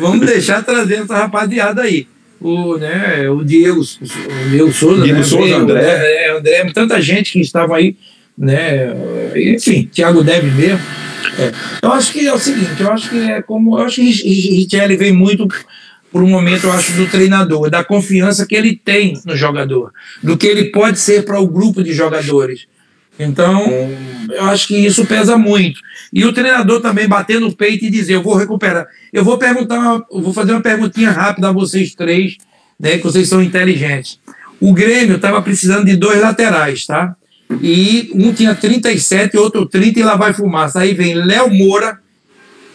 vamos 0.00 0.26
deixar 0.26 0.64
trazer 0.64 1.02
essa 1.02 1.16
rapaziada 1.18 1.82
aí. 1.82 2.08
O, 2.42 2.76
né, 2.76 3.28
o 3.30 3.44
Diego, 3.44 3.80
o 3.80 4.50
Diego 4.50 4.72
Souza, 4.72 5.02
Diego 5.02 5.18
né, 5.18 5.24
Souza, 5.24 5.56
André. 5.56 6.30
André, 6.30 6.72
tanta 6.74 7.00
gente 7.00 7.32
que 7.32 7.40
estava 7.40 7.76
aí, 7.76 7.96
né? 8.36 8.92
Enfim, 9.36 9.88
Thiago 9.92 10.24
Deve 10.24 10.50
mesmo. 10.50 10.80
É. 11.38 11.52
Eu 11.82 11.92
acho 11.92 12.12
que 12.12 12.26
é 12.26 12.32
o 12.32 12.38
seguinte, 12.38 12.80
eu 12.80 12.90
acho 12.90 13.08
que 13.08 13.18
é 13.18 13.40
como. 13.42 13.78
Eu 13.78 13.84
acho 13.84 13.96
que 13.96 14.10
Richelli 14.10 14.96
vem 14.96 15.12
muito 15.12 15.46
por 16.10 16.22
um 16.22 16.28
momento, 16.28 16.64
eu 16.64 16.72
acho, 16.72 16.92
do 16.92 17.06
treinador, 17.06 17.70
da 17.70 17.82
confiança 17.82 18.46
que 18.46 18.54
ele 18.54 18.76
tem 18.76 19.18
no 19.24 19.34
jogador, 19.34 19.92
do 20.22 20.36
que 20.36 20.46
ele 20.46 20.64
pode 20.66 20.98
ser 20.98 21.24
para 21.24 21.40
o 21.40 21.48
grupo 21.48 21.82
de 21.82 21.94
jogadores. 21.94 22.66
Então, 23.18 23.66
eu 24.30 24.44
acho 24.46 24.68
que 24.68 24.76
isso 24.76 25.04
pesa 25.06 25.36
muito. 25.36 25.80
E 26.12 26.24
o 26.24 26.32
treinador 26.32 26.80
também 26.80 27.08
bater 27.08 27.40
no 27.40 27.54
peito 27.54 27.84
e 27.84 27.90
dizer: 27.90 28.14
Eu 28.14 28.22
vou 28.22 28.34
recuperar. 28.34 28.86
Eu 29.12 29.24
vou 29.24 29.38
perguntar, 29.38 30.00
vou 30.10 30.32
fazer 30.32 30.52
uma 30.52 30.60
perguntinha 30.60 31.10
rápida 31.10 31.48
a 31.48 31.52
vocês 31.52 31.94
três, 31.94 32.36
né, 32.78 32.98
que 32.98 33.04
vocês 33.04 33.28
são 33.28 33.42
inteligentes. 33.42 34.18
O 34.60 34.72
Grêmio 34.72 35.16
estava 35.16 35.42
precisando 35.42 35.84
de 35.84 35.96
dois 35.96 36.20
laterais, 36.20 36.86
tá? 36.86 37.16
E 37.60 38.10
um 38.14 38.32
tinha 38.32 38.54
37, 38.54 39.36
outro 39.36 39.66
30 39.66 40.00
e 40.00 40.02
lá 40.02 40.16
vai 40.16 40.32
fumaça. 40.32 40.80
Aí 40.80 40.94
vem 40.94 41.14
Léo 41.14 41.52
Moura, 41.52 41.98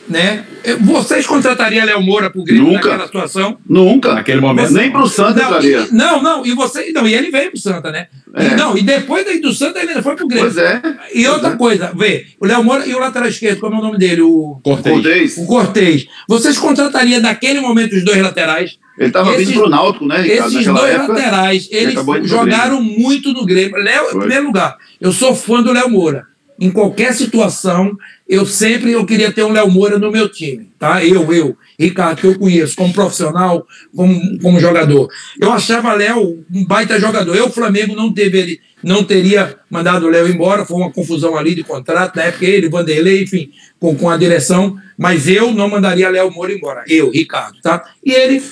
né? 0.09 0.45
Vocês 0.81 1.25
contratariam 1.25 1.85
Léo 1.85 2.01
Moura 2.01 2.29
pro 2.29 2.43
Grêmio 2.43 2.63
Nunca. 2.65 2.89
naquela 2.89 3.05
situação? 3.05 3.57
Nunca. 3.67 4.13
Naquele 4.13 4.41
momento. 4.41 4.71
Nem 4.73 4.91
pro 4.91 5.07
Santos 5.07 5.41
Não, 5.41 5.61
e, 5.61 5.91
não, 5.91 6.21
não, 6.21 6.45
e 6.45 6.53
você. 6.53 6.91
Não, 6.91 7.07
e 7.07 7.13
ele 7.13 7.29
veio 7.31 7.51
pro 7.51 7.59
Santa, 7.59 7.91
né? 7.91 8.07
É. 8.35 8.47
E, 8.47 8.55
não, 8.55 8.77
e 8.77 8.83
depois 8.83 9.25
daí 9.25 9.39
do 9.39 9.53
Santa 9.53 9.79
ele 9.79 9.89
ainda 9.89 10.03
foi 10.03 10.15
pro 10.15 10.27
Grêmio. 10.27 10.51
Pois 10.51 10.57
é. 10.57 10.81
E 11.13 11.27
outra 11.27 11.49
é. 11.49 11.55
coisa, 11.55 11.91
vê, 11.95 12.25
o 12.39 12.45
Léo 12.45 12.63
Moura 12.63 12.85
e 12.85 12.93
o 12.93 12.99
lateral 12.99 13.27
esquerdo, 13.27 13.59
como 13.59 13.75
é 13.75 13.79
o 13.79 13.81
nome 13.81 13.97
dele? 13.97 14.21
O, 14.21 14.59
Cortei. 14.63 14.93
Cortez. 14.93 15.37
o 15.37 15.45
Cortez. 15.45 16.05
Vocês 16.27 16.57
contratariam 16.57 17.21
naquele 17.21 17.59
momento 17.59 17.95
os 17.95 18.03
dois 18.03 18.21
laterais? 18.21 18.77
Ele 18.97 19.09
estava 19.09 19.33
Esses- 19.35 19.49
vindo 19.49 19.61
pro 19.61 19.69
Náutico, 19.69 20.05
né, 20.07 20.21
Ricardo? 20.21 20.53
Esses 20.53 20.65
dois 20.65 20.95
época. 20.95 21.13
laterais, 21.13 21.67
eles 21.71 21.99
jogaram 22.23 22.81
muito 22.81 23.31
no 23.31 23.45
Grêmio. 23.45 23.77
Léo, 23.77 24.07
em 24.15 24.19
primeiro 24.19 24.45
lugar, 24.47 24.75
eu 24.99 25.11
sou 25.11 25.35
fã 25.35 25.61
do 25.61 25.71
Léo 25.71 25.89
Moura. 25.89 26.25
Em 26.59 26.71
qualquer 26.71 27.13
situação, 27.13 27.95
eu 28.27 28.45
sempre 28.45 28.91
eu 28.91 29.05
queria 29.05 29.31
ter 29.31 29.43
um 29.43 29.51
Léo 29.51 29.69
Moura 29.71 29.97
no 29.97 30.11
meu 30.11 30.27
time, 30.27 30.69
tá? 30.77 31.03
Eu, 31.03 31.31
eu, 31.33 31.57
Ricardo, 31.79 32.19
que 32.19 32.27
eu 32.27 32.37
conheço 32.37 32.75
como 32.75 32.93
profissional, 32.93 33.65
como, 33.95 34.39
como 34.39 34.59
jogador. 34.59 35.09
Eu 35.39 35.51
achava 35.51 35.93
Léo 35.93 36.43
um 36.53 36.65
baita 36.65 36.99
jogador. 36.99 37.35
Eu, 37.35 37.49
Flamengo, 37.49 37.95
não 37.95 38.11
teve 38.11 38.59
não 38.83 39.03
teria 39.03 39.55
mandado 39.69 40.05
o 40.05 40.09
Léo 40.09 40.27
embora, 40.27 40.65
foi 40.65 40.77
uma 40.77 40.91
confusão 40.91 41.35
ali 41.35 41.55
de 41.55 41.63
contrato, 41.63 42.15
na 42.15 42.23
época 42.23 42.45
ele, 42.45 42.69
Vanderlei, 42.69 43.23
enfim, 43.23 43.51
com, 43.79 43.95
com 43.95 44.09
a 44.09 44.15
direção, 44.15 44.77
mas 44.97 45.27
eu 45.27 45.51
não 45.51 45.67
mandaria 45.67 46.09
Léo 46.09 46.31
Moura 46.31 46.53
embora. 46.53 46.83
Eu, 46.87 47.09
Ricardo, 47.09 47.59
tá? 47.61 47.83
E 48.05 48.11
ele 48.11 48.43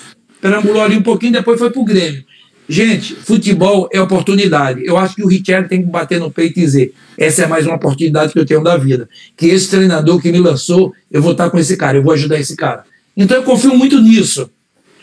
perambulou 0.41 0.81
ali 0.81 0.97
um 0.97 1.03
pouquinho, 1.03 1.33
depois 1.33 1.59
foi 1.59 1.69
pro 1.69 1.83
Grêmio. 1.83 2.23
Gente, 2.67 3.13
futebol 3.15 3.87
é 3.93 4.01
oportunidade. 4.01 4.83
Eu 4.83 4.97
acho 4.97 5.15
que 5.15 5.23
o 5.23 5.27
Richard 5.27 5.69
tem 5.69 5.81
que 5.81 5.87
bater 5.87 6.19
no 6.19 6.31
peito 6.31 6.59
e 6.59 6.63
dizer: 6.63 6.93
essa 7.17 7.43
é 7.43 7.47
mais 7.47 7.65
uma 7.65 7.75
oportunidade 7.75 8.33
que 8.33 8.39
eu 8.39 8.45
tenho 8.45 8.63
da 8.63 8.75
vida. 8.75 9.07
Que 9.37 9.47
esse 9.47 9.69
treinador 9.69 10.19
que 10.19 10.31
me 10.31 10.39
lançou, 10.39 10.93
eu 11.11 11.21
vou 11.21 11.33
estar 11.33 11.49
com 11.49 11.59
esse 11.59 11.77
cara, 11.77 11.97
eu 11.97 12.03
vou 12.03 12.13
ajudar 12.13 12.39
esse 12.39 12.55
cara. 12.55 12.83
Então 13.15 13.37
eu 13.37 13.43
confio 13.43 13.75
muito 13.75 13.99
nisso. 14.01 14.49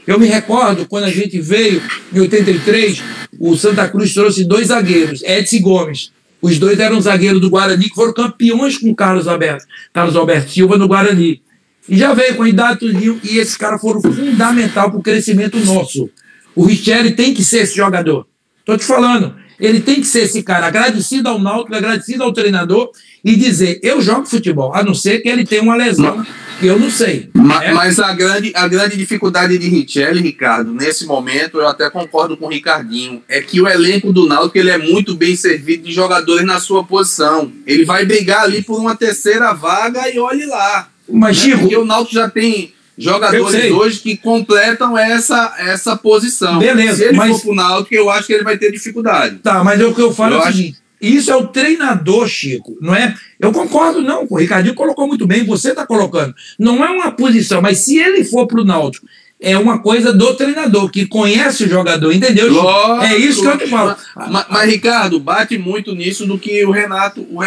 Eu 0.06 0.18
me 0.18 0.26
recordo 0.26 0.86
quando 0.86 1.04
a 1.04 1.10
gente 1.10 1.40
veio 1.40 1.80
em 2.12 2.20
83, 2.20 3.02
o 3.38 3.56
Santa 3.56 3.88
Cruz 3.88 4.12
trouxe 4.12 4.44
dois 4.44 4.68
zagueiros, 4.68 5.22
Edson 5.22 5.60
Gomes. 5.60 6.10
Os 6.40 6.58
dois 6.58 6.80
eram 6.80 7.00
zagueiros 7.00 7.40
do 7.40 7.48
Guarani, 7.48 7.88
que 7.88 7.94
foram 7.94 8.12
campeões 8.12 8.76
com 8.76 8.92
Carlos 8.92 9.28
Alberto, 9.28 9.64
Carlos 9.92 10.16
Alberto 10.16 10.50
Silva 10.50 10.76
no 10.76 10.88
Guarani. 10.88 11.40
E 11.88 11.96
já 11.96 12.12
veio 12.14 12.34
com 12.34 12.42
a 12.42 12.48
idade 12.48 12.84
e 13.22 13.38
esses 13.38 13.56
caras 13.56 13.80
foram 13.80 14.02
fundamental 14.02 14.90
para 14.90 14.98
o 14.98 15.02
crescimento 15.02 15.58
nosso. 15.60 16.10
O 16.54 16.64
Richelli 16.64 17.12
tem 17.12 17.32
que 17.34 17.42
ser 17.44 17.60
esse 17.62 17.76
jogador. 17.76 18.26
Estou 18.60 18.76
te 18.76 18.84
falando. 18.84 19.34
Ele 19.60 19.80
tem 19.80 19.96
que 20.00 20.06
ser 20.06 20.22
esse 20.22 20.42
cara, 20.42 20.66
agradecido 20.66 21.28
ao 21.28 21.38
Náutico, 21.38 21.74
agradecido 21.76 22.24
ao 22.24 22.32
treinador 22.32 22.90
e 23.24 23.36
dizer: 23.36 23.78
eu 23.82 24.00
jogo 24.00 24.26
futebol, 24.26 24.74
a 24.74 24.82
não 24.82 24.92
ser 24.94 25.20
que 25.20 25.28
ele 25.28 25.44
tenha 25.44 25.62
uma 25.62 25.76
lesão, 25.76 26.26
que 26.58 26.66
eu 26.66 26.80
não 26.80 26.90
sei. 26.90 27.28
Ma- 27.32 27.62
É? 27.62 27.72
Mas 27.72 28.00
a 28.00 28.12
grande, 28.12 28.50
a 28.56 28.66
grande 28.66 28.96
dificuldade 28.96 29.56
de 29.58 29.68
Richelli, 29.68 30.20
Ricardo, 30.20 30.72
nesse 30.74 31.06
momento, 31.06 31.58
eu 31.58 31.68
até 31.68 31.88
concordo 31.90 32.36
com 32.36 32.46
o 32.46 32.50
Ricardinho, 32.50 33.22
é 33.28 33.40
que 33.40 33.60
o 33.60 33.68
elenco 33.68 34.12
do 34.12 34.26
Náutico 34.26 34.58
ele 34.58 34.70
é 34.70 34.78
muito 34.78 35.14
bem 35.14 35.36
servido 35.36 35.84
de 35.84 35.92
jogadores 35.92 36.44
na 36.44 36.58
sua 36.58 36.82
posição. 36.82 37.52
Ele 37.64 37.84
vai 37.84 38.04
brigar 38.04 38.42
ali 38.44 38.62
por 38.62 38.80
uma 38.80 38.96
terceira 38.96 39.52
vaga 39.52 40.08
e 40.12 40.18
olhe 40.18 40.44
lá. 40.46 40.88
Mas, 41.08 41.46
né? 41.46 41.56
Porque 41.56 41.76
o 41.76 41.84
Náutico 41.84 42.14
já 42.14 42.28
tem 42.28 42.72
jogadores 43.02 43.70
hoje 43.72 44.00
que 44.00 44.16
completam 44.16 44.96
essa, 44.96 45.54
essa 45.58 45.96
posição. 45.96 46.58
Beleza, 46.58 46.96
Se 46.96 47.04
ele 47.04 47.16
mas- 47.16 47.30
for 47.36 47.40
pro 47.46 47.54
Náutico, 47.54 47.94
eu 47.94 48.10
acho 48.10 48.26
que 48.26 48.32
ele 48.32 48.44
vai 48.44 48.56
ter 48.58 48.70
dificuldade. 48.72 49.36
Tá, 49.38 49.62
mas 49.64 49.80
é 49.80 49.84
o 49.84 49.94
que 49.94 50.00
eu 50.02 50.12
falo 50.12 50.34
Eu 50.34 50.38
é 50.38 50.40
o 50.40 50.44
acho- 50.44 50.56
seguinte: 50.56 50.78
isso 51.00 51.30
é 51.30 51.36
o 51.36 51.48
treinador, 51.48 52.28
Chico, 52.28 52.76
não 52.80 52.94
é? 52.94 53.14
Eu 53.40 53.50
concordo, 53.52 54.00
não. 54.02 54.26
O 54.30 54.36
Ricardinho 54.36 54.74
colocou 54.74 55.06
muito 55.08 55.26
bem, 55.26 55.44
você 55.44 55.70
está 55.70 55.84
colocando. 55.86 56.34
Não 56.58 56.84
é 56.84 56.88
uma 56.90 57.10
posição, 57.10 57.60
mas 57.60 57.78
se 57.78 57.98
ele 57.98 58.24
for 58.24 58.46
para 58.46 58.60
o 58.60 58.64
Náutico, 58.64 59.06
é 59.40 59.58
uma 59.58 59.80
coisa 59.80 60.12
do 60.12 60.34
treinador, 60.34 60.88
que 60.88 61.04
conhece 61.04 61.64
o 61.64 61.68
jogador, 61.68 62.12
entendeu? 62.12 62.52
Lógico, 62.52 63.04
é 63.12 63.16
isso 63.16 63.40
que 63.42 63.48
eu 63.48 63.58
te 63.58 63.66
falo. 63.66 63.96
Mas, 64.14 64.30
mas- 64.30 64.46
mas, 64.48 64.70
Ricardo, 64.70 65.18
bate 65.18 65.58
muito 65.58 65.92
nisso 65.96 66.24
do 66.26 66.38
que 66.38 66.64
o 66.64 66.70
Renato, 66.70 67.26
o 67.28 67.40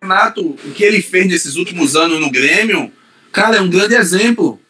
Renato, 0.00 0.40
o 0.64 0.70
que 0.72 0.84
ele 0.84 1.02
fez 1.02 1.26
nesses 1.26 1.56
últimos 1.56 1.96
anos 1.96 2.20
no 2.20 2.30
Grêmio, 2.30 2.92
cara, 3.32 3.56
é 3.56 3.60
um 3.60 3.68
grande 3.68 3.96
exemplo, 3.96 4.60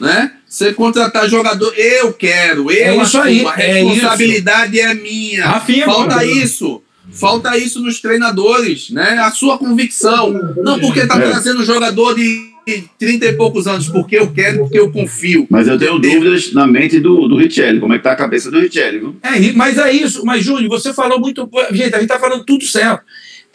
né? 0.00 0.32
Você 0.46 0.72
contratar 0.72 1.28
jogador, 1.28 1.72
eu 1.76 2.12
quero, 2.12 2.70
eu 2.70 2.86
É 2.86 2.92
isso 3.02 3.18
assumo, 3.18 3.22
aí, 3.24 3.46
a 3.46 3.60
é 3.62 3.82
responsabilidade 3.82 4.80
é, 4.80 4.94
minha. 4.94 5.44
Rafinha, 5.46 5.84
Falta 5.84 6.16
mano. 6.16 6.30
isso. 6.30 6.82
Falta 7.10 7.56
isso 7.56 7.80
nos 7.80 8.00
treinadores, 8.00 8.90
né? 8.90 9.18
A 9.20 9.30
sua 9.30 9.58
convicção. 9.58 10.54
Não 10.62 10.78
porque 10.78 11.06
tá 11.06 11.16
É. 11.18 11.28
trazendo 11.30 11.64
jogador 11.64 12.14
de 12.14 12.48
30 12.98 13.24
e 13.26 13.32
poucos 13.32 13.66
anos, 13.66 13.88
porque 13.88 14.18
eu 14.18 14.30
quero, 14.30 14.58
porque 14.58 14.78
eu 14.78 14.90
confio. 14.92 15.46
Mas 15.48 15.66
eu 15.68 15.78
tenho 15.78 15.98
dúvidas 15.98 16.52
na 16.52 16.66
mente 16.66 17.00
do, 17.00 17.26
do 17.26 17.36
Richelli. 17.36 17.80
Como 17.80 17.94
é 17.94 17.98
que 17.98 18.04
tá 18.04 18.12
a 18.12 18.16
cabeça 18.16 18.50
do 18.50 18.60
Richelli, 18.60 18.98
viu? 18.98 19.16
É, 19.22 19.52
mas 19.52 19.78
é 19.78 19.90
isso. 19.90 20.22
Mas, 20.24 20.44
Júnior, 20.44 20.68
você 20.68 20.92
falou 20.92 21.18
muito. 21.18 21.48
Gente, 21.72 21.94
a 21.94 21.98
gente 21.98 22.02
está 22.02 22.18
falando 22.18 22.44
tudo 22.44 22.64
certo. 22.64 23.02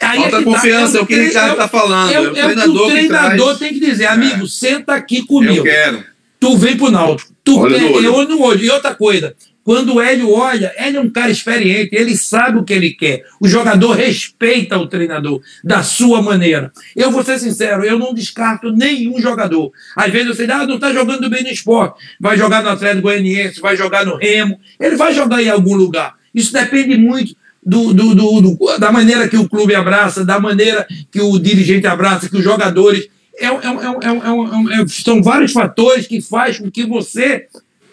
Aí 0.00 0.18
Falta 0.18 0.36
é 0.36 0.38
que 0.40 0.44
tá, 0.44 0.50
confiança, 0.50 0.98
é 0.98 1.00
o 1.00 1.06
que 1.06 1.14
o 1.14 1.22
Ricardo 1.22 1.50
é 1.50 1.54
o- 1.54 1.56
tá 1.56 1.68
falando. 1.68 2.10
É, 2.10 2.14
É 2.14 2.20
o- 2.20 2.22
o 2.22 2.26
é 2.26 2.30
o 2.30 2.34
que 2.34 2.40
treinador 2.42 2.74
o 2.82 2.86
que 2.88 2.92
treinador 2.92 3.44
traz. 3.46 3.58
tem 3.60 3.72
que 3.72 3.80
dizer, 3.80 4.06
amigo, 4.06 4.46
senta 4.48 4.94
aqui 4.94 5.22
comigo. 5.24 5.54
Eu 5.58 5.62
quero. 5.62 6.04
Tu 6.44 6.56
vem 6.56 6.76
pro 6.76 6.90
Náutico. 6.90 7.32
Tu 7.44 7.58
Olha 7.58 7.78
no 7.78 7.92
olho. 7.96 8.04
eu 8.06 8.28
no 8.28 8.40
olho. 8.42 8.64
E 8.64 8.70
outra 8.70 8.94
coisa, 8.94 9.34
quando 9.62 9.94
o 9.94 10.00
Hélio 10.00 10.30
olha, 10.30 10.72
ele 10.78 10.96
é 10.96 11.00
um 11.00 11.08
cara 11.10 11.30
experiente, 11.30 11.90
ele 11.94 12.16
sabe 12.16 12.58
o 12.58 12.64
que 12.64 12.72
ele 12.72 12.90
quer. 12.92 13.24
O 13.40 13.48
jogador 13.48 13.92
respeita 13.92 14.76
o 14.78 14.86
treinador 14.86 15.40
da 15.62 15.82
sua 15.82 16.20
maneira. 16.22 16.70
Eu 16.94 17.10
vou 17.10 17.22
ser 17.24 17.38
sincero, 17.38 17.84
eu 17.84 17.98
não 17.98 18.12
descarto 18.12 18.70
nenhum 18.72 19.20
jogador. 19.20 19.70
Às 19.96 20.12
vezes 20.12 20.28
você 20.36 20.46
diz, 20.46 20.54
ah, 20.54 20.66
não 20.66 20.78
tá 20.78 20.92
jogando 20.92 21.28
bem 21.30 21.42
no 21.42 21.48
esporte. 21.50 21.94
Vai 22.20 22.36
jogar 22.36 22.62
no 22.62 22.70
Atlético 22.70 23.02
Goianiense, 23.02 23.60
vai 23.60 23.76
jogar 23.76 24.04
no 24.04 24.16
Remo. 24.16 24.58
Ele 24.78 24.96
vai 24.96 25.14
jogar 25.14 25.42
em 25.42 25.48
algum 25.48 25.74
lugar. 25.74 26.14
Isso 26.34 26.52
depende 26.52 26.96
muito 26.96 27.34
do, 27.64 27.94
do- 27.94 28.14
do- 28.14 28.40
do- 28.42 28.78
da 28.78 28.92
maneira 28.92 29.28
que 29.28 29.36
o 29.38 29.48
clube 29.48 29.74
abraça, 29.74 30.24
da 30.24 30.38
maneira 30.38 30.86
que 31.10 31.20
o 31.20 31.38
dirigente 31.38 31.86
abraça, 31.86 32.28
que 32.28 32.36
os 32.36 32.44
jogadores. 32.44 33.08
É, 33.38 33.46
é 33.46 33.48
é 33.48 33.50
é 33.50 34.78
é 34.78 34.82
é 34.82 34.86
são 34.86 35.22
vários 35.22 35.52
fatores 35.52 36.06
que 36.06 36.20
fazem 36.20 36.62
com 36.62 36.70
que 36.70 36.84
você 36.84 37.46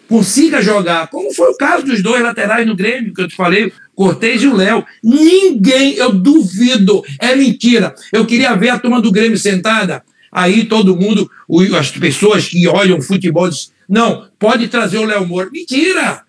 consiga 0.08 0.60
jogar, 0.60 1.08
como 1.08 1.32
foi 1.32 1.50
o 1.50 1.56
caso 1.56 1.86
dos 1.86 2.02
dois 2.02 2.22
laterais 2.22 2.66
no 2.66 2.76
Grêmio, 2.76 3.14
que 3.14 3.22
eu 3.22 3.28
te 3.28 3.34
falei, 3.34 3.72
Cortez 3.94 4.42
e 4.42 4.46
o 4.46 4.54
Léo. 4.54 4.84
Ninguém, 5.02 5.94
eu 5.94 6.12
duvido, 6.12 7.02
é 7.18 7.34
mentira. 7.34 7.94
Eu 8.12 8.26
queria 8.26 8.54
ver 8.54 8.68
a 8.68 8.78
turma 8.78 9.00
do 9.00 9.10
Grêmio 9.10 9.38
sentada, 9.38 10.02
aí 10.30 10.66
todo 10.66 10.96
mundo, 10.96 11.30
as 11.78 11.90
pessoas 11.90 12.46
que 12.46 12.68
olham 12.68 13.00
futebol, 13.00 13.48
dizem, 13.48 13.68
não, 13.88 14.28
pode 14.38 14.68
trazer 14.68 14.98
o 14.98 15.04
Léo 15.04 15.26
Moura. 15.26 15.50
Mentira! 15.50 16.22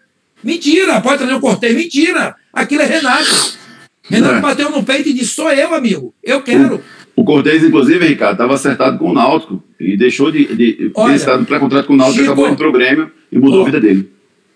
Mentira! 0.43 1.01
Pode 1.01 1.19
trazer 1.19 1.33
o 1.33 1.39
Cortez. 1.39 1.75
Mentira! 1.75 2.35
Aquilo 2.53 2.81
é 2.81 2.85
Renato. 2.85 3.57
Renato 4.03 4.41
bateu 4.41 4.69
no 4.69 4.83
peito 4.83 5.09
e 5.09 5.13
disse: 5.13 5.33
sou 5.33 5.51
eu, 5.51 5.73
amigo. 5.73 6.13
Eu 6.21 6.41
quero. 6.41 6.83
O, 7.15 7.21
o 7.21 7.25
Cortez, 7.25 7.63
inclusive, 7.63 8.05
Ricardo, 8.05 8.33
estava 8.33 8.53
acertado 8.53 8.97
com 8.97 9.09
o 9.09 9.13
Náutico 9.13 9.63
e 9.79 9.97
deixou 9.97 10.31
de, 10.31 10.55
de 10.55 10.91
Olha, 10.95 11.09
ter 11.09 11.15
estado 11.15 11.45
pré-contrato 11.45 11.87
com 11.87 11.93
o 11.93 11.97
Náutico 11.97 12.21
e 12.21 12.25
acabou 12.25 12.47
indo 12.47 12.57
pro 12.57 12.71
Grêmio 12.71 13.11
e 13.31 13.37
mudou 13.37 13.61
a 13.61 13.65
vida 13.65 13.79
dele. 13.79 14.12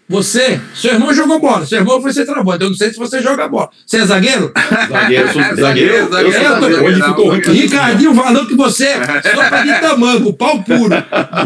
Você, 0.10 0.62
seu 0.74 0.94
irmão 0.94 1.14
jogou 1.14 1.38
bola, 1.38 1.66
seu 1.66 1.80
irmão 1.80 2.02
foi 2.02 2.14
centroavante. 2.14 2.64
Eu 2.64 2.70
não 2.70 2.78
sei 2.78 2.92
se 2.92 2.98
você 2.98 3.22
joga 3.22 3.46
bola. 3.50 3.70
Você 3.86 3.98
é 3.98 4.06
zagueiro? 4.06 4.54
Zagueiro, 4.90 5.34
sou 5.34 5.42
zagueiro. 5.56 6.10
zagueiro, 6.10 6.86
Hoje 6.86 7.04
ficou 7.04 7.28
ruim. 7.28 7.42
Ricardinho 7.42 8.16
falou 8.16 8.46
que 8.46 8.56
você 8.56 8.86
é 8.86 9.36
sopa 9.36 9.64
de 9.64 9.82
tamanco, 9.82 10.32
pau 10.32 10.64
puro. 10.64 10.96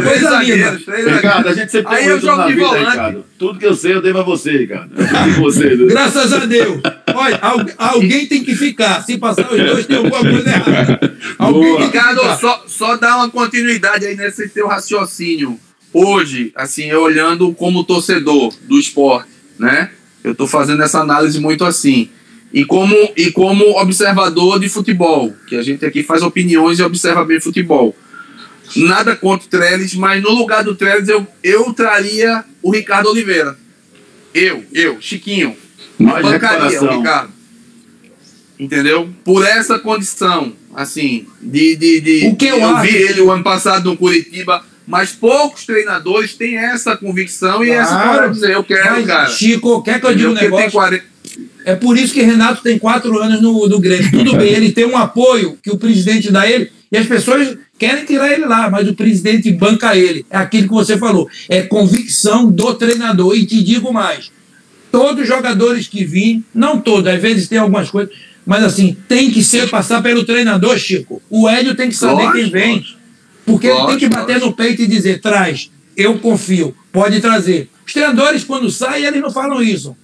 Coisa 0.03 0.43
linda. 0.43 0.79
Ricardo, 1.15 1.49
a 1.49 1.53
gente 1.53 1.71
sempre 1.71 1.95
tem 1.95 2.13
um 2.13 2.21
na 2.21 2.47
vida, 2.47 2.61
volante. 2.61 2.89
Ricardo. 2.91 3.25
Tudo 3.39 3.57
que 3.57 3.65
eu 3.65 3.73
sei 3.73 3.95
eu 3.95 4.01
devo 4.01 4.19
a 4.19 4.23
você, 4.23 4.51
Ricardo. 4.51 4.91
Você, 5.39 5.75
né? 5.75 5.85
Graças 5.87 6.31
a 6.31 6.45
Deus. 6.45 6.81
Olha, 7.15 7.39
alguém 7.79 8.27
tem 8.27 8.43
que 8.43 8.53
ficar. 8.53 9.01
Se 9.01 9.17
passar 9.17 9.51
os 9.51 9.57
dois, 9.57 9.87
tem 9.87 9.97
alguma 9.97 10.19
coisa 10.21 10.47
errada. 10.47 11.13
Alguém 11.39 11.77
Ricardo, 11.77 12.21
só, 12.39 12.63
só 12.67 12.95
dá 12.95 13.15
uma 13.15 13.29
continuidade 13.31 14.05
aí 14.05 14.15
nesse 14.15 14.47
teu 14.49 14.67
raciocínio 14.67 15.59
hoje, 15.93 16.51
assim, 16.55 16.91
olhando 16.93 17.53
como 17.53 17.83
torcedor 17.83 18.53
do 18.63 18.79
esporte, 18.79 19.29
né? 19.57 19.91
Eu 20.23 20.33
estou 20.33 20.47
fazendo 20.47 20.83
essa 20.83 20.99
análise 20.99 21.39
muito 21.39 21.65
assim. 21.65 22.09
E 22.53 22.65
como, 22.65 22.95
e 23.15 23.31
como 23.31 23.79
observador 23.79 24.59
de 24.59 24.67
futebol, 24.67 25.33
que 25.47 25.55
a 25.55 25.63
gente 25.63 25.85
aqui 25.85 26.03
faz 26.03 26.21
opiniões 26.21 26.79
e 26.79 26.83
observa 26.83 27.23
bem 27.23 27.39
futebol. 27.39 27.95
Nada 28.75 29.15
contra 29.15 29.47
o 29.47 29.49
Trellis, 29.49 29.95
mas 29.95 30.21
no 30.21 30.31
lugar 30.31 30.63
do 30.63 30.75
Trellis 30.75 31.07
eu, 31.07 31.25
eu 31.43 31.73
traria 31.73 32.43
o 32.61 32.71
Ricardo 32.71 33.09
Oliveira. 33.09 33.57
Eu, 34.33 34.63
eu, 34.73 35.01
Chiquinho. 35.01 35.55
Mais 35.97 36.23
bancaria 36.23 36.81
o 36.81 36.97
Ricardo. 36.97 37.31
Entendeu? 38.59 39.09
Por 39.23 39.45
essa 39.45 39.79
condição, 39.79 40.53
assim, 40.75 41.25
de. 41.41 41.75
de, 41.75 41.99
de 41.99 42.27
o 42.27 42.35
que 42.35 42.47
eu, 42.47 42.59
eu 42.59 42.81
vi 42.81 42.95
ele 42.95 43.21
o 43.21 43.31
ano 43.31 43.43
passado 43.43 43.89
no 43.89 43.97
Curitiba 43.97 44.63
mas 44.91 45.13
poucos 45.13 45.65
treinadores 45.65 46.33
têm 46.33 46.57
essa 46.57 46.97
convicção 46.97 47.63
e 47.63 47.67
claro. 47.67 47.81
essa 47.81 47.97
para 47.97 48.27
dizer, 48.27 48.51
eu 48.51 48.61
quero, 48.61 48.91
mas, 48.91 49.07
cara. 49.07 49.29
Chico, 49.29 49.81
quer 49.81 50.01
que 50.01 50.05
eu 50.05 50.13
diga 50.13 50.29
um 50.31 50.33
negócio? 50.33 50.69
40... 50.69 51.05
É 51.63 51.75
por 51.75 51.97
isso 51.97 52.13
que 52.13 52.21
Renato 52.21 52.61
tem 52.61 52.77
quatro 52.77 53.17
anos 53.17 53.41
no, 53.41 53.69
no 53.69 53.79
Grêmio. 53.79 54.11
Tudo 54.11 54.35
bem, 54.35 54.51
ele 54.51 54.73
tem 54.73 54.83
um 54.83 54.97
apoio 54.97 55.57
que 55.63 55.71
o 55.71 55.77
presidente 55.77 56.29
dá 56.29 56.45
ele 56.45 56.69
e 56.91 56.97
as 56.97 57.07
pessoas 57.07 57.57
querem 57.79 58.03
tirar 58.03 58.33
ele 58.33 58.43
lá, 58.43 58.69
mas 58.69 58.85
o 58.89 58.93
presidente 58.93 59.49
banca 59.53 59.95
ele. 59.95 60.25
É 60.29 60.35
aquilo 60.35 60.67
que 60.67 60.73
você 60.73 60.97
falou. 60.97 61.29
É 61.47 61.61
convicção 61.61 62.51
do 62.51 62.73
treinador. 62.73 63.33
E 63.37 63.45
te 63.45 63.63
digo 63.63 63.93
mais: 63.93 64.29
todos 64.91 65.21
os 65.21 65.27
jogadores 65.27 65.87
que 65.87 66.03
vêm, 66.03 66.43
não 66.53 66.81
todos, 66.81 67.07
às 67.07 67.21
vezes 67.21 67.47
tem 67.47 67.59
algumas 67.59 67.89
coisas, 67.89 68.13
mas 68.45 68.61
assim, 68.61 68.97
tem 69.07 69.31
que 69.31 69.41
ser 69.41 69.69
passar 69.69 70.01
pelo 70.01 70.25
treinador, 70.25 70.77
Chico. 70.77 71.21
O 71.29 71.47
Hélio 71.47 71.75
tem 71.75 71.87
que 71.87 71.95
saber 71.95 72.23
lógico, 72.23 72.33
quem 72.33 72.51
vem. 72.51 72.75
Lógico. 72.75 73.00
Porque 73.45 73.67
ele 73.67 73.85
tem 73.87 73.97
que 73.97 74.09
bater 74.09 74.39
no 74.39 74.53
peito 74.53 74.81
e 74.81 74.87
dizer: 74.87 75.19
traz, 75.21 75.71
eu 75.95 76.19
confio, 76.19 76.75
pode 76.91 77.19
trazer. 77.19 77.69
Os 77.85 77.93
treinadores, 77.93 78.43
quando 78.43 78.69
saem, 78.69 79.05
eles 79.05 79.21
não 79.21 79.31
falam 79.31 79.61
isso. 79.61 79.95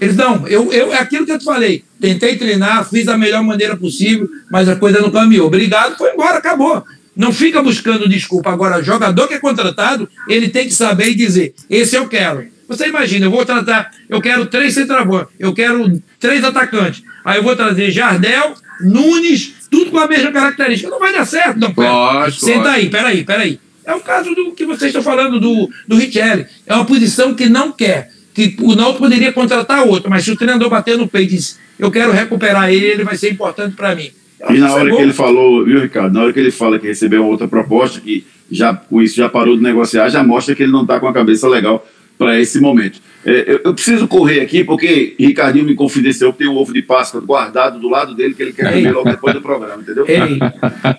Eles 0.00 0.16
não, 0.16 0.48
eu, 0.48 0.72
eu, 0.72 0.92
é 0.92 0.98
aquilo 0.98 1.26
que 1.26 1.32
eu 1.32 1.38
te 1.38 1.44
falei. 1.44 1.84
Tentei 2.00 2.36
treinar, 2.36 2.88
fiz 2.88 3.04
da 3.04 3.18
melhor 3.18 3.42
maneira 3.42 3.76
possível, 3.76 4.28
mas 4.50 4.68
a 4.68 4.76
coisa 4.76 5.00
não 5.00 5.10
caminhou. 5.10 5.46
Obrigado, 5.46 5.98
foi 5.98 6.12
embora, 6.12 6.38
acabou. 6.38 6.82
Não 7.14 7.32
fica 7.32 7.62
buscando 7.62 8.08
desculpa. 8.08 8.50
Agora, 8.50 8.82
jogador 8.82 9.28
que 9.28 9.34
é 9.34 9.38
contratado, 9.38 10.08
ele 10.26 10.48
tem 10.48 10.66
que 10.66 10.72
saber 10.72 11.10
e 11.10 11.14
dizer: 11.14 11.54
esse 11.68 11.96
eu 11.96 12.08
quero. 12.08 12.46
Você 12.66 12.86
imagina, 12.86 13.26
eu 13.26 13.30
vou 13.30 13.44
tratar, 13.44 13.90
eu 14.08 14.20
quero 14.22 14.46
três 14.46 14.72
centroavantes, 14.74 15.34
eu 15.38 15.52
quero 15.52 16.00
três 16.20 16.42
atacantes. 16.44 17.02
Aí 17.24 17.38
eu 17.38 17.42
vou 17.42 17.54
trazer 17.56 17.90
Jardel, 17.90 18.54
Nunes, 18.80 19.54
tudo 19.70 19.90
com 19.90 19.98
a 19.98 20.08
mesma 20.08 20.32
característica. 20.32 20.90
Não 20.90 20.98
vai 20.98 21.12
dar 21.12 21.24
certo, 21.24 21.58
não. 21.58 21.72
Pera. 21.72 22.30
Senta 22.30 22.70
aí, 22.70 22.90
peraí, 22.90 23.24
peraí. 23.24 23.60
É 23.84 23.94
o 23.94 24.00
caso 24.00 24.34
do 24.34 24.52
que 24.52 24.66
vocês 24.66 24.90
estão 24.90 25.02
falando 25.02 25.40
do, 25.40 25.70
do 25.86 25.96
Richelli. 25.96 26.46
É 26.66 26.74
uma 26.74 26.84
posição 26.84 27.34
que 27.34 27.48
não 27.48 27.72
quer. 27.72 28.10
Que 28.34 28.56
o 28.60 28.74
Náutico 28.74 29.00
poderia 29.00 29.32
contratar 29.32 29.86
outro, 29.86 30.08
mas 30.08 30.24
se 30.24 30.30
o 30.30 30.36
treinador 30.36 30.70
bater 30.70 30.96
no 30.96 31.08
peito 31.08 31.32
e 31.32 31.36
diz, 31.36 31.58
eu 31.78 31.90
quero 31.90 32.12
recuperar 32.12 32.70
ele, 32.70 32.86
ele 32.86 33.04
vai 33.04 33.16
ser 33.16 33.30
importante 33.30 33.74
para 33.74 33.94
mim. 33.94 34.10
E 34.48 34.58
na 34.58 34.72
hora 34.72 34.94
que 34.94 35.02
ele 35.02 35.12
falou, 35.12 35.64
viu, 35.64 35.80
Ricardo? 35.80 36.14
Na 36.14 36.22
hora 36.22 36.32
que 36.32 36.38
ele 36.38 36.50
fala 36.50 36.78
que 36.78 36.86
recebeu 36.86 37.26
outra 37.26 37.48
proposta, 37.48 38.00
que 38.00 38.24
já 38.50 38.74
com 38.74 39.02
isso 39.02 39.16
já 39.16 39.28
parou 39.28 39.56
de 39.56 39.62
negociar, 39.62 40.08
já 40.08 40.22
mostra 40.22 40.54
que 40.54 40.62
ele 40.62 40.72
não 40.72 40.82
está 40.82 40.98
com 40.98 41.08
a 41.08 41.12
cabeça 41.12 41.48
legal 41.48 41.86
para 42.20 42.38
esse 42.38 42.60
momento. 42.60 43.00
É, 43.24 43.44
eu, 43.50 43.60
eu, 43.64 43.74
preciso 43.74 44.06
correr 44.06 44.40
aqui 44.40 44.62
porque 44.62 45.14
Ricardinho 45.18 45.64
me 45.64 45.74
confidenciou 45.74 46.34
que 46.34 46.40
tem 46.40 46.48
um 46.48 46.56
ovo 46.56 46.70
de 46.70 46.82
Páscoa 46.82 47.18
guardado 47.18 47.78
do 47.78 47.88
lado 47.88 48.14
dele 48.14 48.34
que 48.34 48.42
ele 48.42 48.52
quer 48.52 48.70
comer 48.70 48.92
logo 48.92 49.10
depois 49.10 49.32
do 49.32 49.40
programa, 49.40 49.80
entendeu? 49.82 50.04
Ei. 50.06 50.38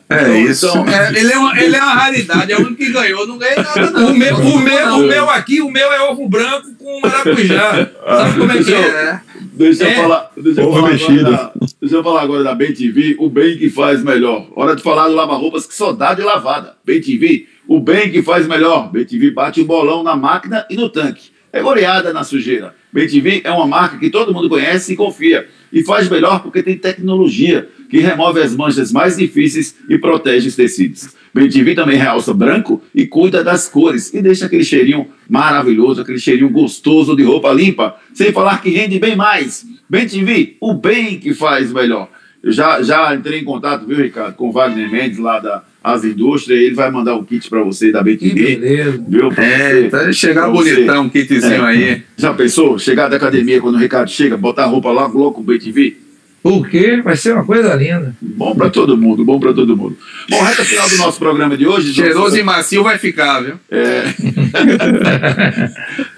É 0.10 0.22
então, 0.24 0.36
isso. 0.36 0.68
Então, 0.68 0.88
é, 0.88 1.10
ele, 1.10 1.32
é 1.32 1.38
uma, 1.38 1.60
ele 1.60 1.76
é 1.76 1.80
uma 1.80 1.94
raridade, 1.94 2.52
é 2.52 2.58
o 2.58 2.62
único 2.62 2.76
que 2.76 2.92
ganhou, 2.92 3.28
não 3.28 3.38
ganhei 3.38 3.56
nada. 3.56 3.92
Não. 3.92 4.12
O, 4.12 4.14
meu, 4.16 4.36
o, 4.36 4.60
meu, 4.60 4.96
o 4.96 5.00
meu 5.08 5.30
aqui, 5.30 5.62
o 5.62 5.70
meu 5.70 5.94
é 5.94 6.02
ovo 6.10 6.28
branco 6.28 6.74
com 6.78 7.02
maracujá. 7.02 7.92
Sabe 8.04 8.40
como 8.40 8.52
é 8.52 8.64
que 8.64 8.74
é? 8.74 9.22
Deixa 9.54 9.84
eu 9.84 9.90
é. 9.90 9.96
falar. 9.96 10.32
Deixa 10.36 10.62
eu 10.62 10.74
falar, 10.74 10.90
agora 10.90 11.24
da, 11.24 11.54
deixa 11.80 11.96
eu 11.96 12.04
falar 12.04 12.22
agora 12.24 12.44
da 12.44 12.56
Bem 12.56 12.74
TV, 12.74 13.16
o 13.20 13.30
bem 13.30 13.58
que 13.60 13.70
faz 13.70 14.04
melhor. 14.04 14.48
Hora 14.56 14.76
de 14.76 14.82
falar 14.82 15.08
do 15.08 15.14
lava-roupas 15.14 15.68
que 15.68 15.76
só 15.76 15.92
dá 15.92 16.16
de 16.16 16.24
lavada. 16.24 16.76
Bem 16.84 17.00
TV, 17.00 17.46
o 17.72 17.80
bem 17.80 18.12
que 18.12 18.22
faz 18.22 18.46
melhor. 18.46 18.92
Bem 18.92 19.06
TV 19.06 19.32
bate 19.32 19.62
o 19.62 19.66
bolão 19.66 20.04
na 20.04 20.14
máquina 20.14 20.66
e 20.70 20.76
no 20.76 20.90
tanque 20.90 21.32
é 21.54 21.62
goleada 21.62 22.12
na 22.12 22.22
sujeira. 22.22 22.76
BTV 22.92 23.44
é 23.46 23.52
uma 23.52 23.66
marca 23.66 23.98
que 23.98 24.10
todo 24.10 24.34
mundo 24.34 24.50
conhece 24.50 24.92
e 24.92 24.96
confia. 24.98 25.48
E 25.72 25.82
faz 25.82 26.10
melhor 26.10 26.44
porque 26.44 26.62
tem 26.62 26.78
tecnologia 26.78 27.70
que 27.90 28.00
remove 28.00 28.42
as 28.42 28.54
manchas 28.54 28.92
mais 28.92 29.16
difíceis 29.16 29.74
e 29.88 29.98
protege 29.98 30.50
os 30.50 30.56
tecidos. 30.58 31.16
BTV 31.34 31.74
também 31.74 31.96
realça 31.96 32.34
branco 32.34 32.82
e 32.94 33.08
cuida 33.08 33.42
das 33.42 33.70
cores 33.70 34.14
e 34.14 34.22
deixa 34.22 34.48
aquele 34.48 34.66
cheirinho 34.66 35.08
maravilhoso, 35.30 36.02
aquele 36.02 36.20
cheirinho 36.20 36.50
gostoso 36.50 37.16
de 37.16 37.24
roupa 37.24 37.54
limpa, 37.54 37.96
sem 38.14 38.34
falar 38.34 38.62
que 38.62 38.70
rende 38.70 39.00
bem 39.00 39.16
mais. 39.16 39.66
BTV, 39.90 40.58
o 40.60 40.74
bem 40.74 41.18
que 41.18 41.34
faz 41.34 41.72
melhor. 41.72 42.10
Eu 42.44 42.52
já, 42.52 42.82
já 42.82 43.16
entrei 43.16 43.40
em 43.40 43.46
contato, 43.46 43.86
viu, 43.86 43.96
Ricardo, 43.96 44.36
com 44.36 44.50
o 44.50 44.52
Wagner 44.52 44.92
Mendes 44.92 45.20
lá 45.20 45.40
da 45.40 45.64
Asa 45.84 46.08
Indústria, 46.08 46.56
ele 46.56 46.76
vai 46.76 46.92
mandar 46.92 47.16
um 47.16 47.24
kit 47.24 47.50
para 47.50 47.64
você 47.64 47.92
da 47.92 48.04
BTV. 48.04 48.34
Beleza. 48.34 49.04
Viu? 49.08 49.30
Pra 49.30 49.44
é, 49.44 49.82
você, 49.82 49.90
tá 49.90 50.14
chegar 50.14 50.50
bonitão, 50.50 51.06
um 51.06 51.10
kitzinho 51.10 51.66
é. 51.66 51.70
aí. 51.70 52.04
Já 52.16 52.34
pensou? 52.34 52.78
Chegar 52.78 53.08
da 53.08 53.18
academia 53.18 53.60
quando 53.60 53.76
o 53.76 53.80
Ricardo 53.80 54.10
chega, 54.10 54.38
botar 54.38 54.64
a 54.64 54.68
roupa 54.68 54.92
lá, 54.92 55.08
louco 55.08 55.36
com 55.36 55.42
o 55.42 55.44
BTV? 55.44 55.98
Por 56.44 56.68
quê? 56.68 57.02
Vai 57.04 57.16
ser 57.16 57.34
uma 57.34 57.46
coisa 57.46 57.74
linda. 57.76 58.16
Bom 58.20 58.56
para 58.56 58.70
todo 58.70 58.98
mundo, 58.98 59.24
bom 59.24 59.40
para 59.40 59.54
todo 59.54 59.78
mundo. 59.78 59.96
Bom, 60.28 60.42
reta 60.42 60.66
final 60.66 60.90
do 60.90 60.98
nosso 60.98 61.20
programa 61.20 61.56
de 61.56 61.68
hoje. 61.68 61.94
Cheiroso 61.94 62.20
nosso... 62.20 62.38
e 62.38 62.44
macio 62.44 62.84
vai 62.84 62.98
ficar, 62.98 63.42
viu? 63.42 63.60
É. 63.70 64.04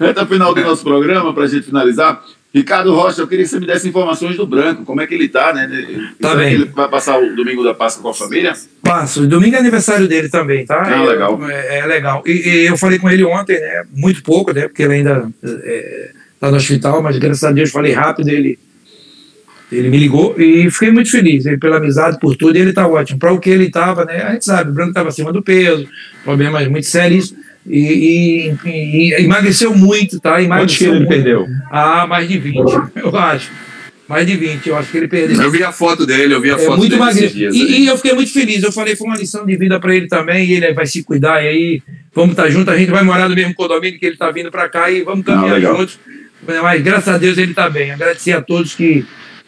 reta 0.00 0.26
final 0.26 0.54
do 0.54 0.62
nosso 0.62 0.82
programa, 0.82 1.34
para 1.34 1.44
a 1.44 1.46
gente 1.46 1.66
finalizar. 1.66 2.22
Ricardo 2.54 2.94
Rocha, 2.94 3.20
eu 3.20 3.26
queria 3.26 3.44
que 3.44 3.50
você 3.50 3.58
me 3.58 3.66
desse 3.66 3.88
informações 3.88 4.36
do 4.36 4.46
Branco, 4.46 4.84
como 4.84 5.00
é 5.00 5.06
que 5.08 5.14
ele 5.14 5.24
está, 5.24 5.52
né? 5.52 5.68
Tá 6.20 6.36
bem. 6.36 6.54
Ele 6.54 6.64
vai 6.66 6.88
passar 6.88 7.18
o 7.18 7.34
domingo 7.34 7.64
da 7.64 7.74
Páscoa 7.74 8.04
com 8.04 8.10
a 8.10 8.14
família? 8.14 8.52
Passo. 8.80 9.26
Domingo 9.26 9.56
é 9.56 9.58
aniversário 9.58 10.06
dele 10.06 10.28
também, 10.28 10.64
tá? 10.64 10.80
Ah, 10.86 11.02
legal. 11.02 11.50
É, 11.50 11.80
é 11.80 11.86
legal. 11.86 12.22
E, 12.24 12.30
e, 12.30 12.66
eu 12.66 12.78
falei 12.78 13.00
com 13.00 13.10
ele 13.10 13.24
ontem, 13.24 13.58
né? 13.58 13.82
Muito 13.92 14.22
pouco, 14.22 14.52
né? 14.52 14.68
Porque 14.68 14.84
ele 14.84 14.94
ainda 14.94 15.28
está 15.42 15.60
é, 15.64 16.10
tá 16.38 16.50
no 16.52 16.56
hospital, 16.56 17.02
mas 17.02 17.18
graças 17.18 17.42
a 17.42 17.50
Deus 17.50 17.72
falei 17.72 17.92
rápido, 17.92 18.28
ele, 18.28 18.56
ele 19.72 19.88
me 19.88 19.98
ligou 19.98 20.40
e 20.40 20.70
fiquei 20.70 20.92
muito 20.92 21.10
feliz 21.10 21.46
ele, 21.46 21.58
pela 21.58 21.78
amizade, 21.78 22.20
por 22.20 22.36
tudo, 22.36 22.56
e 22.56 22.60
ele 22.60 22.70
está 22.70 22.86
ótimo. 22.86 23.18
Para 23.18 23.32
o 23.32 23.40
que 23.40 23.50
ele 23.50 23.64
estava, 23.64 24.04
né? 24.04 24.22
A 24.22 24.32
gente 24.32 24.44
sabe, 24.44 24.70
o 24.70 24.74
Branco 24.74 24.90
estava 24.90 25.08
acima 25.08 25.32
do 25.32 25.42
peso, 25.42 25.88
problemas 26.22 26.68
muito 26.68 26.86
sérios 26.86 27.34
e, 27.66 28.52
e, 28.64 28.68
e, 28.68 29.14
emagreceu 29.24 29.74
muito, 29.74 30.20
tá? 30.20 30.42
Emagreceu 30.42 30.92
Quantos 30.92 31.00
ele 31.00 31.08
perdeu? 31.08 31.46
Ah, 31.70 32.06
mais 32.06 32.28
de 32.28 32.38
20, 32.38 32.56
eu 32.96 33.16
acho. 33.16 33.50
Mais 34.06 34.26
de 34.26 34.36
20, 34.36 34.68
eu 34.68 34.76
acho 34.76 34.90
que 34.90 34.98
ele 34.98 35.08
perdeu. 35.08 35.40
Eu 35.40 35.50
vi 35.50 35.64
a 35.64 35.72
foto 35.72 36.04
dele, 36.04 36.34
eu 36.34 36.40
vi 36.40 36.50
a 36.50 36.56
é, 36.56 36.58
foto 36.58 36.76
muito 36.76 36.90
dele. 36.90 37.02
Magre... 37.02 37.32
E, 37.34 37.82
e, 37.82 37.86
eu 37.86 37.96
fiquei 37.96 38.12
muito 38.12 38.32
feliz. 38.32 38.62
Eu 38.62 38.70
falei, 38.70 38.94
foi 38.94 39.06
uma 39.06 39.16
lição 39.16 39.46
de 39.46 39.56
vida 39.56 39.80
para 39.80 39.96
ele 39.96 40.06
também, 40.06 40.46
e 40.46 40.52
ele 40.52 40.74
vai 40.74 40.86
se 40.86 41.02
cuidar, 41.02 41.42
e 41.42 41.48
aí 41.48 41.82
vamos 42.14 42.32
estar 42.32 42.44
tá 42.44 42.50
juntos, 42.50 42.72
a 42.72 42.76
gente 42.76 42.90
vai 42.90 43.02
morar 43.02 43.28
no 43.28 43.34
mesmo 43.34 43.54
condomínio 43.54 43.98
que 43.98 44.04
ele 44.04 44.14
está 44.14 44.30
vindo 44.30 44.50
para 44.50 44.68
cá 44.68 44.90
e 44.90 45.02
vamos 45.02 45.24
caminhar 45.24 45.58
Não, 45.60 45.76
juntos. 45.76 45.98
Mas 46.46 46.82
graças 46.82 47.08
a 47.08 47.16
Deus 47.16 47.38
ele 47.38 47.52
está 47.52 47.70
bem. 47.70 47.90
Agradecer 47.90 48.32
a 48.32 48.42
todos 48.42 48.74
que 48.74 49.06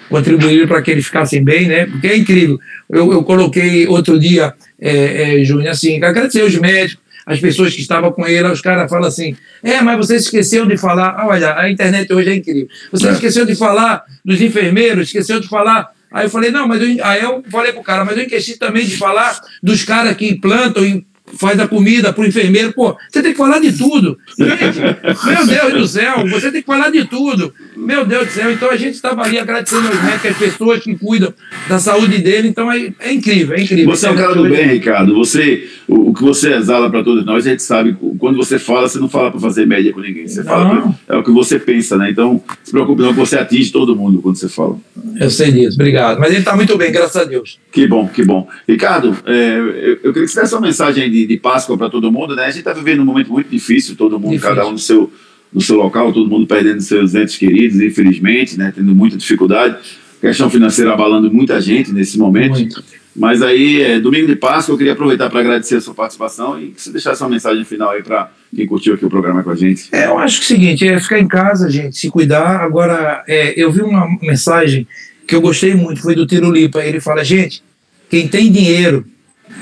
contribuíram 0.09 0.67
para 0.67 0.81
que 0.83 0.91
eles 0.91 1.07
ficassem 1.07 1.43
bem, 1.43 1.67
né? 1.67 1.87
Porque 1.87 2.07
é 2.07 2.17
incrível. 2.17 2.59
Eu, 2.91 3.13
eu 3.13 3.23
coloquei 3.23 3.87
outro 3.87 4.19
dia, 4.19 4.55
é, 4.81 5.41
é, 5.41 5.45
Júnior, 5.45 5.69
assim, 5.69 6.03
agradecer 6.03 6.43
os 6.43 6.57
médicos, 6.57 7.05
as 7.27 7.41
pessoas 7.41 7.75
que 7.75 7.81
estavam 7.81 8.13
com 8.13 8.25
ele, 8.25 8.47
os 8.49 8.61
caras 8.61 8.89
falam 8.89 9.09
assim: 9.09 9.37
é, 9.61 9.83
mas 9.83 9.97
você 9.97 10.15
esqueceu 10.15 10.65
de 10.65 10.77
falar. 10.77 11.17
Ah, 11.19 11.27
olha, 11.27 11.59
a 11.59 11.69
internet 11.69 12.13
hoje 12.13 12.31
é 12.31 12.37
incrível. 12.37 12.69
Você 12.93 13.09
é. 13.09 13.13
esqueceu 13.13 13.45
de 13.45 13.57
falar 13.57 14.05
dos 14.25 14.41
enfermeiros, 14.41 15.09
esqueceu 15.09 15.41
de 15.41 15.49
falar. 15.49 15.91
Aí 16.13 16.27
eu 16.27 16.31
falei, 16.31 16.53
não, 16.53 16.69
mas 16.69 16.81
eu, 16.81 17.05
aí 17.05 17.23
eu 17.23 17.43
falei 17.51 17.73
pro 17.73 17.83
cara, 17.83 18.05
mas 18.05 18.17
eu 18.17 18.23
esqueci 18.23 18.57
também 18.57 18.87
de 18.87 18.97
falar 18.97 19.39
dos 19.61 19.83
caras 19.83 20.17
que 20.17 20.37
plantam 20.37 20.87
e 20.87 21.05
faz 21.37 21.59
a 21.59 21.67
comida 21.67 22.13
para 22.13 22.23
o 22.23 22.27
enfermeiro. 22.27 22.73
Pô, 22.73 22.97
você 23.11 23.21
tem 23.21 23.33
que 23.33 23.39
falar 23.39 23.59
de 23.59 23.77
tudo. 23.77 24.17
Gente, 24.39 24.81
meu 25.27 25.47
Deus 25.47 25.73
do 25.73 25.89
céu, 25.89 26.27
você 26.29 26.53
tem 26.53 26.61
que 26.61 26.67
falar 26.67 26.91
de 26.91 27.05
tudo. 27.07 27.53
Meu 27.77 28.05
Deus 28.05 28.27
do 28.27 28.33
céu. 28.33 28.51
Então 28.51 28.71
a 28.71 28.77
gente 28.77 28.95
estava 28.95 29.23
ali 29.23 29.39
agradecendo 29.39 29.87
aos 29.89 30.03
médicos, 30.03 30.31
as 30.31 30.39
pessoas 30.39 30.83
que 30.83 30.97
cuidam 30.97 31.33
da 31.69 31.79
saúde 31.79 32.19
dele. 32.19 32.49
Então 32.49 32.71
é, 32.73 32.93
é 32.99 33.13
incrível, 33.13 33.57
é 33.57 33.63
incrível. 33.63 33.95
Você 33.95 34.07
é 34.07 34.11
um 34.11 34.17
cara 34.17 34.35
do 34.35 34.49
bem, 34.49 34.69
Ricardo. 34.69 35.15
Você, 35.15 35.69
o, 35.87 36.11
o 36.11 36.15
que 36.15 36.23
você 36.23 36.55
exala 36.55 36.91
para 36.91 37.05
todos 37.05 37.25
nós, 37.25 37.47
a 37.47 37.51
gente 37.51 37.63
sabe, 37.63 37.97
quando 38.19 38.37
você 38.37 38.59
fala, 38.59 38.89
você 38.89 38.99
não 38.99 39.09
fala 39.09 39.31
para 39.31 39.41
fazer 39.41 39.67
média 39.67 39.93
com 39.93 40.01
ninguém. 40.01 40.27
Você 40.27 40.43
não. 40.43 40.47
fala, 40.47 40.81
pra, 40.81 41.17
é 41.17 41.19
o 41.19 41.23
que 41.23 41.31
você 41.31 41.59
pensa, 41.59 41.97
né? 41.97 42.11
Então, 42.11 42.43
se 42.65 42.71
preocupe 42.71 43.03
não, 43.03 43.13
que 43.13 43.19
você 43.19 43.37
atinge 43.37 43.71
todo 43.71 43.95
mundo 43.95 44.21
quando 44.23 44.37
você 44.37 44.49
fala. 44.49 44.79
Eu 45.21 45.31
sei 45.31 45.53
disso, 45.53 45.75
obrigado. 45.75 46.19
Mas 46.19 46.31
ele 46.31 46.39
está 46.39 46.57
muito 46.57 46.77
bem, 46.79 46.91
graças 46.91 47.17
a 47.17 47.25
Deus. 47.25 47.59
Que 47.71 47.87
bom, 47.87 48.09
que 48.09 48.25
bom. 48.25 48.49
Ricardo, 48.67 49.17
é, 49.27 49.59
eu, 49.59 49.99
eu 50.03 50.13
queria 50.13 50.27
que 50.27 50.29
você 50.29 50.47
desse 50.47 50.55
uma 50.55 50.61
mensagem 50.61 51.11
de, 51.11 51.27
de 51.27 51.37
Páscoa 51.37 51.77
para 51.77 51.91
todo 51.91 52.11
mundo, 52.11 52.35
né? 52.35 52.45
A 52.45 52.51
gente 52.51 52.61
está 52.61 52.73
vivendo 52.73 53.01
um 53.01 53.05
momento 53.05 53.33
muito 53.33 53.49
difícil, 53.49 53.97
todo 53.97 54.19
mundo, 54.19 54.33
difícil. 54.33 54.55
cada 54.55 54.67
um 54.67 54.73
no 54.73 54.79
seu, 54.79 55.13
no 55.53 55.61
seu 55.61 55.77
local, 55.77 56.13
todo 56.13 56.29
mundo 56.29 56.47
perdendo 56.47 56.81
seus 56.81 57.15
entes 57.15 57.37
queridos, 57.37 57.81
infelizmente, 57.81 58.59
né? 58.59 58.73
Tendo 58.75 58.95
muita 58.95 59.17
dificuldade. 59.17 59.77
Questão 60.21 60.51
financeira 60.51 60.93
abalando 60.93 61.33
muita 61.33 61.61
gente 61.61 61.93
nesse 61.93 62.19
momento. 62.19 62.55
Muito. 62.55 62.85
Mas 63.15 63.41
aí, 63.41 63.81
é, 63.81 63.99
domingo 63.99 64.27
de 64.27 64.37
Páscoa, 64.37 64.75
eu 64.75 64.77
queria 64.77 64.93
aproveitar 64.93 65.31
para 65.31 65.41
agradecer 65.41 65.77
a 65.77 65.81
sua 65.81 65.95
participação 65.95 66.61
e 66.61 66.69
que 66.69 66.83
você 66.83 66.91
deixasse 66.91 67.23
uma 67.23 67.31
mensagem 67.31 67.65
final 67.65 67.91
aí 67.91 68.03
para 68.03 68.31
quem 68.55 68.67
curtiu 68.67 68.95
aqui 68.95 69.07
o 69.07 69.09
programa 69.09 69.43
com 69.43 69.51
a 69.51 69.57
gente. 69.57 69.89
É, 69.91 70.05
eu 70.05 70.19
acho 70.19 70.39
que 70.39 70.43
é 70.43 70.45
o 70.45 70.61
seguinte, 70.61 70.87
é 70.87 71.01
ficar 71.01 71.19
em 71.19 71.27
casa, 71.27 71.71
gente, 71.71 71.97
se 71.97 72.11
cuidar. 72.11 72.61
Agora, 72.61 73.25
é, 73.27 73.55
eu 73.57 73.73
vi 73.73 73.81
uma 73.81 74.07
mensagem 74.21 74.87
que 75.27 75.35
eu 75.35 75.41
gostei 75.41 75.75
muito, 75.75 76.03
foi 76.03 76.15
do 76.15 76.27
Tiro 76.27 76.51
Lipa. 76.51 76.85
Ele 76.85 77.01
fala, 77.01 77.25
gente, 77.25 77.63
quem 78.11 78.29
tem 78.29 78.53
dinheiro 78.53 79.07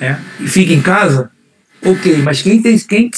né, 0.00 0.20
e 0.40 0.48
fica 0.48 0.72
em 0.72 0.82
casa, 0.82 1.30
ok, 1.84 2.18
mas 2.22 2.42
quem 2.42 2.60
tem, 2.60 2.78
quem 2.78 3.10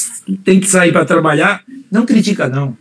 tem 0.44 0.60
que 0.60 0.68
sair 0.68 0.92
para 0.92 1.04
trabalhar, 1.04 1.62
não 1.90 2.04
critica 2.04 2.48
não. 2.48 2.76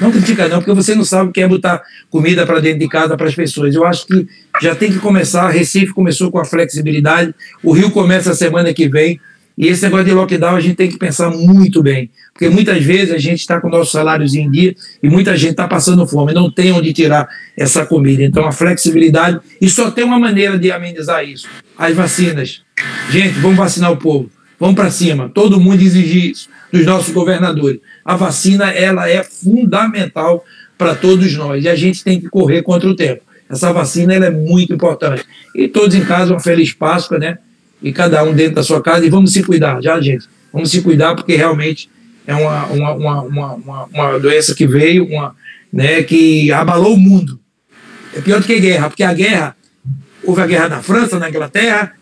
Não 0.00 0.10
critica 0.10 0.48
não, 0.48 0.58
porque 0.58 0.72
você 0.72 0.94
não 0.94 1.04
sabe 1.04 1.30
o 1.30 1.32
que 1.32 1.42
é 1.42 1.46
botar 1.46 1.82
comida 2.08 2.46
para 2.46 2.58
dentro 2.58 2.80
de 2.80 2.88
casa 2.88 3.16
para 3.16 3.28
as 3.28 3.34
pessoas. 3.34 3.74
Eu 3.74 3.84
acho 3.84 4.06
que 4.06 4.26
já 4.60 4.74
tem 4.74 4.90
que 4.90 4.98
começar, 4.98 5.48
Recife 5.50 5.92
começou 5.92 6.30
com 6.30 6.38
a 6.38 6.44
flexibilidade, 6.44 7.34
o 7.62 7.72
Rio 7.72 7.90
começa 7.90 8.30
a 8.30 8.34
semana 8.34 8.72
que 8.72 8.88
vem, 8.88 9.20
e 9.58 9.66
esse 9.66 9.82
negócio 9.82 10.06
de 10.06 10.12
lockdown 10.12 10.56
a 10.56 10.60
gente 10.60 10.76
tem 10.76 10.88
que 10.88 10.96
pensar 10.96 11.28
muito 11.28 11.82
bem, 11.82 12.10
porque 12.32 12.48
muitas 12.48 12.82
vezes 12.82 13.12
a 13.12 13.18
gente 13.18 13.40
está 13.40 13.60
com 13.60 13.68
nossos 13.68 13.92
salários 13.92 14.34
em 14.34 14.50
dia 14.50 14.74
e 15.02 15.08
muita 15.10 15.36
gente 15.36 15.50
está 15.50 15.68
passando 15.68 16.06
fome, 16.06 16.32
não 16.32 16.50
tem 16.50 16.72
onde 16.72 16.94
tirar 16.94 17.28
essa 17.54 17.84
comida. 17.84 18.22
Então 18.22 18.46
a 18.46 18.52
flexibilidade, 18.52 19.38
e 19.60 19.68
só 19.68 19.90
tem 19.90 20.02
uma 20.02 20.18
maneira 20.18 20.58
de 20.58 20.72
amenizar 20.72 21.22
isso: 21.24 21.46
as 21.76 21.94
vacinas. 21.94 22.62
Gente, 23.10 23.38
vamos 23.40 23.58
vacinar 23.58 23.92
o 23.92 23.98
povo, 23.98 24.30
vamos 24.60 24.76
para 24.76 24.90
cima. 24.90 25.30
Todo 25.32 25.58
mundo 25.58 25.82
exige 25.82 26.30
isso 26.30 26.48
dos 26.70 26.86
nossos 26.86 27.12
governadores. 27.12 27.80
A 28.04 28.14
vacina 28.14 28.70
ela 28.70 29.08
é 29.08 29.24
fundamental 29.24 30.44
para 30.78 30.94
todos 30.94 31.34
nós 31.34 31.64
e 31.64 31.68
a 31.68 31.74
gente 31.74 32.04
tem 32.04 32.20
que 32.20 32.28
correr 32.28 32.62
contra 32.62 32.88
o 32.88 32.94
tempo. 32.94 33.22
Essa 33.48 33.72
vacina 33.72 34.14
ela 34.14 34.26
é 34.26 34.30
muito 34.30 34.72
importante. 34.72 35.24
E 35.56 35.66
todos 35.66 35.96
em 35.96 36.04
casa, 36.04 36.32
uma 36.32 36.40
feliz 36.40 36.72
Páscoa, 36.72 37.18
né? 37.18 37.38
e 37.82 37.92
cada 37.92 38.22
um 38.22 38.34
dentro 38.34 38.56
da 38.56 38.62
sua 38.62 38.82
casa, 38.82 39.06
e 39.06 39.10
vamos 39.10 39.32
se 39.32 39.42
cuidar, 39.42 39.82
já, 39.82 40.00
gente? 40.00 40.26
Vamos 40.52 40.70
se 40.70 40.82
cuidar, 40.82 41.14
porque 41.14 41.34
realmente 41.34 41.88
é 42.26 42.34
uma, 42.34 42.66
uma, 42.66 42.92
uma, 42.92 43.22
uma, 43.54 43.84
uma 43.84 44.18
doença 44.18 44.54
que 44.54 44.66
veio, 44.66 45.06
uma, 45.06 45.34
né, 45.72 46.02
que 46.02 46.52
abalou 46.52 46.94
o 46.94 47.00
mundo. 47.00 47.40
É 48.14 48.20
pior 48.20 48.40
do 48.40 48.46
que 48.46 48.58
guerra, 48.60 48.88
porque 48.88 49.02
a 49.02 49.14
guerra, 49.14 49.56
houve 50.22 50.42
a 50.42 50.46
guerra 50.46 50.68
na 50.68 50.82
França, 50.82 51.18
na 51.18 51.28
Inglaterra, 51.28 51.94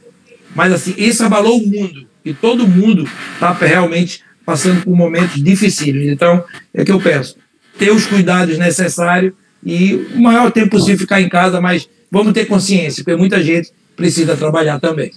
mas 0.54 0.72
assim, 0.72 0.94
isso 0.96 1.24
abalou 1.24 1.58
o 1.58 1.66
mundo, 1.66 2.07
e 2.28 2.34
todo 2.34 2.68
mundo 2.68 3.08
está 3.32 3.52
realmente 3.52 4.22
passando 4.44 4.82
por 4.82 4.94
momentos 4.94 5.42
difíceis. 5.42 6.08
Então, 6.08 6.44
é 6.74 6.84
que 6.84 6.92
eu 6.92 7.00
peço, 7.00 7.36
ter 7.78 7.90
os 7.90 8.06
cuidados 8.06 8.58
necessários 8.58 9.32
e 9.64 10.06
o 10.14 10.20
maior 10.20 10.50
tempo 10.50 10.70
possível 10.70 10.98
ficar 10.98 11.22
em 11.22 11.28
casa, 11.28 11.60
mas 11.60 11.88
vamos 12.10 12.34
ter 12.34 12.44
consciência, 12.44 13.02
porque 13.02 13.16
muita 13.16 13.42
gente 13.42 13.72
precisa 13.96 14.36
trabalhar 14.36 14.78
também. 14.78 15.10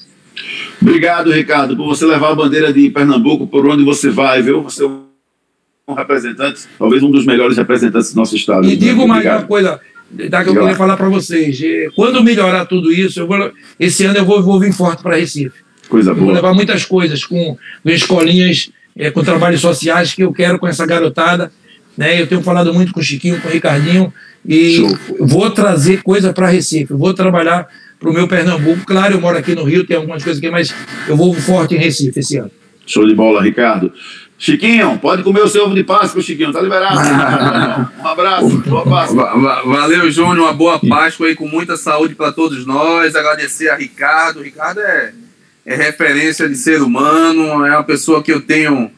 Obrigado, 0.82 1.32
Ricardo, 1.32 1.76
por 1.76 1.86
você 1.86 2.05
levar 2.05 2.32
a 2.32 2.36
bandeira 2.36 2.72
de 2.72 2.89
Pernambuco 2.89 3.45
por 3.45 3.68
onde 3.68 3.84
você 3.84 4.09
vai, 4.09 4.41
viu? 4.41 4.64
Você 4.64 4.84
é 4.84 4.88
um 4.88 5.93
representante, 5.93 6.62
talvez 6.80 7.03
um 7.03 7.12
dos 7.12 7.26
melhores 7.26 7.57
representantes 7.57 8.14
do 8.14 8.18
nosso 8.18 8.36
estado. 8.38 8.66
E 8.68 8.78
digo 8.78 9.05
mais 9.05 9.26
uma 9.26 9.43
coisa, 9.43 9.80
da 10.09 10.43
que 10.43 10.49
eu 10.49 10.53
queria 10.53 10.76
falar 10.76 10.95
para 10.95 11.09
vocês. 11.09 11.59
Quando 11.93 12.24
melhorar 12.24 12.66
tudo 12.66 12.91
isso, 12.91 13.28
vou, 13.28 13.51
esse 13.80 14.05
ano 14.05 14.18
eu 14.18 14.26
vou, 14.26 14.41
vou 14.41 14.59
vir 14.59 14.74
forte 14.74 15.03
para 15.03 15.18
Recife. 15.18 15.71
Coisa 15.92 16.12
eu 16.12 16.16
boa. 16.16 16.28
Vou 16.28 16.34
levar 16.34 16.54
muitas 16.54 16.86
coisas 16.86 17.26
com, 17.26 17.58
com 17.84 17.89
escolinhas, 17.89 18.72
é, 18.96 19.12
com 19.12 19.22
trabalhos 19.22 19.60
sociais 19.60 20.14
que 20.14 20.24
eu 20.24 20.32
quero 20.32 20.58
com 20.58 20.66
essa 20.66 20.86
garotada. 20.86 21.52
Né? 21.98 22.22
Eu 22.22 22.28
tenho 22.28 22.42
falado 22.42 22.74
muito 22.74 22.94
com 22.94 23.02
o 23.02 23.04
Chiquinho, 23.04 23.42
com 23.42 23.50
o 23.50 23.52
Ricardinho, 23.52 24.14
e 24.48 24.78
Show. 24.78 24.98
vou 25.20 25.52
trazer 25.52 26.02
coisa 26.02 26.32
para 26.32 26.48
Recife. 26.48 26.94
Vou 26.94 27.14
trabalhar 27.14 27.68
para 28.00 28.10
o 28.10 28.14
meu 28.14 28.26
Pernambuco. 28.26 28.86
Claro, 28.86 29.16
eu 29.16 29.22
moro 29.22 29.38
aqui 29.38 29.54
no 29.54 29.66
Rio, 29.66 29.86
tem 29.86 29.98
algumas 29.98 30.24
coisas 30.24 30.42
aqui, 30.42 30.50
mas 30.50 30.74
eu 31.10 31.18
vou 31.18 31.34
forte 31.34 31.76
em 31.76 31.78
Recife 31.78 32.22
esse 32.22 32.38
ano. 32.38 32.50
Show 32.88 33.06
de 33.06 33.14
bola, 33.14 33.44
Ricardo. 33.44 33.92
Chiquinho, 34.38 34.98
pode 34.98 35.24
comer 35.24 35.42
o 35.42 35.48
seu 35.48 35.66
ovo 35.66 35.76
de 35.76 35.84
Páscoa, 35.84 36.22
Chiquinho, 36.22 36.54
tá 36.54 36.62
liberado. 36.62 36.98
um 38.02 38.08
abraço, 38.08 38.58
boa 38.60 38.84
Páscoa. 38.86 39.62
Valeu, 39.66 40.10
Júnior, 40.10 40.39
uma 40.39 40.54
boa 40.54 40.80
Páscoa 40.80 41.28
aí, 41.28 41.36
com 41.36 41.48
muita 41.48 41.76
saúde 41.76 42.16
para 42.16 42.32
todos 42.32 42.66
nós. 42.66 43.14
Agradecer 43.14 43.70
a 43.70 43.76
Ricardo. 43.76 44.39
O 44.39 44.44
Ricardo 44.44 44.80
é, 44.80 45.14
é 45.66 45.76
referência 45.76 46.49
de 46.49 46.55
ser 46.55 46.82
humano, 46.82 47.66
é 47.66 47.72
uma 47.72 47.84
pessoa 47.84 48.24
que 48.24 48.32
eu 48.32 48.41
tenho 48.41 48.91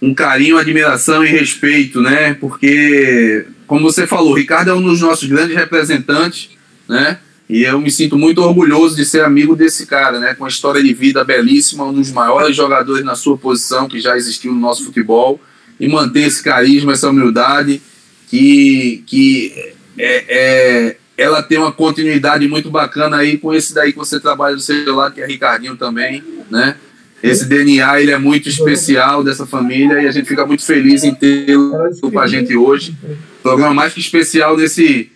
um 0.00 0.14
carinho, 0.14 0.58
admiração 0.58 1.24
e 1.24 1.28
respeito, 1.28 2.00
né? 2.00 2.34
Porque, 2.34 3.46
como 3.66 3.82
você 3.82 4.06
falou, 4.06 4.32
o 4.32 4.36
Ricardo 4.36 4.70
é 4.70 4.74
um 4.74 4.82
dos 4.82 5.00
nossos 5.00 5.28
grandes 5.28 5.54
representantes, 5.54 6.50
né? 6.88 7.18
E 7.48 7.64
eu 7.64 7.80
me 7.80 7.90
sinto 7.90 8.16
muito 8.16 8.40
orgulhoso 8.40 8.94
de 8.94 9.04
ser 9.04 9.24
amigo 9.24 9.56
desse 9.56 9.84
cara, 9.86 10.20
né? 10.20 10.34
Com 10.34 10.44
uma 10.44 10.48
história 10.48 10.82
de 10.82 10.94
vida 10.94 11.24
belíssima, 11.24 11.84
um 11.84 11.92
dos 11.92 12.12
maiores 12.12 12.56
jogadores 12.56 13.04
na 13.04 13.16
sua 13.16 13.36
posição 13.36 13.88
que 13.88 14.00
já 14.00 14.16
existiu 14.16 14.52
no 14.52 14.60
nosso 14.60 14.84
futebol. 14.84 15.40
E 15.78 15.88
manter 15.88 16.26
esse 16.26 16.42
carisma, 16.42 16.92
essa 16.92 17.08
humildade, 17.08 17.82
que, 18.28 19.02
que 19.06 19.72
é, 19.98 20.24
é, 20.28 20.96
ela 21.20 21.42
tem 21.42 21.58
uma 21.58 21.70
continuidade 21.70 22.48
muito 22.48 22.70
bacana 22.70 23.18
aí 23.18 23.36
com 23.36 23.52
esse 23.52 23.74
daí 23.74 23.92
que 23.92 23.98
você 23.98 24.18
trabalha 24.18 24.56
do 24.56 24.62
seu 24.62 24.94
lado, 24.96 25.14
que 25.14 25.20
é 25.20 25.26
Ricardinho 25.26 25.76
também, 25.76 26.24
né? 26.50 26.76
Esse 27.22 27.44
DNA 27.44 28.00
ele 28.00 28.10
é 28.10 28.16
muito 28.16 28.48
especial 28.48 29.22
dessa 29.22 29.44
família 29.44 30.00
e 30.00 30.08
a 30.08 30.10
gente 30.10 30.26
fica 30.26 30.46
muito 30.46 30.64
feliz 30.64 31.04
em 31.04 31.14
tê-lo 31.14 31.76
com 32.00 32.18
a 32.18 32.26
gente 32.26 32.56
hoje. 32.56 32.96
Programa 33.42 33.74
mais 33.74 33.92
que 33.92 34.00
especial 34.00 34.56
nesse 34.56 35.12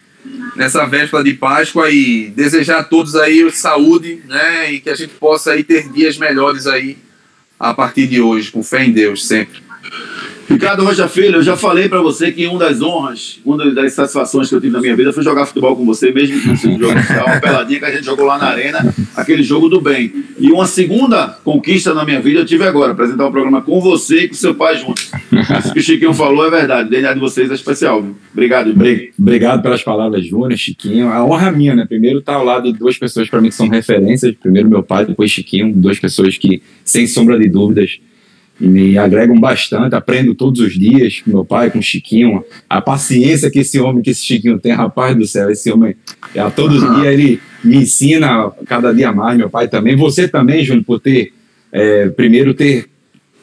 nessa 0.55 0.85
véspera 0.85 1.25
de 1.25 1.33
Páscoa 1.33 1.91
e 1.91 2.31
desejar 2.37 2.81
a 2.81 2.85
todos 2.85 3.17
aí 3.17 3.51
saúde, 3.51 4.21
né? 4.29 4.73
E 4.73 4.81
que 4.81 4.91
a 4.91 4.95
gente 4.95 5.15
possa 5.15 5.53
aí 5.53 5.65
ter 5.65 5.89
dias 5.89 6.19
melhores 6.19 6.67
aí 6.67 6.99
a 7.59 7.73
partir 7.73 8.07
de 8.07 8.21
hoje, 8.21 8.53
com 8.53 8.63
fé 8.63 8.85
em 8.85 8.93
Deus, 8.93 9.27
sempre. 9.27 9.63
Ricardo 10.49 10.85
Rocha 10.85 11.09
Filho, 11.09 11.37
eu 11.37 11.43
já 11.43 11.57
falei 11.57 11.89
para 11.89 12.01
você 12.03 12.31
que 12.31 12.47
uma 12.47 12.59
das 12.59 12.83
honras, 12.83 13.41
uma 13.45 13.73
das 13.73 13.93
satisfações 13.93 14.49
que 14.49 14.55
eu 14.55 14.61
tive 14.61 14.73
na 14.73 14.81
minha 14.81 14.95
vida 14.95 15.13
foi 15.13 15.23
jogar 15.23 15.47
futebol 15.47 15.75
com 15.75 15.85
você, 15.85 16.13
mesmo 16.13 16.41
que 16.41 16.49
não 16.49 16.57
seja 16.57 16.75
um 16.75 16.79
jogo 16.79 16.99
oficial, 16.99 17.27
uma 17.27 17.41
peladinha 17.41 17.79
que 17.79 17.85
a 17.85 17.91
gente 17.91 18.05
jogou 18.05 18.27
lá 18.27 18.39
na 18.39 18.47
arena, 18.47 18.95
aquele 19.17 19.43
jogo 19.43 19.69
do 19.69 19.81
bem. 19.81 20.13
E 20.39 20.51
uma 20.53 20.67
segunda 20.67 21.39
conquista 21.45 21.95
na 21.95 22.05
minha 22.05 22.21
vida 22.21 22.41
eu 22.41 22.45
tive 22.45 22.65
agora, 22.65 22.93
apresentar 22.93 23.25
o 23.25 23.29
um 23.29 23.33
programa 23.33 23.63
com 23.63 23.81
você 23.81 24.25
e 24.25 24.29
com 24.29 24.35
seu 24.35 24.55
pai 24.55 24.77
juntos. 24.77 25.11
Isso 25.59 25.73
que 25.73 25.81
o 25.81 25.83
Chiquinho 25.83 26.15
falou 26.15 26.47
é 26.47 26.51
verdade, 26.51 26.89
o 26.89 26.91
DNA 26.91 27.15
de 27.15 27.21
vocês 27.21 27.51
é 27.51 27.55
especial. 27.55 28.03
Viu? 28.03 28.17
Obrigado, 28.33 28.73
Júnior. 28.73 29.01
Obrigado 29.19 29.63
pelas 29.63 29.83
palavras, 29.83 30.27
Júnior, 30.27 30.57
Chiquinho. 30.59 31.09
A 31.11 31.25
honra 31.25 31.49
é 31.49 31.53
minha, 31.53 31.75
né? 31.75 31.87
Primeiro 31.87 32.19
estar 32.19 32.35
tá 32.35 32.39
ao 32.39 32.45
lado 32.45 32.71
de 32.71 32.79
duas 32.79 32.99
pessoas 32.99 33.29
para 33.29 33.41
mim 33.41 33.49
que 33.49 33.55
são 33.55 33.69
referências, 33.69 34.35
primeiro 34.35 34.69
meu 34.69 34.83
pai, 34.83 35.07
depois 35.07 35.31
Chiquinho, 35.31 35.73
duas 35.75 35.99
pessoas 35.99 36.37
que, 36.37 36.63
sem 36.85 37.07
sombra 37.07 37.39
de 37.39 37.49
dúvidas, 37.49 37.99
me 38.59 38.97
agregam 38.97 39.39
bastante, 39.39 39.95
aprendo 39.95 40.35
todos 40.35 40.61
os 40.61 40.75
dias 40.75 41.21
com 41.21 41.31
meu 41.31 41.45
pai, 41.45 41.71
com 41.71 41.79
o 41.79 41.83
Chiquinho, 41.83 42.45
a 42.69 42.81
paciência 42.81 43.51
que 43.51 43.61
esse 43.61 43.81
homem, 43.81 44.03
que 44.03 44.11
esse 44.11 44.25
Chiquinho 44.25 44.59
tem, 44.59 44.73
rapaz 44.73 45.17
do 45.17 45.27
céu, 45.27 45.51
esse 45.51 45.71
homem, 45.73 45.97
a 46.37 46.51
todos 46.51 46.83
os 46.83 46.95
dias 46.97 47.13
ele 47.13 47.41
me 47.65 47.79
ensina 47.79 48.51
cada 48.67 48.95
dia 48.95 49.13
mais, 49.13 49.37
meu 49.37 49.51
pai 49.51 49.67
também, 49.67 49.97
você 49.97 50.29
também, 50.29 50.65
Júnior, 50.65 50.85
por 50.85 51.01
ter, 51.01 51.33
é, 51.73 52.09
primeiro 52.11 52.55
ter 52.55 52.87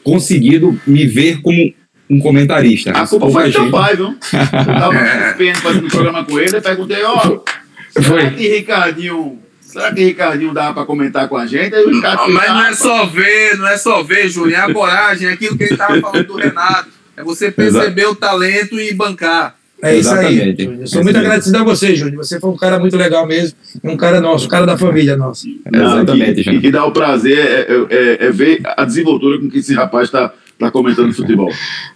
conseguido 0.02 0.80
me 0.86 1.06
ver 1.06 1.40
como 1.42 1.72
um 2.08 2.18
comentarista. 2.18 2.90
A 2.90 3.06
culpa 3.06 3.30
foi 3.30 3.46
do 3.46 3.52
teu 3.52 3.70
pai, 3.70 3.96
viu? 3.96 4.06
Eu 4.06 4.64
tava 4.66 4.94
fazendo 5.62 5.88
programa 5.88 6.24
com 6.24 6.38
ele, 6.38 6.60
perguntei, 6.60 7.02
ó, 7.04 7.20
oh, 7.26 8.02
foi. 8.02 8.24
Ricardinho 8.28 9.41
Será 9.72 9.92
que 9.92 10.04
Ricardinho 10.04 10.52
dá 10.52 10.72
para 10.72 10.84
comentar 10.84 11.28
com 11.28 11.36
a 11.36 11.46
gente? 11.46 11.74
Aí 11.74 11.84
o 11.84 11.90
Ricardo 11.94 12.30
Mas 12.30 12.48
não 12.50 12.66
é 12.66 12.74
só 12.74 13.06
ver, 13.06 13.56
não 13.56 13.66
é 13.66 13.76
só 13.78 14.02
ver, 14.02 14.28
Júnior. 14.28 14.52
É 14.58 14.62
a 14.62 14.72
coragem, 14.72 15.28
é 15.28 15.32
aquilo 15.32 15.56
que 15.56 15.64
ele 15.64 15.72
estava 15.72 15.98
falando 16.00 16.26
do 16.26 16.34
Renato. 16.36 16.88
É 17.16 17.22
você 17.24 17.50
perceber 17.50 18.06
o 18.06 18.14
talento 18.14 18.78
e 18.78 18.92
bancar. 18.92 19.56
É 19.82 19.96
isso 19.96 20.12
aí. 20.14 20.34
Exatamente. 20.34 20.62
Júnior. 20.64 20.80
Eu 20.82 20.86
sou 20.86 21.02
muito 21.02 21.18
agradecido 21.18 21.58
a 21.58 21.64
você, 21.64 21.96
Júnior. 21.96 22.16
Você 22.24 22.38
foi 22.38 22.50
um 22.50 22.56
cara 22.56 22.78
muito 22.78 22.96
legal 22.96 23.26
mesmo. 23.26 23.56
Um 23.82 23.96
cara 23.96 24.20
nosso, 24.20 24.44
um 24.46 24.48
cara 24.48 24.64
da 24.66 24.76
família 24.78 25.16
nossa. 25.16 25.46
Exatamente, 25.72 26.40
E, 26.40 26.42
Júnior. 26.44 26.60
e 26.60 26.62
que 26.66 26.70
dá 26.70 26.84
o 26.84 26.92
prazer 26.92 27.38
é, 27.38 27.66
é- 27.90 28.26
é 28.26 28.30
ver 28.30 28.60
a 28.76 28.84
desenvoltura 28.84 29.40
com 29.40 29.50
que 29.50 29.58
esse 29.58 29.74
rapaz 29.74 30.04
está 30.08 30.32
tá 30.58 30.70
comentando 30.70 31.12
futebol. 31.12 31.50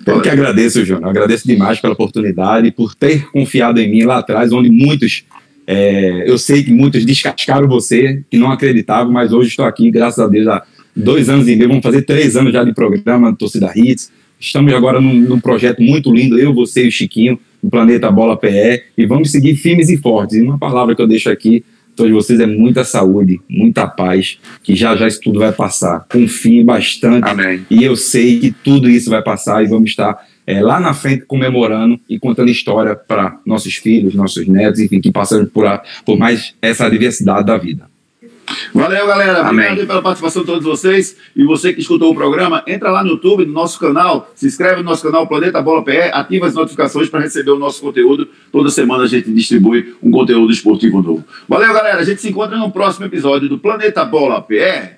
Eu 0.04 0.20
que 0.20 0.28
agradeço, 0.28 0.84
Júnior. 0.84 1.04
Eu 1.04 1.10
Agradeço 1.10 1.46
demais 1.46 1.78
pela 1.78 1.92
oportunidade, 1.92 2.70
por 2.72 2.94
ter 2.94 3.26
confiado 3.30 3.78
em 3.78 3.88
mim 3.90 4.02
lá 4.04 4.18
atrás, 4.18 4.50
onde 4.52 4.68
muitos, 4.70 5.24
é, 5.66 6.30
eu 6.30 6.38
sei 6.38 6.62
que 6.62 6.72
muitos 6.72 7.04
descascaram 7.04 7.66
você, 7.66 8.22
que 8.30 8.38
não 8.38 8.50
acreditavam, 8.50 9.12
mas 9.12 9.32
hoje 9.32 9.48
estou 9.50 9.64
aqui, 9.64 9.90
graças 9.90 10.18
a 10.20 10.28
Deus, 10.28 10.46
há 10.46 10.62
dois 10.94 11.28
anos 11.28 11.48
e 11.48 11.56
meio, 11.56 11.68
vamos 11.68 11.82
fazer 11.82 12.02
três 12.02 12.36
anos 12.36 12.52
já 12.52 12.62
de 12.62 12.72
programa 12.72 13.34
Torcida 13.34 13.72
Hits. 13.74 14.12
Estamos 14.38 14.72
agora 14.72 15.00
num, 15.00 15.14
num 15.14 15.40
projeto 15.40 15.82
muito 15.82 16.14
lindo, 16.14 16.38
eu, 16.38 16.54
você 16.54 16.84
e 16.84 16.88
o 16.88 16.92
Chiquinho, 16.92 17.38
o 17.62 17.68
Planeta 17.68 18.10
Bola 18.10 18.36
PE, 18.36 18.82
e 18.96 19.06
vamos 19.06 19.30
seguir 19.30 19.56
firmes 19.56 19.88
e 19.88 19.96
fortes. 19.96 20.36
E 20.36 20.42
uma 20.42 20.58
palavra 20.58 20.94
que 20.94 21.02
eu 21.02 21.06
deixo 21.06 21.30
aqui, 21.30 21.64
todos 21.96 22.12
vocês, 22.12 22.38
é 22.38 22.46
muita 22.46 22.84
saúde, 22.84 23.40
muita 23.48 23.88
paz, 23.88 24.38
que 24.62 24.76
já 24.76 24.94
já 24.94 25.08
isso 25.08 25.20
tudo 25.20 25.40
vai 25.40 25.52
passar. 25.52 26.06
Confie 26.10 26.62
bastante 26.62 27.28
Amém. 27.28 27.66
e 27.70 27.82
eu 27.82 27.96
sei 27.96 28.38
que 28.38 28.50
tudo 28.50 28.88
isso 28.88 29.10
vai 29.10 29.22
passar 29.22 29.64
e 29.64 29.66
vamos 29.66 29.90
estar 29.90 30.16
é, 30.46 30.60
lá 30.62 30.78
na 30.78 30.94
frente 30.94 31.24
comemorando 31.26 31.98
e 32.08 32.18
contando 32.18 32.50
história 32.50 32.94
para 32.94 33.38
nossos 33.44 33.74
filhos, 33.74 34.14
nossos 34.14 34.46
netos, 34.46 34.80
enfim, 34.80 35.00
que 35.00 35.10
passam 35.10 35.44
por, 35.46 35.66
a- 35.66 35.82
por 36.04 36.16
mais 36.18 36.54
essa 36.62 36.88
diversidade 36.88 37.44
da 37.46 37.56
vida. 37.56 37.88
Valeu, 38.72 39.06
galera. 39.08 39.40
Amém. 39.40 39.64
Obrigado 39.66 39.86
pela 39.88 40.02
participação 40.02 40.42
de 40.42 40.46
todos 40.46 40.64
vocês. 40.64 41.16
E 41.34 41.42
você 41.44 41.72
que 41.72 41.80
escutou 41.80 42.12
o 42.12 42.14
programa, 42.14 42.62
entra 42.64 42.92
lá 42.92 43.02
no 43.02 43.10
YouTube, 43.10 43.44
no 43.44 43.52
nosso 43.52 43.76
canal, 43.80 44.30
se 44.36 44.46
inscreve 44.46 44.76
no 44.76 44.84
nosso 44.84 45.02
canal 45.02 45.26
Planeta 45.26 45.60
Bola 45.60 45.82
PE, 45.82 46.10
ativa 46.12 46.46
as 46.46 46.54
notificações 46.54 47.08
para 47.08 47.18
receber 47.20 47.50
o 47.50 47.58
nosso 47.58 47.80
conteúdo. 47.80 48.28
Toda 48.52 48.70
semana 48.70 49.02
a 49.02 49.08
gente 49.08 49.32
distribui 49.32 49.96
um 50.00 50.12
conteúdo 50.12 50.52
esportivo 50.52 51.02
novo. 51.02 51.24
Valeu, 51.48 51.72
galera. 51.74 51.98
A 51.98 52.04
gente 52.04 52.20
se 52.20 52.28
encontra 52.28 52.56
no 52.56 52.70
próximo 52.70 53.04
episódio 53.06 53.48
do 53.48 53.58
Planeta 53.58 54.04
Bola 54.04 54.40
PE. 54.40 54.90